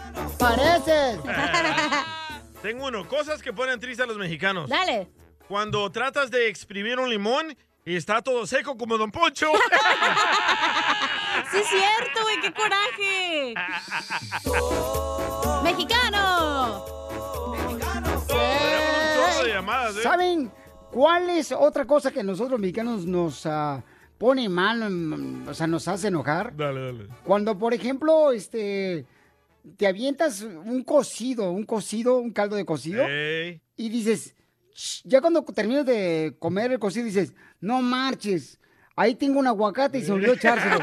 Pareces. 0.40 1.19
Tengo 2.61 2.88
uno. 2.88 3.07
Cosas 3.07 3.41
que 3.41 3.53
ponen 3.53 3.80
triste 3.80 4.03
a 4.03 4.06
los 4.06 4.18
mexicanos. 4.18 4.69
Dale. 4.69 5.10
Cuando 5.48 5.90
tratas 5.91 6.30
de 6.32 6.48
exprimir 6.48 6.99
un 6.99 7.10
limón 7.10 7.57
y 7.86 7.95
está 7.95 8.22
todo 8.22 8.45
seco 8.45 8.78
como 8.78 8.98
Don 8.98 9.11
Poncho. 9.11 9.52
Sí, 11.49 11.57
es 11.57 11.68
cierto, 11.68 12.22
güey, 12.23 12.40
qué 12.41 12.53
coraje. 12.53 13.53
¡Mexicano! 15.64 16.86
chorro 18.28 19.44
de 19.44 19.53
llamadas, 19.53 19.98
¿eh? 19.98 20.03
¿Saben 20.03 20.52
cuál 20.91 21.30
es 21.30 21.52
otra 21.52 21.86
cosa 21.86 22.11
que 22.11 22.23
nosotros 22.23 22.60
mexicanos 22.60 23.06
nos 23.06 23.45
ah, 23.45 23.84
pone 24.22 24.48
mal, 24.49 24.88
mm, 24.88 25.48
o 25.48 25.53
sea, 25.56 25.65
nos 25.65 25.88
hace 25.88 26.10
enojar? 26.10 26.56
Dale, 26.56 26.80
dale. 26.80 27.07
Cuando, 27.23 27.57
por 27.57 27.73
ejemplo, 27.73 28.31
este, 28.31 29.07
te 29.77 29.88
avientas 29.88 30.43
un 30.43 30.84
cocido, 30.84 31.49
un 31.49 31.65
cocido, 31.65 32.19
un 32.19 32.31
caldo 32.31 32.56
de 32.56 32.64
cocido, 32.64 33.03
Ey. 33.07 33.60
y 33.77 33.89
dices, 33.89 34.35
ya 35.06 35.22
cuando 35.22 35.41
terminas 35.41 35.88
de 35.88 36.35
comer 36.38 36.72
el 36.72 36.77
cocido, 36.77 37.06
dices, 37.06 37.34
no 37.61 37.81
marches, 37.81 38.60
ahí 38.95 39.15
tengo 39.15 39.39
un 39.39 39.48
aguacate 39.48 39.98
y 39.98 40.03
se 40.03 40.11
olvidó 40.11 40.34
echárselo. 40.34 40.77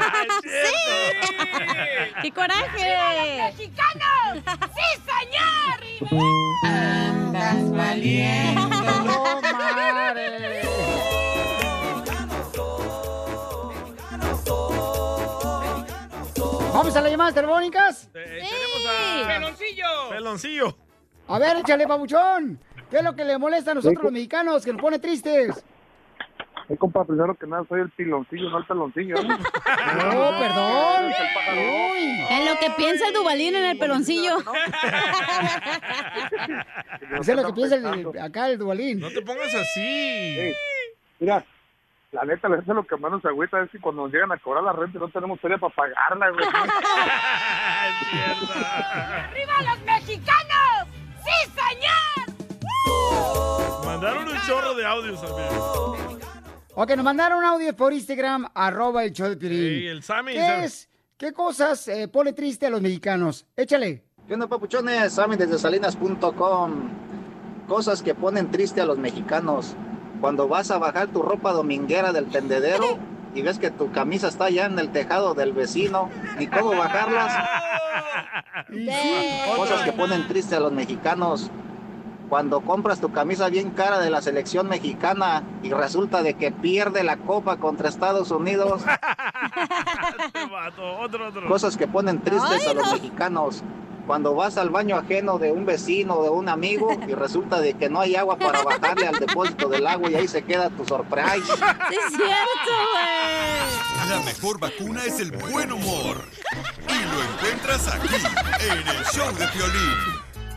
¡Qué 2.21 2.31
coraje! 2.31 3.41
¡Mexicanos! 3.41 4.43
¡Sí, 4.75 5.01
señor! 5.07 6.11
Andas 6.65 7.71
valiendo. 7.71 8.69
No 9.05 9.39
Vamos 16.79 16.95
a 16.95 17.01
las 17.01 17.11
llamadas 17.11 17.33
telefónicas. 17.33 18.09
Tenemos 18.13 18.85
a... 18.87 19.27
¡Peloncillo! 19.27 19.85
Peloncillo. 20.11 20.77
A 21.27 21.37
ver, 21.37 21.57
échale, 21.57 21.85
babuchón. 21.85 22.57
¿Qué 22.89 22.99
es 22.99 23.03
lo 23.03 23.13
que 23.17 23.25
le 23.25 23.37
molesta 23.37 23.71
a 23.71 23.73
nosotros 23.73 24.01
los 24.01 24.13
mexicanos, 24.13 24.63
que 24.63 24.71
nos 24.71 24.81
pone 24.81 24.97
tristes? 24.97 25.61
Hey, 26.69 26.77
compa, 26.79 27.03
primero 27.03 27.35
que 27.35 27.47
nada, 27.47 27.65
soy 27.67 27.81
el 27.81 27.89
piloncillo, 27.89 28.49
no 28.49 28.59
el 28.59 28.65
peloncillo. 28.65 29.17
¿eh? 29.17 29.27
No, 29.27 30.39
perdón. 30.39 31.11
Uy. 31.91 32.25
En 32.29 32.45
lo 32.45 32.57
que 32.57 32.69
piensa 32.77 33.07
el 33.09 33.13
Dubalín 33.13 33.55
en 33.55 33.65
el 33.65 33.77
peloncillo. 33.77 34.37
Eso 37.19 37.31
es 37.31 37.35
lo 37.35 37.45
que 37.45 37.53
piensa 37.53 37.75
el- 37.75 38.19
acá 38.21 38.47
el 38.47 38.57
Dubalín. 38.57 39.01
No 39.01 39.09
te 39.09 39.21
pongas 39.21 39.53
así. 39.53 40.53
Mira, 41.19 41.43
la 42.11 42.25
neta, 42.25 42.49
la 42.49 42.57
neta 42.57 42.73
lo 42.73 42.85
que 42.87 42.97
más 42.97 43.11
nos 43.11 43.23
agüita 43.25 43.61
es 43.61 43.69
que 43.71 43.79
cuando 43.79 44.03
nos 44.03 44.11
llegan 44.11 44.31
a 44.31 44.37
cobrar 44.39 44.63
la 44.63 44.73
renta 44.73 44.97
no 44.99 45.09
tenemos 45.09 45.39
feria 45.39 45.57
para 45.57 45.73
pagarla, 45.75 46.29
güey. 46.31 46.45
¡Arriba 48.13 49.53
los 49.63 49.79
mexicanos! 49.85 50.87
¡Sí, 51.23 51.51
señor! 51.51 52.29
Mandaron 53.85 54.27
un 54.27 54.37
chorro 54.47 54.73
de 54.75 54.85
audios 54.85 55.21
también. 55.21 55.49
Ok, 56.75 56.91
nos 56.95 57.03
mandaron 57.05 57.43
audios 57.43 57.75
por 57.75 57.93
Instagram, 57.93 58.47
arroba 58.53 59.03
el 59.03 59.11
show 59.11 59.27
de 59.29 59.37
Piolín. 59.37 59.59
Ey, 59.59 59.87
el 59.87 60.01
Sammy, 60.03 60.33
¿Qué 60.33 60.39
Sammy. 60.39 60.63
es? 60.65 60.89
¿Qué 61.17 61.33
cosas 61.33 61.87
eh, 61.89 62.07
pone 62.07 62.33
triste 62.33 62.65
a 62.67 62.69
los 62.69 62.81
mexicanos? 62.81 63.45
Échale. 63.55 64.05
¿Qué 64.27 64.33
onda, 64.33 64.47
papuchones? 64.47 65.13
Sammy 65.13 65.35
desde 65.35 65.57
salinas.com. 65.59 66.89
Cosas 67.67 68.01
que 68.01 68.15
ponen 68.15 68.49
triste 68.49 68.81
a 68.81 68.85
los 68.85 68.97
mexicanos. 68.97 69.75
Cuando 70.21 70.47
vas 70.47 70.69
a 70.71 70.77
bajar 70.77 71.07
tu 71.07 71.21
ropa 71.21 71.51
dominguera 71.53 72.11
del 72.11 72.27
tendedero 72.27 72.97
y 73.33 73.41
ves 73.41 73.59
que 73.59 73.71
tu 73.71 73.91
camisa 73.91 74.27
está 74.27 74.49
ya 74.49 74.65
en 74.65 74.77
el 74.79 74.89
tejado 74.89 75.33
del 75.33 75.53
vecino, 75.53 76.09
ni 76.37 76.47
cómo 76.47 76.71
bajarlas. 76.71 77.33
Cosas 79.55 79.83
que 79.83 79.93
ponen 79.93 80.27
triste 80.27 80.55
a 80.55 80.59
los 80.59 80.71
mexicanos. 80.71 81.49
Cuando 82.27 82.61
compras 82.61 82.99
tu 82.99 83.11
camisa 83.11 83.49
bien 83.49 83.71
cara 83.71 83.99
de 83.99 84.11
la 84.11 84.21
selección 84.21 84.67
mexicana 84.67 85.41
y 85.63 85.71
resulta 85.71 86.21
de 86.21 86.35
que 86.35 86.51
pierde 86.51 87.03
la 87.03 87.17
copa 87.17 87.57
contra 87.57 87.89
Estados 87.89 88.29
Unidos. 88.29 88.83
Otro, 91.01 91.27
otro. 91.27 91.47
Cosas 91.47 91.75
que 91.75 91.87
ponen 91.87 92.21
tristes 92.21 92.67
a 92.67 92.73
los 92.73 92.91
mexicanos. 92.93 93.63
Cuando 94.09 94.33
vas 94.33 94.57
al 94.57 94.71
baño 94.71 94.97
ajeno 94.97 95.37
de 95.37 95.51
un 95.51 95.67
vecino 95.67 96.15
o 96.15 96.23
de 96.23 96.31
un 96.31 96.49
amigo 96.49 96.99
y 97.07 97.13
resulta 97.13 97.61
de 97.61 97.75
que 97.75 97.89
no 97.89 98.01
hay 98.01 98.15
agua 98.15 98.39
para 98.39 98.63
bajarle 98.63 99.05
al 99.05 99.19
depósito 99.19 99.69
del 99.69 99.85
agua 99.85 100.09
y 100.09 100.15
ahí 100.15 100.27
se 100.27 100.41
queda 100.41 100.71
tu 100.71 100.83
surprise. 100.83 101.45
Es 101.91 102.07
cierto, 102.09 102.71
güey. 102.91 104.09
La 104.09 104.19
mejor 104.25 104.59
vacuna 104.59 105.05
es 105.05 105.19
el 105.19 105.29
buen 105.29 105.71
humor. 105.71 106.25
Y 106.87 107.03
lo 107.03 107.21
encuentras 107.21 107.87
aquí, 107.87 108.15
en 108.61 108.79
el 108.79 109.05
show 109.13 109.31
de 109.35 109.47
Piolín. 109.49 109.93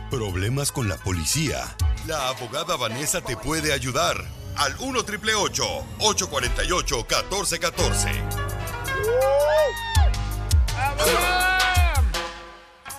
Problemas 0.09 0.71
con 0.71 0.89
la 0.89 0.97
policía. 0.97 1.75
La 2.07 2.29
abogada 2.29 2.75
Vanessa 2.75 3.21
te 3.21 3.37
puede 3.37 3.71
ayudar. 3.71 4.17
Al 4.55 4.75
1 4.79 5.01
848 5.01 5.85
1414 5.99 8.23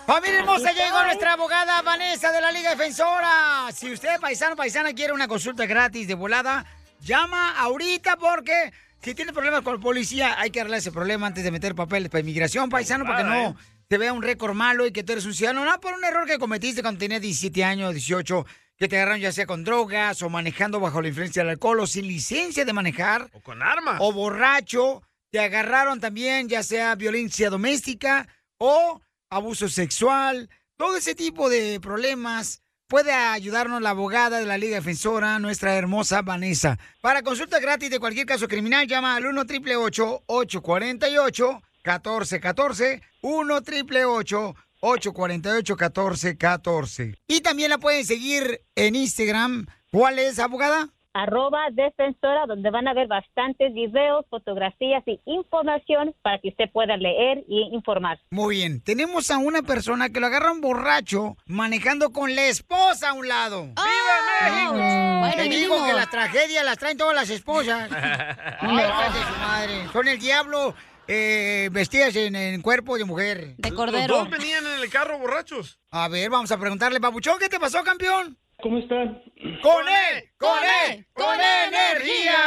Familia 0.06 0.40
hermosa, 0.40 0.70
llegó 0.72 1.02
nuestra 1.02 1.32
abogada 1.32 1.80
Vanessa 1.80 2.30
de 2.30 2.40
la 2.42 2.52
Liga 2.52 2.70
Defensora. 2.70 3.70
Si 3.74 3.90
usted, 3.90 4.20
paisano, 4.20 4.54
paisana, 4.54 4.92
quiere 4.92 5.14
una 5.14 5.26
consulta 5.26 5.64
gratis 5.64 6.06
de 6.06 6.12
volada, 6.12 6.66
llama 7.00 7.58
ahorita 7.58 8.18
porque 8.18 8.70
si 9.02 9.14
tiene 9.14 9.32
problemas 9.32 9.62
con 9.62 9.76
la 9.76 9.80
policía, 9.80 10.38
hay 10.38 10.50
que 10.50 10.60
arreglar 10.60 10.80
ese 10.80 10.92
problema 10.92 11.26
antes 11.26 11.42
de 11.42 11.50
meter 11.50 11.74
papeles 11.74 12.10
para 12.10 12.20
inmigración, 12.20 12.68
paisano, 12.68 13.06
para 13.06 13.18
que 13.18 13.24
no 13.24 13.56
te 13.88 13.96
vea 13.96 14.12
un 14.12 14.22
récord 14.22 14.54
malo 14.54 14.84
y 14.84 14.92
que 14.92 15.04
tú 15.04 15.12
eres 15.12 15.24
un 15.24 15.32
ciudadano. 15.32 15.64
No, 15.64 15.80
por 15.80 15.94
un 15.94 16.04
error 16.04 16.26
que 16.26 16.38
cometiste 16.38 16.82
cuando 16.82 16.98
tenías 16.98 17.22
17 17.22 17.64
años, 17.64 17.94
18, 17.94 18.46
que 18.76 18.88
te 18.88 18.96
agarraron 18.96 19.22
ya 19.22 19.32
sea 19.32 19.46
con 19.46 19.64
drogas 19.64 20.20
o 20.20 20.28
manejando 20.28 20.80
bajo 20.80 21.00
la 21.00 21.08
influencia 21.08 21.42
del 21.42 21.50
alcohol 21.50 21.80
o 21.80 21.86
sin 21.86 22.06
licencia 22.06 22.66
de 22.66 22.72
manejar. 22.74 23.30
O 23.32 23.40
con 23.40 23.62
armas. 23.62 23.96
O 24.00 24.12
borracho. 24.12 25.02
Te 25.30 25.40
agarraron 25.40 25.98
también 25.98 26.48
ya 26.48 26.62
sea 26.62 26.94
violencia 26.94 27.48
doméstica 27.50 28.28
o 28.58 29.00
abuso 29.34 29.68
sexual. 29.68 30.48
Todo 30.76 30.96
ese 30.96 31.14
tipo 31.14 31.48
de 31.48 31.80
problemas 31.80 32.62
puede 32.86 33.12
ayudarnos 33.12 33.82
la 33.82 33.90
abogada 33.90 34.38
de 34.38 34.46
la 34.46 34.58
Liga 34.58 34.76
Defensora, 34.76 35.38
nuestra 35.38 35.74
hermosa 35.74 36.22
Vanessa. 36.22 36.78
Para 37.00 37.22
consulta 37.22 37.58
gratis 37.58 37.90
de 37.90 37.98
cualquier 37.98 38.26
caso 38.26 38.48
criminal, 38.48 38.86
llama 38.86 39.16
al 39.16 39.26
1 39.26 39.40
888 39.40 40.22
848 40.26 41.62
1414 41.84 43.02
1 43.22 43.54
888 43.54 44.54
848 44.80 45.76
1414 45.76 47.14
Y 47.26 47.40
también 47.40 47.70
la 47.70 47.78
pueden 47.78 48.04
seguir 48.04 48.62
en 48.74 48.94
Instagram. 48.94 49.66
¿Cuál 49.90 50.18
es, 50.18 50.38
abogada? 50.38 50.90
Arroba 51.14 51.68
defensora, 51.70 52.44
donde 52.46 52.70
van 52.70 52.88
a 52.88 52.92
ver 52.92 53.06
bastantes 53.06 53.72
videos, 53.72 54.26
fotografías 54.28 55.02
y 55.06 55.20
información 55.24 56.14
para 56.22 56.38
que 56.40 56.48
usted 56.48 56.70
pueda 56.72 56.96
leer 56.96 57.44
y 57.48 57.70
informar. 57.72 58.18
Muy 58.30 58.56
bien. 58.56 58.82
Tenemos 58.82 59.30
a 59.30 59.38
una 59.38 59.62
persona 59.62 60.10
que 60.10 60.20
lo 60.20 60.26
agarran 60.26 60.60
borracho 60.60 61.36
manejando 61.46 62.10
con 62.10 62.34
la 62.34 62.46
esposa 62.46 63.10
a 63.10 63.12
un 63.12 63.28
lado. 63.28 63.62
¡Viva 63.62 64.16
México! 64.42 64.72
Bueno, 64.72 65.34
Te 65.36 65.48
digo 65.48 65.86
que 65.86 65.92
las 65.92 66.10
tragedias 66.10 66.64
las 66.64 66.78
traen 66.78 66.98
todas 66.98 67.14
las 67.14 67.30
esposas. 67.30 67.88
De 67.90 67.96
su 67.96 69.38
madre. 69.38 69.88
Son 69.92 70.08
el 70.08 70.18
diablo 70.18 70.74
eh, 71.06 71.68
vestidas 71.70 72.16
en, 72.16 72.34
en 72.34 72.60
cuerpo 72.60 72.98
de 72.98 73.04
mujer. 73.04 73.56
De 73.56 73.70
Los 73.70 74.06
dos 74.08 74.30
venían 74.30 74.66
en 74.66 74.82
el 74.82 74.90
carro 74.90 75.18
borrachos. 75.18 75.78
A 75.90 76.08
ver, 76.08 76.28
vamos 76.30 76.50
a 76.50 76.58
preguntarle, 76.58 77.00
Papuchón, 77.00 77.38
¿qué 77.38 77.48
te 77.48 77.60
pasó, 77.60 77.84
campeón? 77.84 78.36
¿Cómo 78.64 78.78
están? 78.78 79.22
¡Con 79.60 79.86
él! 79.86 80.24
¡Con 80.38 80.58
él! 80.88 81.06
¡Con 81.12 81.34
energía! 81.38 82.38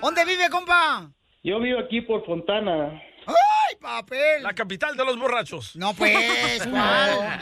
¿Dónde 0.00 0.24
vive, 0.24 0.48
compa? 0.48 1.10
Yo 1.44 1.60
vivo 1.60 1.78
aquí 1.78 2.00
por 2.00 2.24
Fontana. 2.24 3.02
¡Ay, 3.26 3.76
papel. 3.78 4.42
La 4.42 4.54
capital 4.54 4.96
de 4.96 5.04
los 5.04 5.18
borrachos. 5.18 5.76
No, 5.76 5.92
pues, 5.92 6.66
¿cuál? 6.70 7.38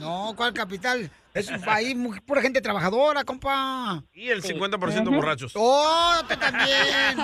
No, 0.00 0.34
¿cuál 0.36 0.52
capital? 0.52 1.08
Es 1.32 1.48
ahí 1.68 1.94
muy- 1.94 2.18
pura 2.18 2.42
gente 2.42 2.60
trabajadora, 2.60 3.22
compa. 3.22 4.02
Y 4.12 4.30
el 4.30 4.42
50% 4.42 5.14
borrachos. 5.14 5.52
¡Oh, 5.54 6.16
tú 6.28 6.36
también! 6.36 7.18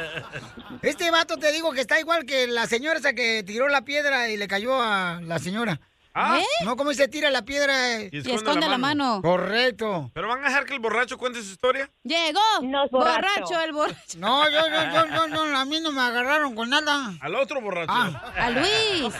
Este 0.80 1.10
vato 1.10 1.38
te 1.38 1.50
digo 1.50 1.72
que 1.72 1.80
está 1.80 1.98
igual 1.98 2.24
que 2.24 2.46
la 2.46 2.68
señora 2.68 3.00
esa 3.00 3.14
que 3.14 3.42
tiró 3.44 3.66
la 3.66 3.82
piedra 3.82 4.28
y 4.28 4.36
le 4.36 4.46
cayó 4.46 4.80
a 4.80 5.20
la 5.24 5.40
señora. 5.40 5.80
Ah. 6.18 6.38
¿Eh? 6.40 6.64
No, 6.64 6.76
¿cómo 6.76 6.94
se 6.94 7.08
tira 7.08 7.28
la 7.30 7.44
piedra? 7.44 8.00
Y 8.00 8.16
esconde 8.16 8.34
esconde 8.36 8.60
la 8.66 8.72
la 8.72 8.78
mano. 8.78 9.20
Correcto. 9.20 10.10
¿Pero 10.14 10.28
van 10.28 10.42
a 10.42 10.48
dejar 10.48 10.64
que 10.64 10.72
el 10.72 10.80
borracho 10.80 11.18
cuente 11.18 11.42
su 11.42 11.52
historia? 11.52 11.90
Llegó. 12.04 12.40
es 12.62 12.90
borracho. 12.90 12.90
borracho. 12.90 13.60
el 13.60 13.72
borracho. 13.72 14.18
No, 14.18 14.48
yo, 14.48 14.60
yo, 14.66 14.94
yo, 14.94 15.14
yo, 15.14 15.26
no, 15.28 15.58
a 15.58 15.64
mí 15.66 15.78
no 15.78 15.92
me 15.92 16.00
agarraron 16.00 16.54
con 16.54 16.70
nada. 16.70 17.12
Al 17.20 17.34
otro 17.34 17.60
borracho. 17.60 17.92
a 17.92 18.50
Luis. 18.50 19.14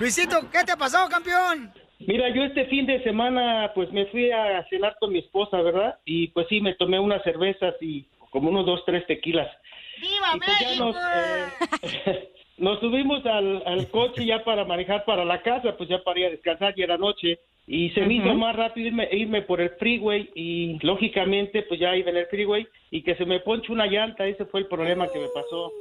Luisito, 0.00 0.50
¿qué 0.50 0.64
te 0.64 0.76
pasó, 0.76 1.08
campeón? 1.08 1.72
Mira, 2.00 2.28
yo 2.34 2.42
este 2.42 2.66
fin 2.66 2.86
de 2.86 3.00
semana 3.04 3.70
pues 3.72 3.92
me 3.92 4.06
fui 4.06 4.32
a 4.32 4.66
cenar 4.68 4.96
con 4.98 5.12
mi 5.12 5.20
esposa, 5.20 5.58
¿verdad? 5.62 6.00
Y 6.04 6.26
pues 6.28 6.48
sí, 6.48 6.60
me 6.60 6.74
tomé 6.74 6.98
unas 6.98 7.22
cervezas 7.22 7.74
y 7.80 8.08
como 8.30 8.50
unos 8.50 8.66
dos, 8.66 8.82
tres 8.84 9.06
tequilas. 9.06 9.48
¡Viva 10.00 10.32
Y 10.34 10.38
pues 10.40 10.58
ya 10.58 10.84
nos, 10.84 10.96
eh, 10.96 12.32
nos 12.58 12.80
subimos 12.80 13.24
al, 13.26 13.62
al 13.66 13.88
coche 13.88 14.24
ya 14.24 14.44
para 14.44 14.64
manejar 14.64 15.04
para 15.04 15.24
la 15.24 15.42
casa, 15.42 15.76
pues 15.76 15.88
ya 15.88 16.02
para 16.02 16.20
ir 16.20 16.26
a 16.26 16.30
descansar, 16.30 16.74
ya 16.74 16.84
era 16.84 16.96
noche. 16.96 17.38
Y 17.66 17.90
se 17.90 18.00
me 18.02 18.14
hizo 18.14 18.34
más 18.34 18.56
rápido 18.56 18.88
irme, 18.88 19.08
irme 19.12 19.42
por 19.42 19.60
el 19.60 19.70
freeway 19.70 20.28
y 20.34 20.78
lógicamente 20.84 21.62
pues 21.62 21.78
ya 21.78 21.96
iba 21.96 22.10
en 22.10 22.16
el 22.16 22.26
freeway 22.26 22.66
y 22.90 23.02
que 23.02 23.14
se 23.14 23.24
me 23.24 23.40
ponche 23.40 23.72
una 23.72 23.86
llanta, 23.86 24.26
ese 24.26 24.44
fue 24.46 24.60
el 24.60 24.66
problema 24.66 25.08
que 25.08 25.20
me 25.20 25.28
pasó. 25.28 25.72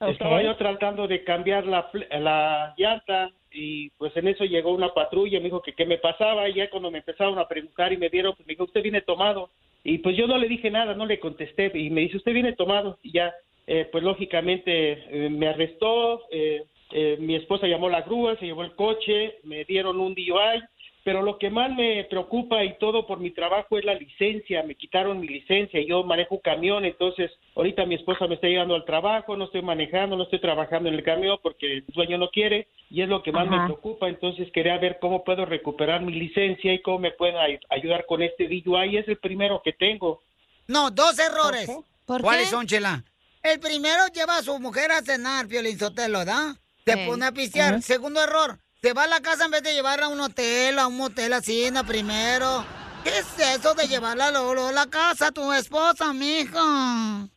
Estaba 0.00 0.42
yo 0.42 0.56
tratando 0.56 1.06
de 1.06 1.24
cambiar 1.24 1.66
la, 1.66 1.90
la 2.18 2.74
llanta 2.78 3.30
y 3.52 3.90
pues 3.90 4.16
en 4.16 4.28
eso 4.28 4.44
llegó 4.44 4.72
una 4.72 4.94
patrulla, 4.94 5.38
me 5.38 5.46
dijo 5.46 5.60
que 5.60 5.72
qué 5.72 5.84
me 5.84 5.98
pasaba 5.98 6.48
y 6.48 6.54
ya 6.54 6.70
cuando 6.70 6.90
me 6.90 6.98
empezaron 6.98 7.38
a 7.38 7.48
preguntar 7.48 7.92
y 7.92 7.96
me 7.96 8.08
dieron, 8.08 8.34
pues 8.34 8.46
me 8.46 8.52
dijo, 8.52 8.64
usted 8.64 8.82
viene 8.82 9.02
tomado. 9.02 9.50
Y 9.84 9.98
pues 9.98 10.16
yo 10.16 10.26
no 10.26 10.38
le 10.38 10.48
dije 10.48 10.70
nada, 10.70 10.94
no 10.94 11.04
le 11.04 11.18
contesté 11.18 11.70
y 11.74 11.90
me 11.90 12.02
dice, 12.02 12.16
usted 12.16 12.32
viene 12.32 12.52
tomado 12.52 12.98
y 13.02 13.12
ya, 13.12 13.34
eh, 13.70 13.86
pues 13.92 14.02
lógicamente 14.02 14.92
eh, 15.26 15.28
me 15.30 15.46
arrestó, 15.48 16.22
eh, 16.30 16.64
eh, 16.90 17.16
mi 17.20 17.34
esposa 17.34 17.66
llamó 17.66 17.88
la 17.90 18.00
grúa, 18.02 18.36
se 18.38 18.46
llevó 18.46 18.64
el 18.64 18.74
coche, 18.74 19.36
me 19.44 19.64
dieron 19.66 20.00
un 20.00 20.14
DUI, 20.14 20.62
pero 21.04 21.22
lo 21.22 21.38
que 21.38 21.48
más 21.50 21.70
me 21.74 22.04
preocupa 22.04 22.64
y 22.64 22.78
todo 22.78 23.06
por 23.06 23.18
mi 23.20 23.30
trabajo 23.30 23.78
es 23.78 23.84
la 23.84 23.94
licencia, 23.94 24.62
me 24.62 24.74
quitaron 24.74 25.20
mi 25.20 25.28
licencia, 25.28 25.80
yo 25.82 26.02
manejo 26.02 26.36
un 26.36 26.40
camión, 26.40 26.84
entonces 26.84 27.30
ahorita 27.54 27.84
mi 27.86 27.94
esposa 27.94 28.26
me 28.26 28.34
está 28.36 28.46
llegando 28.46 28.74
al 28.74 28.84
trabajo, 28.84 29.36
no 29.36 29.44
estoy 29.44 29.62
manejando, 29.62 30.16
no 30.16 30.24
estoy 30.24 30.40
trabajando 30.40 30.88
en 30.88 30.94
el 30.96 31.02
camión 31.02 31.38
porque 31.42 31.66
el 31.78 31.84
dueño 31.88 32.18
no 32.18 32.28
quiere 32.30 32.68
y 32.90 33.02
es 33.02 33.08
lo 33.08 33.22
que 33.22 33.32
más 33.32 33.46
Ajá. 33.46 33.56
me 33.58 33.64
preocupa, 33.66 34.08
entonces 34.08 34.50
quería 34.52 34.76
ver 34.78 34.98
cómo 34.98 35.24
puedo 35.24 35.44
recuperar 35.46 36.02
mi 36.02 36.12
licencia 36.12 36.72
y 36.74 36.80
cómo 36.80 36.98
me 37.00 37.10
pueden 37.12 37.36
ay- 37.36 37.58
ayudar 37.70 38.04
con 38.06 38.22
este 38.22 38.48
DUI, 38.48 38.96
es 38.96 39.08
el 39.08 39.18
primero 39.18 39.60
que 39.62 39.72
tengo. 39.74 40.22
No, 40.66 40.90
dos 40.90 41.18
errores. 41.18 41.70
¿Por 42.06 42.22
¿Cuáles 42.22 42.44
qué? 42.46 42.50
son, 42.50 42.66
Chela? 42.66 43.02
El 43.50 43.60
primero 43.60 44.06
lleva 44.08 44.36
a 44.36 44.42
su 44.42 44.58
mujer 44.60 44.92
a 44.92 45.00
cenar, 45.02 45.46
Piolín 45.46 45.78
Sotelo, 45.78 46.24
¿da? 46.24 46.54
Se 46.84 46.92
Sí. 46.92 47.06
pone 47.06 47.24
a 47.26 47.32
pistear. 47.32 47.82
Segundo 47.82 48.22
error, 48.22 48.58
se 48.82 48.92
va 48.92 49.04
a 49.04 49.06
la 49.06 49.20
casa 49.20 49.46
en 49.46 49.50
vez 49.50 49.62
de 49.62 49.72
llevarla 49.72 50.06
a 50.06 50.08
un 50.10 50.20
hotel, 50.20 50.78
a 50.78 50.86
un 50.86 50.96
motel 50.98 51.32
así, 51.32 51.70
na 51.70 51.82
primero. 51.82 52.66
¿Qué 53.04 53.10
es 53.18 53.26
eso 53.56 53.74
de 53.74 53.88
llevarla 53.88 54.30
luego 54.30 54.66
a 54.68 54.72
la 54.72 54.86
casa 54.86 55.28
a 55.28 55.32
tu 55.32 55.50
esposa, 55.54 56.12
mija? 56.12 57.28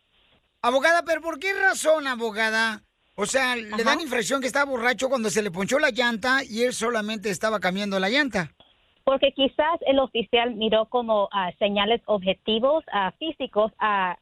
Abogada, 0.61 1.03
¿pero 1.03 1.21
por 1.21 1.39
qué 1.39 1.53
razón, 1.53 2.05
abogada? 2.07 2.83
O 3.15 3.25
sea, 3.25 3.55
le 3.55 3.73
Ajá. 3.73 3.83
dan 3.83 4.01
infracción 4.01 4.41
que 4.41 4.47
está 4.47 4.65
borracho 4.65 5.07
cuando 5.07 5.29
se 5.29 5.41
le 5.41 5.49
ponchó 5.51 5.79
la 5.79 5.91
llanta 5.91 6.43
y 6.43 6.63
él 6.63 6.73
solamente 6.73 7.29
estaba 7.29 7.59
cambiando 7.61 7.99
la 7.99 8.09
llanta. 8.09 8.51
Porque 9.03 9.31
quizás 9.31 9.79
el 9.87 9.99
oficial 9.99 10.55
miró 10.55 10.85
como 10.85 11.27
ah, 11.31 11.51
señales 11.57 12.01
objetivos 12.05 12.83
ah, 12.91 13.11
físicos 13.17 13.71
ah, 13.79 14.15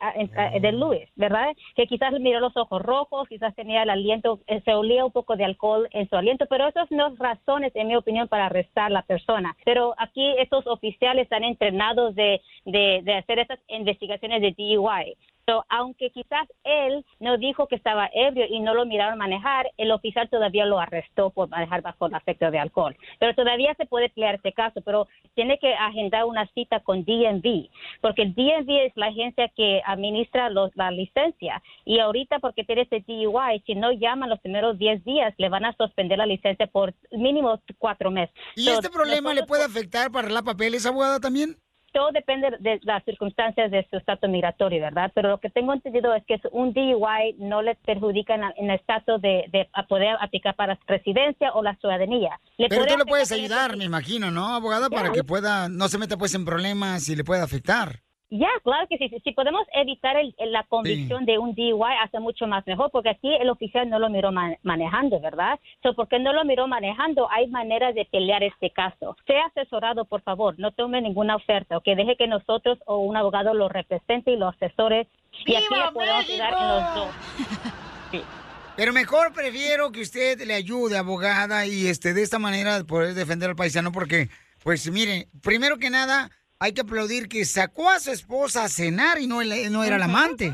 de 0.62 0.72
Luis, 0.72 1.10
¿verdad? 1.16 1.56
Que 1.76 1.88
quizás 1.88 2.14
miró 2.20 2.40
los 2.40 2.56
ojos 2.56 2.82
rojos, 2.82 3.28
quizás 3.28 3.54
tenía 3.56 3.84
el 3.84 3.90
aliento, 3.90 4.40
eh, 4.48 4.62
se 4.64 4.74
olía 4.74 5.06
un 5.06 5.12
poco 5.12 5.36
de 5.36 5.46
alcohol 5.46 5.88
en 5.92 6.10
su 6.10 6.16
aliento, 6.16 6.46
pero 6.50 6.68
esas 6.68 6.90
no 6.92 7.10
son 7.10 7.18
razones, 7.18 7.72
en 7.76 7.88
mi 7.88 7.96
opinión, 7.96 8.28
para 8.28 8.48
arrestar 8.48 8.86
a 8.86 8.90
la 8.90 9.02
persona. 9.02 9.56
Pero 9.66 9.94
aquí 9.98 10.36
estos 10.38 10.68
oficiales 10.68 11.24
están 11.24 11.44
entrenados 11.44 12.16
de, 12.16 12.42
de, 12.66 13.02
de 13.04 13.14
hacer 13.16 13.40
esas 13.40 13.60
investigaciones 13.68 14.42
de 14.42 14.52
DUI. 14.52 15.16
So, 15.50 15.66
aunque 15.68 16.12
quizás 16.12 16.48
él 16.64 17.04
no 17.20 17.40
dijo 17.40 17.66
que 17.66 17.76
estaba 17.76 18.08
ebrio 18.14 18.46
y 18.48 18.60
no 18.60 18.76
lo 18.76 18.86
miraron 18.86 19.18
manejar, 19.18 19.72
el 19.78 19.92
oficial 19.92 20.30
todavía 20.30 20.68
lo 20.68 20.80
arrestó 20.80 21.32
por 21.32 21.50
manejar 21.50 21.82
bajo 21.82 22.06
el 22.06 22.14
efecto 22.14 22.52
de 22.52 22.60
alcohol. 22.60 22.96
Pero 23.18 23.34
todavía 23.34 23.74
se 23.74 23.88
puede 23.88 24.10
pelear 24.10 24.36
este 24.36 24.54
caso, 24.54 24.82
pero 24.82 25.08
tiene 25.34 25.58
que 25.58 25.74
agendar 25.74 26.26
una 26.26 26.46
cita 26.54 26.82
con 26.82 27.04
DMV, 27.04 27.68
porque 28.00 28.22
el 28.22 28.36
DMV 28.36 28.86
es 28.86 28.94
la 28.96 29.08
agencia 29.08 29.50
que 29.56 29.82
administra 29.88 30.52
los, 30.52 30.70
la 30.76 30.92
licencia. 30.92 31.64
Y 31.84 31.98
ahorita, 31.98 32.38
porque 32.38 32.64
tiene 32.64 32.84
este 32.84 33.04
DUI, 33.08 33.64
si 33.66 33.74
no 33.74 33.92
llaman 33.92 34.30
los 34.30 34.40
primeros 34.42 34.78
10 34.78 35.04
días, 35.04 35.34
le 35.40 35.50
van 35.50 35.66
a 35.66 35.74
suspender 35.74 36.20
la 36.20 36.28
licencia 36.28 36.68
por 36.68 36.94
mínimo 37.10 37.60
cuatro 37.80 38.12
meses. 38.12 38.36
¿Y 38.56 38.66
So, 38.66 38.74
este 38.74 38.92
problema 38.92 39.34
le 39.34 39.48
puede 39.48 39.64
afectar 39.64 40.12
para 40.12 40.30
la 40.30 40.44
papeles, 40.44 40.86
abogada, 40.86 41.20
también? 41.20 41.58
Todo 41.92 42.12
depende 42.12 42.52
de 42.60 42.80
las 42.84 43.04
circunstancias 43.04 43.72
de 43.72 43.86
su 43.90 43.98
estatus 43.98 44.30
migratorio, 44.30 44.82
¿verdad? 44.82 45.12
Pero 45.14 45.30
lo 45.30 45.40
que 45.40 45.50
tengo 45.50 45.74
entendido 45.74 46.14
es 46.14 46.24
que 46.26 46.40
un 46.52 46.74
DUI 46.74 47.36
no 47.38 47.62
le 47.62 47.76
perjudica 47.76 48.36
en, 48.36 48.44
en 48.58 48.70
el 48.70 48.80
estatus 48.80 49.22
de, 49.22 49.46
de 49.52 49.70
a 49.74 49.88
poder 49.88 50.16
aplicar 50.20 50.56
para 50.56 50.80
residencia 50.88 51.52
o 51.54 51.64
la 51.64 51.76
ciudadanía. 51.76 52.40
Le 52.58 52.70
Pero 52.70 52.86
tú 52.86 52.98
le 52.98 53.06
puedes 53.06 53.32
ayudar, 53.32 53.78
me 53.78 53.86
imagino, 53.86 54.32
¿no, 54.32 54.56
abogada? 54.56 54.90
Para 54.90 55.12
que 55.12 55.24
pueda, 55.24 55.70
no 55.70 55.88
se 55.88 55.98
meta 55.98 56.18
pues 56.18 56.34
en 56.36 56.46
problemas 56.46 57.08
y 57.10 57.16
le 57.16 57.24
pueda 57.24 57.44
afectar. 57.44 58.02
Ya, 58.32 58.48
claro 58.64 58.86
que 58.88 58.98
sí. 59.00 59.10
Si- 59.24 59.32
podemos 59.32 59.66
evitar 59.74 60.16
el- 60.16 60.36
el- 60.38 60.52
la 60.52 60.64
convicción 60.64 61.26
de 61.26 61.40
un 61.40 61.56
DUI, 61.56 61.96
hace 62.04 62.20
mucho 62.20 62.46
más 62.46 62.66
mejor, 62.68 62.92
porque 62.92 63.10
aquí 63.10 63.34
el 63.34 63.50
oficial 63.50 63.90
no 63.90 63.98
lo 63.98 64.08
miró 64.10 64.32
ma- 64.32 64.56
manejando, 64.62 65.20
¿verdad? 65.20 65.60
So, 65.82 65.96
porque 65.96 66.20
no 66.20 66.32
lo 66.32 66.46
miró 66.46 66.68
manejando, 66.68 67.28
hay 67.32 67.48
maneras 67.48 67.96
de 67.96 68.06
pelear 68.06 68.44
este 68.44 68.70
caso. 68.70 69.18
Sea 69.26 69.46
asesorado, 69.48 70.06
por 70.06 70.22
favor, 70.22 70.54
no 70.60 70.72
tome 70.72 71.02
ninguna 71.02 71.38
oferta, 71.38 71.76
o 71.78 71.82
que 71.82 71.96
deje 71.96 72.16
que 72.18 72.28
nosotros 72.28 72.78
o 72.86 72.98
un 72.98 73.18
abogado 73.18 73.56
lo 73.56 73.68
represente 73.68 74.30
y 74.32 74.38
lo 74.38 74.50
asesore, 74.50 75.08
y 75.48 75.56
aquí 75.56 75.66
¡Viva 75.70 75.86
le 75.88 75.92
podemos 75.92 76.30
ayudar 76.30 76.54
en 76.54 76.68
los 76.68 76.96
dos. 76.96 77.10
Pero 78.76 78.94
mejor 78.94 79.34
prefiero 79.34 79.92
que 79.92 80.02
usted 80.02 80.40
le 80.46 80.54
ayude, 80.54 80.98
abogada, 80.98 81.66
y 81.66 81.88
este 81.88 82.14
de 82.14 82.22
esta 82.22 82.40
manera 82.40 82.82
poder 82.88 83.14
defender 83.14 83.50
al 83.50 83.56
paisano, 83.56 83.92
porque, 83.92 84.30
pues 84.64 84.90
miren, 84.92 85.26
primero 85.42 85.78
que 85.78 85.90
nada, 85.90 86.30
hay 86.60 86.74
que 86.74 86.82
aplaudir 86.82 87.30
que 87.30 87.46
sacó 87.46 87.90
a 87.90 88.00
su 88.00 88.12
esposa 88.12 88.66
a 88.66 88.70
cenar 88.70 89.20
y 89.20 89.28
no, 89.28 89.42
era 89.42 89.96
el 89.96 90.04
amante. 90.04 90.54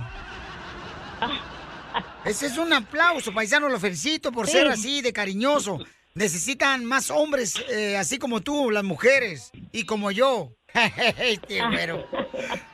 Ese 2.26 2.48
es 2.48 2.58
un 2.58 2.72
aplauso, 2.74 3.34
paisano, 3.34 3.70
lo 3.70 3.80
felicito 3.80 4.32
por 4.32 4.48
ser 4.48 4.68
Sí. 4.68 4.74
así 4.74 5.02
de 5.02 5.14
cariñoso. 5.14 5.80
Necesitan 6.14 6.86
más 6.86 7.10
hombres 7.10 7.56
eh, 7.70 7.98
así 7.98 8.18
como 8.18 8.42
tú, 8.42 8.72
las 8.72 8.84
mujeres, 8.84 9.52
y 9.72 9.86
como 9.86 10.12
yo. 10.12 10.52
este 11.20 11.66
güero. 11.68 12.08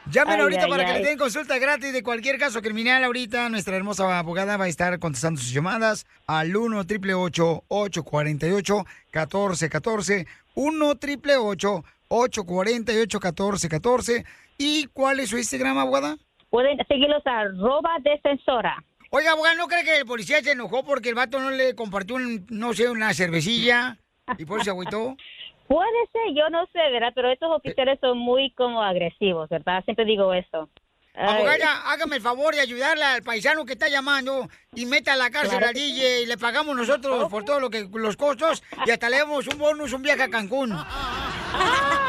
Llamen 0.08 0.36
Ay, 0.36 0.42
ahorita 0.42 0.64
ay, 0.64 0.70
para 0.70 0.86
que 0.86 0.94
le 1.00 1.06
den 1.06 1.18
consulta 1.18 1.58
gratis 1.60 1.94
de 1.94 2.04
cualquier 2.04 2.38
caso 2.38 2.62
criminal. 2.62 3.04
Ahorita 3.04 3.48
nuestra 3.50 3.76
hermosa 3.76 4.18
abogada 4.18 4.58
va 4.58 4.66
a 4.66 4.70
estar 4.70 4.98
contestando 5.00 5.40
sus 5.40 5.52
llamadas 5.52 6.06
al 6.28 6.56
1 6.56 6.80
888 6.80 7.64
848 7.68 8.86
1414 9.14 10.28
1 10.56 10.88
888 10.90 11.48
848 11.48 12.01
1414 12.12 14.26
¿Y 14.64 14.86
cuál 14.94 15.20
es 15.20 15.30
su 15.30 15.38
Instagram, 15.38 15.80
abogada? 15.80 16.18
Pueden 16.52 16.78
seguirlos 16.88 17.26
a 17.26 17.40
arroba 17.40 17.98
defensora. 18.04 18.84
Oiga, 19.10 19.32
abogada, 19.32 19.56
¿no 19.56 19.68
cree 19.68 19.84
que 19.84 19.98
el 19.98 20.06
policía 20.06 20.40
se 20.42 20.52
enojó 20.52 20.84
porque 20.84 21.10
el 21.10 21.16
vato 21.16 21.40
no 21.40 21.50
le 21.50 21.74
compartió, 21.74 22.16
un, 22.16 22.46
no 22.50 22.72
sé, 22.74 22.88
una 22.88 23.12
cervecilla? 23.16 23.98
Y 24.38 24.46
por 24.46 24.58
eso 24.58 24.66
se 24.66 24.70
agüitó. 24.70 25.16
Puede 25.68 25.90
ser, 26.12 26.36
yo 26.36 26.48
no 26.50 26.68
sé, 26.68 26.80
¿verdad? 26.92 27.12
Pero 27.16 27.32
estos 27.32 27.50
oficiales 27.50 27.98
son 28.02 28.20
muy 28.20 28.52
como 28.52 28.84
agresivos, 28.84 29.50
¿verdad? 29.50 29.84
Siempre 29.86 30.06
digo 30.06 30.32
eso. 30.32 30.70
Ay. 31.16 31.38
Abogada, 31.38 31.92
hágame 31.92 32.18
el 32.18 32.22
favor 32.22 32.54
de 32.54 32.62
ayudarle 32.62 33.04
al 33.04 33.24
paisano 33.24 33.66
que 33.66 33.74
está 33.74 33.90
llamando 33.90 34.48
y 34.76 34.86
meta 34.86 35.14
a 35.14 35.16
la 35.16 35.32
cárcel 35.32 35.58
Claro 35.58 35.68
al 35.68 35.74
DJ 35.74 36.22
y 36.22 36.26
le 36.26 36.38
pagamos 36.38 36.76
nosotros 36.76 37.30
por 37.30 37.44
todo 37.44 37.60
lo 37.60 37.70
que 37.70 37.88
los 37.94 38.16
costos 38.16 38.64
y 38.86 38.92
hasta 38.92 39.10
le 39.10 39.18
damos 39.18 39.48
un 39.48 39.58
bonus, 39.58 39.94
un 39.94 40.04
viaje 40.04 40.24
a 40.24 40.30
Cancún. 40.30 40.72
Ah, 40.74 41.98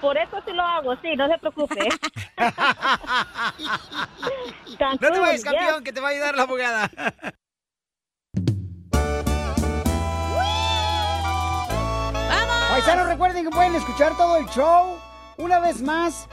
por 0.00 0.16
eso 0.16 0.40
sí 0.46 0.52
lo 0.52 0.62
hago, 0.62 0.96
sí, 1.02 1.14
no 1.16 1.28
se 1.28 1.38
preocupe. 1.38 1.88
No 4.80 4.96
te 5.12 5.20
vayas, 5.20 5.44
ya. 5.44 5.50
campeón, 5.52 5.84
que 5.84 5.92
te 5.92 6.00
va 6.00 6.08
a 6.08 6.10
ayudar 6.12 6.34
la 6.36 6.42
abogada. 6.44 6.90
Paisanos, 12.70 13.08
recuerden 13.08 13.44
que 13.44 13.50
pueden 13.50 13.74
escuchar 13.74 14.16
todo 14.16 14.38
el 14.38 14.46
show 14.46 14.96
una 15.36 15.58
vez 15.58 15.82
más 15.82 16.26